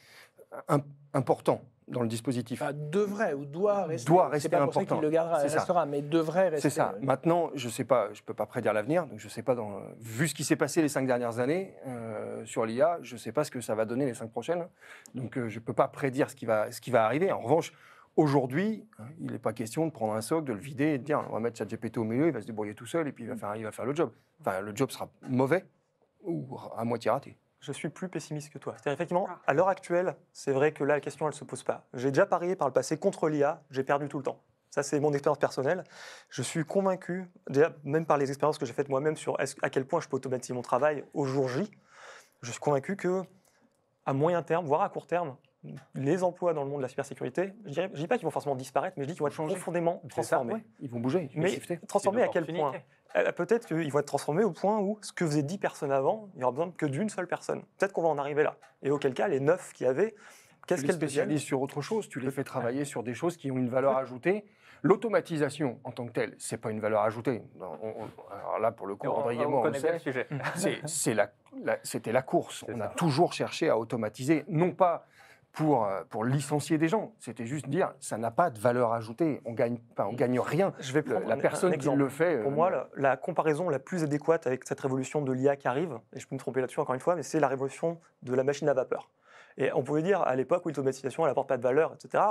im- 0.68 0.84
important 1.14 1.62
dans 1.92 2.02
le 2.02 2.08
dispositif. 2.08 2.62
Enfin, 2.62 2.74
devrait 2.74 3.34
ou 3.34 3.46
doit 3.46 3.86
rester. 3.86 4.08
Doit 4.08 4.26
C'est 4.28 4.32
rester 4.32 4.50
pas 4.50 4.58
pour 4.58 4.64
important. 4.70 4.96
ça 4.96 4.96
qu'il 4.96 5.04
le 5.04 5.10
gardera, 5.12 5.40
C'est 5.42 5.50
ça. 5.50 5.58
restera, 5.60 5.86
mais 5.86 6.02
devrait 6.02 6.50
rester. 6.50 6.70
C'est 6.70 6.76
ça. 6.76 6.96
oui. 7.00 7.06
Maintenant, 7.06 7.52
je 7.54 7.70
sais 7.70 7.84
pas, 7.84 8.10
je 8.14 8.22
peux 8.24 8.34
pas 8.34 8.46
prédire 8.46 8.74
l'avenir. 8.74 9.06
Donc, 9.06 9.20
je 9.20 9.28
sais 9.28 9.44
pas 9.44 9.56
dans, 9.56 9.82
vu 10.00 10.28
ce 10.28 10.34
qui 10.34 10.44
s'est 10.44 10.56
passé 10.56 10.82
les 10.82 10.90
cinq 10.90 11.06
dernières 11.06 11.40
années 11.40 11.76
euh, 11.88 12.44
sur 12.46 12.66
l'IA, 12.66 12.98
je 13.02 13.18
sais 13.18 13.32
pas 13.32 13.44
ce 13.44 13.52
que 13.52 13.62
ça 13.62 13.76
va 13.76 13.86
donner 13.86 14.06
les 14.06 14.14
cinq 14.14 14.32
prochaines. 14.32 14.66
Donc, 15.16 15.38
euh, 15.38 15.50
je 15.50 15.60
peux 15.60 15.74
pas 15.74 15.88
prédire 15.88 16.30
ce 16.30 16.36
qui 16.36 16.46
va, 16.46 16.72
ce 16.72 16.82
qui 16.82 16.92
va 16.92 17.06
arriver. 17.06 17.32
En 17.32 17.40
revanche, 17.42 17.74
aujourd'hui, 18.16 18.86
hein, 19.00 19.04
il 19.20 19.32
n'est 19.32 19.40
pas 19.40 19.54
question 19.54 19.86
de 19.86 19.92
prendre 19.92 20.14
un 20.14 20.22
socle, 20.22 20.46
de 20.46 20.54
le 20.54 20.60
vider 20.60 20.94
et 20.94 20.98
de 20.98 21.04
dire, 21.04 21.24
on 21.30 21.34
va 21.34 21.40
mettre 21.40 21.58
ChatGPT 21.58 21.98
au 21.98 22.04
milieu, 22.04 22.28
il 22.28 22.34
va 22.34 22.42
se 22.42 22.46
débrouiller 22.48 22.74
tout 22.74 22.86
seul 22.86 23.08
et 23.08 23.12
puis 23.12 23.26
il 23.26 23.30
va 23.30 23.36
faire, 23.36 23.56
il 23.56 23.64
va 23.64 23.72
faire 23.72 23.86
le 23.86 23.96
job. 23.96 24.12
Enfin, 24.40 24.62
le 24.62 24.76
job 24.76 24.90
sera 24.92 25.10
mauvais 25.30 25.66
ou 26.24 26.58
à 26.78 26.84
moitié 26.84 27.12
raté. 27.12 27.38
Je 27.62 27.72
suis 27.72 27.90
plus 27.90 28.10
pessimiste 28.10 28.52
que 28.52 28.58
toi. 28.58 28.74
C'est-à-dire, 28.74 28.94
effectivement, 28.94 29.28
Ah. 29.30 29.40
à 29.46 29.54
l'heure 29.54 29.68
actuelle, 29.70 30.16
c'est 30.34 30.52
vrai 30.52 30.72
que 30.72 30.84
là, 30.84 30.96
la 30.96 31.00
question, 31.00 31.26
elle 31.28 31.32
ne 31.34 31.36
se 31.38 31.44
pose 31.44 31.64
pas. 31.64 31.86
J'ai 31.94 32.10
déjà 32.10 32.26
parié 32.26 32.56
par 32.56 32.68
le 32.68 32.74
passé 32.74 32.98
contre 32.98 33.30
l'IA, 33.30 33.62
j'ai 33.70 33.84
perdu 33.84 34.08
tout 34.10 34.18
le 34.18 34.24
temps. 34.24 34.42
Ça, 34.72 34.82
c'est 34.84 35.00
mon 35.00 35.12
expérience 35.14 35.38
personnelle. 35.38 35.84
Je 36.30 36.42
suis 36.42 36.66
convaincu, 36.66 37.30
déjà, 37.50 37.74
même 37.84 38.06
par 38.06 38.18
les 38.18 38.30
expériences 38.30 38.58
que 38.58 38.66
j'ai 38.66 38.74
faites 38.74 38.90
moi-même 38.90 39.16
sur 39.16 39.40
est-ce- 39.40 39.56
à 39.62 39.70
quel 39.70 39.86
point 39.86 40.00
je 40.02 40.08
peux 40.08 40.16
automatiser 40.16 40.54
mon 40.54 40.62
travail 40.64 41.04
au 41.14 41.26
jour 41.26 41.48
J, 41.50 41.70
je 42.42 42.50
suis 42.52 42.60
convaincu 42.60 42.96
que, 42.96 43.22
à 44.08 44.14
moyen 44.14 44.42
terme, 44.42 44.66
voire 44.66 44.82
à 44.82 44.90
court 44.90 45.06
terme, 45.06 45.36
les 45.94 46.24
emplois 46.24 46.54
dans 46.56 46.64
le 46.64 46.70
monde 46.70 46.80
de 46.80 46.84
la 46.84 46.90
cybersécurité, 46.90 47.54
je 47.68 47.82
ne 47.82 47.88
dis 47.90 48.08
pas 48.08 48.18
qu'ils 48.18 48.26
vont 48.26 48.32
forcément 48.32 48.56
disparaître, 48.56 48.96
mais 48.98 49.04
je 49.04 49.10
dis 49.10 49.14
qu'ils 49.14 49.20
vont 49.22 49.28
être 49.28 49.34
Changer. 49.34 49.54
profondément 49.54 50.00
C'est 50.06 50.24
ça, 50.24 50.38
transformés. 50.38 50.54
Ouais, 50.54 50.66
ils 50.80 50.90
vont 50.90 51.00
bouger, 51.00 51.30
ils 51.32 51.36
vont 51.36 51.44
Mais 51.44 51.78
transformés 51.88 52.24
à 52.24 52.30
quel 52.30 52.48
point? 52.48 52.74
Peut-être 53.36 53.68
qu'ils 53.68 53.92
vont 53.92 54.00
être 54.00 54.06
transformés 54.06 54.44
au 54.44 54.52
point 54.52 54.80
où 54.80 54.98
ce 55.02 55.12
que 55.12 55.26
faisaient 55.26 55.44
10 55.44 55.58
personnes 55.58 55.92
avant, 55.92 56.30
il 56.34 56.38
n'y 56.40 56.44
aura 56.44 56.52
besoin 56.52 56.72
que 56.72 56.86
d'une 56.86 57.10
seule 57.10 57.28
personne. 57.28 57.62
Peut-être 57.78 57.94
qu'on 57.94 58.04
va 58.04 58.10
en 58.10 58.18
arriver 58.18 58.44
là. 58.44 58.56
Et 58.84 58.92
auquel 58.92 59.14
cas, 59.14 59.28
les 59.28 59.40
9 59.40 59.74
qu'il 59.74 59.86
y 59.86 59.90
avait, 59.90 60.16
qu'est-ce 60.68 60.82
tu 60.82 60.88
les 60.88 60.94
qu'elles 60.94 61.00
deviennent 61.00 61.10
spécialises 61.10 61.42
sur 61.42 61.62
autre 61.62 61.82
chose, 61.82 62.08
tu 62.10 62.20
les 62.20 62.32
fais 62.32 62.44
travailler 62.44 62.86
sur 62.86 63.04
des 63.04 63.14
choses 63.14 63.38
qui 63.38 63.52
ont 63.52 63.58
une 63.58 63.70
valeur 63.70 63.98
ajoutée. 63.98 64.46
L'automatisation 64.84 65.80
en 65.84 65.92
tant 65.92 66.08
que 66.08 66.12
telle, 66.12 66.36
c'est 66.40 66.58
pas 66.58 66.72
une 66.72 66.80
valeur 66.80 67.02
ajoutée. 67.02 67.44
Non, 67.60 67.78
on- 67.84 68.04
on- 68.04 68.34
alors 68.34 68.60
là, 68.60 68.72
pour 68.72 68.88
le 68.88 68.96
coup, 68.96 69.08
André 69.08 69.36
et 69.36 69.46
on 69.46 69.50
moi, 69.50 69.62
on 69.70 69.74
sait. 69.74 70.00
c'est 70.86 71.14
la- 71.14 71.32
la- 71.64 71.78
C'était 71.84 72.12
la 72.12 72.22
course. 72.24 72.66
On 72.68 72.80
a 72.82 72.88
toujours 72.88 73.32
cherché 73.34 73.70
à 73.70 73.78
automatiser, 73.78 74.44
non 74.48 74.72
pas 74.72 75.06
pour, 75.54 75.86
euh, 75.86 76.02
pour 76.10 76.24
licencier 76.24 76.78
des 76.78 76.88
gens, 76.88 77.14
c'était 77.20 77.46
juste 77.46 77.68
dire 77.68 77.94
ça 78.00 78.18
n'a 78.18 78.32
pas 78.32 78.50
de 78.50 78.60
valeur 78.60 78.94
ajoutée, 78.94 79.42
on 79.46 79.54
gagne, 79.54 79.80
on 79.98 80.14
gagne 80.14 80.40
rien. 80.40 80.74
Je 80.80 80.94
vais 80.94 81.02
prendre 81.02 81.28
la 81.28 81.36
personne 81.38 81.72
qui 81.78 81.90
le 81.96 82.10
fait. 82.10 82.36
euh, 82.38 82.44
Pour 82.44 82.52
moi, 82.52 82.70
la, 82.70 82.88
la 82.96 83.18
comparaison 83.18 83.68
la 83.70 83.80
plus 83.80 84.04
adéquate 84.04 84.48
avec 84.48 84.66
cette 84.66 84.80
révolution 84.80 85.22
de 85.22 85.32
l'IA 85.34 85.56
qui 85.58 85.68
arrive, 85.68 86.00
et 86.14 86.20
je 86.20 86.28
peux 86.28 86.36
me 86.36 86.40
tromper 86.40 86.62
là-dessus 86.62 86.80
encore 86.80 86.96
une 86.96 87.02
fois, 87.02 87.16
mais 87.16 87.24
c'est 87.24 87.40
la 87.40 87.48
révolution 87.50 88.00
de 88.24 88.34
la 88.34 88.44
machine 88.44 88.70
à 88.70 88.74
vapeur. 88.74 89.10
Et 89.58 89.72
on 89.74 89.84
pouvait 89.84 90.02
dire 90.02 90.22
à 90.22 90.36
l'époque 90.38 90.66
où 90.66 90.70
l'automatisation 90.70 91.26
n'apporte 91.26 91.50
pas 91.50 91.58
de 91.58 91.64
valeur, 91.64 91.94
etc., 91.94 92.24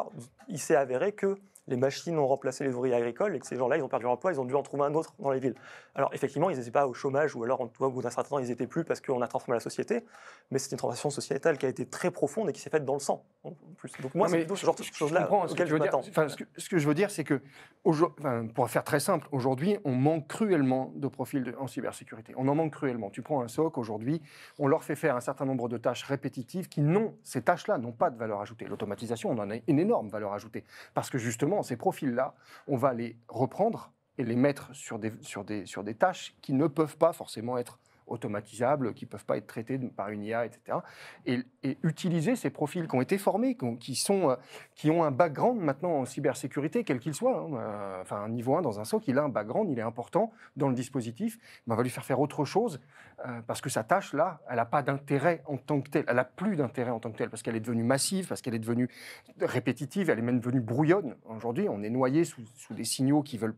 il 0.48 0.58
s'est 0.58 0.76
avéré 0.76 1.12
que 1.12 1.36
les 1.70 1.76
machines 1.76 2.18
ont 2.18 2.26
remplacé 2.26 2.64
les 2.64 2.74
ouvriers 2.74 2.94
agricoles 2.94 3.34
et 3.34 3.38
que 3.38 3.46
ces 3.46 3.56
gens-là, 3.56 3.76
ils 3.78 3.82
ont 3.82 3.88
perdu 3.88 4.02
leur 4.04 4.12
emploi, 4.12 4.32
ils 4.32 4.40
ont 4.40 4.44
dû 4.44 4.54
en 4.54 4.62
trouver 4.62 4.82
un 4.84 4.94
autre 4.94 5.14
dans 5.18 5.30
les 5.30 5.40
villes. 5.40 5.54
Alors 5.94 6.10
effectivement, 6.12 6.50
ils 6.50 6.58
n'étaient 6.58 6.70
pas 6.70 6.86
au 6.86 6.92
chômage, 6.94 7.34
ou 7.36 7.44
alors 7.44 7.60
en 7.62 7.68
tout 7.68 7.82
au 7.84 7.90
bout 7.90 8.02
d'un 8.02 8.10
certain 8.10 8.28
temps, 8.28 8.38
ils 8.38 8.48
n'étaient 8.48 8.66
plus 8.66 8.84
parce 8.84 9.00
qu'on 9.00 9.22
a 9.22 9.28
transformé 9.28 9.56
la 9.56 9.60
société, 9.60 10.04
mais 10.50 10.58
c'est 10.58 10.72
une 10.72 10.76
transformation 10.78 11.10
sociétale 11.10 11.56
qui 11.58 11.66
a 11.66 11.68
été 11.68 11.86
très 11.86 12.10
profonde 12.10 12.50
et 12.50 12.52
qui 12.52 12.60
s'est 12.60 12.70
faite 12.70 12.84
dans 12.84 12.94
le 12.94 13.00
sang. 13.00 13.24
en 13.44 13.52
plus. 13.76 13.92
Donc 14.02 14.14
moi, 14.14 14.26
Non, 14.26 14.32
c'est 14.32 14.38
plutôt 14.40 14.56
ce 14.56 14.66
genre 14.66 14.74
de 14.74 14.82
choses-là 14.82 15.28
tu 15.56 15.66
je 15.66 15.76
m'attends. 15.76 16.00
Enfin, 16.00 16.28
ce, 16.28 16.36
que, 16.36 16.44
ce 16.56 16.68
que 16.68 16.78
je 16.78 16.86
veux 16.88 16.94
dire, 16.94 17.10
c'est 17.10 17.24
que, 17.24 17.40
enfin, 17.84 18.46
pour 18.54 18.68
faire 18.68 18.84
très 18.84 19.00
simple, 19.00 19.26
aujourd'hui, 19.32 19.78
on 19.84 19.92
manque 19.92 20.26
cruellement 20.28 20.92
de 20.96 21.08
profils 21.08 21.42
de- 21.42 21.54
en 21.58 21.66
cybersécurité. 21.66 22.34
On 22.36 22.48
en 22.48 22.54
manque 22.54 22.72
cruellement. 22.72 23.10
Tu 23.10 23.22
prends 23.22 23.40
un 23.42 23.48
SOC 23.48 23.78
aujourd'hui, 23.78 24.20
on 24.58 24.66
leur 24.66 24.84
fait 24.84 24.96
faire 24.96 25.16
un 25.16 25.20
certain 25.20 25.44
nombre 25.44 25.68
de 25.68 25.76
tâches 25.78 26.02
répétitives 26.04 26.68
qui 26.68 26.80
n'ont, 26.80 27.14
ces 27.22 27.42
tâches-là 27.42 27.78
n'ont 27.78 27.92
pas 27.92 28.10
de 28.10 28.18
valeur 28.18 28.40
ajoutée. 28.40 28.66
L'automatisation, 28.66 29.30
on 29.30 29.38
en 29.38 29.50
a 29.50 29.56
une 29.66 29.78
énorme 29.78 30.08
valeur 30.08 30.32
ajoutée. 30.32 30.64
Parce 30.94 31.10
que 31.10 31.18
justement, 31.18 31.59
ces 31.62 31.76
profils-là, 31.76 32.34
on 32.66 32.76
va 32.76 32.92
les 32.94 33.16
reprendre 33.28 33.92
et 34.18 34.24
les 34.24 34.36
mettre 34.36 34.74
sur 34.74 34.98
des, 34.98 35.12
sur 35.22 35.44
des, 35.44 35.66
sur 35.66 35.84
des 35.84 35.94
tâches 35.94 36.34
qui 36.42 36.52
ne 36.52 36.66
peuvent 36.66 36.96
pas 36.96 37.12
forcément 37.12 37.58
être 37.58 37.78
automatisables, 38.10 38.92
qui 38.94 39.06
ne 39.06 39.10
peuvent 39.10 39.24
pas 39.24 39.36
être 39.36 39.46
traitées 39.46 39.78
de- 39.78 39.88
par 39.88 40.10
une 40.10 40.22
IA, 40.22 40.44
etc. 40.44 40.78
Et, 41.26 41.40
utiliser 41.82 42.36
ces 42.36 42.50
profils 42.50 42.86
qui 42.88 42.94
ont 42.94 43.00
été 43.00 43.18
formés, 43.18 43.54
qui, 43.56 43.64
ont- 43.64 43.76
qui 43.76 43.94
sont, 43.94 44.30
euh, 44.30 44.36
qui 44.74 44.90
ont 44.90 45.04
un 45.04 45.10
background 45.10 45.60
maintenant 45.60 45.92
en 45.92 46.04
cybersécurité, 46.04 46.84
quel 46.84 46.98
qu'il 46.98 47.14
soit. 47.14 47.38
hein. 47.38 47.54
Euh, 47.54 48.02
enfin, 48.02 48.16
un 48.16 48.28
niveau 48.28 48.56
1 48.56 48.62
dans 48.62 48.80
un 48.80 48.84
SOC, 48.84 49.08
il 49.08 49.18
a 49.18 49.22
un 49.22 49.28
background, 49.28 49.70
il 49.70 49.78
est 49.78 49.82
important 49.82 50.32
dans 50.56 50.68
le 50.68 50.74
dispositif, 50.74 51.38
mais 51.66 51.74
on 51.74 51.76
va 51.76 51.82
lui 51.82 51.90
faire 51.90 52.04
faire 52.04 52.20
autre 52.20 52.44
chose, 52.44 52.80
euh, 53.26 53.40
parce 53.46 53.60
que 53.60 53.68
sa 53.70 53.84
tâche, 53.84 54.12
là, 54.14 54.40
elle 54.48 54.56
n'a 54.56 54.64
pas 54.66 54.82
d'intérêt 54.82 55.42
en 55.46 55.56
tant 55.56 55.80
que 55.80 55.90
telle. 55.90 56.04
Elle 56.08 56.16
n'a 56.16 56.24
plus 56.24 56.56
d'intérêt 56.56 56.90
en 56.90 56.98
tant 57.00 57.12
que 57.12 57.18
telle, 57.18 57.30
parce 57.30 57.42
qu'elle 57.42 57.56
est 57.56 57.60
devenue 57.60 57.84
massive, 57.84 58.26
parce 58.28 58.40
qu'elle 58.42 58.54
est 58.54 58.58
devenue 58.58 58.88
répétitive, 59.40 60.10
elle 60.10 60.18
est 60.18 60.22
même 60.22 60.40
devenue 60.40 60.60
brouillonne. 60.60 61.16
Aujourd'hui, 61.26 61.68
on 61.68 61.82
est 61.82 61.90
noyé 61.90 62.24
sous, 62.24 62.42
sous 62.56 62.74
des 62.74 62.84
signaux 62.84 63.22
qui 63.22 63.38
veulent 63.38 63.56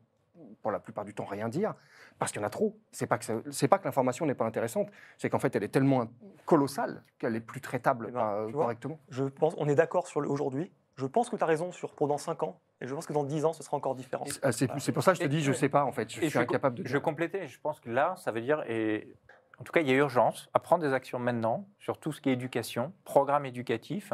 pour 0.60 0.70
la 0.70 0.80
plupart 0.80 1.04
du 1.04 1.14
temps 1.14 1.24
rien 1.24 1.48
dire, 1.48 1.74
parce 2.22 2.32
qu'il 2.32 2.40
y 2.40 2.44
en 2.44 2.46
a 2.46 2.50
trop. 2.50 2.78
C'est 2.92 3.06
pas 3.06 3.18
que 3.18 3.24
c'est 3.50 3.68
pas 3.68 3.78
que 3.78 3.84
l'information 3.84 4.26
n'est 4.26 4.34
pas 4.34 4.44
intéressante, 4.44 4.88
c'est 5.18 5.28
qu'en 5.28 5.40
fait 5.40 5.54
elle 5.56 5.64
est 5.64 5.68
tellement 5.68 6.06
colossale 6.46 7.02
qu'elle 7.18 7.34
est 7.34 7.40
plus 7.40 7.60
traitable 7.60 8.06
Eh 8.10 8.12
ben, 8.12 8.46
vois, 8.52 8.62
correctement. 8.62 9.00
Je 9.08 9.24
pense, 9.24 9.54
on 9.58 9.68
est 9.68 9.74
d'accord 9.74 10.06
sur 10.06 10.20
le 10.20 10.28
aujourd'hui. 10.28 10.70
Je 10.96 11.06
pense 11.06 11.30
que 11.30 11.36
tu 11.36 11.42
as 11.42 11.46
raison 11.46 11.72
sur 11.72 11.94
pendant 11.94 12.18
5 12.18 12.42
ans, 12.44 12.60
et 12.80 12.86
je 12.86 12.94
pense 12.94 13.06
que 13.06 13.12
dans 13.12 13.24
10 13.24 13.44
ans, 13.46 13.52
ce 13.52 13.62
sera 13.62 13.76
encore 13.76 13.94
différent. 13.96 14.24
Ah, 14.42 14.52
C'est 14.52 14.92
pour 14.92 15.02
ça 15.02 15.12
que 15.12 15.18
je 15.18 15.24
te 15.24 15.28
dis, 15.28 15.40
je 15.40 15.52
sais 15.52 15.68
pas 15.68 15.84
en 15.84 15.90
fait, 15.90 16.08
je 16.12 16.26
suis 16.26 16.38
incapable 16.38 16.78
de 16.78 16.86
Je 16.86 16.98
complétais, 16.98 17.48
je 17.48 17.58
pense 17.58 17.80
que 17.80 17.90
là, 17.90 18.14
ça 18.18 18.30
veut 18.30 18.40
dire, 18.40 18.62
et 18.68 19.16
en 19.58 19.64
tout 19.64 19.72
cas, 19.72 19.80
il 19.80 19.88
y 19.88 19.90
a 19.90 19.94
urgence 19.94 20.48
à 20.54 20.60
prendre 20.60 20.84
des 20.84 20.92
actions 20.92 21.18
maintenant 21.18 21.66
sur 21.80 21.98
tout 21.98 22.12
ce 22.12 22.20
qui 22.20 22.28
est 22.28 22.34
éducation, 22.34 22.92
programme 23.04 23.46
éducatif. 23.46 24.12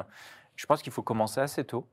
Je 0.57 0.67
pense 0.67 0.81
qu'il 0.83 0.93
faut 0.93 1.03
commencer 1.03 1.41
assez 1.41 1.65
tôt 1.65 1.87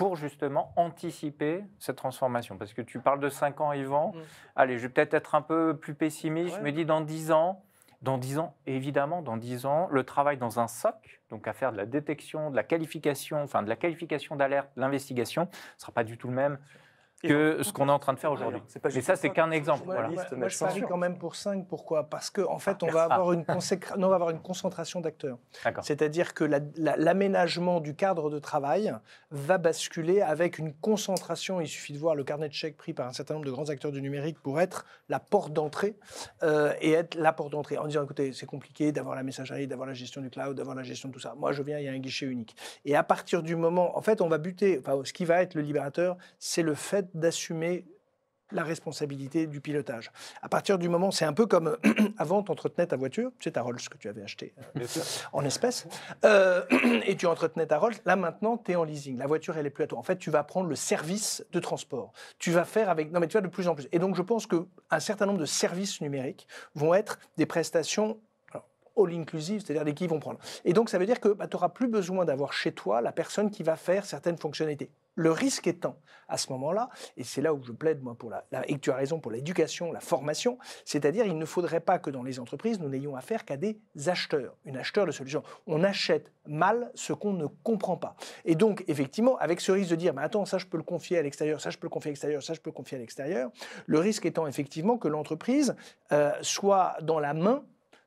pour 0.00 0.16
justement 0.16 0.72
anticiper 0.76 1.62
cette 1.78 1.96
transformation 1.96 2.56
Parce 2.56 2.72
que 2.72 2.80
tu 2.80 3.00
parles 3.00 3.20
de 3.20 3.28
5 3.28 3.60
ans, 3.60 3.74
Yvan. 3.74 4.12
Mm. 4.14 4.20
Allez, 4.56 4.78
je 4.78 4.82
vais 4.84 4.88
peut-être 4.88 5.12
être 5.12 5.34
un 5.34 5.42
peu 5.42 5.76
plus 5.76 5.92
pessimiste. 5.92 6.54
Ouais. 6.54 6.60
Je 6.60 6.64
me 6.64 6.72
dis 6.72 6.86
dans 6.86 7.02
10 7.02 7.32
ans, 7.32 7.62
dans 8.00 8.16
10 8.16 8.38
ans, 8.38 8.54
évidemment, 8.66 9.20
dans 9.20 9.36
10 9.36 9.66
ans, 9.66 9.88
le 9.90 10.02
travail 10.02 10.38
dans 10.38 10.58
un 10.58 10.68
SOC, 10.68 11.20
donc 11.28 11.46
à 11.46 11.52
faire 11.52 11.70
de 11.70 11.76
la 11.76 11.84
détection, 11.84 12.50
de 12.50 12.56
la 12.56 12.62
qualification, 12.62 13.42
enfin 13.42 13.62
de 13.62 13.68
la 13.68 13.76
qualification 13.76 14.36
d'alerte, 14.36 14.70
l'investigation, 14.74 15.42
ne 15.42 15.80
sera 15.80 15.92
pas 15.92 16.02
du 16.02 16.16
tout 16.16 16.28
le 16.28 16.34
même 16.34 16.58
que 17.22 17.62
ce 17.62 17.72
qu'on 17.72 17.88
est 17.88 17.92
en 17.92 17.98
train 17.98 18.12
de 18.14 18.18
faire 18.18 18.32
aujourd'hui. 18.32 18.60
Pas 18.82 18.88
Mais 18.94 19.00
ça, 19.00 19.16
c'est 19.16 19.30
qu'un 19.30 19.50
exemple. 19.50 19.84
Moi, 19.84 19.94
Voilà. 19.94 20.08
moi- 20.08 20.22
Liste, 20.22 20.36
moi, 20.36 20.48
je 20.48 20.58
parie 20.58 20.82
quand 20.82 20.96
même 20.96 21.18
pour 21.18 21.36
5. 21.36 21.66
Pourquoi? 21.68 22.04
Parce 22.04 22.30
qu'en 22.30 22.58
fait, 22.58 22.82
on 22.82 22.88
Ah, 22.88 22.92
va, 22.92 23.06
ah. 23.10 23.14
avoir 23.14 23.32
une 23.32 23.44
consécra- 23.44 23.96
non, 23.96 24.06
on 24.06 24.10
va 24.10 24.16
avoir 24.16 24.30
une 24.30 24.40
concentration 24.40 25.00
d'acteurs. 25.00 25.38
D'accord. 25.64 25.84
C'est-à-dire 25.84 26.34
que 26.34 26.44
la- 26.44 26.60
la- 26.76 26.96
l'aménagement 26.96 27.80
du 27.80 27.94
cadre 27.94 28.30
de 28.30 28.38
travail 28.38 28.94
va 29.30 29.58
basculer 29.58 30.20
avec 30.22 30.58
une 30.58 30.72
concentration. 30.74 31.60
Il 31.60 31.68
suffit 31.68 31.92
de 31.92 31.98
voir 31.98 32.14
le 32.14 32.24
carnet 32.24 32.48
de 32.48 32.54
chèques 32.54 32.76
pris 32.76 32.92
par 32.94 33.06
un 33.06 33.12
certain 33.12 33.34
nombre 33.34 33.46
de 33.46 33.50
grands 33.52 33.68
acteurs 33.68 33.92
du 33.92 34.00
numérique 34.02 34.38
pour 34.42 34.60
être 34.60 34.86
la 35.08 35.20
porte 35.20 35.52
d'entrée 35.52 35.96
euh, 36.42 36.72
et 36.80 36.92
être 36.92 37.14
la 37.16 37.32
porte 37.32 37.52
d'entrée 37.52 37.76
en 37.78 37.86
disant 37.86 38.02
écoutez, 38.04 38.32
c'est 38.32 38.46
compliqué 38.46 38.92
d'avoir 38.92 39.14
la 39.14 39.22
messagerie, 39.22 39.66
d'avoir 39.66 39.86
la 39.88 39.94
gestion 39.94 40.20
du 40.20 40.30
cloud, 40.30 40.56
d'avoir 40.56 40.74
la 40.76 40.82
gestion 40.82 41.08
de 41.08 41.14
tout 41.14 41.20
ça. 41.20 41.34
Moi, 41.36 41.52
je 41.52 41.62
viens, 41.62 41.78
il 41.78 41.84
y 41.84 41.88
a 41.88 41.92
un 41.92 41.98
guichet 41.98 42.26
unique. 42.26 42.56
Et 42.84 42.96
à 42.96 43.02
partir 43.02 43.42
du 43.42 43.56
moment, 43.56 43.96
en 43.96 44.00
fait, 44.02 44.20
on 44.20 44.28
va 44.28 44.38
buter. 44.38 44.78
Enfin, 44.80 45.00
ce 45.04 45.12
qui 45.12 45.24
va 45.24 45.42
être 45.42 45.54
le 45.54 45.62
libérateur, 45.62 46.16
c'est 46.38 46.62
le 46.62 46.74
fait 46.74 47.06
d'assumer 47.14 47.84
la 48.52 48.64
responsabilité 48.64 49.46
du 49.46 49.60
pilotage. 49.60 50.10
À 50.42 50.48
partir 50.48 50.78
du 50.78 50.88
moment, 50.88 51.10
c'est 51.10 51.24
un 51.24 51.32
peu 51.32 51.46
comme 51.46 51.76
avant, 52.18 52.42
tu 52.42 52.50
entretenais 52.50 52.86
ta 52.86 52.96
voiture, 52.96 53.30
c'est 53.40 53.52
ta 53.52 53.62
Rolls 53.62 53.80
que 53.90 53.96
tu 53.96 54.08
avais 54.08 54.22
acheté 54.22 54.54
sûr. 54.86 55.02
en 55.32 55.44
espèces, 55.44 55.86
euh, 56.24 56.62
et 57.06 57.16
tu 57.16 57.26
entretenais 57.26 57.66
ta 57.66 57.78
Rolls. 57.78 57.94
Là, 58.04 58.16
maintenant, 58.16 58.56
tu 58.56 58.72
es 58.72 58.76
en 58.76 58.84
leasing. 58.84 59.18
La 59.18 59.26
voiture, 59.26 59.56
elle 59.56 59.66
est 59.66 59.70
plus 59.70 59.84
à 59.84 59.86
toi. 59.86 59.98
En 59.98 60.02
fait, 60.02 60.16
tu 60.16 60.30
vas 60.30 60.42
prendre 60.42 60.68
le 60.68 60.76
service 60.76 61.44
de 61.52 61.60
transport. 61.60 62.12
Tu 62.38 62.50
vas 62.50 62.64
faire 62.64 62.88
avec. 62.90 63.12
Non, 63.12 63.20
mais 63.20 63.28
tu 63.28 63.34
vas 63.34 63.40
de 63.40 63.48
plus 63.48 63.68
en 63.68 63.74
plus. 63.74 63.88
Et 63.92 63.98
donc, 63.98 64.16
je 64.16 64.22
pense 64.22 64.46
qu'un 64.46 65.00
certain 65.00 65.26
nombre 65.26 65.38
de 65.38 65.46
services 65.46 66.00
numériques 66.00 66.46
vont 66.74 66.94
être 66.94 67.18
des 67.36 67.46
prestations. 67.46 68.18
alors, 68.52 68.66
All 68.96 69.14
inclusive, 69.14 69.62
c'est-à-dire 69.64 69.84
des 69.84 69.94
qui 69.94 70.06
vont 70.06 70.20
prendre. 70.20 70.38
Et 70.64 70.72
donc, 70.72 70.90
ça 70.90 70.98
veut 70.98 71.06
dire 71.06 71.20
que 71.20 71.28
bah, 71.28 71.46
tu 71.46 71.56
n'auras 71.56 71.68
plus 71.68 71.88
besoin 71.88 72.24
d'avoir 72.24 72.52
chez 72.52 72.72
toi 72.72 73.00
la 73.00 73.12
personne 73.12 73.50
qui 73.50 73.62
va 73.62 73.76
faire 73.76 74.04
certaines 74.04 74.38
fonctionnalités. 74.38 74.90
Le 75.14 75.32
risque 75.32 75.66
étant, 75.66 75.96
à 76.28 76.36
ce 76.36 76.50
moment-là, 76.52 76.88
et 77.16 77.24
c'est 77.24 77.42
là 77.42 77.52
où 77.52 77.62
je 77.62 77.72
plaide, 77.72 78.02
moi, 78.02 78.14
pour 78.14 78.30
la, 78.30 78.44
et 78.66 78.78
tu 78.78 78.90
as 78.90 78.96
raison, 78.96 79.20
pour 79.20 79.32
l'éducation, 79.32 79.92
la 79.92 80.00
formation, 80.00 80.58
c'est-à-dire 80.84 81.26
il 81.26 81.36
ne 81.36 81.44
faudrait 81.44 81.80
pas 81.80 81.98
que 81.98 82.10
dans 82.10 82.22
les 82.22 82.38
entreprises, 82.38 82.80
nous 82.80 82.88
n'ayons 82.88 83.16
affaire 83.16 83.44
qu'à 83.44 83.56
des 83.56 83.80
acheteurs, 84.06 84.56
une 84.64 84.76
acheteur 84.76 85.06
de 85.06 85.12
solutions. 85.12 85.42
On 85.66 85.82
achète 85.82 86.32
mal 86.46 86.90
ce 86.94 87.12
qu'on 87.12 87.32
ne 87.32 87.46
comprend 87.46 87.96
pas. 87.96 88.14
Et 88.44 88.54
donc, 88.54 88.84
effectivement, 88.88 89.36
avec 89.38 89.60
ce 89.60 89.72
risque 89.72 89.90
de 89.90 89.96
dire, 89.96 90.14
mais 90.14 90.22
attends, 90.22 90.44
ça 90.44 90.58
je 90.58 90.66
peux 90.66 90.76
le 90.76 90.82
confier 90.82 91.18
à 91.18 91.22
l'extérieur, 91.22 91.60
ça 91.60 91.70
je 91.70 91.78
peux 91.78 91.86
le 91.86 91.90
confier 91.90 92.10
à 92.10 92.12
l'extérieur, 92.12 92.42
ça 92.42 92.54
je 92.54 92.60
peux 92.60 92.70
le 92.70 92.74
confier 92.74 92.96
à 92.96 93.00
l'extérieur, 93.00 93.50
le 93.86 93.98
risque 93.98 94.26
étant 94.26 94.46
effectivement 94.46 94.96
que 94.96 95.08
l'entreprise 95.08 95.74
euh, 96.12 96.32
soit 96.42 96.96
dans 97.02 97.18
la 97.18 97.34
main 97.34 97.64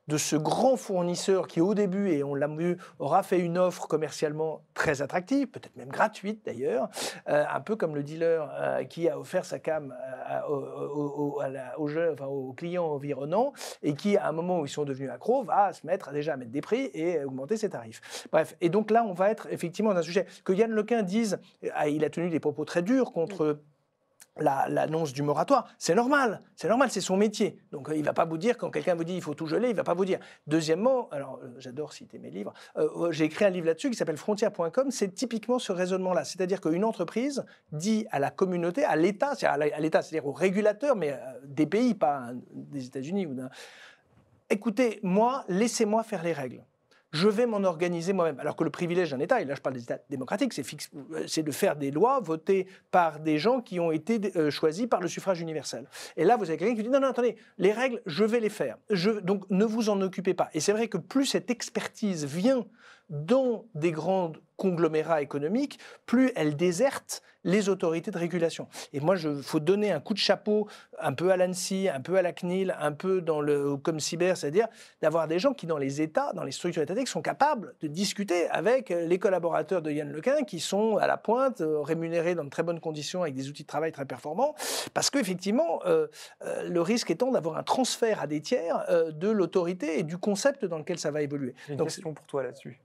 de 0.08 0.18
ce 0.18 0.36
grand 0.36 0.76
fournisseur 0.76 1.48
qui, 1.48 1.60
au 1.60 1.74
début, 1.74 2.10
et 2.10 2.22
on 2.22 2.34
l'a 2.34 2.46
vu, 2.46 2.76
aura 2.98 3.22
fait 3.22 3.38
une 3.38 3.56
offre 3.58 3.88
commercialement 3.88 4.62
très 4.74 5.02
attractive, 5.02 5.48
peut-être 5.48 5.76
même 5.76 5.88
gratuite 5.88 6.44
d'ailleurs, 6.44 6.88
euh, 7.28 7.44
un 7.50 7.60
peu 7.60 7.74
comme 7.76 7.94
le 7.94 8.02
dealer 8.02 8.48
euh, 8.52 8.84
qui 8.84 9.08
a 9.08 9.18
offert 9.18 9.44
sa 9.44 9.58
cam 9.58 9.92
euh, 9.92 9.96
à 10.24 10.48
aux, 11.78 12.52
clients 12.52 12.84
environnants 12.84 13.52
et 13.82 13.94
qui, 13.94 14.16
à 14.16 14.28
un 14.28 14.32
moment 14.32 14.60
où 14.60 14.66
ils 14.66 14.70
sont 14.70 14.84
devenus 14.84 15.10
accros, 15.10 15.42
va 15.42 15.72
se 15.72 15.86
mettre 15.86 16.10
à 16.10 16.12
déjà 16.12 16.36
mettre 16.36 16.50
des 16.50 16.60
prix 16.60 16.90
et 16.92 17.24
augmenter 17.24 17.56
ses 17.56 17.70
tarifs. 17.70 18.28
Bref, 18.30 18.56
et 18.60 18.68
donc 18.68 18.90
là, 18.90 19.04
on 19.04 19.14
va 19.14 19.30
être 19.30 19.48
effectivement 19.50 19.92
dans 19.92 20.00
un 20.00 20.02
sujet 20.02 20.26
que 20.44 20.52
Yann 20.52 20.70
Lequin 20.70 21.02
dise, 21.02 21.38
ah, 21.74 21.88
il 21.88 22.04
a 22.04 22.10
tenu 22.10 22.28
des 22.30 22.40
propos 22.40 22.64
très 22.64 22.82
durs 22.82 23.12
contre 23.12 23.46
la- 23.46 23.54
l'annonce 24.36 25.12
du 25.12 25.22
moratoire, 25.22 25.68
c'est 25.78 25.94
normal, 25.94 26.40
c'est 26.56 26.68
normal, 26.68 26.90
c'est 26.90 27.00
son 27.00 27.16
métier. 27.16 27.58
Donc 27.72 27.88
euh, 27.88 27.96
il 27.96 28.04
va 28.04 28.12
pas 28.12 28.24
vous 28.24 28.38
dire 28.38 28.56
quand 28.56 28.70
quelqu'un 28.70 28.94
vous 28.94 29.04
dit 29.04 29.14
il 29.14 29.22
faut 29.22 29.34
tout 29.34 29.46
geler, 29.46 29.70
il 29.70 29.76
va 29.76 29.84
pas 29.84 29.94
vous 29.94 30.04
dire. 30.04 30.18
Deuxièmement, 30.46 31.08
alors 31.10 31.40
euh, 31.42 31.48
j'adore 31.58 31.92
citer 31.92 32.18
mes 32.18 32.30
livres, 32.30 32.52
euh, 32.76 33.12
j'ai 33.12 33.24
écrit 33.24 33.44
un 33.44 33.50
livre 33.50 33.66
là-dessus 33.66 33.90
qui 33.90 33.96
s'appelle 33.96 34.16
frontière.com, 34.16 34.90
c'est 34.90 35.14
typiquement 35.14 35.58
ce 35.58 35.72
raisonnement-là, 35.72 36.24
c'est-à-dire 36.24 36.60
qu'une 36.60 36.84
entreprise 36.84 37.44
dit 37.72 38.06
à 38.10 38.18
la 38.18 38.30
communauté, 38.30 38.84
à 38.84 38.96
l'État, 38.96 39.34
c'est-à-dire 39.36 40.26
aux 40.26 40.32
régulateurs, 40.32 40.96
mais 40.96 41.18
des 41.44 41.66
pays, 41.66 41.94
pas 41.94 42.30
des 42.52 42.86
États-Unis 42.86 43.26
ou 43.26 43.34
d'un 43.34 43.50
écoutez, 44.50 45.00
moi, 45.02 45.44
laissez-moi 45.48 46.02
faire 46.02 46.22
les 46.22 46.32
règles. 46.32 46.64
Je 47.14 47.28
vais 47.28 47.46
m'en 47.46 47.62
organiser 47.62 48.12
moi-même. 48.12 48.40
Alors 48.40 48.56
que 48.56 48.64
le 48.64 48.70
privilège 48.70 49.12
d'un 49.12 49.20
État, 49.20 49.40
et 49.40 49.44
là 49.44 49.54
je 49.54 49.60
parle 49.60 49.76
des 49.76 49.84
États 49.84 50.00
démocratiques, 50.10 50.52
c'est 50.52 50.66
euh, 50.96 51.42
de 51.42 51.50
faire 51.52 51.76
des 51.76 51.92
lois 51.92 52.18
votées 52.18 52.66
par 52.90 53.20
des 53.20 53.38
gens 53.38 53.60
qui 53.60 53.78
ont 53.78 53.92
été 53.92 54.20
euh, 54.36 54.50
choisis 54.50 54.88
par 54.88 55.00
le 55.00 55.06
suffrage 55.06 55.40
universel. 55.40 55.86
Et 56.16 56.24
là, 56.24 56.36
vous 56.36 56.50
avez 56.50 56.58
quelqu'un 56.58 56.74
qui 56.74 56.82
dit 56.82 56.88
non, 56.88 56.98
non, 56.98 57.08
attendez, 57.08 57.36
les 57.56 57.70
règles, 57.70 58.02
je 58.04 58.24
vais 58.24 58.40
les 58.40 58.48
faire. 58.48 58.78
Je, 58.90 59.12
donc 59.12 59.44
ne 59.48 59.64
vous 59.64 59.90
en 59.90 60.00
occupez 60.00 60.34
pas. 60.34 60.50
Et 60.54 60.60
c'est 60.60 60.72
vrai 60.72 60.88
que 60.88 60.98
plus 60.98 61.26
cette 61.26 61.50
expertise 61.52 62.24
vient 62.24 62.66
dans 63.08 63.64
des 63.74 63.92
grands 63.92 64.32
conglomérats 64.56 65.20
économiques, 65.20 65.78
plus 66.06 66.30
elle 66.36 66.56
déserte 66.56 67.22
les 67.42 67.68
autorités 67.68 68.10
de 68.10 68.16
régulation. 68.16 68.68
Et 68.92 69.00
moi, 69.00 69.16
il 69.16 69.42
faut 69.42 69.60
donner 69.60 69.92
un 69.92 70.00
coup 70.00 70.14
de 70.14 70.18
chapeau 70.18 70.66
un 70.98 71.12
peu 71.12 71.30
à 71.30 71.36
l'ANSI, 71.36 71.88
un 71.88 72.00
peu 72.00 72.16
à 72.16 72.22
la 72.22 72.32
CNIL, 72.32 72.74
un 72.80 72.92
peu 72.92 73.20
dans 73.20 73.40
le 73.40 73.76
comme 73.76 74.00
cyber, 74.00 74.36
c'est-à-dire 74.36 74.68
d'avoir 75.02 75.28
des 75.28 75.38
gens 75.38 75.52
qui, 75.52 75.66
dans 75.66 75.76
les 75.76 76.00
États, 76.00 76.32
dans 76.32 76.44
les 76.44 76.52
structures 76.52 76.82
étatiques, 76.82 77.08
sont 77.08 77.20
capables 77.20 77.74
de 77.82 77.88
discuter 77.88 78.48
avec 78.48 78.88
les 78.88 79.18
collaborateurs 79.18 79.82
de 79.82 79.90
Yann 79.90 80.10
Lequin, 80.10 80.44
qui 80.44 80.58
sont 80.58 80.96
à 80.96 81.06
la 81.06 81.18
pointe, 81.18 81.60
euh, 81.60 81.80
rémunérés 81.82 82.34
dans 82.34 82.44
de 82.44 82.48
très 82.48 82.62
bonnes 82.62 82.80
conditions, 82.80 83.22
avec 83.22 83.34
des 83.34 83.48
outils 83.50 83.64
de 83.64 83.68
travail 83.68 83.92
très 83.92 84.06
performants, 84.06 84.54
parce 84.94 85.10
qu'effectivement, 85.10 85.80
euh, 85.84 86.06
euh, 86.44 86.68
le 86.68 86.80
risque 86.80 87.10
étant 87.10 87.30
d'avoir 87.30 87.58
un 87.58 87.62
transfert 87.62 88.22
à 88.22 88.26
des 88.26 88.40
tiers 88.40 88.84
euh, 88.88 89.10
de 89.10 89.28
l'autorité 89.28 89.98
et 89.98 90.02
du 90.02 90.16
concept 90.16 90.64
dans 90.64 90.78
lequel 90.78 90.98
ça 90.98 91.10
va 91.10 91.20
évoluer. 91.20 91.54
J'ai 91.66 91.72
une 91.72 91.78
Donc, 91.78 91.88
question 91.88 92.14
pour 92.14 92.26
toi 92.26 92.42
là-dessus. 92.42 92.80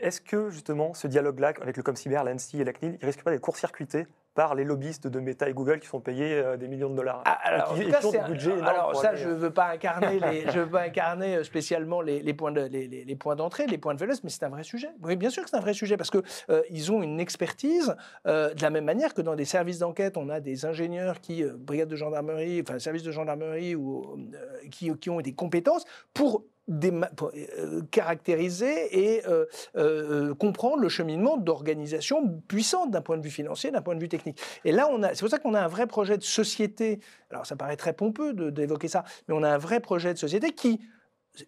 Est-ce 0.00 0.20
que 0.20 0.48
justement 0.50 0.94
ce 0.94 1.06
dialogue-là 1.06 1.52
avec 1.60 1.76
le 1.76 1.82
ComCyber, 1.82 2.22
l'ANSI 2.24 2.60
et 2.60 2.64
la 2.64 2.72
CNIL, 2.72 2.98
il 3.00 3.04
risque 3.06 3.22
pas 3.22 3.30
d'être 3.30 3.40
court-circuité 3.42 4.06
par 4.34 4.54
les 4.54 4.64
lobbyistes 4.64 5.08
de 5.08 5.18
Meta 5.20 5.48
et 5.48 5.52
Google 5.52 5.80
qui 5.80 5.88
sont 5.88 6.00
payés 6.00 6.32
euh, 6.34 6.56
des 6.56 6.68
millions 6.68 6.88
de 6.90 6.94
dollars 6.94 7.22
Ah, 7.26 7.38
alors, 7.42 7.74
qui- 7.74 7.90
cas, 7.90 8.00
un- 8.20 8.94
ça, 8.94 9.08
aller- 9.10 9.18
je 9.18 9.28
veux 9.28 9.50
pas 9.50 9.66
incarner, 9.70 10.20
les, 10.46 10.50
je 10.50 10.60
veux 10.60 10.70
pas 10.70 10.82
incarner 10.82 11.36
euh, 11.36 11.44
spécialement 11.44 12.00
les, 12.00 12.22
les 12.22 12.34
points 12.34 12.52
de, 12.52 12.60
les, 12.62 12.86
les- 12.86 13.04
les 13.04 13.16
points 13.16 13.34
d'entrée, 13.36 13.66
les 13.66 13.78
points 13.78 13.94
de 13.94 13.98
faiblesse, 13.98 14.22
mais 14.24 14.30
c'est 14.30 14.44
un 14.44 14.48
vrai 14.48 14.62
sujet. 14.62 14.90
Oui, 15.02 15.16
bien 15.16 15.28
sûr 15.30 15.42
que 15.42 15.50
c'est 15.50 15.56
un 15.56 15.60
vrai 15.60 15.74
sujet 15.74 15.96
parce 15.96 16.10
que 16.10 16.22
euh, 16.50 16.62
ils 16.70 16.92
ont 16.92 17.02
une 17.02 17.18
expertise 17.20 17.94
euh, 18.26 18.54
de 18.54 18.62
la 18.62 18.70
même 18.70 18.84
manière 18.84 19.12
que 19.12 19.22
dans 19.22 19.34
des 19.34 19.44
services 19.44 19.80
d'enquête, 19.80 20.16
on 20.16 20.28
a 20.28 20.40
des 20.40 20.64
ingénieurs 20.66 21.20
qui, 21.20 21.42
euh, 21.42 21.54
brigade 21.58 21.88
de 21.88 21.96
gendarmerie, 21.96 22.62
enfin 22.66 22.78
service 22.78 23.02
de 23.02 23.10
gendarmerie 23.10 23.74
ou 23.74 24.04
euh, 24.32 24.68
qui, 24.70 24.96
qui 24.98 25.10
ont 25.10 25.20
des 25.20 25.32
compétences 25.34 25.84
pour 26.14 26.36
euh, 26.36 26.44
caractériser 27.90 28.98
et 28.98 29.26
euh, 29.26 29.46
euh, 29.76 30.34
comprendre 30.34 30.78
le 30.78 30.88
cheminement 30.88 31.36
d'organisations 31.36 32.40
puissantes 32.46 32.90
d'un 32.90 33.00
point 33.00 33.16
de 33.16 33.22
vue 33.22 33.30
financier, 33.30 33.70
d'un 33.70 33.82
point 33.82 33.94
de 33.94 34.00
vue 34.00 34.08
technique. 34.08 34.40
Et 34.64 34.72
là, 34.72 34.88
on 34.90 35.02
a, 35.02 35.14
c'est 35.14 35.20
pour 35.20 35.30
ça 35.30 35.38
qu'on 35.38 35.54
a 35.54 35.60
un 35.60 35.68
vrai 35.68 35.86
projet 35.86 36.18
de 36.18 36.22
société. 36.22 37.00
Alors, 37.30 37.46
ça 37.46 37.56
paraît 37.56 37.76
très 37.76 37.92
pompeux 37.92 38.32
d'évoquer 38.50 38.88
ça, 38.88 39.04
mais 39.26 39.34
on 39.34 39.42
a 39.42 39.50
un 39.50 39.58
vrai 39.58 39.80
projet 39.80 40.12
de 40.12 40.18
société 40.18 40.52
qui, 40.52 40.80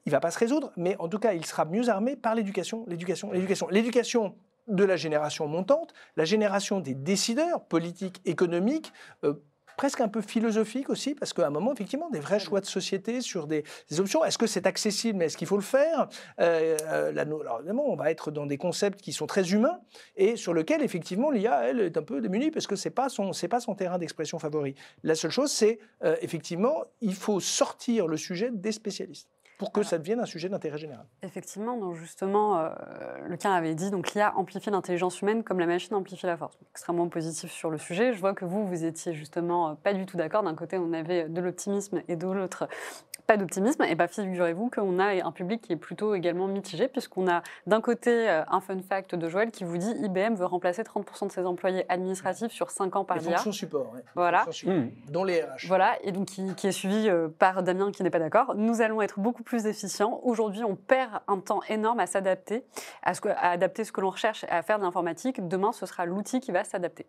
il 0.06 0.12
va 0.12 0.20
pas 0.20 0.30
se 0.30 0.38
résoudre, 0.38 0.72
mais 0.76 0.96
en 0.98 1.08
tout 1.08 1.18
cas, 1.18 1.34
il 1.34 1.44
sera 1.44 1.64
mieux 1.64 1.88
armé 1.88 2.16
par 2.16 2.34
l'éducation, 2.34 2.84
l'éducation, 2.86 3.30
l'éducation, 3.32 3.68
l'éducation 3.68 4.34
de 4.68 4.84
la 4.84 4.96
génération 4.96 5.48
montante, 5.48 5.92
la 6.16 6.24
génération 6.24 6.80
des 6.80 6.94
décideurs 6.94 7.64
politiques, 7.64 8.20
économiques. 8.24 8.92
euh, 9.24 9.34
presque 9.80 10.02
un 10.02 10.08
peu 10.08 10.20
philosophique 10.20 10.90
aussi, 10.90 11.14
parce 11.14 11.32
qu'à 11.32 11.46
un 11.46 11.50
moment, 11.50 11.72
effectivement, 11.72 12.10
des 12.10 12.20
vrais 12.20 12.38
choix 12.38 12.60
de 12.60 12.66
société 12.66 13.22
sur 13.22 13.46
des, 13.46 13.64
des 13.88 13.98
options. 13.98 14.22
Est-ce 14.22 14.36
que 14.36 14.46
c'est 14.46 14.66
accessible, 14.66 15.18
mais 15.18 15.24
est-ce 15.24 15.38
qu'il 15.38 15.46
faut 15.46 15.56
le 15.56 15.62
faire? 15.62 16.06
Euh, 16.38 16.76
euh, 16.82 17.16
Alors, 17.16 17.60
évidemment, 17.60 17.90
on 17.90 17.96
va 17.96 18.10
être 18.10 18.30
dans 18.30 18.44
des 18.44 18.58
concepts 18.58 19.00
qui 19.00 19.14
sont 19.14 19.26
très 19.26 19.52
humains 19.52 19.80
et 20.16 20.36
sur 20.36 20.52
lesquels, 20.52 20.82
effectivement, 20.82 21.30
l'IA, 21.30 21.62
elle, 21.66 21.80
est 21.80 21.96
un 21.96 22.02
peu 22.02 22.20
démunie 22.20 22.50
parce 22.50 22.66
que 22.66 22.76
ce 22.76 22.88
n'est 22.90 22.94
pas, 22.94 23.08
son- 23.08 23.30
pas 23.48 23.60
son 23.60 23.74
terrain 23.74 23.96
d'expression 23.96 24.38
favori. 24.38 24.74
La 25.02 25.14
seule 25.14 25.30
chose, 25.30 25.50
c'est, 25.50 25.78
euh, 26.04 26.14
effectivement, 26.20 26.84
il 27.00 27.14
faut 27.14 27.40
sortir 27.40 28.06
le 28.06 28.18
sujet 28.18 28.50
des 28.52 28.72
spécialistes 28.72 29.30
pour 29.60 29.72
que 29.72 29.82
ça 29.82 29.98
devienne 29.98 30.20
un 30.20 30.24
sujet 30.24 30.48
d'intérêt 30.48 30.78
général. 30.78 31.04
Effectivement, 31.22 31.76
donc 31.76 31.94
justement, 31.94 32.58
euh, 32.58 32.70
Lequin 33.28 33.52
avait 33.52 33.74
dit 33.74 33.90
donc 33.90 34.14
l'IA 34.14 34.34
amplifie 34.34 34.70
l'intelligence 34.70 35.20
humaine 35.20 35.44
comme 35.44 35.60
la 35.60 35.66
machine 35.66 35.94
amplifie 35.94 36.24
la 36.24 36.38
force. 36.38 36.56
Extrêmement 36.70 37.10
positif 37.10 37.52
sur 37.52 37.68
le 37.68 37.76
sujet. 37.76 38.14
Je 38.14 38.20
vois 38.20 38.32
que 38.32 38.46
vous, 38.46 38.66
vous 38.66 38.84
étiez 38.86 39.12
justement 39.12 39.68
euh, 39.68 39.74
pas 39.74 39.92
du 39.92 40.06
tout 40.06 40.16
d'accord. 40.16 40.42
D'un 40.42 40.54
côté, 40.54 40.78
on 40.78 40.94
avait 40.94 41.28
de 41.28 41.40
l'optimisme 41.42 42.00
et 42.08 42.16
de 42.16 42.26
l'autre, 42.26 42.68
pas 43.30 43.36
d'optimisme. 43.36 43.84
Et 43.84 43.94
bien, 43.94 44.08
figurez-vous 44.08 44.70
qu'on 44.70 44.98
a 44.98 45.24
un 45.24 45.30
public 45.30 45.60
qui 45.60 45.72
est 45.72 45.76
plutôt 45.76 46.16
également 46.16 46.48
mitigé, 46.48 46.88
puisqu'on 46.88 47.28
a 47.28 47.42
d'un 47.68 47.80
côté 47.80 48.28
euh, 48.28 48.42
un 48.48 48.60
fun 48.60 48.80
fact 48.80 49.14
de 49.14 49.28
Joël 49.28 49.52
qui 49.52 49.62
vous 49.62 49.78
dit 49.78 49.92
IBM 50.02 50.34
veut 50.34 50.46
remplacer 50.46 50.82
30% 50.82 51.28
de 51.28 51.32
ses 51.32 51.46
employés 51.46 51.84
administratifs 51.88 52.50
sur 52.50 52.70
5 52.72 52.96
ans 52.96 53.04
par 53.04 53.18
Les 53.18 53.22
fonctions 53.22 53.52
support, 53.52 53.92
ouais. 53.94 54.00
Voilà. 54.16 54.44
Fonctions 54.44 54.72
support, 54.72 54.84
Mmh. 55.06 55.12
dont 55.12 55.22
les 55.24 55.42
RH. 55.42 55.66
Voilà, 55.68 55.96
et 56.02 56.10
donc 56.10 56.26
qui, 56.26 56.54
qui 56.56 56.66
est 56.66 56.72
suivi 56.72 57.08
euh, 57.08 57.28
par 57.28 57.62
Damien 57.62 57.92
qui 57.92 58.02
n'est 58.02 58.10
pas 58.10 58.18
d'accord. 58.18 58.54
Nous 58.56 58.80
allons 58.82 59.00
être 59.00 59.20
beaucoup 59.20 59.44
plus 59.44 59.66
efficients. 59.66 60.18
Aujourd'hui, 60.24 60.64
on 60.64 60.74
perd 60.74 61.20
un 61.28 61.38
temps 61.38 61.60
énorme 61.68 62.00
à 62.00 62.06
s'adapter, 62.06 62.64
à, 63.04 63.14
ce 63.14 63.20
que- 63.20 63.28
à 63.28 63.50
adapter 63.50 63.84
ce 63.84 63.92
que 63.92 64.00
l'on 64.00 64.10
recherche, 64.10 64.44
à 64.48 64.62
faire 64.62 64.78
de 64.78 64.84
l'informatique. 64.84 65.46
Demain, 65.46 65.70
ce 65.72 65.86
sera 65.86 66.04
l'outil 66.04 66.40
qui 66.40 66.50
va 66.50 66.64
s'adapter. 66.64 67.06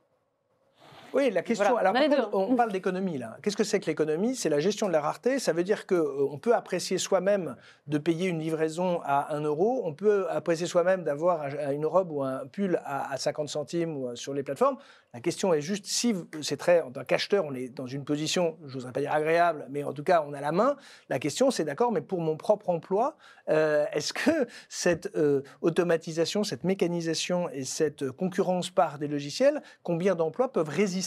Oui, 1.13 1.29
la 1.31 1.41
question. 1.41 1.71
Voilà, 1.71 1.89
alors, 1.89 2.29
on 2.33 2.45
contre, 2.45 2.55
parle 2.55 2.71
d'économie 2.71 3.17
là. 3.17 3.37
Qu'est-ce 3.43 3.57
que 3.57 3.63
c'est 3.63 3.79
que 3.79 3.87
l'économie? 3.87 4.35
C'est 4.35 4.49
la 4.49 4.59
gestion 4.59 4.87
de 4.87 4.93
la 4.93 5.01
rareté. 5.01 5.39
Ça 5.39 5.51
veut 5.53 5.63
dire 5.63 5.85
que 5.85 5.95
euh, 5.95 6.27
on 6.31 6.37
peut 6.37 6.55
apprécier 6.55 6.97
soi-même 6.97 7.55
de 7.87 7.97
payer 7.97 8.27
une 8.29 8.39
livraison 8.39 9.01
à 9.03 9.35
1 9.35 9.41
euro. 9.41 9.81
On 9.83 9.93
peut 9.93 10.25
apprécier 10.29 10.67
soi-même 10.67 11.03
d'avoir 11.03 11.41
un- 11.41 11.71
une 11.71 11.85
robe 11.85 12.11
ou 12.11 12.23
un 12.23 12.45
pull 12.47 12.79
à, 12.85 13.11
à 13.11 13.17
50 13.17 13.49
centimes 13.49 13.97
ou 13.97 14.07
euh, 14.07 14.15
sur 14.15 14.33
les 14.33 14.43
plateformes. 14.43 14.77
La 15.13 15.19
question 15.19 15.53
est 15.53 15.59
juste 15.59 15.85
si 15.85 16.15
c'est 16.41 16.55
très 16.55 16.79
en 16.81 16.89
tant 16.91 17.03
qu'acheteur, 17.03 17.43
on 17.43 17.53
est 17.53 17.67
dans 17.67 17.85
une 17.87 18.05
position, 18.05 18.57
je 18.65 18.75
n'oserais 18.77 18.93
pas 18.93 19.01
dire 19.01 19.11
agréable, 19.11 19.65
mais 19.69 19.83
en 19.83 19.91
tout 19.91 20.03
cas 20.05 20.23
on 20.25 20.31
a 20.33 20.39
la 20.39 20.53
main. 20.53 20.77
La 21.09 21.19
question 21.19 21.51
c'est 21.51 21.65
d'accord, 21.65 21.91
mais 21.91 21.99
pour 21.99 22.21
mon 22.21 22.37
propre 22.37 22.69
emploi, 22.69 23.17
euh, 23.49 23.83
est-ce 23.91 24.13
que 24.13 24.47
cette 24.69 25.09
euh, 25.17 25.41
automatisation, 25.61 26.45
cette 26.45 26.63
mécanisation 26.63 27.49
et 27.49 27.65
cette 27.65 28.09
concurrence 28.11 28.69
par 28.69 28.99
des 28.99 29.09
logiciels, 29.09 29.61
combien 29.83 30.15
d'emplois 30.15 30.49
peuvent 30.53 30.69
résister 30.69 31.00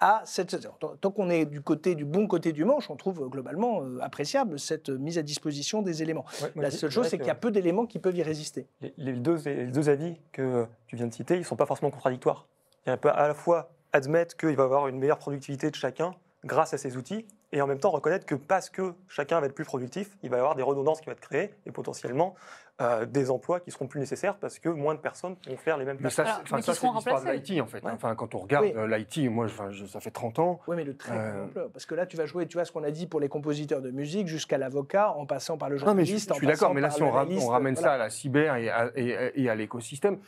à 0.00 0.22
cette. 0.24 0.56
Tant- 1.00 1.10
qu'on 1.10 1.28
est 1.28 1.44
du 1.44 1.60
côté 1.60 1.94
du 1.96 2.04
bon 2.04 2.26
côté 2.28 2.52
du 2.52 2.64
manche, 2.64 2.88
on 2.88 2.96
trouve 2.96 3.22
euh, 3.22 3.26
globalement 3.28 3.82
euh, 3.82 3.98
appréciable 4.00 4.58
cette 4.60 4.90
mise 4.90 5.18
à 5.18 5.22
disposition 5.22 5.82
des 5.82 6.02
éléments. 6.02 6.24
Ouais, 6.42 6.52
La 6.62 6.70
seule 6.70 6.90
chose, 6.90 7.08
c'est 7.08 7.18
qu'il 7.18 7.26
y 7.26 7.30
a 7.30 7.34
peu 7.34 7.50
d'éléments 7.50 7.86
qui 7.86 7.98
peuvent 7.98 8.16
y 8.16 8.22
résister. 8.22 8.66
Les, 8.80 8.94
les 8.96 9.12
deux, 9.14 9.36
les 9.44 9.66
deux 9.66 9.88
avis 9.88 10.16
que 10.32 10.66
tu 10.86 10.94
viens 10.96 11.06
de 11.08 11.12
citer, 11.14 11.34
ils 11.34 11.40
ne 11.40 11.44
sont 11.44 11.56
pas 11.56 11.66
forcément 11.66 11.90
contradictoires. 11.90 12.46
Il 12.86 12.96
peut 12.96 13.10
à 13.10 13.26
la 13.26 13.34
fois 13.34 13.70
admettre 13.92 14.36
qu'il 14.36 14.54
va 14.54 14.62
y 14.62 14.66
avoir 14.66 14.86
une 14.88 14.98
meilleure 14.98 15.18
productivité 15.18 15.70
de 15.70 15.74
chacun 15.74 16.12
grâce 16.44 16.72
à 16.74 16.78
ces 16.78 16.96
outils, 16.96 17.26
et 17.52 17.60
en 17.62 17.66
même 17.66 17.78
temps 17.78 17.90
reconnaître 17.90 18.26
que 18.26 18.34
parce 18.34 18.68
que 18.70 18.92
chacun 19.08 19.40
va 19.40 19.46
être 19.46 19.54
plus 19.54 19.64
productif, 19.64 20.16
il 20.22 20.30
va 20.30 20.36
y 20.36 20.40
avoir 20.40 20.54
des 20.54 20.62
redondances 20.62 21.00
qui 21.00 21.06
vont 21.06 21.12
être 21.12 21.20
créées, 21.20 21.54
et 21.66 21.70
potentiellement 21.72 22.34
euh, 22.80 23.06
des 23.06 23.28
emplois 23.32 23.58
qui 23.58 23.72
seront 23.72 23.88
plus 23.88 23.98
nécessaires 23.98 24.36
parce 24.36 24.60
que 24.60 24.68
moins 24.68 24.94
de 24.94 25.00
personnes 25.00 25.34
vont 25.48 25.56
faire 25.56 25.78
les 25.78 25.84
mêmes 25.84 25.96
Mais 25.98 26.10
tâches. 26.10 26.18
mais 26.52 26.62
ça, 26.62 26.72
c'est 26.74 26.86
l'histoire 26.86 27.24
de 27.24 27.30
l'IT, 27.32 27.60
en 27.60 27.66
fait. 27.66 27.82
Ouais. 27.82 27.90
Enfin, 27.90 28.14
quand 28.14 28.36
on 28.36 28.38
regarde 28.38 28.66
Oui. 28.66 28.72
euh, 28.76 28.86
l'IT, 28.96 29.28
moi, 29.28 29.48
je- 29.48 29.84
ça 29.86 29.98
fait 29.98 30.12
30 30.12 30.38
ans. 30.38 30.60
Oui, 30.68 30.76
mais 30.76 30.84
le 30.84 30.96
très 30.96 31.12
Euh. 31.16 31.46
Parce 31.72 31.86
que 31.86 31.96
là, 31.96 32.06
tu 32.06 32.16
vas 32.16 32.24
jouer, 32.26 32.46
tu 32.46 32.56
vois 32.56 32.64
ce 32.64 32.70
qu'on 32.70 32.84
a 32.84 32.92
dit 32.92 33.08
pour 33.08 33.18
les 33.18 33.28
compositeurs 33.28 33.82
de 33.82 33.90
musique, 33.90 34.28
jusqu'à 34.28 34.58
l'avocat, 34.58 35.10
en 35.10 35.26
passant 35.26 35.58
par 35.58 35.70
le 35.70 35.74
Non, 35.78 35.86
mais 35.94 36.04
je, 36.04 36.10
journaliste. 36.10 36.28
je 36.30 36.34
suis 36.38 36.46
d'accord, 36.46 36.72
mais 36.72 36.80
là, 36.80 36.90
si 36.90 37.02
on, 37.02 37.10
ra- 37.10 37.22
l'analyste, 37.24 37.46
on 37.48 37.50
ramène 37.50 37.74
voilà. 37.74 37.88
ça 37.88 37.94
à 37.94 37.98
la 37.98 38.10
cyber 38.10 38.54
et 38.54 38.68
à, 38.70 38.92
et- 38.94 39.32
et 39.42 39.50
à 39.50 39.56
l'écosystème, 39.56 40.18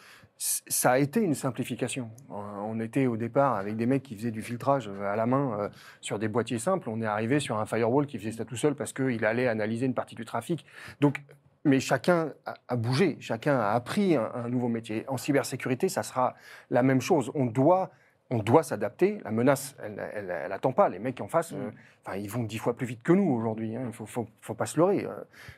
ça 0.43 0.93
a 0.93 0.99
été 0.99 1.21
une 1.21 1.35
simplification. 1.35 2.11
Euh, 2.31 2.35
On 2.65 2.81
était 2.81 3.07
au 3.07 3.19
départ 3.19 3.57
avec 3.57 3.77
des 3.77 3.85
mecs 3.85 4.03
qui 4.03 4.17
faisaient 4.17 4.31
du 4.31 4.41
filtrage 4.41 4.89
euh, 4.89 5.13
à 5.13 5.15
la 5.15 5.27
main 5.27 5.59
euh, 5.61 5.69
sur 6.01 6.19
des 6.19 6.29
boîtiers 6.29 6.59
simples. 6.59 6.89
On 6.89 7.03
est 7.03 7.07
arrivé 7.07 7.41
sur 7.41 7.59
un 7.59 7.67
firewall 7.67 8.07
qui 8.07 8.19
faisait 8.19 8.33
ça 8.33 8.47
tout 8.47 8.57
seul 8.57 8.75
parce 8.75 8.95
qu'il 8.95 9.23
allait 9.27 9.49
analyser 9.49 9.85
une 9.85 9.93
partie 9.93 10.15
du 10.15 10.25
trafic. 10.25 10.65
Donc, 11.01 11.23
mais 11.65 11.79
chacun 11.79 12.33
a, 12.47 12.77
bougé, 12.77 13.19
chacun 13.21 13.59
a 13.59 13.73
appris 13.73 14.17
un, 14.17 14.31
un 14.35 14.49
nouveau 14.49 14.69
métier. 14.69 15.05
En 15.09 15.19
cybersécurité, 15.19 15.91
ça 15.91 16.03
sera 16.03 16.35
la 16.71 16.83
même 16.83 17.03
chose. 17.03 17.31
On 17.35 17.45
doit, 17.45 17.91
on 18.31 18.39
doit 18.39 18.63
s'adapter. 18.63 19.21
La 19.25 19.33
menace, 19.33 19.77
elle, 19.85 20.03
elle, 20.15 20.31
elle 20.31 20.53
attend 20.53 20.73
pas. 20.73 20.89
Les 20.89 20.99
mecs 20.99 21.21
en 21.21 21.29
face, 21.29 21.53
euh, 21.53 21.71
enfin, 22.03 22.17
ils 22.17 22.31
vont 22.31 22.45
dix 22.45 22.57
fois 22.57 22.75
plus 22.75 22.87
vite 22.87 23.03
que 23.03 23.13
nous 23.13 23.31
aujourd'hui. 23.31 23.77
hein. 23.77 23.83
Il 23.89 23.93
faut, 23.93 24.07
faut, 24.07 24.27
faut 24.41 24.55
pas 24.55 24.65
se 24.65 24.79
leurrer. 24.79 25.07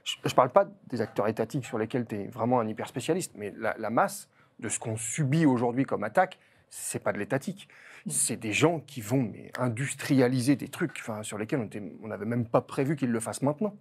Je 0.02 0.16
ne 0.24 0.30
parle 0.32 0.50
pas 0.50 0.66
des 0.88 1.00
acteurs 1.00 1.28
étatiques 1.28 1.66
sur 1.66 1.78
lesquels 1.78 2.04
tu 2.04 2.16
es 2.16 2.26
vraiment 2.26 2.58
un 2.58 2.66
hyper 2.66 2.88
spécialiste, 2.88 3.34
mais 3.36 3.54
la, 3.56 3.76
la 3.78 3.90
masse 3.90 4.28
de 4.62 4.68
ce 4.68 4.78
qu'on 4.78 4.96
subit 4.96 5.44
aujourd'hui 5.44 5.84
comme 5.84 6.04
attaque, 6.04 6.38
c'est 6.70 7.02
pas 7.02 7.12
de 7.12 7.18
l'étatique. 7.18 7.68
C'est 8.08 8.36
des 8.36 8.52
gens 8.52 8.80
qui 8.80 9.00
vont 9.00 9.22
mais, 9.22 9.52
industrialiser 9.58 10.56
des 10.56 10.68
trucs 10.68 10.96
enfin, 11.00 11.22
sur 11.22 11.36
lesquels 11.36 11.68
on 12.02 12.08
n'avait 12.08 12.24
même 12.24 12.46
pas 12.46 12.60
prévu 12.62 12.96
qu'ils 12.96 13.10
le 13.10 13.20
fassent 13.20 13.42
maintenant. 13.42 13.76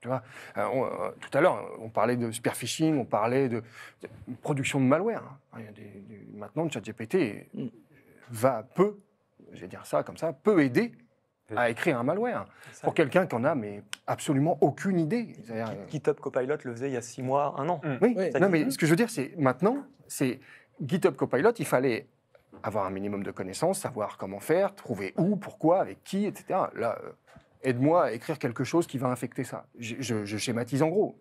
Tu 0.00 0.08
vois 0.08 0.22
Euh, 0.56 0.66
on- 0.72 0.84
euh, 0.84 1.10
tout 1.20 1.30
à 1.38 1.40
l'heure, 1.40 1.64
on 1.80 1.88
parlait 1.88 2.16
de 2.16 2.30
spear 2.32 2.54
phishing, 2.56 2.98
on 2.98 3.04
parlait 3.04 3.48
de, 3.48 3.62
de 4.02 4.08
production 4.42 4.80
de 4.80 4.84
malware. 4.84 5.22
hein. 5.22 5.58
Il 5.60 5.64
y 5.64 5.68
a 5.68 5.72
des- 5.72 6.00
des- 6.08 6.26
maintenant, 6.36 6.68
ChatGPT 6.68 7.46
Mm. 7.54 7.66
va 8.30 8.64
peut, 8.74 8.98
je 9.52 9.60
vais 9.60 9.68
dire 9.68 9.86
ça 9.86 10.02
comme 10.02 10.16
ça, 10.16 10.32
peut 10.32 10.60
aider 10.62 10.92
à 11.56 11.70
écrire 11.70 11.98
un 11.98 12.02
malware 12.02 12.44
pour 12.82 12.94
quelqu'un 12.94 13.26
qui 13.26 13.34
en 13.34 13.44
a 13.44 13.54
mais 13.54 13.82
absolument 14.06 14.58
aucune 14.60 14.98
idée. 14.98 15.36
C'est-à-dire, 15.44 15.70
euh, 15.70 15.90
GitHub 15.90 16.18
Copilot 16.20 16.56
le 16.64 16.72
faisait 16.72 16.88
il 16.88 16.94
y 16.94 16.96
a 16.96 17.02
six 17.02 17.22
mois, 17.22 17.54
un 17.58 17.68
an. 17.68 17.80
oui, 18.00 18.14
Oui. 18.16 18.30
non, 18.40 18.48
mais 18.48 18.70
ce 18.70 18.78
que 18.78 18.86
je 18.86 18.90
veux 18.90 18.96
dire, 18.96 19.10
c'est 19.10 19.32
maintenant, 19.38 19.78
c'est 20.08 20.40
GitHub 20.84 21.14
Copilot, 21.14 21.52
il 21.58 21.66
fallait 21.66 22.06
avoir 22.62 22.86
un 22.86 22.90
minimum 22.90 23.22
de 23.22 23.30
connaissances, 23.30 23.80
savoir 23.80 24.16
comment 24.18 24.40
faire, 24.40 24.74
trouver 24.74 25.14
où, 25.16 25.36
pourquoi, 25.36 25.80
avec 25.80 26.02
qui, 26.04 26.26
etc. 26.26 26.44
Là, 26.74 26.98
euh, 27.04 27.10
aide-moi 27.64 28.04
à 28.06 28.12
écrire 28.12 28.38
quelque 28.38 28.64
chose 28.64 28.86
qui 28.86 28.98
va 28.98 29.08
infecter 29.08 29.44
ça. 29.44 29.66
Je, 29.78 29.94
je- 30.00 30.24
je 30.24 30.36
schématise 30.36 30.82
en 30.82 30.88
gros. 30.88 31.16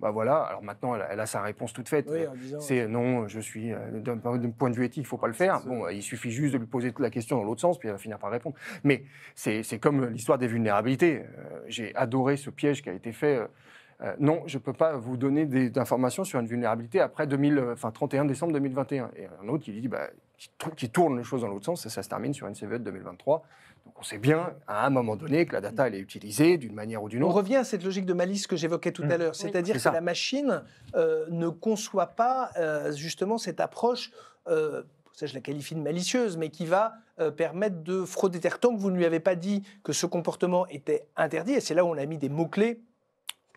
Bah 0.00 0.10
voilà, 0.10 0.36
alors 0.42 0.62
maintenant, 0.62 0.94
elle, 0.94 1.02
a- 1.02 1.12
elle 1.12 1.20
a 1.20 1.26
sa 1.26 1.40
réponse 1.40 1.72
toute 1.72 1.88
faite. 1.88 2.06
Oui. 2.10 2.20
C'est 2.60 2.86
non, 2.86 3.28
je 3.28 3.40
suis 3.40 3.72
euh, 3.72 3.78
d'un 4.00 4.18
point 4.18 4.70
de 4.70 4.76
vue 4.76 4.84
éthique, 4.84 5.04
il 5.04 5.06
faut 5.06 5.16
pas 5.16 5.26
le 5.26 5.32
faire. 5.32 5.60
Bon, 5.66 5.88
il 5.88 6.02
suffit 6.02 6.30
juste 6.30 6.52
de 6.52 6.58
lui 6.58 6.66
poser 6.66 6.92
la 6.98 7.10
question 7.10 7.36
dans 7.38 7.44
l'autre 7.44 7.60
sens, 7.62 7.78
puis 7.78 7.88
elle 7.88 7.94
va 7.94 7.98
finir 7.98 8.18
par 8.18 8.30
répondre. 8.30 8.56
Mais 8.84 9.04
c'est 9.34 9.78
comme 9.80 10.06
l'histoire 10.10 10.38
des 10.38 10.46
vulnérabilités. 10.48 11.22
Euh, 11.22 11.60
J'ai 11.68 11.94
adoré 11.96 12.36
ce 12.36 12.50
piège 12.50 12.82
qui 12.82 12.90
a 12.90 12.92
été 12.92 13.12
fait. 13.12 13.40
euh, 14.02 14.14
non, 14.20 14.42
je 14.46 14.58
ne 14.58 14.62
peux 14.62 14.74
pas 14.74 14.96
vous 14.96 15.16
donner 15.16 15.46
d'informations 15.70 16.24
sur 16.24 16.38
une 16.40 16.46
vulnérabilité 16.46 17.00
après 17.00 17.26
2000, 17.26 17.56
euh, 17.58 17.72
enfin, 17.72 17.90
31 17.90 18.26
décembre 18.26 18.52
2021. 18.52 19.10
Et 19.16 19.26
un 19.42 19.48
autre 19.48 19.64
qui 19.64 19.72
dit, 19.80 19.88
bah, 19.88 20.08
qui, 20.36 20.50
tou- 20.58 20.70
qui 20.76 20.90
tourne 20.90 21.16
les 21.16 21.24
choses 21.24 21.40
dans 21.40 21.48
l'autre 21.48 21.64
sens, 21.64 21.86
et 21.86 21.88
ça 21.88 22.02
se 22.02 22.08
termine 22.10 22.34
sur 22.34 22.46
une 22.46 22.54
CVE 22.54 22.72
de 22.74 22.84
2023. 22.90 23.42
Donc 23.86 23.94
on 23.98 24.02
sait 24.02 24.18
bien, 24.18 24.52
à 24.66 24.84
un 24.84 24.90
moment 24.90 25.16
donné, 25.16 25.46
que 25.46 25.52
la 25.54 25.60
data, 25.62 25.86
elle 25.86 25.94
est 25.94 26.00
utilisée 26.00 26.58
d'une 26.58 26.74
manière 26.74 27.02
ou 27.02 27.08
d'une 27.08 27.22
On 27.22 27.28
autre. 27.28 27.36
revient 27.36 27.56
à 27.56 27.64
cette 27.64 27.82
logique 27.84 28.04
de 28.04 28.12
malice 28.12 28.46
que 28.46 28.56
j'évoquais 28.56 28.92
tout 28.92 29.04
à 29.04 29.16
Mm. 29.16 29.20
l'heure, 29.20 29.34
c'est-à-dire 29.34 29.76
C'est 29.80 29.88
que 29.88 29.94
la 29.94 30.00
machine 30.00 30.62
euh, 30.94 31.24
ne 31.30 31.48
conçoit 31.48 32.08
pas 32.08 32.50
euh, 32.58 32.92
justement 32.92 33.38
cette 33.38 33.60
approche, 33.60 34.10
euh, 34.48 34.82
ça 35.12 35.26
je 35.26 35.34
la 35.34 35.40
qualifie 35.40 35.74
de 35.74 35.80
malicieuse, 35.80 36.36
mais 36.36 36.50
qui 36.50 36.66
va 36.66 36.94
euh, 37.20 37.30
permettre 37.30 37.82
de 37.82 38.04
frauder. 38.04 38.38
Tant 38.40 38.74
que 38.74 38.78
vous 38.80 38.90
ne 38.90 38.96
lui 38.96 39.06
avez 39.06 39.20
pas 39.20 39.34
dit 39.36 39.62
que 39.82 39.92
ce 39.94 40.04
comportement 40.04 40.66
était 40.66 41.06
interdit, 41.16 41.52
et 41.52 41.60
c'est 41.60 41.72
là 41.74 41.84
où 41.84 41.88
on 41.88 41.96
a 41.96 42.04
mis 42.06 42.18
des 42.18 42.28
mots-clés. 42.28 42.80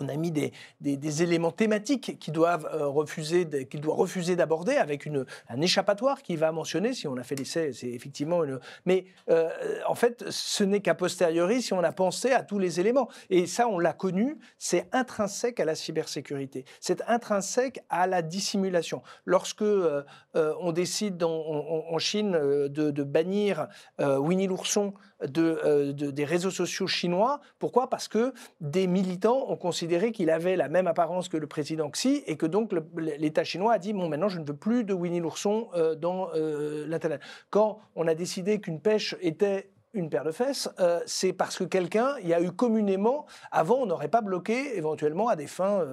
On 0.01 0.07
a 0.07 0.15
mis 0.15 0.31
des, 0.31 1.23
éléments 1.23 1.51
thématiques 1.51 2.09
euh, 2.09 2.13
qu'il 2.19 2.33
doit 2.33 3.95
refuser 3.95 4.35
d'aborder 4.35 4.75
avec 4.75 5.07
un 5.49 5.61
échappatoire 5.61 6.21
qui 6.21 6.35
va 6.35 6.51
mentionner, 6.51 6.93
si 6.93 7.07
on 7.07 7.17
a 7.17 7.23
fait 7.23 7.35
l'essai, 7.35 7.73
c'est 7.73 7.89
effectivement. 7.89 8.41
Mais 8.85 9.05
euh, 9.29 9.49
en 9.87 9.95
fait, 9.95 10.23
ce 10.29 10.63
n'est 10.63 10.79
qu'à 10.79 10.95
posteriori 10.95 11.61
si 11.61 11.73
on 11.73 11.83
a 11.83 11.91
pensé 11.91 12.31
à 12.31 12.43
tous 12.43 12.59
les 12.59 12.79
éléments. 12.79 13.09
Et 13.29 13.47
ça, 13.47 13.67
on 13.67 13.79
l'a 13.79 13.93
connu, 13.93 14.37
c'est 14.57 14.87
intrinsèque 14.91 15.59
à 15.59 15.65
la 15.65 15.75
cybersécurité. 15.75 16.65
C'est 16.79 17.01
intrinsèque 17.07 17.83
à 17.89 18.07
la 18.07 18.21
dissimulation. 18.21 19.01
Lorsque 19.25 19.61
euh, 19.61 20.03
on 20.33 20.71
décide 20.71 21.21
en, 21.23 21.97
Chine 21.99 22.31
de, 22.31 22.67
de 22.91 23.03
bannir 23.03 23.67
Winnie 23.99 24.47
l'ourson 24.47 24.93
euh, 25.21 25.91
de- 25.91 26.11
des 26.11 26.23
réseaux 26.23 26.51
sociaux 26.51 26.87
chinois, 26.87 27.41
pourquoi? 27.59 27.89
Parce 27.89 28.07
que 28.07 28.33
des 28.61 28.87
militants 28.87 29.49
ont 29.49 29.57
considéré 29.57 30.13
qu'il 30.13 30.29
avait 30.29 30.55
la 30.55 30.69
même 30.69 30.87
apparence 30.87 31.27
que 31.27 31.35
le 31.35 31.47
président 31.47 31.89
Xi 31.89 32.23
et 32.25 32.37
que 32.37 32.45
donc 32.45 32.71
l'État 32.97 33.43
chinois 33.43 33.73
a 33.73 33.79
dit 33.79 33.91
bon 33.91 34.07
maintenant 34.07 34.29
je 34.29 34.39
ne 34.39 34.45
veux 34.45 34.55
plus 34.55 34.85
de 34.85 34.93
Winnie 34.93 35.19
l'ourson 35.19 35.67
euh, 35.75 35.95
dans 35.95 36.29
euh, 36.35 36.85
l'internet. 36.87 37.19
Quand 37.49 37.79
on 37.95 38.07
a 38.07 38.15
décidé 38.15 38.61
qu'une 38.61 38.79
pêche 38.79 39.15
était 39.19 39.71
une 39.93 40.09
paire 40.09 40.23
de 40.23 40.31
fesses, 40.31 40.69
c'est 41.07 41.33
parce 41.33 41.57
que 41.57 41.63
quelqu'un, 41.63 42.13
y 42.23 42.31
a 42.31 42.39
eu 42.39 42.51
communément, 42.51 43.25
avant 43.51 43.77
on 43.77 43.87
n'aurait 43.87 44.07
pas 44.07 44.21
bloqué 44.21 44.77
éventuellement 44.77 45.29
à 45.29 45.35
des 45.35 45.47
fins 45.47 45.83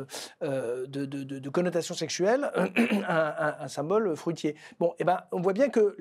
de, 0.43 1.49
connotation 1.49 1.95
sexuelle 1.95 2.51
un, 3.09 3.68
symbole 3.68 4.14
fruitier. 4.14 4.55
Bon, 4.79 4.93
et 4.99 5.05
ben 5.05 5.22
on 5.33 5.41
voit 5.41 5.55
bien 5.55 5.70
que 5.70 5.97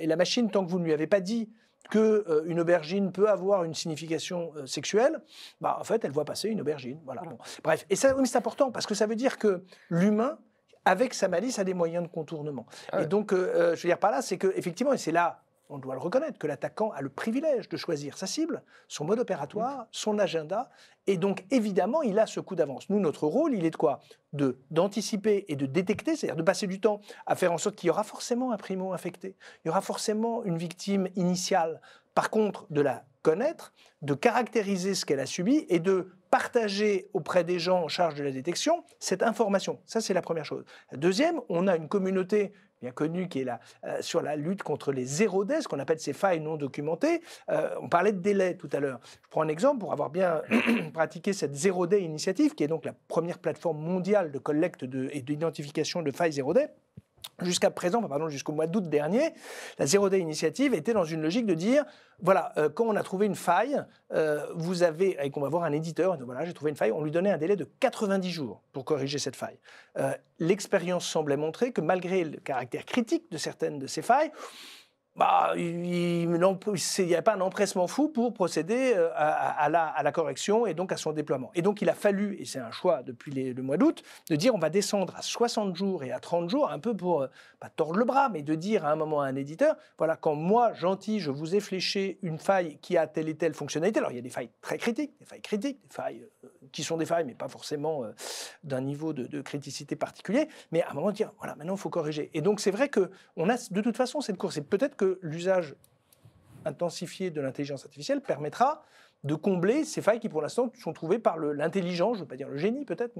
et 0.00 0.08
la 0.08 0.16
machine, 0.16 0.50
tant 0.50 0.64
que 0.66 0.70
vous 0.70 0.80
ne 0.80 0.84
lui 0.84 0.92
avez 0.92 1.06
pas 1.06 1.20
dit 1.20 1.48
que 1.90 2.24
euh, 2.28 2.42
une 2.46 2.60
aubergine 2.60 3.12
peut 3.12 3.28
avoir 3.28 3.64
une 3.64 3.74
signification 3.74 4.52
euh, 4.56 4.66
sexuelle, 4.66 5.20
bah, 5.60 5.76
en 5.80 5.84
fait, 5.84 6.04
elle 6.04 6.12
voit 6.12 6.24
passer 6.24 6.48
une 6.48 6.60
aubergine. 6.60 7.00
Voilà. 7.04 7.22
Bon. 7.22 7.38
Bref, 7.62 7.86
et 7.90 7.96
ça, 7.96 8.14
c'est 8.24 8.36
important 8.36 8.70
parce 8.70 8.86
que 8.86 8.94
ça 8.94 9.06
veut 9.06 9.16
dire 9.16 9.38
que 9.38 9.62
l'humain, 9.88 10.38
avec 10.84 11.14
sa 11.14 11.28
malice, 11.28 11.58
a 11.58 11.64
des 11.64 11.74
moyens 11.74 12.04
de 12.04 12.08
contournement. 12.08 12.66
Ah 12.92 12.98
ouais. 12.98 13.04
Et 13.04 13.06
donc, 13.06 13.32
euh, 13.32 13.74
je 13.74 13.82
veux 13.82 13.88
dire 13.88 13.98
par 13.98 14.10
là, 14.10 14.22
c'est 14.22 14.38
que 14.38 14.52
effectivement, 14.56 14.92
et 14.92 14.98
c'est 14.98 15.12
là, 15.12 15.42
on 15.68 15.78
doit 15.78 15.94
le 15.94 16.00
reconnaître, 16.00 16.38
que 16.38 16.46
l'attaquant 16.46 16.90
a 16.92 17.02
le 17.02 17.08
privilège 17.08 17.68
de 17.68 17.76
choisir 17.76 18.16
sa 18.16 18.26
cible, 18.26 18.62
son 18.88 19.04
mode 19.04 19.18
opératoire, 19.18 19.86
son 19.90 20.18
agenda, 20.18 20.70
et 21.06 21.16
donc 21.16 21.44
évidemment, 21.50 22.02
il 22.02 22.18
a 22.18 22.26
ce 22.26 22.40
coup 22.40 22.54
d'avance. 22.54 22.88
Nous, 22.90 23.00
notre 23.00 23.26
rôle, 23.26 23.54
il 23.54 23.64
est 23.64 23.70
de 23.70 23.76
quoi? 23.76 24.00
De 24.32 24.58
d'anticiper 24.70 25.44
et 25.48 25.56
de 25.56 25.66
détecter, 25.66 26.16
c'est-à-dire 26.16 26.36
de 26.36 26.42
passer 26.42 26.66
du 26.66 26.80
temps 26.80 27.00
à 27.26 27.34
faire 27.34 27.52
en 27.52 27.58
sorte 27.58 27.76
qu'il 27.76 27.88
y 27.88 27.90
aura 27.90 28.04
forcément 28.04 28.52
un 28.52 28.56
primo 28.56 28.92
infecté, 28.92 29.36
il 29.64 29.68
y 29.68 29.70
aura 29.70 29.80
forcément 29.80 30.44
une 30.44 30.58
victime 30.58 31.08
initiale. 31.16 31.80
Par 32.14 32.30
contre, 32.30 32.66
de 32.70 32.80
la 32.80 33.04
connaître, 33.22 33.72
de 34.02 34.14
caractériser 34.14 34.94
ce 34.94 35.04
qu'elle 35.04 35.20
a 35.20 35.26
subi 35.26 35.66
et 35.68 35.80
de 35.80 36.08
partager 36.30 37.08
auprès 37.14 37.44
des 37.44 37.58
gens 37.58 37.82
en 37.82 37.88
charge 37.88 38.14
de 38.14 38.22
la 38.22 38.30
détection 38.30 38.84
cette 38.98 39.22
information. 39.22 39.80
Ça, 39.86 40.00
c'est 40.00 40.14
la 40.14 40.22
première 40.22 40.44
chose. 40.44 40.64
Deuxième, 40.92 41.40
on 41.48 41.66
a 41.66 41.76
une 41.76 41.88
communauté 41.88 42.52
bien 42.80 42.90
connue 42.90 43.28
qui 43.28 43.40
est 43.40 43.44
là, 43.44 43.60
euh, 43.84 44.00
sur 44.00 44.22
la 44.22 44.36
lutte 44.36 44.62
contre 44.62 44.92
les 44.92 45.04
zéro 45.04 45.44
ce 45.48 45.68
qu'on 45.68 45.78
appelle 45.78 45.98
ces 45.98 46.12
failles 46.12 46.40
non 46.40 46.56
documentées. 46.56 47.22
Euh, 47.50 47.74
on 47.80 47.88
parlait 47.88 48.12
de 48.12 48.20
délai 48.20 48.56
tout 48.56 48.68
à 48.72 48.80
l'heure. 48.80 49.00
Je 49.22 49.28
prends 49.30 49.42
un 49.42 49.48
exemple 49.48 49.80
pour 49.80 49.92
avoir 49.92 50.10
bien 50.10 50.42
pratiqué 50.92 51.32
cette 51.32 51.54
zéro 51.54 51.86
initiative, 51.86 52.54
qui 52.54 52.64
est 52.64 52.68
donc 52.68 52.84
la 52.84 52.94
première 53.08 53.38
plateforme 53.38 53.78
mondiale 53.78 54.30
de 54.30 54.38
collecte 54.38 54.84
et 55.12 55.22
d'identification 55.22 56.02
de 56.02 56.10
failles 56.10 56.32
zéro 56.32 56.54
day. 56.54 56.68
Jusqu'à 57.40 57.70
présent, 57.70 58.02
pardon, 58.02 58.28
jusqu'au 58.28 58.52
mois 58.52 58.66
d'août 58.66 58.88
dernier, 58.88 59.32
la 59.78 59.86
Zero 59.86 60.08
Day 60.08 60.18
Initiative 60.18 60.74
était 60.74 60.92
dans 60.92 61.04
une 61.04 61.22
logique 61.22 61.46
de 61.46 61.54
dire 61.54 61.84
voilà, 62.20 62.52
euh, 62.56 62.68
quand 62.68 62.84
on 62.84 62.96
a 62.96 63.02
trouvé 63.04 63.26
une 63.26 63.36
faille, 63.36 63.80
euh, 64.12 64.44
vous 64.56 64.82
avez, 64.82 65.16
et 65.22 65.30
qu'on 65.30 65.40
va 65.40 65.48
voir 65.48 65.62
un 65.62 65.72
éditeur, 65.72 66.18
voilà, 66.24 66.44
j'ai 66.44 66.52
trouvé 66.52 66.70
une 66.70 66.76
faille, 66.76 66.90
on 66.90 67.02
lui 67.02 67.12
donnait 67.12 67.30
un 67.30 67.38
délai 67.38 67.54
de 67.54 67.68
90 67.78 68.28
jours 68.30 68.60
pour 68.72 68.84
corriger 68.84 69.18
cette 69.18 69.36
faille. 69.36 69.58
Euh, 69.98 70.12
l'expérience 70.40 71.06
semblait 71.06 71.36
montrer 71.36 71.70
que 71.70 71.80
malgré 71.80 72.24
le 72.24 72.38
caractère 72.38 72.84
critique 72.84 73.30
de 73.30 73.38
certaines 73.38 73.78
de 73.78 73.86
ces 73.86 74.02
failles, 74.02 74.32
bah, 75.18 75.52
il 75.56 75.80
n'y 75.80 77.14
a 77.16 77.22
pas 77.22 77.34
un 77.34 77.40
empressement 77.40 77.88
fou 77.88 78.08
pour 78.08 78.32
procéder 78.32 78.92
euh, 78.94 79.10
à, 79.16 79.68
la, 79.68 80.12
correction 80.12 80.64
et 80.64 80.74
donc 80.74 80.92
à 80.92 80.96
son 80.96 81.12
déploiement. 81.12 81.50
Et 81.56 81.62
donc 81.62 81.82
il 81.82 81.88
a 81.90 81.94
fallu, 81.94 82.36
et 82.38 82.44
c'est 82.44 82.60
un 82.60 82.70
choix 82.70 83.02
depuis 83.02 83.32
le 83.32 83.62
mois 83.62 83.76
d'août, 83.76 84.04
de 84.30 84.36
dire 84.36 84.54
on 84.54 84.60
va 84.60 84.70
descendre 84.70 85.16
à 85.16 85.22
60 85.22 85.74
jours 85.74 86.04
et 86.04 86.12
à 86.12 86.20
30 86.20 86.48
jours, 86.48 86.70
un 86.70 86.78
peu 86.78 86.96
pour, 86.96 87.22
euh, 87.22 87.26
pas 87.58 87.68
tordre 87.68 87.98
le 87.98 88.04
bras, 88.04 88.28
mais 88.28 88.42
de 88.42 88.54
dire 88.54 88.84
à 88.84 88.92
un 88.92 88.96
moment 88.96 89.20
à 89.20 89.26
un 89.26 89.34
éditeur, 89.34 89.74
voilà, 89.98 90.14
quand 90.14 90.36
moi, 90.36 90.72
gentil, 90.74 91.18
je 91.18 91.32
vous 91.32 91.56
ai 91.56 91.60
fléché 91.60 92.18
une 92.22 92.38
faille 92.38 92.78
qui 92.80 92.96
a 92.96 93.08
telle 93.08 93.28
et 93.28 93.34
telle 93.34 93.54
fonctionnalité, 93.54 93.98
alors 93.98 94.12
il 94.12 94.16
y 94.16 94.20
a 94.20 94.22
des 94.22 94.30
failles 94.30 94.50
très 94.60 94.78
critiques, 94.78 95.18
des 95.18 95.26
failles 95.26 95.42
critiques, 95.42 95.80
des 95.82 95.94
failles 95.94 96.28
euh, 96.44 96.48
qui 96.72 96.84
sont 96.84 96.96
des 96.96 97.06
failles, 97.06 97.24
mais 97.24 97.34
pas 97.34 97.48
forcément 97.48 98.04
d'un 98.64 98.80
niveau 98.80 99.12
de, 99.12 99.24
de, 99.24 99.40
criticité 99.40 99.96
particulier, 99.96 100.48
mais 100.72 100.82
à 100.82 100.90
un 100.90 100.94
moment 100.94 101.10
dire, 101.10 101.32
voilà, 101.38 101.54
maintenant 101.56 101.74
il 101.74 101.80
faut 101.80 101.90
corriger. 101.90 102.30
Et 102.34 102.40
donc 102.40 102.60
c'est 102.60 102.70
vrai 102.70 102.88
qu'on 102.88 103.48
a 103.48 103.56
de 103.70 103.80
toute 103.80 103.96
façon 103.96 104.20
cette 104.20 104.36
course, 104.36 104.56
et 104.56 104.62
peut-être 104.62 104.96
que 104.96 105.18
l'usage 105.22 105.76
intensifié 106.64 107.30
de 107.30 107.40
l'intelligence 107.40 107.84
artificielle 107.84 108.20
permettra 108.20 108.84
de 109.24 109.34
combler 109.34 109.84
ces 109.84 110.00
failles 110.00 110.20
qui 110.20 110.28
pour 110.28 110.42
l'instant 110.42 110.70
sont 110.74 110.92
trouvées 110.92 111.18
par 111.18 111.38
l'intelligence, 111.38 112.18
je 112.18 112.20
ne 112.20 112.24
veux 112.24 112.28
pas 112.28 112.36
dire 112.36 112.48
le 112.48 112.56
génie 112.56 112.84
peut-être, 112.84 113.14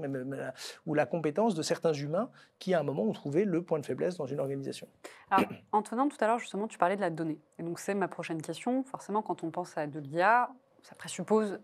ou 0.85 0.93
la 0.93 1.05
compétence 1.05 1.55
de 1.55 1.61
certains 1.61 1.91
humains 1.91 2.29
qui 2.57 2.73
à 2.73 2.79
un 2.79 2.83
moment 2.83 3.03
ont 3.03 3.11
trouvé 3.11 3.43
le 3.43 3.61
point 3.61 3.79
de 3.79 3.85
faiblesse 3.85 4.15
dans 4.15 4.25
une 4.25 4.39
organisation. 4.39 4.87
Alors, 5.29 5.49
Antonin, 5.73 6.07
tout 6.07 6.17
à 6.21 6.27
l'heure 6.27 6.39
justement, 6.39 6.67
tu 6.67 6.77
parlais 6.77 6.95
de 6.95 7.01
la 7.01 7.09
donnée. 7.09 7.39
Et 7.57 7.63
donc 7.63 7.79
c'est 7.79 7.93
ma 7.93 8.07
prochaine 8.07 8.41
question. 8.41 8.83
Forcément, 8.83 9.21
quand 9.21 9.43
on 9.43 9.51
pense 9.51 9.77
à 9.77 9.87
de 9.87 9.99
l'IA, 9.99 10.49
ça 10.83 10.95
présuppose 10.95 11.59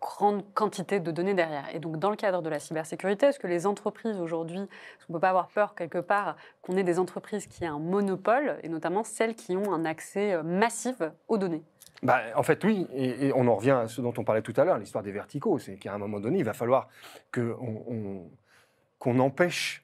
grande 0.00 0.44
quantité 0.54 1.00
de 1.00 1.10
données 1.10 1.34
derrière. 1.34 1.64
Et 1.74 1.78
donc, 1.78 1.98
dans 1.98 2.10
le 2.10 2.16
cadre 2.16 2.42
de 2.42 2.48
la 2.48 2.58
cybersécurité, 2.58 3.26
est-ce 3.26 3.38
que 3.38 3.46
les 3.46 3.66
entreprises 3.66 4.20
aujourd'hui, 4.20 4.58
on 4.58 4.62
ne 5.08 5.14
peut 5.14 5.20
pas 5.20 5.30
avoir 5.30 5.48
peur 5.48 5.74
quelque 5.74 5.98
part 5.98 6.36
qu'on 6.62 6.76
ait 6.76 6.84
des 6.84 6.98
entreprises 6.98 7.46
qui 7.46 7.64
aient 7.64 7.68
un 7.68 7.78
monopole, 7.78 8.58
et 8.62 8.68
notamment 8.68 9.04
celles 9.04 9.34
qui 9.34 9.56
ont 9.56 9.72
un 9.72 9.84
accès 9.84 10.34
euh, 10.34 10.42
massif 10.42 10.96
aux 11.28 11.38
données? 11.38 11.62
Bah, 12.02 12.20
en 12.36 12.42
fait, 12.42 12.62
oui, 12.64 12.86
et, 12.92 13.32
on 13.34 13.46
en 13.48 13.56
revient 13.56 13.70
à 13.70 13.88
ce 13.88 14.00
dont 14.00 14.12
on 14.18 14.24
parlait 14.24 14.42
tout 14.42 14.52
à 14.56 14.64
l'heure, 14.64 14.78
l'histoire 14.78 15.02
des 15.02 15.12
verticaux. 15.12 15.58
C'est 15.58 15.76
qu'à 15.76 15.94
un 15.94 15.98
moment 15.98 16.20
donné, 16.20 16.38
il 16.38 16.44
va 16.44 16.52
falloir 16.52 16.88
qu'on 17.32 18.30
on, 19.06 19.18
empêche 19.18 19.83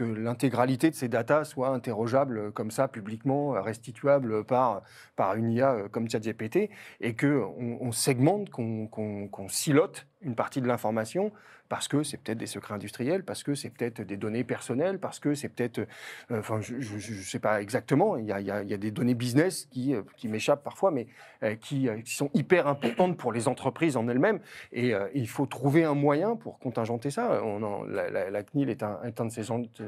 que 0.00 0.04
l'intégralité 0.04 0.88
de 0.88 0.94
ces 0.94 1.08
datas 1.08 1.44
soit 1.44 1.68
interrogeable 1.68 2.52
comme 2.52 2.70
ça 2.70 2.88
publiquement, 2.88 3.50
restituable 3.62 4.44
par, 4.44 4.80
par 5.14 5.34
une 5.34 5.50
IA 5.50 5.72
euh, 5.74 5.88
comme 5.88 6.08
ChatGPT, 6.08 6.70
et 7.02 7.14
qu'on 7.14 7.78
on 7.82 7.92
segmente, 7.92 8.48
qu'on 8.48 9.48
silote 9.48 10.06
une 10.22 10.34
partie 10.34 10.60
de 10.60 10.66
l'information 10.66 11.32
parce 11.70 11.86
que 11.86 12.02
c'est 12.02 12.16
peut-être 12.18 12.36
des 12.36 12.46
secrets 12.46 12.74
industriels, 12.74 13.22
parce 13.24 13.44
que 13.44 13.54
c'est 13.54 13.70
peut-être 13.70 14.02
des 14.02 14.16
données 14.16 14.42
personnelles, 14.42 14.98
parce 14.98 15.20
que 15.20 15.34
c'est 15.34 15.48
peut-être, 15.48 15.78
euh, 15.78 16.40
enfin, 16.40 16.60
je 16.60 16.74
ne 16.74 17.22
sais 17.22 17.38
pas 17.38 17.62
exactement, 17.62 18.16
il 18.16 18.26
y, 18.26 18.32
a, 18.32 18.40
il, 18.40 18.46
y 18.46 18.74
a, 18.74 18.76
des 18.76 18.90
données 18.90 19.14
business 19.14 19.66
qui, 19.70 19.94
euh, 19.94 20.02
qui 20.16 20.26
m'échappent 20.26 20.64
parfois, 20.64 20.90
mais 20.90 21.06
euh, 21.44 21.54
qui, 21.54 21.88
sont 22.06 22.28
hyper 22.34 22.66
importantes 22.66 23.16
pour 23.16 23.32
les 23.32 23.46
entreprises 23.46 23.96
en 23.96 24.08
elles-mêmes, 24.08 24.40
et 24.72 24.92
il 25.14 25.28
faut 25.28 25.46
trouver 25.46 25.84
un 25.84 25.94
moyen 25.94 26.34
pour 26.34 26.58
contingenter 26.58 27.10
ça. 27.10 27.40
On 27.44 27.84
la, 27.84 28.42
CNIL 28.42 28.68
est 28.68 28.82
un, 28.82 28.98
un 29.04 29.24
de 29.26 29.30
ces, 29.30 29.44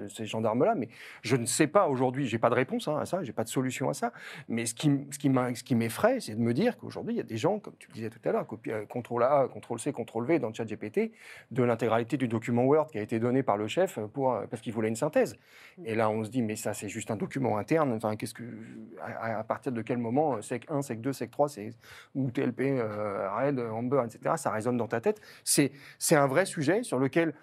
ces 0.09 0.26
gendarmes-là, 0.26 0.76
mais 0.76 0.89
je 1.22 1.35
ne 1.35 1.47
sais 1.47 1.66
pas 1.66 1.89
aujourd'hui, 1.89 2.28
j'ai 2.28 2.39
pas 2.39 2.49
de 2.49 2.55
réponse 2.55 2.87
hein, 2.87 2.97
à 2.97 3.07
ça, 3.07 3.24
j'ai 3.24 3.33
pas 3.33 3.43
de 3.43 3.49
solution 3.49 3.89
à 3.89 3.95
ça, 3.95 4.12
mais 4.49 4.66
ce 4.66 4.74
qui, 4.74 4.89
ce 5.11 5.18
qui 5.64 5.74
m'effraie, 5.74 6.20
c'est 6.20 6.37
de 6.37 6.41
me 6.41 6.55
dire 6.55 6.78
qu'aujourd'hui, 6.78 7.14
il 7.14 7.18
y 7.18 7.20
a 7.20 7.24
des 7.24 7.39
gens, 7.39 7.59
comme 7.59 7.74
tu 7.76 7.89
le 7.89 7.95
disais 7.95 8.11
tout 8.11 8.20
à 8.24 8.30
l'heure, 8.30 8.47
contrôle 8.89 9.24
A, 9.24 9.49
contrôle 9.53 9.80
C, 9.80 9.91
contrôle 9.91 10.22
Dans 10.23 10.49
le 10.49 10.55
chat 10.55 10.64
GPT, 10.64 11.12
de 11.51 11.62
l'intégralité 11.62 12.16
du 12.16 12.29
document 12.29 12.64
Word 12.64 12.89
qui 12.91 12.99
a 12.99 13.03
été 13.03 13.18
donné 13.18 13.43
par 13.43 13.57
le 13.57 13.66
chef 13.66 13.99
pour, 14.12 14.39
parce 14.51 14.62
qu'il 14.62 14.73
voulait 14.73 14.89
une 14.89 14.97
synthèse. 14.97 15.37
Mm. 15.79 15.87
Et 15.87 15.95
là, 15.95 16.11
on 16.11 16.25
se 16.25 16.31
dit, 16.31 16.43
mais 16.43 16.57
ça, 16.57 16.75
c'est 16.75 16.89
juste 16.89 17.11
un 17.11 17.16
document 17.16 17.59
interne. 17.59 17.93
Enfin, 17.93 18.16
qu'est-ce 18.16 18.35
que, 18.35 18.45
à, 19.01 19.43
partir 19.45 19.73
de 19.73 19.83
quel 19.83 19.99
moment, 19.99 20.41
SEC 20.41 20.64
1, 20.68 20.83
SEC 20.83 21.01
2, 21.01 21.12
SEC 21.12 21.31
3, 21.31 21.49
c'est, 21.49 21.70
ou 22.14 22.31
TLP, 22.31 22.61
euh, 22.61 23.29
RAID, 23.31 23.59
Amber, 23.61 24.03
etc., 24.05 24.35
ça 24.37 24.51
résonne 24.51 24.77
dans 24.77 24.89
ta 24.89 25.01
tête? 25.01 25.20
C'est, 25.45 25.73
c'est 25.99 26.16
un 26.16 26.27
vrai 26.27 26.47
sujet 26.47 26.83
sur 26.83 26.99
lequel 26.99 27.35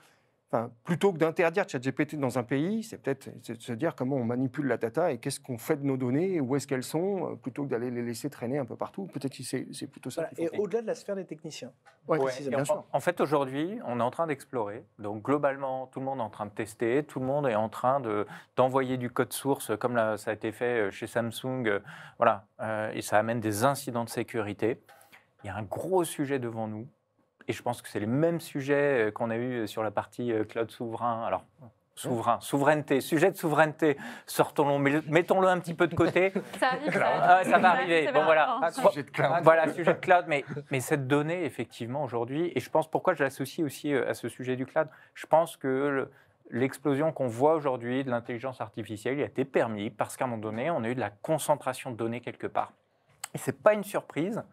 plutôt 0.83 1.13
que 1.13 1.19
d'interdire 1.19 1.65
ChatGPT 1.67 2.15
dans 2.15 2.39
un 2.39 2.43
pays, 2.43 2.81
c'est 2.83 2.97
peut-être 2.97 3.29
de 3.47 3.61
se 3.61 3.73
dire 3.73 3.95
comment 3.95 4.15
on 4.15 4.23
manipule 4.23 4.67
la 4.67 4.77
data 4.77 5.11
et 5.11 5.19
qu'est-ce 5.19 5.39
qu'on 5.39 5.59
fait 5.59 5.77
de 5.77 5.85
nos 5.85 5.95
données, 5.95 6.39
où 6.41 6.55
est-ce 6.55 6.65
qu'elles 6.65 6.83
sont, 6.83 7.31
euh, 7.31 7.35
plutôt 7.35 7.63
que 7.63 7.69
d'aller 7.69 7.91
les 7.91 8.01
laisser 8.01 8.29
traîner 8.29 8.57
un 8.57 8.65
peu 8.65 8.75
partout. 8.75 9.05
Peut-être 9.05 9.37
que 9.37 9.43
c'est 9.43 9.87
plutôt 9.87 10.09
ça. 10.09 10.29
et 10.37 10.49
au-delà 10.57 10.81
de 10.81 10.87
la 10.87 10.95
sphère 10.95 11.15
des 11.15 11.25
techniciens. 11.25 11.71
Ouais, 12.07 12.17
bien 12.47 12.61
en, 12.61 12.65
sûr. 12.65 12.83
en 12.91 12.99
fait, 12.99 13.21
aujourd'hui, 13.21 13.79
on 13.85 13.99
est 13.99 14.03
en 14.03 14.09
train 14.09 14.25
d'explorer. 14.25 14.83
Donc, 14.97 15.23
globalement, 15.23 15.87
tout 15.87 15.99
le 15.99 16.05
monde 16.05 16.19
est 16.19 16.23
en 16.23 16.31
train 16.31 16.47
de 16.47 16.51
tester, 16.51 17.03
tout 17.03 17.19
le 17.19 17.25
monde 17.27 17.45
est 17.47 17.55
en 17.55 17.69
train 17.69 18.01
d'envoyer 18.55 18.97
du 18.97 19.11
code 19.11 19.33
source, 19.33 19.71
comme 19.77 19.95
ça 20.17 20.31
a 20.31 20.33
été 20.33 20.51
fait 20.51 20.87
euh, 20.87 20.91
chez 20.91 21.05
Samsung. 21.05 21.67
Euh, 21.67 21.79
voilà, 22.17 22.47
et 22.93 23.01
ça 23.01 23.17
amène 23.19 23.39
des 23.39 23.63
incidents 23.63 24.03
de 24.03 24.09
sécurité. 24.09 24.81
Il 25.43 25.47
y 25.47 25.49
a 25.49 25.55
un 25.55 25.63
gros 25.63 26.03
sujet 26.03 26.39
devant 26.39 26.67
nous 26.67 26.87
et 27.49 27.53
je 27.53 27.63
pense 27.63 27.81
que 27.81 27.89
c'est 27.89 27.99
les 27.99 28.05
mêmes 28.05 28.39
sujets 28.39 29.07
euh, 29.07 29.11
qu'on 29.11 29.31
a 29.31 29.35
eu 29.35 29.67
sur 29.67 29.83
la 29.83 29.91
partie 29.91 30.31
euh, 30.31 30.45
cloud 30.45 30.69
souverain. 30.69 31.25
Alors, 31.25 31.43
souverain, 31.95 32.39
souveraineté, 32.39 33.01
sujet 33.01 33.31
de 33.31 33.35
souveraineté, 33.35 33.97
sortons-le, 34.27 35.01
mettons-le 35.07 35.47
un 35.47 35.59
petit 35.59 35.73
peu 35.73 35.87
de 35.87 35.95
côté. 35.95 36.31
Ça 36.59 36.67
arrive, 36.67 36.93
ça, 36.93 37.43
ça 37.43 37.57
va 37.57 37.71
arriver. 37.71 38.11
Bon, 38.13 38.23
voilà. 38.23 38.59
Ah, 38.61 38.71
sujet 38.71 39.03
de 39.03 39.09
cloud. 39.09 39.39
Voilà, 39.41 39.73
sujet 39.73 39.93
de 39.95 39.99
cloud. 39.99 40.25
Mais, 40.27 40.45
mais 40.69 40.79
cette 40.79 41.07
donnée, 41.07 41.43
effectivement, 41.43 42.03
aujourd'hui, 42.03 42.53
et 42.55 42.59
je 42.59 42.69
pense 42.69 42.89
pourquoi 42.89 43.15
je 43.15 43.23
l'associe 43.23 43.65
aussi 43.65 43.93
euh, 43.93 44.07
à 44.07 44.13
ce 44.13 44.29
sujet 44.29 44.55
du 44.55 44.67
cloud, 44.67 44.87
je 45.15 45.25
pense 45.25 45.57
que 45.57 46.07
l'explosion 46.51 47.11
qu'on 47.11 47.27
voit 47.27 47.55
aujourd'hui 47.55 48.03
de 48.03 48.11
l'intelligence 48.11 48.61
artificielle 48.61 49.19
a 49.21 49.25
été 49.25 49.43
permis 49.43 49.89
parce 49.89 50.17
qu'à 50.17 50.25
un 50.25 50.27
moment 50.27 50.41
donné, 50.41 50.69
on 50.69 50.83
a 50.83 50.89
eu 50.89 50.95
de 50.95 50.99
la 50.99 51.09
concentration 51.09 51.91
de 51.91 51.97
données 51.97 52.21
quelque 52.21 52.47
part. 52.47 52.73
Et 53.33 53.39
ce 53.39 53.49
n'est 53.49 53.57
pas 53.57 53.73
une 53.73 53.83
surprise 53.83 54.43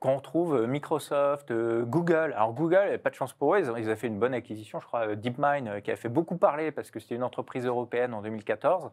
qu'on 0.00 0.20
trouve 0.20 0.54
euh, 0.54 0.66
Microsoft, 0.66 1.50
euh, 1.50 1.84
Google. 1.84 2.34
Alors 2.36 2.52
Google, 2.52 2.98
pas 3.02 3.10
de 3.10 3.14
chance 3.14 3.32
pour 3.32 3.54
eux, 3.54 3.60
ils 3.60 3.70
ont, 3.90 3.96
fait 3.96 4.06
une 4.06 4.18
bonne 4.18 4.34
acquisition, 4.34 4.78
je 4.80 4.86
crois, 4.86 5.08
euh, 5.08 5.16
DeepMind, 5.16 5.80
qui 5.82 5.90
a 5.90 5.96
fait 5.96 6.08
beaucoup 6.08 6.36
parler 6.36 6.70
parce 6.70 6.90
que 6.90 7.00
c'était 7.00 7.14
une 7.14 7.22
entreprise 7.22 7.64
européenne 7.64 8.12
en 8.12 8.20
2014. 8.22 8.90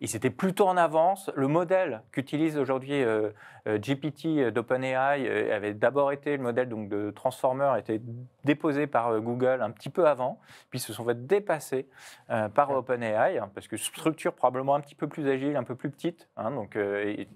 Ils 0.00 0.16
étaient 0.16 0.30
plutôt 0.30 0.66
en 0.66 0.76
avance. 0.76 1.30
Le 1.34 1.48
modèle 1.48 2.02
qu'utilise 2.10 2.58
aujourd'hui 2.58 3.04
GPT 3.66 4.50
d'OpenAI 4.50 5.50
avait 5.50 5.74
d'abord 5.74 6.12
été 6.12 6.36
le 6.36 6.42
modèle 6.42 6.68
donc, 6.68 6.88
de 6.88 7.10
Transformer, 7.10 7.64
a 7.64 7.78
été 8.46 8.56
déposé 8.56 8.86
par 8.86 9.20
Google 9.20 9.60
un 9.62 9.70
petit 9.70 9.90
peu 9.90 10.06
avant, 10.06 10.38
puis 10.70 10.78
se 10.78 10.92
sont 10.92 11.04
fait 11.04 11.26
dépasser 11.26 11.88
par 12.54 12.70
OpenAI, 12.70 13.38
hein, 13.38 13.50
parce 13.54 13.68
que 13.68 13.76
structure 13.76 14.32
probablement 14.32 14.74
un 14.74 14.80
petit 14.80 14.94
peu 14.94 15.06
plus 15.06 15.28
agile, 15.28 15.56
un 15.56 15.64
peu 15.64 15.74
plus 15.74 15.90
petite, 15.90 16.28
hein, 16.36 16.50
donc 16.50 16.78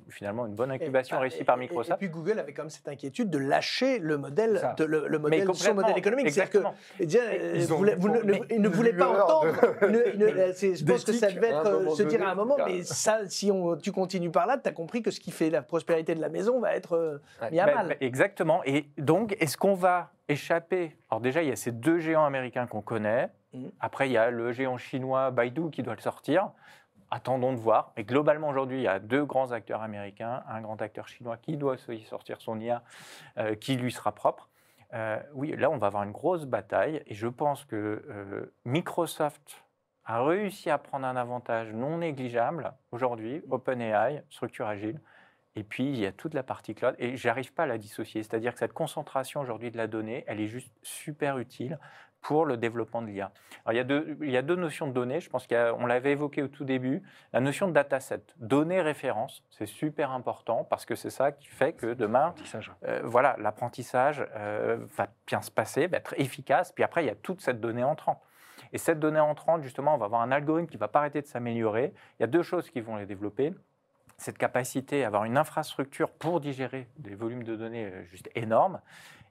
finalement 0.08 0.46
une 0.46 0.54
bonne 0.54 0.70
incubation 0.70 1.18
réussie 1.18 1.44
par 1.44 1.56
Microsoft. 1.56 2.00
Et, 2.02 2.06
puis 2.06 2.08
Google 2.08 2.38
avait 2.38 2.52
comme 2.52 2.70
cette 2.70 2.88
inquiétude 2.88 3.30
de 3.30 3.38
lâcher 3.38 3.98
le 3.98 4.16
modèle, 4.18 4.74
de, 4.76 4.84
le, 4.84 5.18
modèle 5.18 5.46
son 5.54 5.74
modèle 5.74 5.98
économique. 5.98 6.30
C'est-à-dire 6.30 6.50
que 6.50 6.68
eh 7.00 7.64
vous, 7.66 7.84
ne, 7.84 8.68
voulaient 8.68 8.92
pas 8.92 9.08
entendre. 9.08 9.52
je 9.82 10.84
pense 10.84 11.04
que 11.04 11.12
ça 11.12 11.30
devait 11.30 11.48
être 11.48 11.66
euh, 11.66 11.88
se 11.90 12.02
dire 12.02 12.26
à 12.26 12.30
un 12.30 12.34
moment, 12.34 12.56
mais 12.66 12.82
ça, 12.82 13.20
si 13.26 13.50
on, 13.50 13.76
tu 13.76 13.92
continues 13.92 14.30
par 14.30 14.46
là, 14.46 14.58
tu 14.58 14.68
as 14.68 14.72
compris 14.72 15.02
que 15.02 15.11
ce 15.11 15.20
qui 15.20 15.30
fait 15.30 15.50
la 15.50 15.62
prospérité 15.62 16.14
de 16.14 16.20
la 16.20 16.28
maison 16.28 16.61
va 16.61 16.74
être 16.74 16.94
euh, 16.94 17.18
mis 17.50 17.61
à 17.61 17.66
ben, 17.66 17.74
mal. 17.74 17.88
Ben, 17.88 17.96
exactement. 18.00 18.62
Et 18.64 18.86
donc, 18.98 19.36
est-ce 19.40 19.56
qu'on 19.56 19.74
va 19.74 20.12
échapper 20.30 20.96
Alors 21.10 21.20
déjà, 21.20 21.42
il 21.42 21.48
y 21.48 21.52
a 21.52 21.56
ces 21.56 21.72
deux 21.72 21.98
géants 21.98 22.24
américains 22.24 22.66
qu'on 22.66 22.82
connaît. 22.82 23.28
Mmh. 23.52 23.66
Après, 23.80 24.08
il 24.08 24.12
y 24.12 24.18
a 24.18 24.30
le 24.30 24.52
géant 24.52 24.78
chinois 24.78 25.30
Baidu 25.30 25.70
qui 25.70 25.82
doit 25.82 25.94
le 25.94 26.00
sortir 26.00 26.50
attendons 27.10 27.52
de 27.52 27.58
voir. 27.58 27.92
Et 27.96 28.04
globalement, 28.04 28.48
aujourd'hui, 28.48 28.78
il 28.78 28.82
y 28.82 28.88
a 28.88 28.98
deux 28.98 29.24
grands 29.24 29.52
acteurs 29.52 29.82
américains, 29.82 30.42
un 30.48 30.60
grand 30.60 30.80
acteur 30.80 31.08
chinois 31.08 31.36
qui 31.36 31.56
doit 31.56 31.76
sortir 31.76 32.40
son 32.40 32.60
IA, 32.60 32.82
euh, 33.38 33.54
qui 33.54 33.76
lui 33.76 33.92
sera 33.92 34.12
propre. 34.12 34.48
Euh, 34.92 35.20
oui, 35.34 35.54
là, 35.56 35.70
on 35.70 35.78
va 35.78 35.88
avoir 35.88 36.02
une 36.02 36.12
grosse 36.12 36.46
bataille. 36.46 37.02
Et 37.06 37.14
je 37.14 37.26
pense 37.26 37.64
que 37.64 38.04
euh, 38.08 38.52
Microsoft 38.64 39.64
a 40.04 40.22
réussi 40.22 40.70
à 40.70 40.78
prendre 40.78 41.06
un 41.06 41.16
avantage 41.16 41.72
non 41.72 41.98
négligeable 41.98 42.72
aujourd'hui, 42.90 43.42
OpenAI, 43.50 44.22
structure 44.30 44.66
agile. 44.66 45.00
Et 45.57 45.64
puis, 45.64 45.84
il 45.84 45.98
y 45.98 46.07
a 46.07 46.12
toute 46.12 46.34
la 46.34 46.42
partie 46.42 46.74
cloud. 46.74 46.94
Et 46.98 47.16
j'arrive 47.16 47.53
pas 47.53 47.64
à 47.64 47.66
la 47.66 47.78
dissocier. 47.78 48.22
C'est-à-dire 48.22 48.53
que 48.53 48.59
cette 48.59 48.72
concentration 48.72 49.40
aujourd'hui 49.40 49.70
de 49.70 49.76
la 49.76 49.86
donnée, 49.86 50.24
elle 50.26 50.40
est 50.40 50.46
juste 50.46 50.72
super 50.82 51.38
utile 51.38 51.78
pour 52.22 52.44
le 52.44 52.57
développement 52.57 53.03
de 53.03 53.07
l'IA. 53.07 53.32
Alors, 53.64 53.72
il 53.72 53.76
y, 53.76 53.80
a 53.80 53.84
deux, 53.84 54.16
il 54.20 54.30
y 54.30 54.36
a 54.36 54.42
deux 54.42 54.57
notions 54.57 54.86
de 54.86 54.92
données. 54.92 55.20
Je 55.20 55.30
pense 55.30 55.46
qu'on 55.46 55.86
l'avait 55.86 56.12
évoqué 56.12 56.42
au 56.42 56.48
tout 56.48 56.64
début. 56.64 57.03
La 57.32 57.40
notion 57.40 57.66
de 57.66 57.72
dataset, 57.72 58.22
données 58.36 58.82
référence, 58.82 59.42
c'est 59.51 59.66
super 59.66 60.11
important 60.11 60.64
parce 60.64 60.84
que 60.84 60.94
c'est 60.94 61.11
ça 61.11 61.32
qui 61.32 61.48
fait 61.48 61.72
que 61.72 61.94
demain, 61.94 62.34
euh, 62.84 63.01
voilà, 63.05 63.36
l'apprentissage 63.38 64.24
euh, 64.36 64.78
va 64.96 65.09
bien 65.26 65.40
se 65.40 65.51
passer, 65.51 65.86
va 65.86 65.96
être 65.96 66.14
efficace. 66.18 66.72
Puis 66.72 66.84
après, 66.84 67.05
il 67.05 67.07
y 67.07 67.11
a 67.11 67.14
toute 67.14 67.40
cette 67.40 67.61
donnée 67.61 67.84
entrante. 67.84 68.20
Et 68.72 68.78
cette 68.78 69.01
donnée 69.01 69.20
entrante, 69.20 69.62
justement, 69.62 69.94
on 69.94 69.98
va 69.98 70.07
avoir 70.07 70.20
un 70.20 70.30
algorithme 70.30 70.68
qui 70.68 70.76
va 70.76 70.88
pas 70.88 71.01
arrêter 71.01 71.22
de 71.22 71.26
s'améliorer. 71.26 71.92
Il 72.18 72.22
y 72.22 72.24
a 72.24 72.28
deux 72.28 72.42
choses 72.42 72.70
qui 72.70 72.80
vont 72.80 72.96
les 72.96 73.07
développer 73.07 73.55
cette 74.20 74.38
capacité 74.38 75.02
à 75.02 75.06
avoir 75.06 75.24
une 75.24 75.38
infrastructure 75.38 76.11
pour 76.11 76.40
digérer 76.40 76.86
des 76.99 77.14
volumes 77.14 77.42
de 77.42 77.57
données 77.57 77.86
euh, 77.86 78.04
juste 78.04 78.28
énormes, 78.34 78.80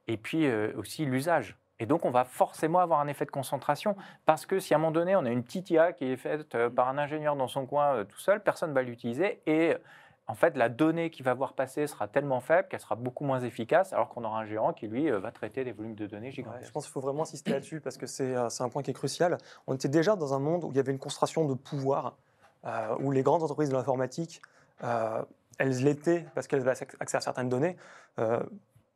et 0.08 0.18
puis 0.18 0.48
euh, 0.48 0.74
aussi 0.76 1.06
l'usage. 1.06 1.56
Et 1.78 1.86
donc, 1.86 2.06
on 2.06 2.12
va 2.12 2.26
forcément 2.26 2.80
avoir 2.80 3.00
un 3.00 3.08
effet 3.08 3.26
de 3.26 3.32
concentration, 3.32 3.96
parce 4.26 4.46
que 4.46 4.60
si 4.60 4.74
à 4.74 4.78
un 4.78 4.80
moment 4.80 4.92
donné, 4.92 5.16
on 5.16 5.26
a 5.26 5.30
une 5.30 5.44
petite 5.44 5.70
IA 5.70 5.94
qui 5.94 6.06
est 6.06 6.18
faite 6.18 6.56
euh, 6.56 6.70
par 6.70 6.90
un 6.90 6.98
ingénieur 6.98 7.36
dans 7.36 7.48
son 7.48 7.68
coin 7.68 8.04
tout 8.04 8.20
seul, 8.20 8.42
personne 8.42 8.72
ne 8.72 8.76
va 8.76 8.82
l'utiliser, 8.82 9.42
et 9.46 9.76
en 10.26 10.36
fait, 10.36 10.58
la 10.58 10.70
donnée 10.70 11.12
qui 11.12 11.24
va 11.24 11.36
voir 11.36 11.54
passer 11.54 11.86
sera 11.88 12.08
tellement 12.08 12.40
faible 12.40 12.68
qu'elle 12.68 12.80
sera 12.80 12.96
beaucoup 12.96 13.26
moins 13.26 13.42
efficace, 13.42 13.94
alors 13.94 14.10
qu'on 14.10 14.24
aura 14.24 14.40
un 14.40 14.46
géant 14.46 14.74
qui, 14.74 14.88
lui, 14.88 15.10
va 15.10 15.32
traiter 15.32 15.64
des 15.64 15.72
volumes 15.72 15.96
de 15.96 16.06
données 16.06 16.32
gigantesques. 16.32 16.68
je 16.68 16.72
pense 16.72 16.86
qu'il 16.86 16.94
faut 16.94 17.00
vraiment 17.00 17.24
insister 17.24 17.52
là-dessus, 17.52 17.80
parce 17.80 17.98
que 17.98 18.06
c'est 18.06 18.36
un 18.36 18.70
point 18.70 18.84
qui 18.84 18.92
est 18.92 18.94
crucial. 18.94 19.40
On 19.66 19.74
était 19.74 19.88
déjà 19.88 20.16
dans 20.16 20.36
un 20.36 20.40
monde 20.40 20.66
où 20.66 20.72
il 20.72 20.78
y 20.78 20.80
avait 20.80 20.92
une 20.92 21.00
concentration 21.00 21.46
de 21.46 21.56
pouvoir, 21.56 22.16
où 23.00 23.10
les 23.10 23.24
grandes 23.24 23.42
entreprises 23.42 23.70
de 23.70 23.76
l'informatique 23.76 24.40
euh, 24.84 25.22
elles 25.58 25.84
l'étaient 25.84 26.26
parce 26.36 26.48
qu'elles 26.48 26.62
avaient 26.62 26.72
accès 27.00 27.18
à 27.18 27.22
certaines 27.22 27.50
données. 27.50 27.78
Euh, 28.20 28.40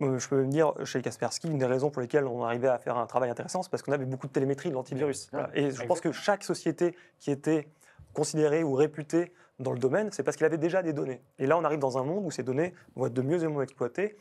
je 0.01 0.27
peux 0.27 0.43
me 0.43 0.49
dire, 0.49 0.73
chez 0.85 1.01
Kaspersky, 1.01 1.47
une 1.47 1.57
des 1.57 1.65
raisons 1.65 1.89
pour 1.89 2.01
lesquelles 2.01 2.25
on 2.25 2.43
arrivait 2.43 2.67
à 2.67 2.77
faire 2.77 2.97
un 2.97 3.05
travail 3.05 3.29
intéressant, 3.29 3.63
c'est 3.63 3.69
parce 3.69 3.83
qu'on 3.83 3.93
avait 3.93 4.05
beaucoup 4.05 4.27
de 4.27 4.33
télémétrie 4.33 4.69
de 4.69 4.73
l'antivirus. 4.73 5.29
Et 5.53 5.71
je 5.71 5.83
pense 5.85 6.01
que 6.01 6.11
chaque 6.11 6.43
société 6.43 6.95
qui 7.19 7.31
était 7.31 7.69
considérée 8.13 8.63
ou 8.63 8.73
réputée 8.73 9.31
dans 9.59 9.71
le 9.71 9.79
domaine, 9.79 10.11
c'est 10.11 10.23
parce 10.23 10.35
qu'il 10.35 10.45
avait 10.45 10.57
déjà 10.57 10.81
des 10.81 10.93
données. 10.93 11.21
Et 11.39 11.45
là, 11.45 11.57
on 11.57 11.63
arrive 11.63 11.79
dans 11.79 11.97
un 11.97 12.03
monde 12.03 12.25
où 12.25 12.31
ces 12.31 12.43
données 12.43 12.73
vont 12.95 13.05
être 13.05 13.13
de 13.13 13.21
mieux 13.21 13.45
en 13.45 13.51
mieux 13.51 13.63
exploitées. 13.63 14.17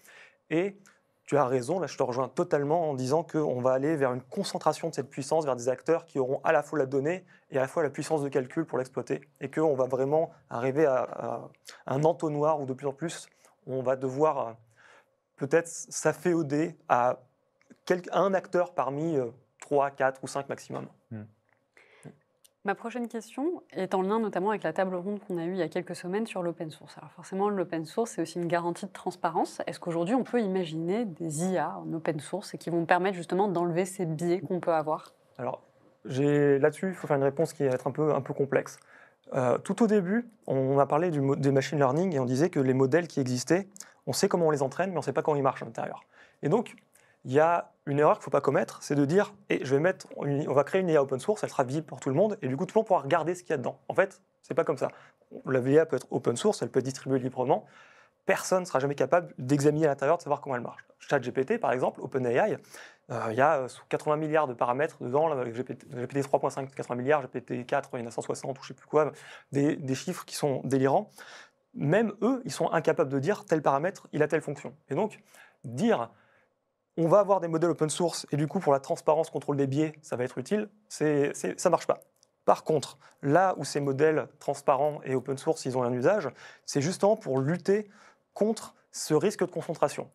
Et 0.51 0.77
tu 1.27 1.37
as 1.37 1.47
raison, 1.47 1.79
là 1.79 1.87
je 1.87 1.97
te 1.97 2.03
rejoins 2.03 2.29
totalement 2.29 2.91
en 2.91 2.95
disant 2.95 3.23
qu'on 3.23 3.61
va 3.61 3.73
aller 3.73 3.97
vers 3.97 4.13
une 4.13 4.23
concentration 4.23 4.89
de 4.89 4.95
cette 4.95 5.09
puissance, 5.09 5.45
vers 5.45 5.57
des 5.57 5.69
acteurs 5.69 6.05
qui 6.05 6.19
auront 6.19 6.41
à 6.45 6.53
la 6.53 6.63
fois 6.63 6.79
la 6.79 6.87
donnée 6.87 7.25
et 7.51 7.59
à 7.59 7.61
la 7.61 7.69
fois 7.69 7.83
la 7.83 7.91
puissance 7.91 8.23
de 8.23 8.29
calcul 8.29 8.65
pour 8.65 8.79
l'exploiter, 8.79 9.21
et 9.41 9.51
qu'on 9.51 9.75
va 9.75 9.87
vraiment 9.87 10.31
arriver 10.51 10.87
à, 10.87 11.49
un 11.87 12.05
entonnoir 12.05 12.61
où 12.61 12.67
de 12.67 12.73
plus 12.73 12.87
en 12.87 12.93
plus 12.93 13.29
on 13.67 13.83
va 13.83 13.97
devoir 13.97 14.49
euh, 14.49 14.53
peut-être 15.37 15.69
s'afféoder 15.69 16.77
à, 16.89 17.19
un 18.13 18.35
acteur 18.35 18.75
parmi 18.75 19.19
3, 19.61 19.87
euh, 19.87 19.91
4 19.91 20.25
ou 20.25 20.27
5 20.27 20.49
maximum. 20.49 20.87
Ma 22.65 22.77
prochaine 22.77 23.09
question 23.09 23.61
est 23.73 23.93
en 23.93 24.03
lien 24.03 24.21
notamment 24.21 24.51
avec 24.51 24.63
la 24.63 24.73
table 24.73 24.95
ronde 24.95 25.19
qu'on 25.27 25.37
a 25.37 25.45
eue 25.45 25.55
il 25.55 25.59
y 25.59 25.63
a 25.63 25.69
quelques 25.69 25.97
semaines 25.97 26.29
sur 26.29 26.45
l'open 26.45 26.71
source. 26.71 26.97
Alors 26.97 27.11
forcément, 27.11 27.49
l'open 27.49 27.85
source, 27.85 28.13
c'est 28.13 28.23
aussi 28.23 28.39
une 28.39 28.47
garantie 28.47 28.87
de 28.87 28.93
transparence. 28.93 29.61
Est-ce 29.67 29.81
qu'aujourd'hui, 29.81 30.15
on 30.15 30.23
peut 30.23 30.41
imaginer 30.41 31.05
des 31.05 31.47
IA 31.47 31.77
en 31.79 31.93
open 31.93 32.21
source 32.21 32.55
et 32.55 32.59
qui 32.59 32.71
vont 32.71 32.87
permettre 32.87 33.17
justement 33.17 33.49
d'enlever 33.49 33.85
ces 33.85 34.07
biais 34.07 34.41
qu'on 34.41 34.61
peut 34.61 34.73
avoir? 34.73 35.13
Alors, 35.39 35.61
là-dessus, 36.05 36.91
il 36.91 36.95
faut 36.95 37.09
faire 37.09 37.17
une 37.17 37.25
réponse 37.25 37.53
qui 37.53 37.65
va 37.65 37.71
être 37.71 37.89
un 37.89 37.91
peu, 37.91 38.33
complexe. 38.33 38.79
Euh, 39.35 39.59
tout 39.59 39.83
au 39.83 39.89
début, 39.89 40.29
on 40.47 40.79
a 40.79 40.87
parlé 40.87 41.11
des 41.11 41.51
machine 41.51 41.79
learning 41.79 42.15
et 42.15 42.21
on 42.21 42.25
disait 42.25 42.49
que 42.49 42.61
les 42.61 42.75
modèles 42.75 43.09
qui 43.09 43.19
existaient, 43.19 43.67
on 44.07 44.13
sait 44.13 44.29
comment 44.29 44.47
on 44.47 44.51
les 44.53 44.63
entraîne, 44.63 44.91
mais 44.91 44.97
on 44.97 45.01
ne 45.01 45.05
sait 45.05 45.13
pas 45.13 45.23
comment 45.23 45.37
ils 45.37 45.43
marchent 45.43 45.63
à 45.63 45.65
l'intérieur. 45.65 46.05
Et 46.45 46.49
donc, 46.49 46.77
il 47.25 47.33
y 47.33 47.41
a 47.41 47.73
une 47.87 47.99
erreur 47.99 48.15
qu'il 48.15 48.21
ne 48.21 48.25
faut 48.25 48.31
pas 48.31 48.41
commettre, 48.41 48.83
c'est 48.83 48.95
de 48.95 49.05
dire 49.05 49.35
eh, 49.49 49.65
je 49.65 49.75
vais 49.75 49.81
mettre 49.81 50.07
on 50.17 50.53
va 50.53 50.65
créer 50.65 50.81
une 50.81 50.89
IA 50.89 51.03
open 51.03 51.19
source, 51.19 51.43
elle 51.43 51.51
sera 51.51 51.65
visible 51.65 51.87
pour 51.87 52.01
tout 52.01 52.09
le 52.09 52.15
monde, 52.15 52.39
et 52.43 52.49
du 52.49 52.57
coup 52.57 52.67
tout 52.67 52.75
le 52.77 52.81
monde 52.81 52.87
pourra 52.87 53.01
regarder 53.01 53.35
ce 53.35 53.43
qu'il 53.43 53.51
y 53.51 53.55
a 53.55 53.59
dedans. 53.59 53.79
En 53.89 53.95
fait, 53.95 54.21
c'est 54.43 54.55
pas 54.55 54.65
comme 54.65 54.79
ça. 54.79 54.89
La 55.47 55.61
IA 55.61 55.87
peut 55.87 55.97
être 55.97 56.07
open 56.11 56.37
source, 56.37 56.63
elle 56.63 56.69
peut 56.69 56.81
être 56.81 56.85
distribuée 56.85 57.19
librement. 57.19 57.67
Personne 58.27 58.61
ne 58.61 58.67
sera 58.67 58.79
jamais 58.79 58.95
capable 58.95 59.35
d'examiner 59.39 59.87
à 59.87 59.91
l'intérieur, 59.91 60.17
de 60.17 60.23
savoir 60.23 60.41
comment 60.41 60.55
elle 60.55 60.63
marche. 60.63 60.85
ChatGPT, 61.01 61.59
par 61.59 61.73
exemple, 61.73 62.01
OpenAI, 62.01 62.57
euh, 63.11 63.27
il 63.31 63.37
y 63.37 63.41
a 63.41 63.67
80 63.89 64.17
milliards 64.17 64.47
de 64.47 64.55
paramètres 64.55 65.03
dedans, 65.03 65.33
avec 65.33 65.55
GPT, 65.55 65.85
3.5, 66.21 66.71
80 66.71 66.95
milliards, 66.95 67.23
GPT 67.23 67.67
4, 67.67 67.91
il 67.95 68.01
y 68.01 68.03
en 68.05 68.07
a 68.07 68.11
160 68.13 68.57
ou 68.57 68.63
je 68.63 68.69
sais 68.69 68.75
plus 68.75 68.87
quoi, 68.87 69.11
des 69.51 69.95
chiffres 69.95 70.25
qui 70.25 70.37
sont 70.37 70.61
délirants. 70.63 71.11
Même 71.75 72.13
eux, 72.21 72.43
ils 72.45 72.53
sont 72.53 72.71
incapables 72.71 73.11
de 73.11 73.19
dire 73.19 73.45
tel 73.45 73.63
paramètre, 73.63 74.07
il 74.13 74.23
a 74.23 74.29
telle 74.29 74.43
fonction. 74.43 74.75
Et 74.91 74.95
donc, 74.95 75.19
dire 75.65 76.11
on 76.97 77.09
va 77.09 77.21
avoir 77.21 77.41
des 77.41 77.49
modèles 77.49 77.71
open 77.71 77.91
source 77.91 78.27
et 78.33 78.37
du 78.37 78.47
coup 78.47 78.61
pour 78.61 78.73
la 78.73 78.81
transparence, 78.81 79.31
contrôle 79.31 79.57
des 79.57 79.67
biais, 79.67 79.95
ça 80.03 80.17
va 80.17 80.25
être 80.25 80.39
utile, 80.39 80.69
c'est, 80.89 81.33
ça 81.35 81.71
marche 81.71 81.87
pas. 81.87 82.01
Par 82.45 82.65
contre, 82.65 82.99
là 83.23 83.55
où 83.57 83.65
ces 83.65 83.81
modèles 83.81 84.29
transparents 84.39 85.01
et 85.05 85.15
open 85.15 85.39
source, 85.39 85.65
ils 85.65 85.79
ont 85.79 85.83
un 85.83 85.93
usage, 85.93 86.29
c'est 86.67 86.81
justement 86.81 87.17
pour 87.17 87.39
lutter 87.39 87.89
contre 88.35 88.75
ce 88.91 89.15
risque 89.15 89.41
de 89.41 89.51
concentration. 89.51 90.11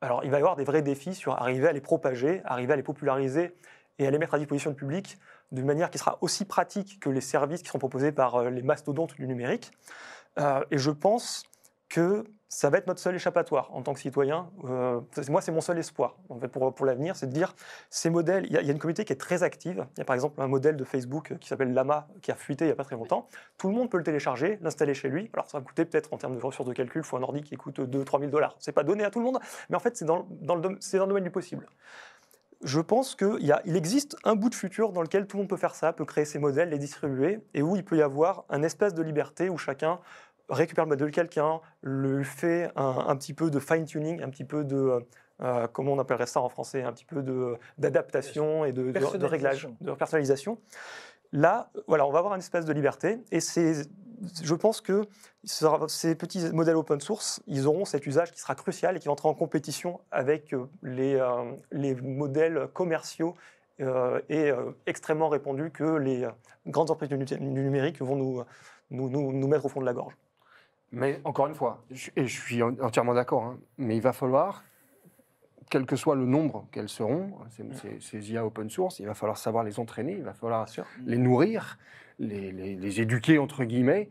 Alors 0.00 0.22
il 0.24 0.30
va 0.30 0.36
y 0.36 0.40
avoir 0.40 0.56
des 0.56 0.64
vrais 0.64 0.82
défis 0.82 1.14
sur 1.14 1.32
arriver 1.40 1.68
à 1.68 1.72
les 1.72 1.80
propager, 1.80 2.42
arriver 2.44 2.72
à 2.74 2.76
les 2.76 2.82
populariser 2.82 3.56
et 3.98 4.06
à 4.06 4.10
les 4.10 4.18
mettre 4.18 4.34
à 4.34 4.38
disposition 4.38 4.70
du 4.70 4.76
public 4.76 5.18
d'une 5.50 5.66
manière 5.66 5.90
qui 5.90 5.98
sera 5.98 6.18
aussi 6.22 6.44
pratique 6.44 6.98
que 6.98 7.10
les 7.10 7.20
services 7.20 7.62
qui 7.62 7.68
sont 7.68 7.78
proposés 7.78 8.10
par 8.10 8.36
euh, 8.36 8.50
les 8.50 8.62
mastodontes 8.62 9.14
du 9.14 9.26
numérique. 9.28 9.70
Euh, 10.38 10.64
et 10.70 10.78
je 10.78 10.90
pense 10.90 11.44
que 11.88 12.24
ça 12.52 12.68
va 12.68 12.76
être 12.76 12.86
notre 12.86 13.00
seul 13.00 13.14
échappatoire 13.14 13.74
en 13.74 13.80
tant 13.80 13.94
que 13.94 14.00
citoyen. 14.00 14.50
Euh, 14.64 15.00
moi, 15.30 15.40
c'est 15.40 15.52
mon 15.52 15.62
seul 15.62 15.78
espoir 15.78 16.16
pour, 16.52 16.84
l'avenir, 16.84 17.16
c'est 17.16 17.26
de 17.26 17.32
dire 17.32 17.54
ces 17.88 18.10
modèles. 18.10 18.44
Il 18.44 18.52
y, 18.52 18.58
a 18.58 18.60
une 18.60 18.78
communauté 18.78 19.06
qui 19.06 19.12
est 19.14 19.16
très 19.16 19.42
active. 19.42 19.86
Il 19.96 20.00
y 20.00 20.02
a 20.02 20.04
par 20.04 20.12
exemple 20.12 20.38
un 20.38 20.48
modèle 20.48 20.76
de 20.76 20.84
Facebook 20.84 21.34
qui 21.40 21.48
s'appelle 21.48 21.72
Lama 21.72 22.08
qui 22.20 22.30
a 22.30 22.34
fuité 22.34 22.66
il 22.66 22.68
n'y 22.68 22.72
a 22.72 22.76
pas 22.76 22.84
très 22.84 22.96
longtemps. 22.96 23.26
Tout 23.56 23.68
le 23.68 23.74
monde 23.74 23.88
peut 23.88 23.96
le 23.96 24.04
télécharger, 24.04 24.58
l'installer 24.60 24.92
chez 24.92 25.08
lui. 25.08 25.30
Alors 25.32 25.48
ça 25.48 25.58
va 25.58 25.64
coûter 25.64 25.86
peut-être 25.86 26.12
en 26.12 26.18
termes 26.18 26.36
de 26.36 26.42
ressources 26.42 26.68
de 26.68 26.74
calcul, 26.74 27.00
il 27.00 27.06
faut 27.06 27.16
un 27.16 27.22
ordi 27.22 27.42
qui 27.42 27.56
coûte 27.56 27.80
2-3 27.80 28.20
000 28.20 28.30
dollars. 28.30 28.54
C'est 28.58 28.72
pas 28.72 28.84
donné 28.84 29.02
à 29.02 29.10
tout 29.10 29.20
le 29.20 29.24
monde, 29.24 29.38
mais 29.70 29.76
en 29.76 29.80
fait, 29.80 29.96
c'est 29.96 30.04
dans, 30.04 30.18
le, 30.18 30.24
dans 30.42 30.56
le 30.56 31.06
domaine 31.06 31.24
du 31.24 31.30
possible 31.30 31.66
je 32.64 32.80
pense 32.80 33.14
qu'il 33.14 33.54
il 33.64 33.76
existe 33.76 34.16
un 34.24 34.36
bout 34.36 34.48
de 34.48 34.54
futur 34.54 34.92
dans 34.92 35.02
lequel 35.02 35.26
tout 35.26 35.36
le 35.36 35.42
monde 35.42 35.50
peut 35.50 35.56
faire 35.56 35.74
ça, 35.74 35.92
peut 35.92 36.04
créer 36.04 36.24
ses 36.24 36.38
modèles, 36.38 36.68
les 36.68 36.78
distribuer, 36.78 37.40
et 37.54 37.62
où 37.62 37.76
il 37.76 37.84
peut 37.84 37.96
y 37.96 38.02
avoir 38.02 38.44
un 38.50 38.62
espace 38.62 38.94
de 38.94 39.02
liberté 39.02 39.48
où 39.48 39.58
chacun 39.58 39.98
récupère 40.52 40.84
le 40.84 40.90
modèle 40.90 41.08
de 41.08 41.14
quelqu'un, 41.14 41.60
le 41.82 42.22
fait 42.22 42.70
un, 42.76 43.16
petit 43.16 43.34
peu 43.34 43.50
de 43.50 43.58
fine-tuning, 43.58 44.22
un 44.22 44.30
petit 44.30 44.44
peu 44.44 44.64
de, 44.64 45.04
euh, 45.42 45.66
comment 45.72 45.92
on 45.92 45.98
appellerait 45.98 46.26
ça 46.26 46.40
en 46.40 46.48
français, 46.48 46.82
un 46.82 46.92
petit 46.92 47.04
peu 47.04 47.22
d'adaptation 47.78 48.64
et 48.64 48.72
de, 48.72 48.92
de, 48.92 49.26
réglage, 49.26 49.68
de 49.80 49.92
personnalisation. 49.92 50.58
Là, 51.32 51.70
voilà, 51.88 52.06
on 52.06 52.12
va 52.12 52.18
avoir 52.18 52.34
un 52.34 52.38
espace 52.38 52.64
de 52.64 52.72
liberté 52.72 53.18
et 53.30 53.40
c'est, 53.40 53.84
je 54.42 54.54
pense 54.54 54.80
que 54.80 55.06
ces 55.44 56.14
petits 56.14 56.52
modèles 56.52 56.76
open 56.76 57.00
source, 57.00 57.42
ils 57.46 57.66
auront 57.66 57.84
cet 57.84 58.06
usage 58.06 58.30
qui 58.30 58.40
sera 58.40 58.54
crucial 58.54 58.96
et 58.96 59.00
qui 59.00 59.06
va 59.06 59.12
entrer 59.12 59.28
en 59.28 59.34
compétition 59.34 60.00
avec 60.10 60.52
euh, 60.52 60.66
les, 60.82 61.14
euh, 61.14 61.52
les 61.70 61.94
modèles 61.94 62.68
commerciaux 62.72 63.34
et 64.28 64.52
extrêmement 64.86 65.28
répandus 65.28 65.72
que 65.72 65.82
les 65.82 66.28
grandes 66.68 66.92
entreprises 66.92 67.08
du 67.08 67.40
numérique 67.40 68.00
vont 68.00 68.14
nous, 68.14 68.44
nous, 68.92 69.08
nous, 69.08 69.32
nous 69.32 69.48
mettre 69.48 69.64
au 69.64 69.68
fond 69.68 69.80
de 69.80 69.86
la 69.86 69.92
gorge. 69.92 70.16
Mais 70.92 71.20
encore 71.24 71.46
une 71.46 71.54
fois, 71.54 71.82
et 72.16 72.26
je 72.26 72.40
suis 72.40 72.62
entièrement 72.62 73.14
d'accord, 73.14 73.44
hein, 73.44 73.58
mais 73.78 73.96
il 73.96 74.02
va 74.02 74.12
falloir, 74.12 74.62
quel 75.70 75.86
que 75.86 75.96
soit 75.96 76.14
le 76.14 76.26
nombre 76.26 76.68
qu'elles 76.70 76.90
seront, 76.90 77.32
ces, 77.98 78.30
IA 78.30 78.44
open 78.44 78.68
source, 78.68 79.00
il 79.00 79.06
va 79.06 79.14
falloir 79.14 79.38
savoir 79.38 79.64
les 79.64 79.80
entraîner, 79.80 80.12
il 80.12 80.22
va 80.22 80.34
falloir 80.34 80.66
les 81.06 81.16
nourrir, 81.16 81.78
les, 82.18 83.00
éduquer, 83.00 83.38
entre 83.38 83.64
guillemets. 83.64 84.10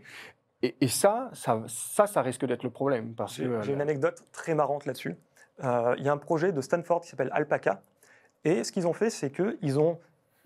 Et, 0.64 0.88
ça, 0.88 1.30
ça, 1.34 1.64
ça, 1.68 2.22
risque 2.22 2.46
d'être 2.46 2.64
le 2.64 2.72
problème. 2.72 3.16
J'ai 3.28 3.74
une 3.74 3.82
anecdote 3.82 4.24
très 4.32 4.56
marrante 4.56 4.86
là-dessus. 4.86 5.16
Euh, 5.64 5.96
il 5.98 6.04
y 6.04 6.10
a 6.10 6.12
un 6.12 6.18
projet 6.18 6.52
de 6.52 6.62
Stanford 6.62 7.02
qui 7.02 7.10
s'appelle 7.10 7.30
Alpaca. 7.32 7.84
Et 8.44 8.64
ce 8.64 8.72
qu'ils 8.72 8.88
ont 8.88 8.94
fait, 8.94 9.10
c'est 9.10 9.32
qu'ils 9.32 9.80
ont 9.80 10.00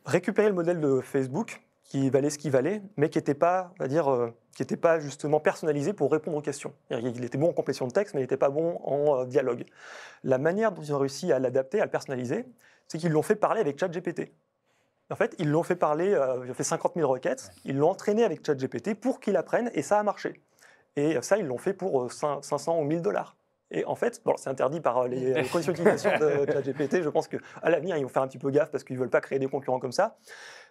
récupéré 0.05 0.49
le 0.49 0.53
modèle 0.53 0.79
de 0.79 0.99
Facebook, 0.99 1.61
qui 1.85 2.09
valait 2.09 2.29
ce 2.29 2.37
qu'il 2.37 2.51
valait, 2.51 2.81
mais 2.97 3.09
qui 3.09 3.17
n'était 3.17 3.35
pas, 3.35 3.71
on 3.79 3.83
va 3.83 3.87
dire, 3.87 4.11
euh, 4.11 4.33
qui 4.55 4.63
n'était 4.63 4.77
pas 4.77 4.99
justement 4.99 5.39
personnalisé 5.39 5.93
pour 5.93 6.11
répondre 6.11 6.37
aux 6.37 6.41
questions. 6.41 6.73
Il 6.89 7.23
était 7.23 7.37
bon 7.37 7.49
en 7.49 7.53
complétion 7.53 7.87
de 7.87 7.91
texte, 7.91 8.15
mais 8.15 8.21
il 8.21 8.23
n'était 8.23 8.37
pas 8.37 8.49
bon 8.49 8.79
en 8.83 9.21
euh, 9.21 9.25
dialogue. 9.25 9.65
La 10.23 10.37
manière 10.37 10.71
dont 10.71 10.81
ils 10.81 10.93
ont 10.93 10.97
réussi 10.97 11.31
à 11.31 11.39
l'adapter, 11.39 11.79
à 11.79 11.85
le 11.85 11.91
personnaliser, 11.91 12.45
c'est 12.87 12.97
qu'ils 12.97 13.11
l'ont 13.11 13.21
fait 13.21 13.35
parler 13.35 13.61
avec 13.61 13.79
ChatGPT. 13.79 14.31
En 15.11 15.15
fait, 15.15 15.35
ils 15.37 15.49
l'ont 15.49 15.61
fait 15.61 15.75
parler, 15.75 16.13
euh, 16.13 16.41
ils 16.45 16.51
ont 16.51 16.55
fait 16.55 16.63
50 16.63 16.93
000 16.95 17.09
requêtes, 17.09 17.51
ils 17.63 17.77
l'ont 17.77 17.91
entraîné 17.91 18.23
avec 18.23 18.43
ChatGPT 18.43 18.95
pour 18.95 19.19
qu'il 19.19 19.37
apprenne, 19.37 19.69
et 19.75 19.83
ça 19.83 19.99
a 19.99 20.03
marché. 20.03 20.41
Et 20.95 21.21
ça, 21.21 21.37
ils 21.37 21.45
l'ont 21.45 21.57
fait 21.57 21.73
pour 21.73 22.11
500 22.11 22.79
ou 22.79 22.83
1000 22.83 23.01
dollars. 23.01 23.35
Et 23.69 23.83
en 23.85 23.95
fait, 23.95 24.21
bon, 24.23 24.33
c'est 24.37 24.49
interdit 24.49 24.79
par 24.79 25.07
les, 25.07 25.33
les 25.41 25.47
conditions 25.47 25.73
d'utilisation 25.73 26.11
de 26.17 26.45
ChatGPT. 26.51 27.01
Je 27.03 27.09
pense 27.09 27.27
qu'à 27.27 27.39
l'avenir, 27.63 27.97
ils 27.97 28.03
vont 28.03 28.09
faire 28.09 28.23
un 28.23 28.27
petit 28.27 28.37
peu 28.37 28.49
gaffe 28.49 28.71
parce 28.71 28.83
qu'ils 28.83 28.95
ne 28.95 29.01
veulent 29.01 29.09
pas 29.09 29.21
créer 29.21 29.37
des 29.37 29.47
concurrents 29.47 29.79
comme 29.79 29.91
ça. 29.91 30.17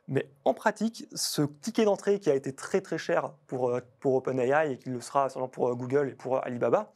Mais 0.09 0.29
en 0.45 0.53
pratique, 0.55 1.07
ce 1.15 1.43
ticket 1.43 1.85
d'entrée 1.85 2.21
qui 2.21 2.31
a 2.31 2.35
été 2.35 2.55
très 2.55 2.81
très 2.81 2.99
cher 2.99 3.33
pour, 3.47 3.71
euh, 3.71 3.81
pour 4.01 4.15
OpenAI 4.15 4.73
et 4.73 4.79
qui 4.79 4.91
le 4.91 5.01
sera 5.01 5.29
sûrement 5.31 5.49
pour 5.49 5.69
euh, 5.69 5.75
Google 5.75 6.11
et 6.11 6.15
pour 6.15 6.45
Alibaba, 6.45 6.93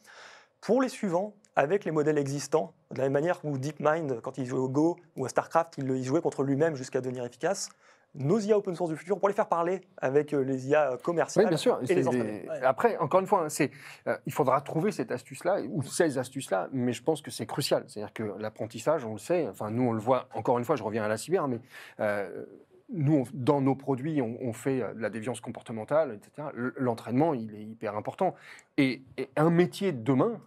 pour 0.61 0.81
les 0.81 0.89
suivants, 0.89 1.33
avec 1.55 1.85
les 1.85 1.91
modèles 1.91 2.17
existants, 2.17 2.73
de 2.91 2.97
la 2.97 3.05
même 3.05 3.13
manière 3.13 3.43
où 3.43 3.57
DeepMind, 3.57 4.21
quand 4.21 4.37
il 4.37 4.45
jouait 4.45 4.59
au 4.59 4.69
Go 4.69 4.97
ou 5.15 5.25
à 5.25 5.29
StarCraft, 5.29 5.75
il, 5.77 5.89
il 5.89 6.03
jouait 6.03 6.21
contre 6.21 6.43
lui-même 6.43 6.75
jusqu'à 6.75 7.01
devenir 7.01 7.25
efficace, 7.25 7.69
nos 8.15 8.39
IA 8.39 8.57
open 8.57 8.75
source 8.75 8.89
du 8.89 8.97
futur, 8.97 9.19
pour 9.19 9.27
les 9.27 9.35
faire 9.35 9.47
parler 9.47 9.81
avec 9.97 10.33
euh, 10.33 10.41
les 10.41 10.67
IA 10.67 10.97
commerciales 11.03 11.45
Oui, 11.45 11.49
bien 11.49 11.57
sûr. 11.57 11.79
et 11.87 11.93
les 11.93 12.03
des-. 12.03 12.49
Après, 12.63 12.97
encore 12.97 13.19
une 13.19 13.27
fois, 13.27 13.43
hein, 13.43 13.49
c'est, 13.49 13.71
euh, 14.07 14.17
il 14.25 14.33
faudra 14.33 14.59
trouver 14.61 14.91
cette 14.91 15.11
astuce-là, 15.11 15.61
ou 15.69 15.83
ces 15.83 16.17
astuces-là, 16.17 16.69
mais 16.71 16.93
je 16.93 17.03
pense 17.03 17.21
que 17.21 17.29
c'est 17.29 17.45
crucial. 17.45 17.83
C'est-à-dire 17.87 18.13
que 18.13 18.23
l'apprentissage, 18.39 19.05
on 19.05 19.13
le 19.13 19.19
sait, 19.19 19.47
enfin, 19.47 19.69
nous, 19.69 19.83
on 19.83 19.91
le 19.91 19.99
voit, 19.99 20.27
encore 20.33 20.57
une 20.57 20.65
fois, 20.65 20.75
je 20.75 20.83
reviens 20.83 21.03
à 21.03 21.07
la 21.07 21.17
cyber, 21.17 21.47
mais 21.47 21.59
euh, 21.99 22.45
nous, 22.91 23.27
dans 23.33 23.61
nos 23.61 23.75
produits, 23.75 24.21
on, 24.21 24.53
fait 24.53 24.81
euh, 24.81 24.93
la 24.97 25.09
déviance 25.09 25.41
comportementale, 25.41 26.13
etc. 26.13 26.49
L'entraînement, 26.77 27.33
il 27.33 27.55
est 27.55 27.63
hyper 27.63 27.95
important. 27.95 28.35
Et, 28.77 29.03
et 29.17 29.29
un 29.35 29.49
métier 29.49 29.91
de 29.91 30.01
demain, 30.01 30.41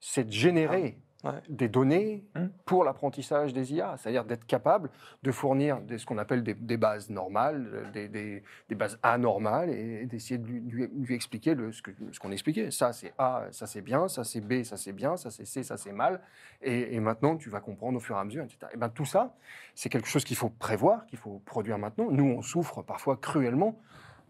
c'est 0.00 0.24
de 0.24 0.32
générer 0.32 0.96
Ouais. 1.24 1.30
des 1.48 1.68
données 1.68 2.24
Hmm. 2.34 2.48
pour 2.64 2.82
l'apprentissage 2.82 3.52
des 3.52 3.72
IA, 3.74 3.96
c'est-à-dire 3.96 4.24
d'être 4.24 4.44
capable 4.44 4.90
de 5.22 5.30
fournir 5.30 5.80
des- 5.80 5.98
ce 5.98 6.04
qu'on 6.04 6.18
appelle 6.18 6.42
des, 6.42 6.54
des 6.54 6.76
bases 6.76 7.10
normales, 7.10 7.90
des, 7.92 8.42
bases 8.74 8.98
anormales, 9.04 9.70
et 9.70 10.04
d'essayer 10.06 10.38
de 10.38 10.46
lui, 10.46 10.60
lui- 10.60 10.88
lui 10.92 11.14
expliquer 11.14 11.54
le- 11.54 11.70
ce 11.70 11.80
qu'on 12.18 12.32
expliquait. 12.32 12.72
Ça, 12.72 12.92
c'est 12.92 13.12
A, 13.18 13.44
ça 13.52 13.68
c'est 13.68 13.82
bien, 13.82 14.08
ça 14.08 14.24
c'est 14.24 14.40
B, 14.40 14.64
ça 14.64 14.76
c'est 14.76 14.92
bien, 14.92 15.16
ça 15.16 15.30
c'est 15.30 15.44
C, 15.44 15.62
ça 15.62 15.76
c'est 15.76 15.92
mal, 15.92 16.20
et, 16.60 16.96
et 16.96 16.98
maintenant 16.98 17.36
tu 17.36 17.50
vas 17.50 17.60
comprendre 17.60 17.98
au 17.98 18.00
fur 18.00 18.16
et 18.16 18.18
à 18.18 18.24
mesure, 18.24 18.42
etc. 18.42 18.58
Et 18.74 18.76
ben, 18.76 18.88
tout 18.88 19.04
ça, 19.04 19.34
c'est 19.76 19.88
quelque 19.90 20.08
chose 20.08 20.24
qu'il 20.24 20.36
faut 20.36 20.50
prévoir, 20.50 21.06
qu'il 21.06 21.18
faut 21.18 21.40
produire 21.44 21.78
maintenant. 21.78 22.10
Nous, 22.10 22.24
on 22.24 22.42
souffre 22.42 22.82
parfois 22.82 23.16
cruellement 23.16 23.78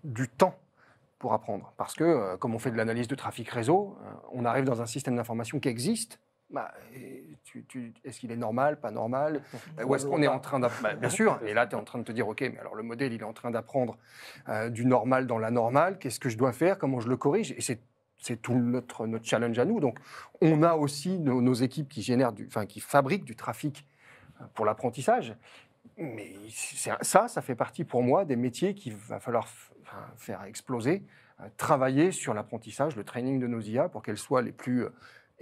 du 0.05 0.29
temps 0.29 0.59
pour 1.19 1.33
apprendre. 1.33 1.73
Parce 1.77 1.95
que, 1.95 2.05
euh, 2.05 2.37
comme 2.37 2.55
on 2.55 2.59
fait 2.59 2.71
de 2.73 2.77
l'analyse 2.77 3.07
de 3.09 3.15
trafic 3.15 3.49
réseau, 3.49 3.97
euh, 4.03 4.11
on 4.33 4.45
arrive 4.45 4.65
dans 4.65 4.83
un 4.83 4.87
système 4.87 5.15
d'information 5.17 5.61
qui 5.61 5.69
existe. 5.69 6.19
Bah, 6.53 6.73
et 6.95 7.25
tu- 7.45 7.65
tu- 7.65 7.95
est-ce 8.05 8.21
qu'il 8.21 8.31
est 8.31 8.37
normal, 8.37 8.79
pas 8.79 8.91
normal? 8.91 9.43
Ou 9.85 9.95
est-ce 9.95 10.07
qu'on 10.07 10.23
est 10.23 10.29
en 10.29 10.39
train 10.39 10.61
d'apprendre? 10.61 10.97
Bien 10.99 11.09
sûr, 11.09 11.41
et 11.47 11.55
là 11.55 11.67
tu 11.67 11.75
es 11.75 11.79
en 11.79 11.85
train 11.85 11.99
de 11.99 12.05
te 12.05 12.13
dire, 12.13 12.29
ok, 12.29 12.43
mais 12.43 12.59
alors 12.59 12.75
le 12.75 12.83
modèle, 12.83 13.13
il 13.13 13.21
est 13.21 13.25
en 13.25 13.33
train 13.33 13.51
d'apprendre 13.51 13.97
euh, 14.49 14.69
du 14.69 14.85
normal 14.85 15.27
dans 15.27 15.39
l'anormal, 15.39 15.99
qu'est-ce 15.99 16.21
que 16.21 16.29
je 16.29 16.37
dois 16.37 16.53
faire, 16.53 16.79
comment 16.79 17.01
je 17.01 17.09
le 17.09 17.17
corrige? 17.17 17.53
Et 17.53 17.61
c'est 17.61 17.81
c'est 18.19 18.41
tout 18.41 18.55
notre, 18.55 19.09
notre 19.09 19.25
challenge 19.25 19.59
à 19.59 19.65
nous. 19.65 19.81
Donc, 19.81 19.99
on 20.41 20.63
a 20.63 20.75
aussi 20.75 21.19
nos, 21.19 21.43
nos 21.43 21.55
équipes 21.55 21.89
qui 21.89 22.03
génèrent, 22.03 22.33
du, 22.33 22.47
enfin, 22.47 22.67
qui 22.67 22.79
fabriquent 22.79 23.25
du 23.25 23.35
trafic 23.35 23.85
euh, 24.41 24.45
pour 24.55 24.65
l'apprentissage. 24.65 25.35
Mais 25.97 26.33
ça, 27.01 27.27
ça 27.27 27.43
fait 27.43 27.57
partie 27.57 27.83
pour 27.85 28.01
moi 28.05 28.25
des 28.25 28.37
métiers 28.37 28.75
qu'il 28.75 28.95
va 28.95 29.19
falloir 29.19 29.49
enfin, 29.83 30.07
faire 30.17 30.45
exploser, 30.45 31.03
euh, 31.41 31.49
travailler 31.57 32.13
sur 32.13 32.33
l'apprentissage, 32.33 32.95
le 32.95 33.03
training 33.03 33.41
de 33.41 33.49
nos 33.49 33.61
IA 33.61 33.89
pour 33.89 34.03
qu'elles 34.05 34.19
soient 34.19 34.43
les 34.43 34.53
plus 34.53 34.87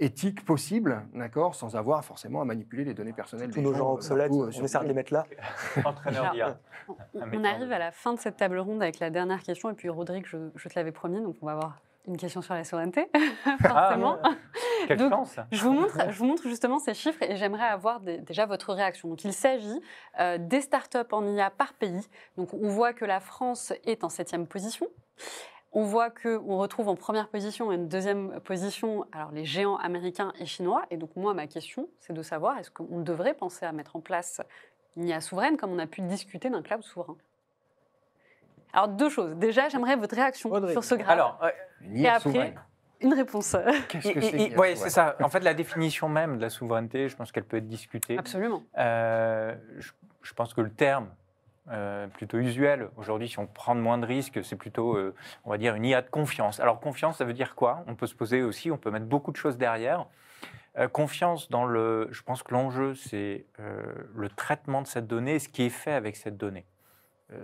éthiques 0.01 0.43
possibles, 0.43 1.03
d'accord, 1.13 1.55
sans 1.55 1.75
avoir 1.75 2.03
forcément 2.03 2.41
à 2.41 2.45
manipuler 2.45 2.83
les 2.83 2.93
données 2.93 3.13
personnelles. 3.13 3.51
Tous 3.51 3.61
nos 3.61 3.73
gens, 3.73 3.91
euh, 3.91 3.93
obsolètes, 3.93 4.31
euh, 4.31 4.49
on 4.57 4.63
essaie 4.63 4.79
de 4.79 4.85
les 4.85 4.93
mettre 4.93 5.13
là. 5.13 5.25
Entraîneur 5.85 6.23
Alors, 6.23 6.33
d'IA. 6.33 6.59
On, 7.15 7.43
arrive 7.43 7.71
à 7.71 7.79
la 7.79 7.91
fin 7.91 8.13
de 8.13 8.19
cette 8.19 8.37
table 8.37 8.57
ronde 8.59 8.81
avec 8.81 8.99
la 8.99 9.09
dernière 9.11 9.43
question. 9.43 9.69
Et 9.69 9.73
puis, 9.73 9.89
Rodrigue, 9.89 10.25
je, 10.27 10.37
je 10.55 10.67
te 10.67 10.73
l'avais 10.75 10.91
promis, 10.91 11.21
donc 11.21 11.35
on 11.41 11.45
va 11.45 11.53
avoir 11.53 11.77
une 12.07 12.17
question 12.17 12.41
sur 12.41 12.55
la 12.55 12.63
souveraineté, 12.63 13.07
forcément. 13.61 14.17
Quelle 14.87 14.97
Donc, 14.97 15.11
chance 15.11 15.35
Je 15.51 15.61
vous, 15.63 15.71
montre, 15.71 16.11
je 16.11 16.17
vous 16.17 16.25
montre 16.25 16.43
justement 16.47 16.79
ces 16.79 16.95
chiffres 16.95 17.21
et 17.21 17.35
j'aimerais 17.35 17.67
avoir 17.67 17.99
des- 17.99 18.17
déjà 18.17 18.47
votre 18.47 18.73
réaction. 18.73 19.07
Donc, 19.07 19.23
il 19.23 19.33
s'agit 19.33 19.79
euh, 20.19 20.39
des 20.39 20.61
startups 20.61 20.97
en 21.11 21.27
IA 21.27 21.51
par 21.51 21.73
pays. 21.73 22.07
Donc, 22.37 22.55
on 22.55 22.67
voit 22.69 22.93
que 22.93 23.05
la 23.05 23.19
France 23.19 23.71
est 23.85 24.03
en 24.03 24.09
septième 24.09 24.47
position. 24.47 24.87
On 25.73 25.83
voit 25.83 26.09
qu'on 26.09 26.57
retrouve 26.57 26.89
en 26.89 26.95
première 26.95 27.29
position 27.29 27.71
et 27.71 27.75
une 27.75 27.87
deuxième 27.87 28.41
position 28.41 29.05
alors 29.13 29.31
les 29.31 29.45
géants 29.45 29.77
américains 29.77 30.33
et 30.37 30.45
chinois. 30.45 30.83
Et 30.91 30.97
donc, 30.97 31.15
moi, 31.15 31.33
ma 31.33 31.47
question, 31.47 31.87
c'est 32.01 32.11
de 32.13 32.21
savoir 32.21 32.57
est-ce 32.57 32.69
qu'on 32.71 32.99
devrait 32.99 33.33
penser 33.33 33.65
à 33.65 33.71
mettre 33.71 33.95
en 33.95 34.01
place 34.01 34.41
une 34.97 35.07
IA 35.07 35.21
souveraine 35.21 35.55
comme 35.55 35.71
on 35.71 35.79
a 35.79 35.87
pu 35.87 36.01
discuter 36.01 36.49
d'un 36.49 36.61
cloud 36.61 36.83
souverain? 36.83 37.15
Alors, 38.73 38.89
deux 38.89 39.09
choses. 39.09 39.35
Déjà, 39.35 39.69
j'aimerais 39.69 39.95
votre 39.95 40.15
réaction 40.15 40.49
sur 40.71 40.83
ce 40.83 40.95
graphe. 40.95 41.09
Alors, 41.09 41.39
euh, 41.41 41.49
Une 41.81 41.97
et 41.97 42.01
IA 42.01 42.15
après, 42.15 42.21
souveraine. 42.21 42.61
une 42.99 43.13
réponse. 43.13 43.55
Qu'est-ce 43.87 44.11
que 44.11 44.19
il- 44.19 44.77
c'est 44.77 44.89
ça. 44.89 45.15
En 45.21 45.29
fait, 45.29 45.39
la 45.39 45.53
définition 45.53 46.09
même 46.09 46.35
de 46.35 46.41
la 46.41 46.49
souveraineté, 46.49 47.07
je 47.07 47.15
pense 47.15 47.31
qu'elle 47.31 47.45
peut 47.45 47.57
être 47.57 47.67
discutée. 47.67 48.17
Absolument. 48.17 48.63
Euh, 48.77 49.55
je, 49.77 49.91
je 50.21 50.33
pense 50.33 50.53
que 50.53 50.59
le 50.61 50.69
terme 50.71 51.09
euh, 51.69 52.07
plutôt 52.07 52.37
usuel 52.37 52.89
aujourd'hui, 52.97 53.29
si 53.29 53.37
on 53.39 53.45
prend 53.45 53.75
moins 53.75 53.97
de 53.97 54.05
risques, 54.05 54.43
c'est 54.43 54.55
plutôt, 54.55 54.95
euh, 54.95 55.13
on 55.45 55.51
va 55.51 55.57
dire, 55.57 55.75
une 55.75 55.85
IA 55.85 56.01
de 56.01 56.09
confiance. 56.09 56.59
Alors 56.59 56.79
confiance, 56.79 57.19
ça 57.19 57.25
veut 57.25 57.33
dire 57.33 57.55
quoi? 57.55 57.83
On 57.87 57.95
peut 57.95 58.07
se 58.07 58.15
poser 58.15 58.41
aussi, 58.41 58.71
on 58.71 58.77
peut 58.77 58.91
mettre 58.91 59.05
beaucoup 59.05 59.31
de 59.31 59.37
choses 59.37 59.57
derrière. 59.57 60.07
Euh, 60.77 60.87
confiance 60.87 61.49
dans 61.49 61.65
le, 61.65 62.07
je 62.11 62.23
pense 62.23 62.43
que 62.43 62.53
l'enjeu, 62.53 62.95
c'est 62.95 63.45
le 64.15 64.29
traitement 64.29 64.81
de 64.81 64.87
cette 64.87 65.07
donnée 65.07 65.39
ce 65.39 65.49
qui 65.49 65.63
est 65.63 65.69
fait 65.69 65.93
avec 65.93 66.15
cette 66.15 66.37
donnée. 66.37 66.65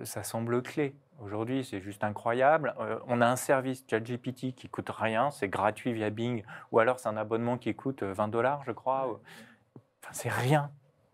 Ça 0.04 0.24
semble 0.24 0.62
clé. 0.64 0.96
Aujourd'hui, 1.20 1.64
c'est 1.64 1.82
juste 1.82 2.04
incroyable. 2.04 2.76
On 3.08 3.22
a 3.22 3.28
un 3.28 3.36
service 3.36 3.84
ChatGPT 3.90 4.54
qui 4.54 4.70
coûte 4.70 4.90
rien, 4.90 5.32
c'est 5.32 5.48
gratuit 5.48 5.92
via 5.94 6.12
Bing, 6.12 6.44
ou 6.72 6.80
alors 6.80 7.00
c'est 7.00 7.10
un 7.10 7.18
abonnement 7.18 7.58
qui 7.58 7.74
coûte 7.74 8.04
euh, 8.04 8.14
20 8.14 8.28
dollars, 8.28 8.64
je 8.66 8.72
crois. 8.72 9.20
Enfin, 10.04 10.12
c'est 10.12 10.30
rien 10.30 10.70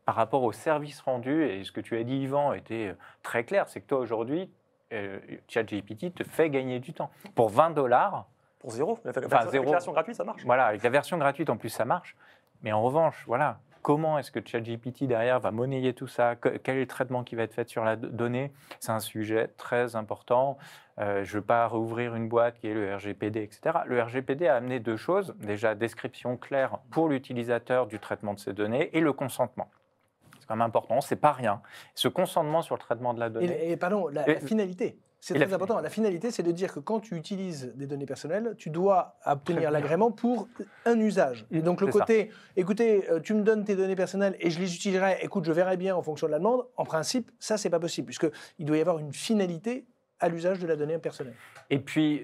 par 0.06 0.16
rapport 0.16 0.44
au 0.44 0.52
service 0.52 1.00
rendu. 1.02 1.46
Et 1.46 1.64
ce 1.64 1.72
que 1.72 1.82
tu 1.82 1.98
as 1.98 2.04
dit, 2.04 2.18
Yvan, 2.22 2.54
était 2.54 2.90
euh, 2.90 2.94
très 3.22 3.44
clair. 3.44 3.68
C'est 3.68 3.82
que 3.82 3.88
toi, 3.88 4.00
aujourd'hui, 4.00 4.52
euh, 4.92 5.20
ChatGPT 5.48 6.14
te 6.14 6.24
fait 6.24 6.50
gagner 6.50 6.80
du 6.80 6.94
temps. 6.94 7.10
Pour 7.36 7.50
20 7.50 7.72
dollars, 7.72 8.28
Pour 8.60 8.72
zéro. 8.72 9.00
La 9.04 9.12
Enfin, 9.12 9.22
version- 9.22 9.50
zéro. 9.52 9.66
la 9.66 9.72
version 9.72 9.92
gratuite, 9.92 10.16
ça 10.16 10.24
marche. 10.24 10.44
voilà, 10.46 10.66
avec 10.68 10.84
la 10.84 10.90
version 10.90 11.18
gratuite, 11.18 11.50
en 11.50 11.58
plus, 11.58 11.70
ça 11.70 11.84
marche. 11.86 12.16
Mais 12.62 12.72
en 12.72 12.82
revanche, 12.82 13.24
voilà, 13.28 13.60
comment 13.82 14.18
est-ce 14.18 14.32
que 14.32 14.40
ChatGPT 14.46 15.04
derrière 15.06 15.40
va 15.42 15.52
monnayer 15.52 15.94
tout 15.94 16.08
ça? 16.08 16.36
Que- 16.38 16.58
Quel 16.58 16.78
est 16.78 16.82
le 16.82 16.88
traitement 16.88 17.24
qui 17.26 17.36
va 17.36 17.44
être 17.44 17.54
fait 17.54 17.68
sur 17.68 17.84
la 17.84 17.98
do- 17.98 18.08
donnée? 18.08 18.54
C'est 18.80 18.94
un 18.94 19.02
sujet 19.02 19.50
très 19.58 19.98
important. 19.98 20.58
Euh, 21.00 21.24
je 21.26 21.36
ne 21.36 21.40
veux 21.42 21.46
pas 21.46 21.68
rouvrir 21.68 22.16
une 22.16 22.30
boîte 22.30 22.60
qui 22.60 22.68
est 22.70 22.74
le 22.74 22.96
RGPD, 22.96 23.42
etc. 23.44 23.80
Le 23.86 24.02
RGPD 24.02 24.48
a 24.48 24.56
amené 24.56 24.80
deux 24.80 24.96
choses. 24.96 25.34
Déjà, 25.40 25.76
description 25.76 26.38
claire 26.38 26.78
pour 26.92 27.10
l'utilisateur 27.10 27.88
du 27.88 28.00
traitement 28.00 28.34
de 28.34 28.40
ces 28.40 28.54
données 28.54 28.96
et 28.96 29.02
le 29.02 29.12
consentement. 29.12 29.70
C'est 30.54 30.58
quand 30.60 30.64
même 30.64 30.68
important, 30.68 31.02
c'est 31.02 31.16
pas 31.16 31.32
rien. 31.32 31.62
Ce 31.96 32.08
consentement 32.08 32.62
sur 32.62 32.76
le 32.76 32.80
traitement 32.80 33.14
de 33.14 33.20
la 33.20 33.30
donnée. 33.30 33.70
Et, 33.70 33.72
et 33.72 33.78
pardon, 33.78 34.08
la, 34.08 34.30
Et- 34.30 34.36
la 34.36 34.40
finalité. 34.40 35.00
C'est 35.20 35.38
la 35.38 35.46
très 35.46 35.54
important. 35.56 35.80
La 35.80 35.90
finalité, 35.90 36.32
c'est 36.32 36.44
de 36.44 36.52
dire 36.52 36.74
que 36.74 36.82
quand 36.82 37.00
tu 37.00 37.16
utilises 37.16 37.72
des 37.76 37.88
données 37.88 38.06
personnelles, 38.06 38.56
tu 38.58 38.70
dois 38.70 39.16
obtenir 39.26 39.72
l'agrément 39.72 40.12
pour 40.12 40.50
un 40.86 41.00
usage. 41.00 41.46
Et 41.50 41.62
donc 41.62 41.80
le 41.80 41.88
ça. 41.88 42.00
côté, 42.00 42.30
écoutez, 42.58 43.10
euh, 43.10 43.22
tu 43.22 43.34
me 43.34 43.42
donnes 43.42 43.64
tes 43.64 43.78
données 43.78 43.96
personnelles 43.96 44.36
et 44.42 44.50
je 44.50 44.60
les 44.60 44.76
utiliserai, 44.76 45.20
écoute, 45.22 45.46
je 45.46 45.54
verrai 45.54 45.78
bien 45.78 45.96
en 45.96 46.02
fonction 46.02 46.28
de 46.28 46.34
la 46.34 46.40
demande, 46.40 46.66
en 46.76 46.84
principe, 46.84 47.32
ça, 47.40 47.56
c'est 47.58 47.70
pas 47.70 47.80
possible, 47.80 48.08
puisqu'il 48.08 48.66
doit 48.66 48.76
y 48.78 48.82
avoir 48.82 49.00
une 49.00 49.14
finalité 49.14 49.86
à 50.20 50.28
l'usage 50.28 50.60
de 50.60 50.68
la 50.68 50.76
donnée 50.76 50.98
personnelle. 50.98 51.36
Et 51.70 51.80
puis, 51.80 52.24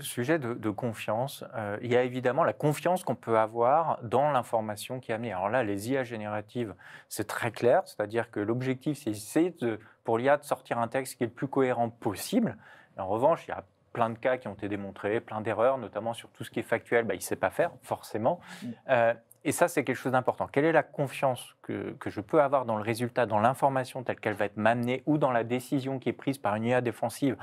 sujet 0.00 0.38
de, 0.38 0.54
de 0.54 0.70
confiance, 0.70 1.44
euh, 1.54 1.78
il 1.82 1.92
y 1.92 1.96
a 1.96 2.02
évidemment 2.02 2.44
la 2.44 2.52
confiance 2.52 3.04
qu'on 3.04 3.14
peut 3.14 3.38
avoir 3.38 3.98
dans 4.02 4.30
l'information 4.30 5.00
qui 5.00 5.12
est 5.12 5.14
amenée. 5.14 5.32
Alors 5.32 5.48
là, 5.48 5.62
les 5.62 5.90
IA 5.90 6.04
génératives, 6.04 6.74
c'est 7.08 7.26
très 7.26 7.50
clair, 7.50 7.82
c'est-à-dire 7.86 8.30
que 8.30 8.40
l'objectif, 8.40 8.98
c'est 9.02 9.10
essayer 9.10 9.50
de, 9.60 9.78
pour 10.04 10.18
l'IA 10.18 10.36
de 10.36 10.44
sortir 10.44 10.78
un 10.78 10.88
texte 10.88 11.16
qui 11.16 11.24
est 11.24 11.26
le 11.26 11.32
plus 11.32 11.48
cohérent 11.48 11.90
possible. 11.90 12.56
Et 12.96 13.00
en 13.00 13.06
revanche, 13.06 13.46
il 13.46 13.50
y 13.50 13.54
a 13.54 13.64
plein 13.92 14.10
de 14.10 14.18
cas 14.18 14.36
qui 14.36 14.48
ont 14.48 14.54
été 14.54 14.68
démontrés, 14.68 15.20
plein 15.20 15.40
d'erreurs, 15.40 15.78
notamment 15.78 16.14
sur 16.14 16.28
tout 16.30 16.44
ce 16.44 16.50
qui 16.50 16.60
est 16.60 16.62
factuel, 16.64 17.04
bah, 17.04 17.14
il 17.14 17.18
ne 17.18 17.22
sait 17.22 17.36
pas 17.36 17.50
faire, 17.50 17.70
forcément. 17.82 18.40
Euh, 18.88 19.14
et 19.44 19.52
ça, 19.52 19.68
c'est 19.68 19.84
quelque 19.84 19.96
chose 19.96 20.12
d'important. 20.12 20.46
Quelle 20.46 20.64
est 20.64 20.72
la 20.72 20.82
confiance 20.82 21.56
que, 21.62 21.92
que 21.98 22.10
je 22.10 22.20
peux 22.20 22.42
avoir 22.42 22.64
dans 22.64 22.76
le 22.76 22.82
résultat, 22.82 23.24
dans 23.24 23.38
l'information 23.38 24.02
telle 24.02 24.20
qu'elle 24.20 24.34
va 24.34 24.44
être 24.44 24.56
m'amenée 24.56 25.02
ou 25.06 25.16
dans 25.16 25.30
la 25.30 25.44
décision 25.44 25.98
qui 25.98 26.08
est 26.08 26.12
prise 26.12 26.38
par 26.38 26.54
une 26.56 26.64
IA 26.64 26.80
défensive 26.80 27.36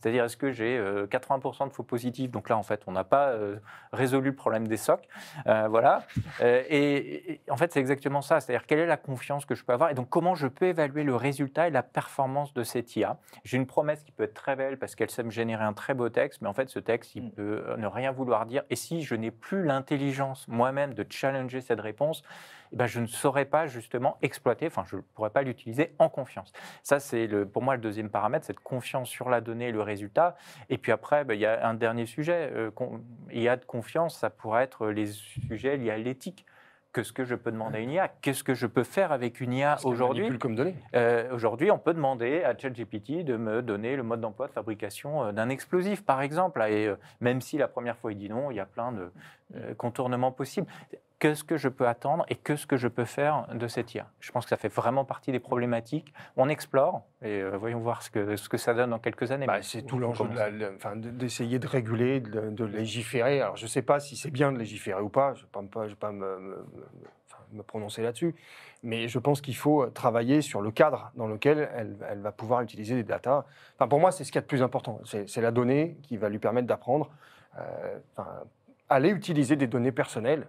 C'est-à-dire, 0.00 0.24
est-ce 0.24 0.36
que 0.36 0.50
j'ai 0.50 0.76
euh, 0.76 1.06
80% 1.06 1.68
de 1.68 1.72
faux 1.72 1.82
positifs? 1.82 2.30
Donc 2.30 2.48
là, 2.48 2.56
en 2.56 2.62
fait, 2.62 2.82
on 2.86 2.92
n'a 2.92 3.04
pas 3.04 3.28
euh, 3.28 3.56
résolu 3.92 4.30
le 4.30 4.34
problème 4.34 4.66
des 4.66 4.76
socs. 4.76 5.06
Euh, 5.46 5.68
voilà. 5.68 6.02
Euh, 6.40 6.62
et, 6.68 7.32
et 7.32 7.40
en 7.50 7.56
fait, 7.56 7.72
c'est 7.72 7.80
exactement 7.80 8.22
ça. 8.22 8.40
C'est-à-dire, 8.40 8.66
quelle 8.66 8.80
est 8.80 8.86
la 8.86 8.96
confiance 8.96 9.44
que 9.44 9.54
je 9.54 9.64
peux 9.64 9.72
avoir? 9.72 9.90
Et 9.90 9.94
donc, 9.94 10.08
comment 10.08 10.34
je 10.34 10.48
peux 10.48 10.66
évaluer 10.66 11.04
le 11.04 11.14
résultat 11.14 11.68
et 11.68 11.70
la 11.70 11.82
performance 11.82 12.52
de 12.54 12.62
cette 12.64 12.96
IA 12.96 13.18
J'ai 13.44 13.56
une 13.56 13.66
promesse 13.66 14.02
qui 14.02 14.12
peut 14.12 14.24
être 14.24 14.34
très 14.34 14.56
belle 14.56 14.78
parce 14.78 14.94
qu'elle 14.94 15.10
sait 15.10 15.22
me 15.22 15.30
générer 15.30 15.64
un 15.64 15.72
très 15.72 15.94
beau 15.94 16.08
texte, 16.08 16.42
mais 16.42 16.48
en 16.48 16.54
fait, 16.54 16.68
ce 16.68 16.78
texte, 16.80 17.14
il 17.14 17.28
Mm. 17.28 17.30
peut 17.32 17.64
euh, 17.66 17.76
ne 17.76 17.86
rien 17.86 18.12
vouloir 18.12 18.46
dire. 18.46 18.62
Et 18.70 18.76
si 18.76 19.02
je 19.02 19.14
n'ai 19.14 19.30
plus 19.30 19.64
l'intelligence 19.64 20.46
moi-même 20.48 20.94
de 20.94 21.04
challenger 21.08 21.60
cette 21.60 21.80
réponse, 21.80 22.22
eh 22.72 22.76
ben, 22.76 22.86
je 22.86 23.00
ne 23.00 23.06
saurais 23.06 23.44
pas 23.44 23.66
justement 23.66 24.16
exploiter, 24.22 24.66
enfin, 24.66 24.84
je 24.86 24.96
ne 24.96 25.00
pourrais 25.14 25.30
pas 25.30 25.42
l'utiliser 25.42 25.94
en 25.98 26.08
confiance. 26.08 26.52
Ça, 26.82 27.00
c'est 27.00 27.26
le, 27.26 27.46
pour 27.46 27.62
moi 27.62 27.74
le 27.76 27.80
deuxième 27.80 28.10
paramètre, 28.10 28.44
cette 28.46 28.60
confiance 28.60 29.08
sur 29.08 29.28
la 29.30 29.40
donnée 29.40 29.68
et 29.68 29.72
le 29.72 29.82
résultat. 29.82 30.36
Et 30.70 30.78
puis 30.78 30.92
après, 30.92 31.24
ben, 31.24 31.34
il 31.34 31.40
y 31.40 31.46
a 31.46 31.66
un 31.68 31.74
dernier 31.74 32.06
sujet. 32.06 32.50
euh, 32.54 32.70
con- 32.70 33.00
il 33.30 33.42
y 33.42 33.48
a 33.48 33.56
de 33.56 33.64
confiance, 33.64 34.18
ça 34.18 34.30
pourrait 34.30 34.64
être 34.64 34.88
les 34.88 35.06
sujets 35.06 35.76
liés 35.76 35.90
à 35.90 35.98
l'éthique. 35.98 36.44
Que 36.90 37.00
que 37.00 37.02
ce 37.04 37.12
que 37.12 37.24
je 37.24 37.34
peux 37.36 37.52
demander 37.52 37.78
à 37.78 37.80
une 37.82 37.90
IA. 37.90 38.08
Qu'est-ce 38.08 38.42
que 38.42 38.54
je 38.54 38.66
peux 38.66 38.82
faire 38.82 39.12
avec 39.12 39.40
une 39.40 39.52
IA 39.52 39.76
aujourd'hui 39.84 40.24
comme 40.38 40.54
données. 40.56 40.74
Euh, 40.94 41.32
Aujourd'hui, 41.34 41.70
on 41.70 41.78
peut 41.78 41.92
demander 41.92 42.42
à 42.42 42.56
ChatGPT 42.56 43.24
de 43.24 43.36
me 43.36 43.60
donner 43.62 43.94
le 43.94 44.02
mode 44.02 44.22
d'emploi 44.22 44.48
de 44.48 44.52
fabrication 44.52 45.22
euh, 45.26 45.32
d'un 45.32 45.48
explosif, 45.50 46.02
par 46.02 46.22
exemple. 46.22 46.60
Et 46.62 46.86
euh, 46.86 46.96
même 47.20 47.40
si 47.42 47.58
la 47.58 47.68
première 47.68 47.96
fois 47.98 48.10
il 48.10 48.18
dit 48.18 48.30
non, 48.30 48.50
il 48.50 48.56
y 48.56 48.60
a 48.60 48.64
plein 48.66 48.90
de 48.92 49.12
euh, 49.54 49.74
contournements 49.74 50.32
possibles. 50.32 50.66
Qu'est-ce 51.18 51.42
que 51.42 51.56
je 51.56 51.68
peux 51.68 51.88
attendre 51.88 52.24
et 52.28 52.36
qu'est-ce 52.36 52.64
que 52.66 52.76
je 52.76 52.86
peux 52.86 53.04
faire 53.04 53.48
de 53.52 53.66
cette 53.66 53.92
IA 53.92 54.06
Je 54.20 54.30
pense 54.30 54.44
que 54.44 54.50
ça 54.50 54.56
fait 54.56 54.68
vraiment 54.72 55.04
partie 55.04 55.32
des 55.32 55.40
problématiques. 55.40 56.14
On 56.36 56.48
explore 56.48 57.02
et 57.22 57.40
euh, 57.42 57.56
voyons 57.56 57.80
voir 57.80 58.02
ce 58.02 58.10
que, 58.10 58.36
ce 58.36 58.48
que 58.48 58.56
ça 58.56 58.72
donne 58.72 58.90
dans 58.90 59.00
quelques 59.00 59.32
années. 59.32 59.46
Bah, 59.46 59.60
c'est 59.62 59.82
tout 59.82 59.98
l'enjeu 59.98 60.26
de- 60.28 61.10
d'essayer 61.10 61.58
de, 61.58 61.66
réguler, 61.66 62.20
de, 62.20 62.50
de 62.50 62.64
légiférer. 62.64 63.40
Alors, 63.40 63.56
je 63.56 63.64
ne 63.64 63.68
sais 63.68 63.82
pas 63.82 63.98
si 63.98 64.16
c'est 64.16 64.30
bien 64.30 64.52
de 64.52 64.58
légiférer 64.58 65.00
ou 65.02 65.08
pas, 65.08 65.34
je 65.34 65.40
ne 65.42 65.62
vais 65.62 65.68
pas, 65.68 65.84
je 65.84 65.90
vais 65.90 65.96
pas 65.96 66.12
me, 66.12 66.64
prononcer 67.66 68.02
là-dessus, 68.02 68.34
mais 68.84 69.08
je 69.08 69.18
pense 69.18 69.40
qu'il 69.40 69.56
faut 69.56 69.86
travailler 69.86 70.40
sur 70.42 70.60
le 70.60 70.70
cadre 70.70 71.10
dans 71.16 71.26
lequel 71.26 71.68
elle, 71.74 71.96
elle 72.08 72.20
va 72.20 72.30
pouvoir 72.30 72.60
utiliser 72.60 72.94
des 72.94 73.02
datas. 73.02 73.44
Enfin, 73.74 73.88
pour 73.88 73.98
moi, 73.98 74.12
c'est 74.12 74.22
ce 74.22 74.30
qu'il 74.30 74.36
y 74.36 74.38
a 74.38 74.42
de 74.42 74.46
plus 74.46 74.62
important. 74.62 75.00
C'est 75.04 75.40
la 75.40 75.50
donnée 75.50 75.96
qui 76.02 76.16
va 76.16 76.28
lui 76.28 76.38
permettre 76.38 76.68
d'apprendre. 76.68 77.10
euh, 77.58 77.98
enfin, 78.16 78.28
aller 78.90 79.10
utiliser 79.10 79.54
des 79.56 79.66
données 79.66 79.92
personnelles, 79.92 80.46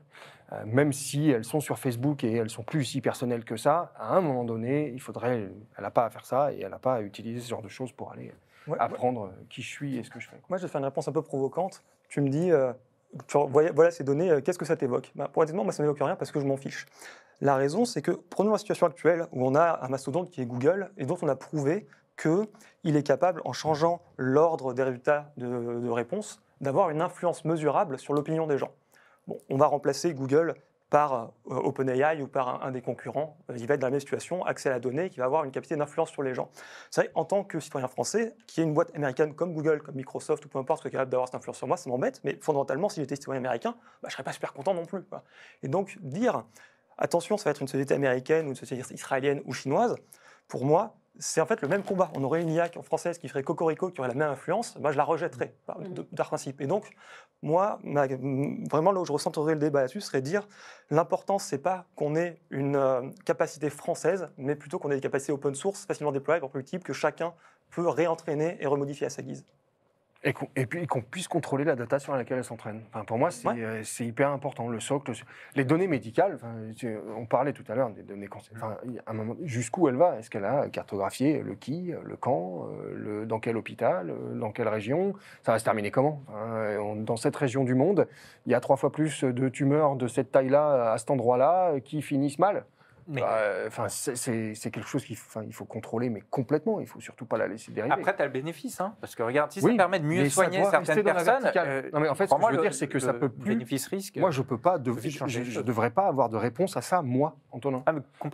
même 0.66 0.94
si 0.94 1.30
elles 1.30 1.46
sont 1.46 1.60
sur 1.60 1.78
Facebook 1.78 2.24
et 2.24 2.34
elles 2.34 2.50
sont 2.50 2.64
plus 2.64 2.84
si 2.84 3.02
personnelles 3.02 3.46
que 3.46 3.56
ça, 3.56 3.94
à 3.98 4.16
un 4.16 4.22
moment 4.22 4.44
donné, 4.44 4.90
il 4.94 5.00
faudrait, 5.02 5.50
elle 5.78 5.84
n'a 5.84 5.92
pas 5.92 6.06
à 6.06 6.10
faire 6.10 6.26
ça 6.26 6.52
et 6.54 6.62
elle 6.62 6.72
n'a 6.72 6.80
pas 6.80 6.96
à 6.96 7.02
utiliser 7.02 7.40
ce 7.40 7.50
genre 7.50 7.62
de 7.62 7.70
choses 7.70 7.92
pour 7.92 8.12
aller 8.12 8.34
Ouais, 8.68 8.78
apprendre 8.80 9.26
euh, 9.26 9.46
qui 9.50 9.62
je 9.62 9.68
suis 9.68 9.98
et 9.98 10.04
ce 10.04 10.10
que 10.10 10.20
je 10.20 10.30
fais. 10.30 10.40
Moi, 10.50 10.58
je 10.58 10.64
vais 10.64 10.70
faire 10.70 10.80
une 10.80 10.86
réponse 10.86 11.08
un 11.08 11.12
peu 11.12 11.22
provocante. 11.22 11.82
Tu 12.08 12.22
me 12.22 12.30
dis, 12.30 12.52
euh, 12.52 12.72
tu 13.28 13.38
voilà, 13.50 13.72
voilà 13.72 13.90
ces 13.90 14.04
données, 14.04 14.30
euh, 14.30 14.42
qu'est-ce 14.42 14.60
que 14.60 14.66
ça 14.66 14.76
t'évoque? 14.76 15.12
Ben, 15.16 15.28
Pour 15.28 15.42
honnêtement, 15.42 15.64
moi, 15.64 15.74
ça 15.74 15.82
ne 15.82 15.88
m'évoque 15.88 16.06
rien 16.06 16.16
parce 16.16 16.32
que 16.32 16.40
je 16.40 16.46
m'en 16.46 16.58
fiche. 16.58 16.86
La 17.42 17.56
raison, 17.56 17.86
c'est 17.86 18.02
que 18.02 18.12
prenons 18.12 18.52
la 18.52 18.58
situation 18.58 18.86
actuelle 18.86 19.28
où 19.32 19.46
on 19.48 19.56
a 19.56 19.80
un 19.84 19.88
mastodonte 19.88 20.30
qui 20.30 20.42
est 20.42 20.46
Google 20.46 20.92
et 20.98 21.06
dont 21.06 21.18
on 21.22 21.28
a 21.28 21.36
prouvé 21.36 21.88
qu'il 22.18 22.96
est 22.98 23.04
capable, 23.04 23.42
en 23.46 23.54
changeant 23.54 24.02
l'ordre 24.18 24.74
des 24.74 24.84
résultats 24.84 25.32
de, 25.38 25.48
de 25.80 25.90
réponse, 25.90 26.42
d'avoir 26.60 26.90
une 26.90 27.02
influence 27.02 27.46
mesurable 27.46 27.98
sur 27.98 28.14
l'opinion 28.14 28.46
des 28.46 28.58
gens. 28.58 28.72
On 29.50 29.58
va 29.58 29.68
remplacer 29.68 30.14
Google 30.14 30.56
par 30.90 31.14
euh, 31.14 31.56
OpenAI 31.56 32.22
ou 32.22 32.28
par 32.28 32.64
un, 32.64 32.72
des 32.72 32.82
concurrents. 32.82 33.38
Euh, 33.50 33.56
Il 33.58 33.68
va 33.68 33.76
être 33.76 33.82
dans 33.82 33.88
la 33.88 33.92
même 33.92 34.00
situation, 34.00 34.44
accès 34.46 34.70
à 34.70 34.74
la 34.74 34.80
donnée, 34.80 35.10
qui 35.10 35.20
va 35.20 35.26
avoir 35.26 35.44
une 35.44 35.52
capacité 35.52 35.76
d'influence 35.76 36.10
sur 36.10 36.24
les 36.24 36.34
gens. 36.34 36.50
C'est 36.90 37.02
vrai, 37.02 37.12
en 37.16 37.26
tant 37.26 37.44
que 37.44 37.60
citoyen 37.60 37.88
français, 37.88 38.36
qui 38.48 38.62
est 38.62 38.64
une 38.64 38.74
boîte 38.74 38.94
américaine 38.96 39.36
comme 39.36 39.54
Google, 39.54 39.82
comme 39.82 39.96
Microsoft 39.96 40.46
ou 40.46 40.50
peu 40.50 40.58
importe, 40.58 40.82
soit 40.82 40.92
capable 40.92 41.12
d'avoir 41.12 41.28
cette 41.28 41.36
influence 41.36 41.58
sur 41.58 41.68
moi, 41.68 41.78
ça 41.78 41.90
m'embête, 41.90 42.22
mais 42.24 42.38
fondamentalement, 42.42 42.90
si 42.90 43.02
j'étais 43.02 43.16
citoyen 43.16 43.40
américain, 43.40 43.76
bah, 43.78 43.86
je 44.04 44.08
ne 44.08 44.12
serais 44.12 44.24
pas 44.24 44.34
super 44.34 44.54
content 44.54 44.74
non 44.74 44.86
plus. 44.86 45.04
Et 45.62 45.68
donc, 45.68 45.98
dire, 46.02 46.44
attention, 46.98 47.38
ça 47.38 47.46
va 47.46 47.52
être 47.52 47.62
une 47.62 47.68
société 47.68 47.94
américaine 47.94 48.48
ou 48.48 48.50
une 48.50 48.56
société 48.56 48.84
israélienne 48.94 49.42
ou 49.46 49.54
chinoise, 49.54 49.96
pour 50.48 50.66
moi, 50.66 50.96
c'est 51.20 51.42
en 51.42 51.46
fait 51.46 51.62
le 51.62 51.68
même 51.68 51.84
combat. 51.84 52.12
On 52.16 52.24
aurait 52.24 52.42
une 52.42 52.50
IA 52.50 52.70
en 52.78 52.82
française 52.82 53.18
qui 53.18 53.28
ferait 53.28 53.44
cocorico, 53.44 53.90
qui 53.92 54.00
aurait 54.00 54.10
la 54.10 54.16
même 54.16 54.32
influence, 54.32 54.78
moi 54.78 54.92
je 54.92 54.98
la 54.98 55.04
rejetterais, 55.04 55.54
par, 55.66 55.80
de- 55.80 56.02
par 56.02 56.28
principe. 56.28 56.62
Et 56.62 56.68
donc, 56.68 56.90
moi, 57.42 57.80
ma- 57.84 58.08
vraiment 58.08 58.92
là 58.92 59.02
où 59.02 59.06
je 59.06 59.12
recentrerais 59.12 59.54
le 59.54 59.60
débat 59.60 59.82
là-dessus, 59.82 60.02
serait 60.02 60.22
dire 60.22 60.48
l'important, 60.90 61.38
c'est 61.40 61.60
pas 61.60 61.86
qu'on 61.96 62.16
ait 62.16 62.42
une 62.50 62.76
euh, 62.76 63.10
capacité 63.26 63.70
française, 63.70 64.30
mais 64.38 64.56
plutôt 64.56 64.80
qu'on 64.80 64.92
ait 64.92 64.96
des 64.96 65.02
capacités 65.02 65.32
open 65.32 65.56
source 65.56 65.86
facilement 65.86 66.12
déployables, 66.12 66.46
reproductibles, 66.46 66.84
que 66.84 66.94
chacun 66.94 67.34
peut 67.70 67.88
réentraîner 67.88 68.58
et 68.60 68.66
remodifier 68.68 69.06
à 69.06 69.10
sa 69.10 69.22
guise. 69.22 69.46
Et, 70.24 70.66
puis 70.66 70.86
qu'on 70.86 71.02
puisse 71.02 71.30
contrôler 71.30 71.64
la 71.64 71.76
data 71.76 71.98
sur 71.98 72.14
laquelle 72.14 72.40
elle 72.40 72.44
s'entraîne. 72.44 72.82
Enfin, 72.90 73.06
pour 73.06 73.18
moi, 73.18 73.32
c'est 73.32 73.48
Ouais. 73.48 73.64
euh, 73.64 73.84
c'est 73.86 74.06
hyper 74.06 74.32
important. 74.32 74.68
Le 74.68 74.82
socle, 74.82 75.14
les 75.56 75.64
données 75.64 75.88
médicales, 75.88 76.34
enfin, 76.36 76.54
on 77.16 77.26
parlait 77.26 77.54
tout 77.54 77.64
à 77.70 77.76
l'heure 77.76 77.90
des 77.92 78.04
données 78.04 78.28
enfin, 78.34 78.76
jusqu'où 79.44 79.88
elle 79.88 79.96
va? 79.96 80.18
Est-ce 80.20 80.30
qu'elle 80.30 80.44
a 80.44 80.68
cartographié 80.68 81.42
le 81.42 81.56
qui, 81.56 81.94
le 82.04 82.18
quand, 82.18 82.68
euh, 82.68 82.94
le, 82.96 83.26
dans 83.26 83.40
quel 83.40 83.56
hôpital, 83.56 84.10
euh, 84.10 84.38
dans 84.38 84.52
quelle 84.52 84.68
région? 84.68 85.14
Ça 85.44 85.54
va 85.54 85.60
se 85.60 85.64
terminer 85.64 85.90
comment? 85.90 86.22
On- 86.30 86.98
Dans 86.98 87.16
cette 87.16 87.36
région 87.38 87.64
du 87.64 87.74
monde, 87.74 88.06
il 88.46 88.52
y 88.52 88.56
a 88.56 88.60
trois 88.60 88.76
fois 88.76 88.92
plus 88.92 89.24
de 89.24 89.48
tumeurs 89.48 89.96
de 89.96 90.08
cette 90.08 90.32
taille-là, 90.34 90.92
à 90.92 90.98
cet 90.98 91.12
endroit-là, 91.12 91.80
qui 91.80 92.02
finissent 92.02 92.40
mal. 92.40 92.66
Mais- 93.12 93.22
Bah, 93.22 93.38
euh, 93.40 93.68
Enfin, 93.68 93.88
c'est- 93.90 94.54
quelque 94.72 94.88
chose 94.88 95.04
qu'il 95.04 95.16
faut, 95.16 95.28
enfin, 95.40 95.44
il 95.46 95.54
faut 95.54 95.66
contrôler, 95.66 96.10
mais 96.10 96.22
complètement. 96.30 96.80
Il 96.80 96.86
faut 96.88 97.00
surtout 97.00 97.26
pas 97.26 97.38
la 97.38 97.48
laisser 97.48 97.72
dériver. 97.72 97.94
Après, 97.94 98.16
tu 98.16 98.22
as 98.22 98.26
le 98.26 98.32
bénéfice, 98.32 98.80
hein, 98.80 98.94
parce 99.02 99.16
que 99.16 99.24
regarde, 99.24 99.52
si 99.52 99.60
Oui, 99.62 99.72
ça 99.72 99.78
permet 99.78 100.00
de 100.00 100.06
mieux 100.06 100.30
soigner 100.30 100.64
certaines 100.64 101.04
personnes. 101.04 101.42
verticale. 101.42 101.90
Non, 101.92 102.00
mais 102.02 102.08
en 102.10 102.14
fait, 102.16 102.28
ce 102.28 102.36
que 102.36 102.42
je 102.42 102.46
veux 102.48 102.56
le- 102.56 102.62
dire, 102.62 102.74
c'est 102.74 102.88
que 102.88 103.00
ça 103.00 103.14
peut 103.14 103.30
plus- 103.30 103.50
Bénéfice-risque. 103.56 104.18
Moi, 104.18 104.30
je 104.32 104.42
peux 104.44 104.58
pas, 104.60 104.78
de- 104.78 104.94
je, 104.94 105.10
choses. 105.10 105.66
devrais 105.66 105.90
pas 105.90 106.06
avoir 106.08 106.30
de 106.30 106.38
réponse 106.38 106.78
à 106.78 106.82
ça, 106.82 107.02
moi, 107.02 107.36
Antonin. 107.52 107.82
Ah, 107.88 107.94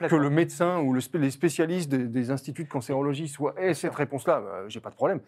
Que 0.10 0.16
le 0.16 0.30
médecin 0.30 0.80
ou 0.80 0.94
le 0.94 1.00
les 1.14 1.32
spécialistes 1.32 1.90
des, 1.90 2.08
des 2.08 2.32
instituts 2.32 2.66
de 2.66 2.70
cancérologie 2.70 3.30
soient 3.30 3.54
aient 3.58 3.74
cette 3.74 3.96
réponse-là, 3.96 4.40
euh, 4.46 4.66
j'ai 4.68 4.82
pas 4.82 4.90
de 4.90 4.96
problème. 4.96 5.22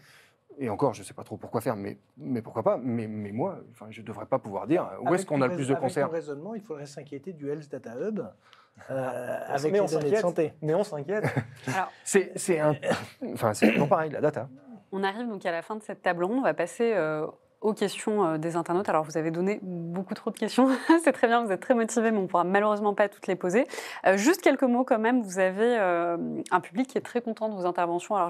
Et 0.59 0.69
encore, 0.69 0.93
je 0.93 1.03
sais 1.03 1.13
pas 1.13 1.23
trop 1.23 1.37
pourquoi 1.37 1.61
faire, 1.61 1.75
mais, 1.75 1.97
mais 2.17 2.41
pourquoi 2.41 2.63
pas. 2.63 2.77
Mais, 2.81 3.07
mais 3.07 3.31
moi, 3.31 3.59
enfin, 3.71 3.85
je 3.91 4.01
devrais 4.01 4.25
pas 4.25 4.39
pouvoir 4.39 4.65
dire 4.67 4.83
euh, 4.83 4.97
où 5.01 5.07
Avec 5.07 5.19
est-ce 5.19 5.25
qu'on 5.27 5.41
a 5.41 5.47
le 5.47 5.55
plus 5.55 5.67
de 5.67 5.73
rais- 5.73 5.79
cancers. 5.79 6.05
Avec 6.05 6.15
raisonnement, 6.15 6.55
il 6.55 6.61
faudrait 6.61 6.87
s'inquiéter 6.87 7.31
du 7.31 7.47
Health 7.49 7.69
Data 7.71 7.93
Hub 8.01 8.21
euh, 8.89 9.39
On- 9.49 9.53
avec 9.53 9.71
mais 9.71 9.79
les 9.79 9.79
on 9.81 9.85
données 9.85 9.95
de 9.95 9.99
s'inquiète. 10.05 10.21
santé. 10.21 10.53
Mais 10.61 10.73
on 10.73 10.83
s'inquiète. 10.83 11.25
C'est 12.03 12.31
c'est 12.35 12.59
un, 12.59 12.75
enfin, 13.33 13.53
c'est 13.53 13.75
non 13.77 13.87
pareil 13.87 14.11
la 14.11 14.21
data. 14.21 14.47
On 14.91 15.03
arrive 15.03 15.27
donc 15.27 15.45
à 15.45 15.51
la 15.51 15.61
fin 15.61 15.75
de 15.75 15.83
cette 15.83 16.01
table 16.01 16.23
ronde. 16.23 16.37
On 16.39 16.43
va 16.43 16.53
passer 16.53 16.93
euh, 16.95 17.27
aux 17.61 17.73
questions 17.73 18.23
euh, 18.23 18.38
des 18.38 18.55
internautes. 18.55 18.88
Alors, 18.89 19.03
vous 19.03 19.17
avez 19.17 19.31
donné 19.31 19.59
beaucoup 19.63 20.13
trop 20.13 20.29
de 20.29 20.38
questions. 20.38 20.69
C'est 21.03 21.11
très 21.11 21.27
bien, 21.27 21.43
vous 21.43 21.51
êtes 21.51 21.59
très 21.59 21.73
motivés, 21.73 22.11
mais 22.11 22.19
on 22.19 22.23
ne 22.23 22.27
pourra 22.27 22.43
malheureusement 22.43 22.93
pas 22.93 23.09
toutes 23.09 23.25
les 23.27 23.35
poser. 23.35 23.65
Euh, 24.05 24.15
juste 24.15 24.41
quelques 24.41 24.63
mots 24.63 24.84
quand 24.84 24.99
même. 24.99 25.23
Vous 25.23 25.39
avez 25.39 25.77
euh, 25.79 26.17
un 26.51 26.59
public 26.59 26.88
qui 26.88 26.97
est 26.97 27.01
très 27.01 27.21
content 27.21 27.49
de 27.49 27.55
vos 27.55 27.65
interventions. 27.65 28.15
Alors, 28.15 28.29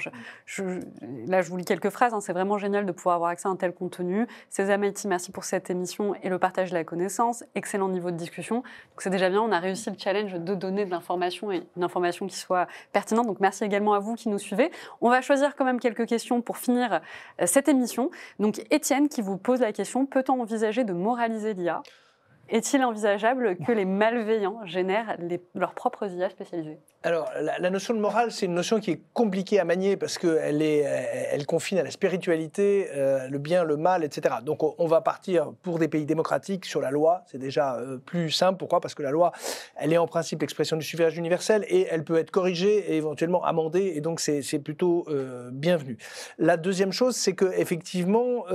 là, 1.27 1.41
je 1.41 1.49
vous 1.49 1.57
lis 1.57 1.65
quelques 1.65 1.89
phrases. 1.89 2.13
hein. 2.13 2.21
C'est 2.21 2.33
vraiment 2.33 2.57
génial 2.57 2.85
de 2.85 2.91
pouvoir 2.91 3.15
avoir 3.15 3.29
accès 3.31 3.47
à 3.47 3.51
un 3.51 3.57
tel 3.57 3.73
contenu. 3.73 4.27
César 4.49 4.77
Maïti, 4.77 5.07
merci 5.07 5.31
pour 5.31 5.43
cette 5.43 5.69
émission 5.69 6.15
et 6.23 6.29
le 6.29 6.39
partage 6.39 6.69
de 6.69 6.75
la 6.75 6.85
connaissance. 6.85 7.43
Excellent 7.55 7.89
niveau 7.89 8.11
de 8.11 8.17
discussion. 8.17 8.57
Donc, 8.57 8.99
c'est 8.99 9.09
déjà 9.09 9.29
bien. 9.29 9.41
On 9.41 9.51
a 9.51 9.59
réussi 9.59 9.89
le 9.89 9.97
challenge 9.99 10.33
de 10.33 10.55
donner 10.55 10.85
de 10.85 10.91
l'information 10.91 11.51
et 11.51 11.63
une 11.75 11.83
information 11.83 12.27
qui 12.27 12.37
soit 12.37 12.67
pertinente. 12.93 13.27
Donc, 13.27 13.41
merci 13.41 13.65
également 13.65 13.93
à 13.93 13.99
vous 13.99 14.15
qui 14.15 14.29
nous 14.29 14.39
suivez. 14.39 14.71
On 15.01 15.09
va 15.09 15.19
choisir 15.21 15.55
quand 15.55 15.65
même 15.65 15.81
quelques 15.81 16.05
questions 16.05 16.41
pour 16.41 16.57
finir 16.57 17.01
cette 17.45 17.67
émission. 17.67 18.09
Donc, 18.39 18.61
Étienne 18.71 19.09
qui 19.09 19.16
vous 19.21 19.37
pose 19.37 19.61
la 19.61 19.73
question 19.73 20.05
peut-on 20.05 20.41
envisager 20.41 20.83
de 20.83 20.93
moraliser 20.93 21.53
l'IA 21.53 21.81
Est-il 22.49 22.83
envisageable 22.83 23.57
que 23.57 23.71
les 23.71 23.85
malveillants 23.85 24.65
génèrent 24.65 25.17
leurs 25.53 25.73
propres 25.73 26.07
IA 26.07 26.29
spécialisées? 26.29 26.79
Alors, 27.03 27.29
la, 27.39 27.69
notion 27.69 27.93
de 27.93 27.99
morale, 27.99 28.31
c'est 28.31 28.47
une 28.47 28.53
notion 28.53 28.79
qui 28.79 28.91
est 28.91 29.01
compliquée 29.13 29.59
à 29.59 29.65
manier 29.65 29.97
parce 29.97 30.17
qu'elle 30.17 30.61
elle, 30.61 31.45
confine 31.45 31.77
à 31.77 31.83
la 31.83 31.91
spiritualité, 31.91 32.89
euh, 32.95 33.27
le 33.27 33.37
bien, 33.37 33.63
le 33.63 33.77
mal, 33.77 34.03
etc. 34.03 34.35
Donc, 34.43 34.63
on, 34.63 34.87
va 34.87 35.01
partir 35.01 35.53
pour 35.61 35.79
des 35.79 35.87
pays 35.87 36.05
démocratiques 36.05 36.65
sur 36.65 36.81
la 36.81 36.91
loi. 36.91 37.23
C'est 37.27 37.37
déjà 37.37 37.75
euh, 37.75 37.97
plus 37.97 38.31
simple. 38.31 38.57
Pourquoi? 38.57 38.81
Parce 38.81 38.95
que 38.95 39.03
la 39.03 39.11
loi, 39.11 39.31
elle 39.75 39.93
est 39.93 39.97
en 39.97 40.07
principe 40.07 40.41
l'expression 40.41 40.75
du 40.75 40.83
suffrage 40.83 41.17
universel 41.17 41.65
et 41.69 41.87
elle 41.89 42.03
peut 42.03 42.17
être 42.17 42.31
corrigée 42.31 42.91
et 42.91 42.97
éventuellement 42.97 43.43
amendée. 43.43 43.93
Et 43.95 44.01
donc, 44.01 44.19
c'est 44.19 44.59
plutôt 44.59 45.05
euh, 45.09 45.49
bienvenu. 45.51 45.97
La 46.37 46.57
deuxième 46.57 46.91
chose, 46.91 47.15
c'est 47.15 47.33
que 47.33 47.51
effectivement, 47.57 48.45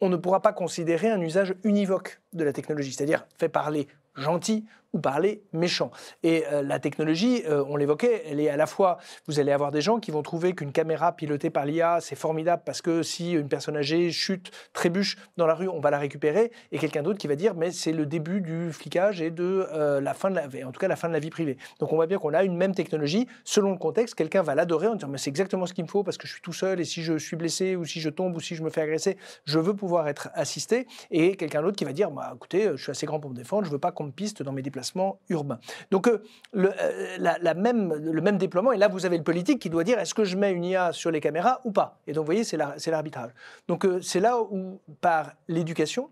on 0.00 0.08
ne 0.08 0.16
pourra 0.16 0.40
pas 0.40 0.52
considérer 0.52 1.10
un 1.10 1.20
usage 1.20 1.54
univoque 1.64 2.20
de 2.32 2.44
la 2.44 2.52
technologie, 2.52 2.92
c'est-à-dire 2.92 3.26
fait 3.38 3.48
parler 3.48 3.88
gentil 4.16 4.66
ou 4.92 4.98
parler 4.98 5.42
méchant. 5.52 5.90
Et 6.22 6.44
euh, 6.52 6.62
la 6.62 6.78
technologie, 6.78 7.42
euh, 7.46 7.64
on 7.68 7.76
l'évoquait, 7.76 8.24
elle 8.26 8.40
est 8.40 8.48
à 8.48 8.56
la 8.56 8.66
fois, 8.66 8.98
vous 9.26 9.38
allez 9.38 9.52
avoir 9.52 9.70
des 9.70 9.80
gens 9.80 10.00
qui 10.00 10.10
vont 10.10 10.22
trouver 10.22 10.54
qu'une 10.54 10.72
caméra 10.72 11.12
pilotée 11.12 11.50
par 11.50 11.64
l'IA, 11.64 11.98
c'est 12.00 12.16
formidable 12.16 12.62
parce 12.66 12.82
que 12.82 13.02
si 13.02 13.32
une 13.32 13.48
personne 13.48 13.76
âgée 13.76 14.10
chute, 14.10 14.50
trébuche 14.72 15.16
dans 15.36 15.46
la 15.46 15.54
rue, 15.54 15.68
on 15.68 15.80
va 15.80 15.90
la 15.90 15.98
récupérer, 15.98 16.50
et 16.72 16.78
quelqu'un 16.78 17.02
d'autre 17.02 17.18
qui 17.18 17.28
va 17.28 17.36
dire, 17.36 17.54
mais 17.54 17.70
c'est 17.70 17.92
le 17.92 18.06
début 18.06 18.40
du 18.40 18.72
flicage 18.72 19.20
et 19.20 19.30
de 19.30 19.66
euh, 19.72 20.00
la 20.00 20.14
fin 20.14 20.30
de 20.30 20.36
la, 20.36 20.44
en 20.66 20.72
tout 20.72 20.80
cas 20.80 20.88
la 20.88 20.96
fin 20.96 21.08
de 21.08 21.12
la 21.12 21.20
vie 21.20 21.30
privée. 21.30 21.56
Donc 21.78 21.92
on 21.92 21.96
voit 21.96 22.06
bien 22.06 22.18
qu'on 22.18 22.34
a 22.34 22.42
une 22.42 22.56
même 22.56 22.74
technologie, 22.74 23.28
selon 23.44 23.70
le 23.70 23.78
contexte, 23.78 24.14
quelqu'un 24.14 24.42
va 24.42 24.54
l'adorer 24.54 24.88
en 24.88 24.94
disant, 24.94 25.08
mais 25.08 25.18
c'est 25.18 25.30
exactement 25.30 25.66
ce 25.66 25.74
qu'il 25.74 25.84
me 25.84 25.88
faut 25.88 26.02
parce 26.02 26.18
que 26.18 26.26
je 26.26 26.32
suis 26.32 26.42
tout 26.42 26.52
seul 26.52 26.80
et 26.80 26.84
si 26.84 27.02
je 27.02 27.16
suis 27.16 27.36
blessé 27.36 27.76
ou 27.76 27.84
si 27.84 28.00
je 28.00 28.10
tombe 28.10 28.36
ou 28.36 28.40
si 28.40 28.56
je 28.56 28.62
me 28.62 28.70
fais 28.70 28.80
agresser, 28.80 29.16
je 29.44 29.58
veux 29.58 29.74
pouvoir 29.74 30.08
être 30.08 30.30
assisté, 30.34 30.86
et 31.10 31.36
quelqu'un 31.36 31.62
d'autre 31.62 31.76
qui 31.76 31.84
va 31.84 31.92
dire, 31.92 32.10
bah, 32.10 32.32
écoutez, 32.34 32.70
je 32.74 32.82
suis 32.82 32.90
assez 32.90 33.06
grand 33.06 33.20
pour 33.20 33.30
me 33.30 33.36
défendre, 33.36 33.64
je 33.64 33.70
veux 33.70 33.78
pas 33.78 33.92
qu'on 33.92 34.04
me 34.04 34.10
piste 34.10 34.42
dans 34.42 34.52
mes 34.52 34.62
déplacements 34.62 34.79
urbains. 35.28 35.58
Donc 35.90 36.08
euh, 36.08 36.22
le, 36.52 36.70
euh, 36.70 37.54
même, 37.54 37.94
le 37.94 38.20
même 38.20 38.38
déploiement, 38.38 38.72
et 38.72 38.76
là 38.76 38.88
vous 38.88 39.06
avez 39.06 39.16
le 39.16 39.24
politique 39.24 39.60
qui 39.60 39.70
doit 39.70 39.84
dire, 39.84 39.98
est-ce 39.98 40.14
que 40.14 40.24
je 40.24 40.36
mets 40.36 40.52
une 40.52 40.64
IA 40.64 40.92
sur 40.92 41.10
les 41.10 41.20
caméras 41.20 41.60
ou 41.64 41.72
pas? 41.72 41.98
Et 42.06 42.12
donc 42.12 42.22
vous 42.22 42.26
voyez, 42.26 42.44
c'est 42.44 42.56
l'arbitrage. 42.90 43.30
Donc 43.68 43.84
euh, 43.84 44.00
c'est 44.00 44.20
là 44.20 44.40
où, 44.40 44.80
par 45.00 45.32
l'éducation, 45.48 46.10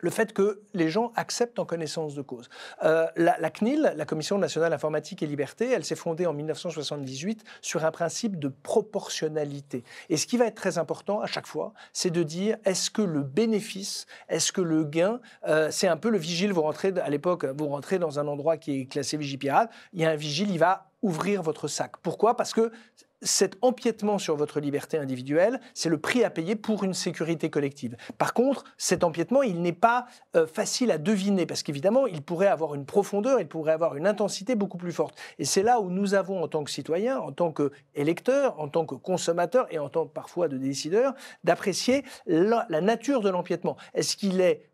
le 0.00 0.10
fait 0.10 0.32
que 0.32 0.62
les 0.74 0.88
gens 0.88 1.12
acceptent 1.16 1.58
en 1.58 1.64
connaissance 1.64 2.14
de 2.14 2.22
cause. 2.22 2.48
Euh, 2.84 3.06
la, 3.16 3.50
CNIL, 3.50 3.92
la 3.96 4.04
Commission 4.04 4.38
nationale 4.38 4.72
informatique 4.72 5.22
et 5.22 5.26
liberté, 5.26 5.70
elle 5.70 5.84
s'est 5.84 5.96
fondée 5.96 6.26
en 6.26 6.32
1978 6.32 7.44
sur 7.60 7.84
un 7.84 7.90
principe 7.90 8.38
de 8.38 8.48
proportionnalité. 8.48 9.84
Et 10.08 10.16
ce 10.16 10.26
qui 10.26 10.36
va 10.36 10.46
être 10.46 10.54
très 10.54 10.78
important 10.78 11.20
à 11.20 11.26
chaque 11.26 11.46
fois, 11.46 11.72
c'est 11.92 12.10
de 12.10 12.22
dire 12.22 12.56
est-ce 12.64 12.90
que 12.90 13.02
le 13.02 13.22
bénéfice, 13.22 14.06
est-ce 14.28 14.52
que 14.52 14.60
le 14.60 14.84
gain, 14.84 15.20
euh, 15.46 15.68
c'est 15.70 15.88
un 15.88 15.96
peu 15.96 16.10
le 16.10 16.18
vigile, 16.18 16.52
vous 16.52 16.62
rentrez 16.62 16.92
à 17.00 17.10
l'époque, 17.10 17.44
vous 17.44 17.68
rentrez 17.68 17.98
dans 17.98 18.18
un 18.18 18.26
endroit 18.26 18.56
qui 18.56 18.80
est 18.80 18.86
classé 18.86 19.16
Vigipirate, 19.16 19.70
il 19.92 20.00
y 20.00 20.04
a 20.04 20.10
un 20.10 20.16
vigile, 20.16 20.50
il 20.50 20.58
va 20.58 20.90
ouvrir 21.02 21.42
votre 21.42 21.68
sac. 21.68 21.92
Pourquoi? 22.02 22.36
Parce 22.36 22.52
que 22.52 22.72
cet 23.22 23.56
empiètement 23.62 24.18
sur 24.18 24.36
votre 24.36 24.60
liberté 24.60 24.98
individuelle, 24.98 25.60
c'est 25.74 25.88
le 25.88 25.98
prix 25.98 26.24
à 26.24 26.30
payer 26.30 26.56
pour 26.56 26.84
une 26.84 26.94
sécurité 26.94 27.50
collective. 27.50 27.96
Par 28.16 28.34
contre, 28.34 28.64
cet 28.76 29.04
empiètement, 29.04 29.42
il 29.42 29.60
n'est 29.60 29.72
pas 29.72 30.06
euh, 30.36 30.46
facile 30.46 30.90
à 30.90 30.98
deviner, 30.98 31.46
parce 31.46 31.62
qu'évidemment, 31.62 32.06
il 32.06 32.22
pourrait 32.22 32.46
avoir 32.46 32.74
une 32.74 32.84
profondeur, 32.84 33.40
il 33.40 33.48
pourrait 33.48 33.72
avoir 33.72 33.96
une 33.96 34.06
intensité 34.06 34.54
beaucoup 34.54 34.78
plus 34.78 34.92
forte. 34.92 35.18
Et 35.38 35.44
c'est 35.44 35.62
là 35.62 35.80
où 35.80 35.90
nous 35.90 36.14
avons, 36.14 36.42
en 36.42 36.48
tant 36.48 36.64
que 36.64 36.70
citoyens, 36.70 37.18
en 37.18 37.32
tant 37.32 37.52
qu'électeurs, 37.52 38.58
en 38.60 38.68
tant 38.68 38.86
que 38.86 38.94
consommateurs 38.94 39.66
et 39.70 39.78
en 39.78 39.88
tant 39.88 40.06
parfois 40.06 40.48
de 40.48 40.56
décideurs, 40.56 41.14
d'apprécier 41.44 42.04
la, 42.26 42.66
la 42.68 42.80
nature 42.80 43.20
de 43.20 43.30
l'empiètement. 43.30 43.76
Est-ce 43.94 44.16
qu'il 44.16 44.40
est 44.40 44.68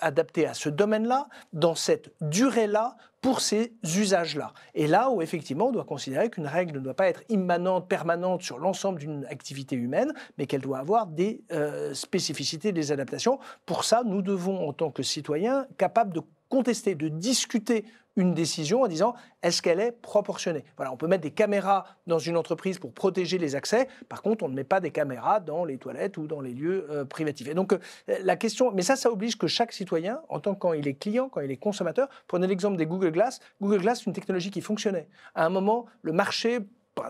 adapté 0.00 0.46
à 0.46 0.54
ce 0.54 0.68
domaine-là, 0.68 1.28
dans 1.52 1.74
cette 1.74 2.12
durée-là, 2.20 2.96
pour 3.20 3.40
ces 3.40 3.74
usages-là. 3.82 4.54
Et 4.74 4.86
là 4.86 5.10
où 5.10 5.20
effectivement 5.20 5.68
on 5.68 5.72
doit 5.72 5.84
considérer 5.84 6.30
qu'une 6.30 6.46
règle 6.46 6.74
ne 6.76 6.80
doit 6.80 6.94
pas 6.94 7.08
être 7.08 7.22
immanente, 7.28 7.88
permanente 7.88 8.42
sur 8.42 8.58
l'ensemble 8.58 8.98
d'une 8.98 9.26
activité 9.26 9.76
humaine, 9.76 10.12
mais 10.38 10.46
qu'elle 10.46 10.62
doit 10.62 10.78
avoir 10.78 11.06
des 11.06 11.42
euh, 11.52 11.92
spécificités, 11.92 12.72
des 12.72 12.92
adaptations. 12.92 13.38
Pour 13.66 13.84
ça, 13.84 14.02
nous 14.04 14.22
devons, 14.22 14.66
en 14.66 14.72
tant 14.72 14.90
que 14.90 15.02
citoyens, 15.02 15.66
capables 15.76 16.14
de 16.14 16.22
contester, 16.48 16.94
de 16.94 17.08
discuter 17.08 17.84
une 18.16 18.34
décision 18.34 18.82
en 18.82 18.88
disant 18.88 19.14
est-ce 19.42 19.62
qu'elle 19.62 19.80
est 19.80 19.92
proportionnée? 19.92 20.64
Voilà, 20.76 20.92
on 20.92 20.96
peut 20.96 21.06
mettre 21.06 21.22
des 21.22 21.30
caméras 21.30 21.84
dans 22.06 22.18
une 22.18 22.36
entreprise 22.36 22.78
pour 22.78 22.92
protéger 22.92 23.38
les 23.38 23.56
accès. 23.56 23.88
Par 24.08 24.22
contre, 24.22 24.44
on 24.44 24.48
ne 24.48 24.54
met 24.54 24.64
pas 24.64 24.80
des 24.80 24.90
caméras 24.90 25.40
dans 25.40 25.64
les 25.64 25.78
toilettes 25.78 26.16
ou 26.16 26.26
dans 26.26 26.40
les 26.40 26.52
lieux 26.52 26.86
euh, 26.90 27.04
privatifs. 27.04 27.48
Et 27.48 27.54
donc, 27.54 27.72
euh, 27.72 27.78
la 28.22 28.36
question, 28.36 28.72
mais 28.72 28.82
ça, 28.82 28.96
ça 28.96 29.10
oblige 29.10 29.38
que 29.38 29.46
chaque 29.46 29.72
citoyen, 29.72 30.20
en 30.28 30.40
tant 30.40 30.54
quand 30.54 30.72
il 30.72 30.86
est 30.88 30.94
client, 30.94 31.28
quand 31.28 31.40
il 31.40 31.50
est 31.50 31.56
consommateur, 31.56 32.08
prenez 32.26 32.46
l'exemple 32.46 32.76
des 32.76 32.86
Google 32.86 33.12
Glass. 33.12 33.40
Google 33.60 33.80
Glass, 33.80 34.00
c'est 34.00 34.06
une 34.06 34.12
technologie 34.12 34.50
qui 34.50 34.60
fonctionnait. 34.60 35.08
À 35.34 35.46
un 35.46 35.50
moment, 35.50 35.86
le 36.02 36.12
marché 36.12 36.60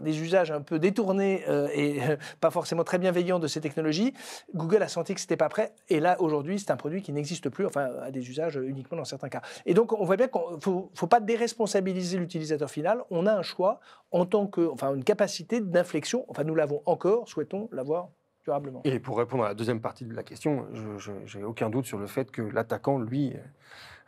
des 0.01 0.21
usages 0.21 0.51
un 0.51 0.61
peu 0.61 0.79
détournés 0.79 1.43
euh, 1.49 1.69
et 1.73 2.03
euh, 2.03 2.17
pas 2.41 2.51
forcément 2.51 2.85
très 2.85 2.99
bienveillants 2.99 3.39
de 3.39 3.47
ces 3.47 3.61
technologies, 3.61 4.15
Google 4.55 4.83
a 4.83 4.89
senti 4.89 5.15
que 5.15 5.21
c'était 5.21 5.37
pas 5.37 5.49
prêt. 5.49 5.73
Et 5.89 6.01
là, 6.01 6.21
aujourd'hui, 6.21 6.59
c'est 6.59 6.71
un 6.71 6.77
produit 6.77 7.03
qui 7.03 7.13
n'existe 7.13 7.49
plus, 7.49 7.67
enfin, 7.67 7.89
à 8.03 8.11
des 8.11 8.29
usages 8.29 8.57
uniquement 8.57 8.97
dans 8.97 9.05
certains 9.05 9.29
cas. 9.29 9.43
Et 9.67 9.75
donc, 9.75 9.93
on 9.93 10.05
voit 10.05 10.17
bien 10.17 10.29
qu'il 10.29 10.41
ne 10.55 10.61
faut, 10.61 10.91
faut, 10.95 11.07
pas 11.07 11.21
déresponsabiliser 11.21 12.19
l'utilisateur 12.19 12.71
final. 12.71 13.03
On 13.11 13.27
a 13.27 13.35
un 13.35 13.43
choix 13.43 13.81
en 14.13 14.27
tant 14.27 14.47
que, 14.47 14.69
enfin, 14.73 14.95
une 14.95 15.05
capacité 15.05 15.61
d'inflexion. 15.61 16.25
Enfin, 16.29 16.45
nous 16.45 16.55
l'avons 16.55 16.83
encore, 16.87 17.29
souhaitons 17.29 17.69
l'avoir 17.73 18.09
durablement. 18.45 18.83
Et 18.85 18.99
pour 18.99 19.19
répondre 19.19 19.45
à 19.45 19.49
la 19.49 19.55
deuxième 19.55 19.81
partie 19.81 20.05
de 20.05 20.15
la 20.15 20.23
question, 20.23 20.67
je 20.99 21.39
n'ai 21.39 21.45
aucun 21.45 21.71
doute 21.71 21.87
sur 21.87 21.99
le 21.99 22.07
fait 22.07 22.31
que 22.31 22.43
l'attaquant, 22.43 22.99
lui, 22.99 23.35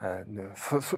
euh, 0.02 0.24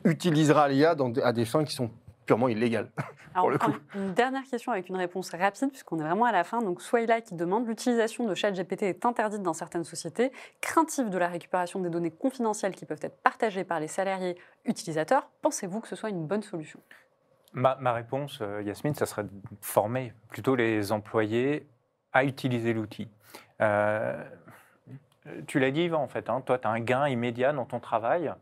utilisera 0.05 0.69
l'IA 0.69 0.97
à 1.23 1.33
des 1.33 1.45
fins 1.45 1.65
qui 1.65 1.75
sont 1.75 1.91
purement 2.27 2.49
illégal. 2.49 2.91
pour 3.35 3.51
le 3.51 3.59
coup. 3.59 3.73
Une 3.95 4.15
dernière 4.15 4.45
question 4.45 4.73
avec 4.73 4.89
une 4.89 4.97
réponse 4.97 5.31
rapide, 5.31 5.71
puisqu'on 5.71 5.99
est 5.99 6.03
vraiment 6.03 6.25
à 6.25 6.33
la 6.33 6.45
fin. 6.45 6.63
Donc, 6.63 6.81
Swayla 6.81 7.21
qui 7.21 7.35
demande 7.35 7.67
l'utilisation 7.67 8.27
de 8.27 8.35
ChatGPT 8.35 8.85
est 8.85 9.05
interdite 9.05 9.43
dans 9.43 9.53
certaines 9.53 9.85
sociétés, 9.85 10.33
craintive 10.61 11.11
de 11.11 11.19
la 11.19 11.29
récupération 11.29 11.81
des 11.81 11.91
données 11.91 12.11
confidentielles 12.11 12.75
qui 12.75 12.87
peuvent 12.87 13.01
être 13.03 13.17
partagées 13.23 13.65
par 13.65 13.81
les 13.81 13.89
salariés 13.89 14.37
utilisateurs. 14.65 15.29
Pensez-vous 15.43 15.81
que 15.81 15.89
ce 15.89 15.97
soit 15.97 16.11
une 16.11 16.27
bonne 16.27 16.43
solution? 16.43 16.81
Ma, 17.53 17.77
ma, 17.81 17.93
réponse, 17.93 18.39
euh, 18.41 18.63
Yasmine, 18.63 18.95
ça 18.95 19.07
serait 19.07 19.25
de 19.25 19.31
former 19.61 20.13
plutôt 20.29 20.57
les 20.57 20.91
employés 20.91 21.69
à 22.13 22.25
utiliser 22.25 22.73
l'outil. 22.73 23.09
Euh, 23.61 24.25
tu 25.47 25.59
l'as 25.59 25.71
dit, 25.71 25.83
Yvan, 25.83 26.03
en 26.03 26.09
fait. 26.09 26.29
Hein, 26.29 26.41
toi, 26.41 26.59
tu 26.59 26.67
as 26.67 26.71
un 26.71 26.81
gain 26.81 27.09
immédiat 27.09 27.53
dans 27.53 27.65
ton 27.65 27.81
travail. 27.81 28.33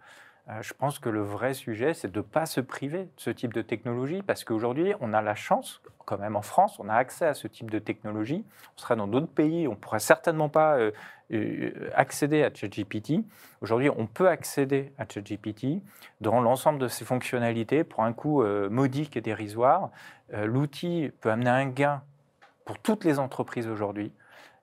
Euh, 0.48 0.60
je 0.60 0.74
pense 0.74 0.98
que 0.98 1.09
le 1.09 1.23
vrai 1.23 1.55
sujet, 1.55 1.94
c'est 1.94 2.10
de 2.10 2.19
ne 2.19 2.23
pas 2.23 2.47
se 2.47 2.60
priver 2.60 3.05
de 3.05 3.10
ce 3.16 3.31
type 3.31 3.52
de 3.52 3.62
technologie, 3.62 4.23
parce 4.23 4.43
qu'aujourd'hui, 4.43 4.93
on 5.01 5.12
a 5.12 5.23
la 5.23 5.36
chance, 5.36 5.81
quand 6.05 6.19
même 6.19 6.35
en 6.35 6.43
France, 6.43 6.81
on 6.81 6.89
a 6.89 6.94
accès 6.94 7.27
à 7.27 7.35
ce 7.35 7.47
type 7.47 7.70
de 7.70 7.78
technologie. 7.78 8.44
On 8.77 8.81
serait 8.81 8.97
dans 8.97 9.06
d'autres 9.06 9.28
pays, 9.28 9.69
on 9.69 9.73
ne 9.73 9.77
pourrait 9.77 10.01
certainement 10.01 10.48
pas 10.48 10.77
euh, 10.78 10.90
euh, 11.32 11.90
accéder 11.94 12.43
à 12.43 12.52
ChatGPT. 12.52 13.24
Aujourd'hui, 13.60 13.89
on 13.97 14.09
peut 14.09 14.28
accéder 14.28 14.93
à 14.98 15.05
ChatGPT 15.09 15.81
dans 16.20 16.40
l'ensemble 16.40 16.81
de 16.81 16.89
ses 16.89 17.05
fonctionnalités 17.05 17.85
pour 17.85 18.02
un 18.02 18.12
coût 18.12 18.43
modique 18.69 19.16
et 19.16 19.20
dérisoire. 19.20 19.90
L'outil 20.32 21.10
peut 21.20 21.31
amener 21.31 21.51
un 21.51 21.66
gain 21.66 22.02
pour 22.64 22.78
toutes 22.78 23.05
les 23.05 23.19
entreprises 23.19 23.69
aujourd'hui. 23.69 24.12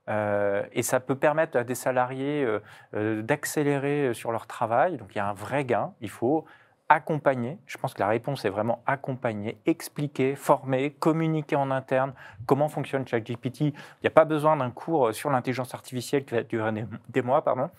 Euh, 0.09 0.63
et 0.73 0.81
ça 0.81 0.99
peut 0.99 1.15
permettre 1.15 1.57
à 1.57 1.63
des 1.63 1.75
salariés 1.75 2.43
euh, 2.43 2.59
euh, 2.95 3.21
d'accélérer 3.21 4.13
sur 4.13 4.31
leur 4.31 4.47
travail. 4.47 4.97
Donc 4.97 5.09
il 5.13 5.17
y 5.17 5.21
a 5.21 5.27
un 5.27 5.33
vrai 5.33 5.65
gain. 5.65 5.93
Il 6.01 6.09
faut 6.09 6.45
accompagner. 6.89 7.59
Je 7.67 7.77
pense 7.77 7.93
que 7.93 7.99
la 7.99 8.07
réponse 8.07 8.45
est 8.45 8.49
vraiment 8.49 8.81
accompagner, 8.87 9.57
expliquer, 9.67 10.35
former, 10.35 10.89
communiquer 10.91 11.55
en 11.55 11.69
interne 11.69 12.13
comment 12.47 12.67
fonctionne 12.67 13.07
ChatGPT. 13.07 13.61
Il 13.61 13.73
n'y 14.01 14.07
a 14.07 14.11
pas 14.11 14.25
besoin 14.25 14.57
d'un 14.57 14.71
cours 14.71 15.13
sur 15.13 15.29
l'intelligence 15.29 15.75
artificielle 15.75 16.25
qui 16.25 16.33
va 16.33 16.41
durer 16.41 16.85
des 17.09 17.21
mois, 17.21 17.43
pardon 17.43 17.69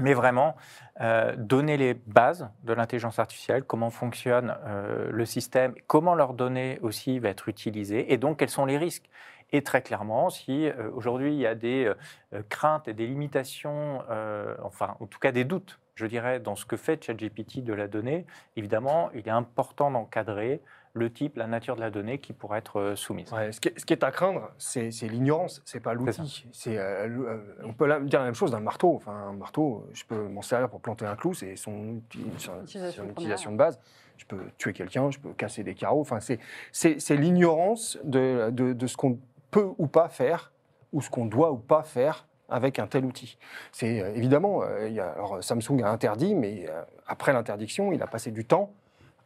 mais 0.00 0.14
vraiment 0.14 0.54
donner 1.38 1.76
les 1.76 1.94
bases 1.94 2.48
de 2.62 2.72
l'intelligence 2.72 3.18
artificielle, 3.18 3.64
comment 3.64 3.90
fonctionne 3.90 4.54
le 5.10 5.24
système, 5.24 5.74
comment 5.88 6.14
leurs 6.14 6.34
données 6.34 6.78
aussi 6.82 7.18
vont 7.18 7.28
être 7.28 7.48
utilisées, 7.48 8.12
et 8.12 8.16
donc 8.16 8.38
quels 8.38 8.48
sont 8.48 8.64
les 8.64 8.78
risques. 8.78 9.10
Et 9.52 9.62
très 9.62 9.82
clairement, 9.82 10.30
si 10.30 10.66
euh, 10.66 10.90
aujourd'hui 10.92 11.32
il 11.32 11.38
y 11.38 11.46
a 11.46 11.54
des 11.54 11.86
euh, 11.86 11.94
euh, 12.34 12.42
craintes 12.48 12.86
et 12.88 12.92
des 12.92 13.06
limitations, 13.06 14.02
enfin 14.62 14.96
en 15.00 15.06
tout 15.06 15.18
cas 15.18 15.32
des 15.32 15.44
doutes, 15.44 15.78
je 15.94 16.06
dirais, 16.06 16.38
dans 16.38 16.54
ce 16.54 16.64
que 16.64 16.76
fait 16.76 17.02
ChatGPT 17.02 17.64
de 17.64 17.72
la 17.72 17.88
donnée, 17.88 18.24
évidemment, 18.56 19.10
il 19.14 19.26
est 19.26 19.32
important 19.32 19.90
d'encadrer 19.90 20.60
le 20.92 21.12
type, 21.12 21.36
la 21.36 21.46
nature 21.46 21.76
de 21.76 21.80
la 21.80 21.90
donnée 21.90 22.18
qui 22.18 22.32
pourrait 22.32 22.60
être 22.60 22.94
soumise. 22.94 23.28
ce, 23.28 23.60
qui 23.60 23.68
est, 23.68 23.78
ce, 23.78 23.84
qui 23.84 23.92
est, 23.92 24.04
à 24.04 24.10
craindre, 24.10 24.50
c'est 24.58 24.90
l'ignorance, 25.02 25.60
c'est 25.64 25.80
pas 25.80 25.94
l'outil. 25.94 26.46
on 27.64 27.72
peut 27.72 28.00
dire 28.02 28.20
la 28.20 28.26
même 28.26 28.34
chose 28.34 28.52
d'un 28.52 28.60
marteau. 28.60 28.94
Enfin, 28.94 29.12
un 29.12 29.32
marteau, 29.32 29.88
je 29.92 30.04
peux 30.04 30.28
m'en 30.28 30.42
servir 30.42 30.68
pour 30.68 30.80
planter 30.80 31.04
un 31.04 31.16
clou, 31.16 31.34
c'est 31.34 31.56
son, 31.56 32.00
son, 32.36 32.62
utilisation 32.62 33.52
de 33.52 33.56
base 33.56 33.78
je 34.18 34.24
peux 34.26 34.40
tuer 34.58 34.72
quelqu'un, 34.72 35.10
je 35.10 35.18
peux 35.18 35.32
casser 35.32 35.62
des 35.62 35.74
carreaux. 35.74 36.00
Enfin, 36.00 36.18
c'est 36.20 37.16
l'ignorance 37.16 37.98
de, 38.04 38.50
de, 38.50 38.72
de, 38.72 38.86
ce 38.86 38.96
qu'on 38.96 39.18
peut 39.50 39.70
ou 39.78 39.86
pas 39.86 40.08
faire, 40.08 40.52
ou 40.92 41.02
ce 41.02 41.10
qu'on 41.10 41.26
doit 41.26 41.52
ou 41.52 41.58
pas 41.58 41.82
faire 41.82 42.26
avec 42.48 42.78
un 42.78 42.86
tel 42.86 43.04
outil. 43.04 43.38
C'est 43.72 44.00
euh, 44.00 44.14
évidemment, 44.14 44.62
euh, 44.62 44.88
alors, 45.14 45.42
Samsung 45.42 45.82
a 45.82 45.90
interdit, 45.90 46.34
mais 46.34 46.66
euh, 46.68 46.82
après 47.06 47.32
l'interdiction, 47.32 47.92
il 47.92 48.02
a 48.02 48.06
passé 48.06 48.30
du 48.30 48.44
temps 48.44 48.72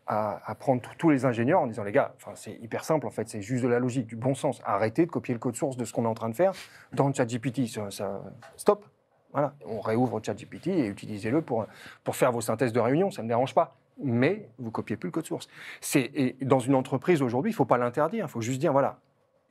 à, 0.08 0.54
prendre 0.58 0.82
tous 0.98 1.08
les 1.08 1.24
ingénieurs 1.24 1.60
en 1.60 1.66
disant 1.66 1.84
les 1.84 1.92
gars, 1.92 2.12
c'est 2.34 2.58
hyper 2.60 2.84
simple 2.84 3.06
en 3.06 3.10
fait, 3.10 3.30
c'est 3.30 3.40
juste 3.40 3.64
de 3.64 3.68
la 3.68 3.78
logique, 3.78 4.06
du 4.06 4.16
bon 4.16 4.34
sens. 4.34 4.60
Arrêtez 4.64 5.06
de 5.06 5.10
copier 5.10 5.32
le 5.32 5.40
code 5.40 5.56
source 5.56 5.78
de 5.78 5.86
ce 5.86 5.92
qu'on 5.94 6.04
est 6.04 6.08
en 6.08 6.14
train 6.14 6.28
de 6.28 6.34
faire 6.34 6.52
dans 6.92 7.10
ChatGPT. 7.10 7.66
Ça, 7.66 7.90
ça, 7.90 8.20
stop. 8.56 8.84
Voilà, 9.32 9.54
on 9.64 9.80
réouvre 9.80 10.20
ChatGPT 10.22 10.66
et 10.66 10.86
utilisez-le 10.88 11.40
pour, 11.40 11.66
pour 12.04 12.14
faire 12.14 12.30
vos 12.30 12.42
synthèses 12.42 12.74
de 12.74 12.80
réunion, 12.80 13.10
ça 13.10 13.22
ne 13.22 13.28
dérange 13.28 13.54
pas. 13.54 13.76
Mais 14.02 14.48
vous 14.58 14.70
copiez 14.70 14.96
plus 14.96 15.06
le 15.06 15.12
code 15.12 15.24
source. 15.24 15.48
C'est 15.80 16.36
dans 16.42 16.58
une 16.58 16.74
entreprise 16.74 17.22
aujourd'hui, 17.22 17.52
il 17.52 17.54
ne 17.54 17.56
faut 17.56 17.64
pas 17.64 17.78
l'interdire, 17.78 18.26
il 18.26 18.30
faut 18.30 18.42
juste 18.42 18.60
dire 18.60 18.72
voilà, 18.72 18.98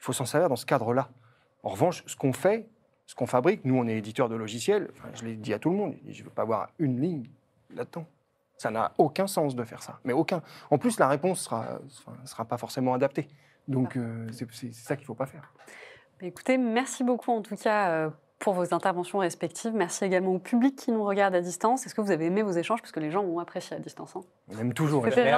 il 0.02 0.04
faut 0.04 0.14
s'en 0.14 0.26
servir 0.26 0.50
dans 0.50 0.56
ce 0.56 0.66
cadre-là. 0.66 1.10
En 1.62 1.70
revanche, 1.70 2.04
ce 2.08 2.16
qu'on 2.16 2.34
fait, 2.34 2.68
ce 3.06 3.14
qu'on 3.14 3.28
fabrique, 3.28 3.64
nous, 3.66 3.76
on 3.76 3.88
est 3.88 3.98
éditeur 3.98 4.30
de 4.30 4.36
logiciels, 4.36 4.90
je 5.14 5.24
l'ai 5.24 5.36
dit 5.36 5.54
à 5.54 5.60
tout 5.60 5.70
le 5.70 5.76
monde, 5.76 5.96
je 6.10 6.20
ne 6.20 6.24
veux 6.26 6.32
pas 6.32 6.42
avoir 6.42 6.70
une 6.80 7.00
ligne 7.00 7.30
là-dedans. 7.76 8.06
Ça 8.58 8.72
n'a 8.72 8.94
aucun 8.98 9.28
sens 9.28 9.56
de 9.56 9.64
faire 9.64 9.84
ça, 9.84 10.00
mais 10.04 10.14
aucun. 10.14 10.42
En 10.72 10.80
plus, 10.80 11.00
la 11.00 11.08
réponse 11.08 11.40
ne 11.40 11.44
sera, 11.44 11.80
sera 12.26 12.46
pas 12.46 12.58
forcément 12.58 12.96
adaptée. 12.96 13.28
Donc, 13.68 13.96
euh, 13.96 14.28
c'est 14.32 14.74
ça 14.74 14.96
qu'il 14.96 15.04
ne 15.04 15.08
faut 15.08 15.14
pas 15.14 15.28
faire. 15.28 15.54
Écoutez, 16.20 16.58
merci 16.58 17.04
beaucoup 17.04 17.32
en 17.32 17.42
tout 17.42 17.56
cas 17.56 17.90
euh, 17.90 18.10
pour 18.42 18.54
vos 18.54 18.74
interventions 18.74 19.20
respectives. 19.20 19.72
Merci 19.74 20.04
également 20.04 20.34
au 20.34 20.40
public 20.40 20.76
qui 20.76 20.92
nous 20.92 21.04
regarde 21.04 21.36
à 21.36 21.42
distance. 21.42 21.86
Est-ce 21.86 21.94
que 21.94 22.02
vous 22.02 22.10
avez 22.10 22.26
aimé 22.26 22.42
vos 22.42 22.52
échanges? 22.52 22.82
Parce 22.82 22.92
que 22.92 23.00
les 23.00 23.12
gens 23.12 23.22
ont 23.22 23.38
apprécié 23.38 23.78
à 23.78 23.80
distance. 23.80 24.16
Hein 24.16 24.22
on 24.50 24.58
aime 24.58 24.74
toujours 24.74 25.08
échanger. 25.08 25.36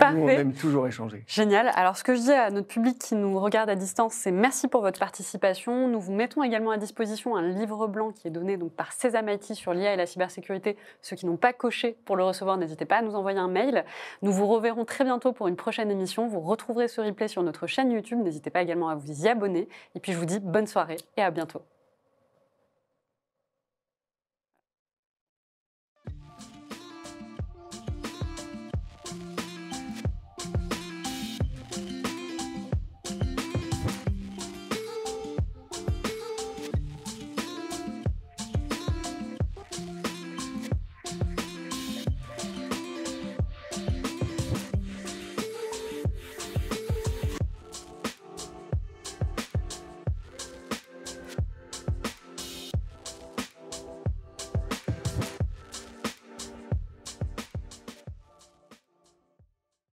on 0.00 0.28
aime 0.28 0.52
toujours 0.52 0.86
échanger. 0.86 1.24
Génial. 1.26 1.72
Alors, 1.74 1.96
ce 1.96 2.04
que 2.04 2.14
je 2.14 2.20
dis 2.20 2.32
à 2.32 2.50
notre 2.50 2.68
public 2.68 2.98
qui 2.98 3.14
nous 3.14 3.40
regarde 3.40 3.70
à 3.70 3.74
distance, 3.74 4.12
c'est 4.12 4.30
merci 4.30 4.68
pour 4.68 4.82
votre 4.82 5.00
participation. 5.00 5.88
Nous 5.88 6.00
vous 6.00 6.12
mettons 6.12 6.42
également 6.42 6.70
à 6.70 6.76
disposition 6.76 7.34
un 7.34 7.48
livre 7.48 7.86
blanc 7.86 8.12
qui 8.12 8.28
est 8.28 8.30
donné 8.30 8.58
donc, 8.58 8.72
par 8.72 8.92
Sésame 8.92 9.30
IT 9.30 9.54
sur 9.54 9.72
l'IA 9.72 9.94
et 9.94 9.96
la 9.96 10.06
cybersécurité. 10.06 10.76
Ceux 11.00 11.16
qui 11.16 11.24
n'ont 11.24 11.38
pas 11.38 11.54
coché 11.54 11.96
pour 12.04 12.16
le 12.16 12.24
recevoir, 12.24 12.58
n'hésitez 12.58 12.84
pas 12.84 12.98
à 12.98 13.02
nous 13.02 13.14
envoyer 13.14 13.38
un 13.38 13.48
mail. 13.48 13.86
Nous 14.20 14.32
vous 14.32 14.46
reverrons 14.46 14.84
très 14.84 15.04
bientôt 15.04 15.32
pour 15.32 15.48
une 15.48 15.56
prochaine 15.56 15.90
émission. 15.90 16.28
Vous 16.28 16.40
retrouverez 16.40 16.88
ce 16.88 17.00
replay 17.00 17.28
sur 17.28 17.42
notre 17.42 17.66
chaîne 17.66 17.90
YouTube. 17.90 18.18
N'hésitez 18.22 18.50
pas 18.50 18.60
également 18.60 18.90
à 18.90 18.96
vous 18.96 19.24
y 19.24 19.28
abonner. 19.28 19.66
Et 19.94 20.00
puis, 20.00 20.12
je 20.12 20.18
vous 20.18 20.26
dis 20.26 20.40
bonne 20.40 20.66
soirée 20.66 20.98
et 21.16 21.22
à 21.22 21.30
bientôt. 21.30 21.62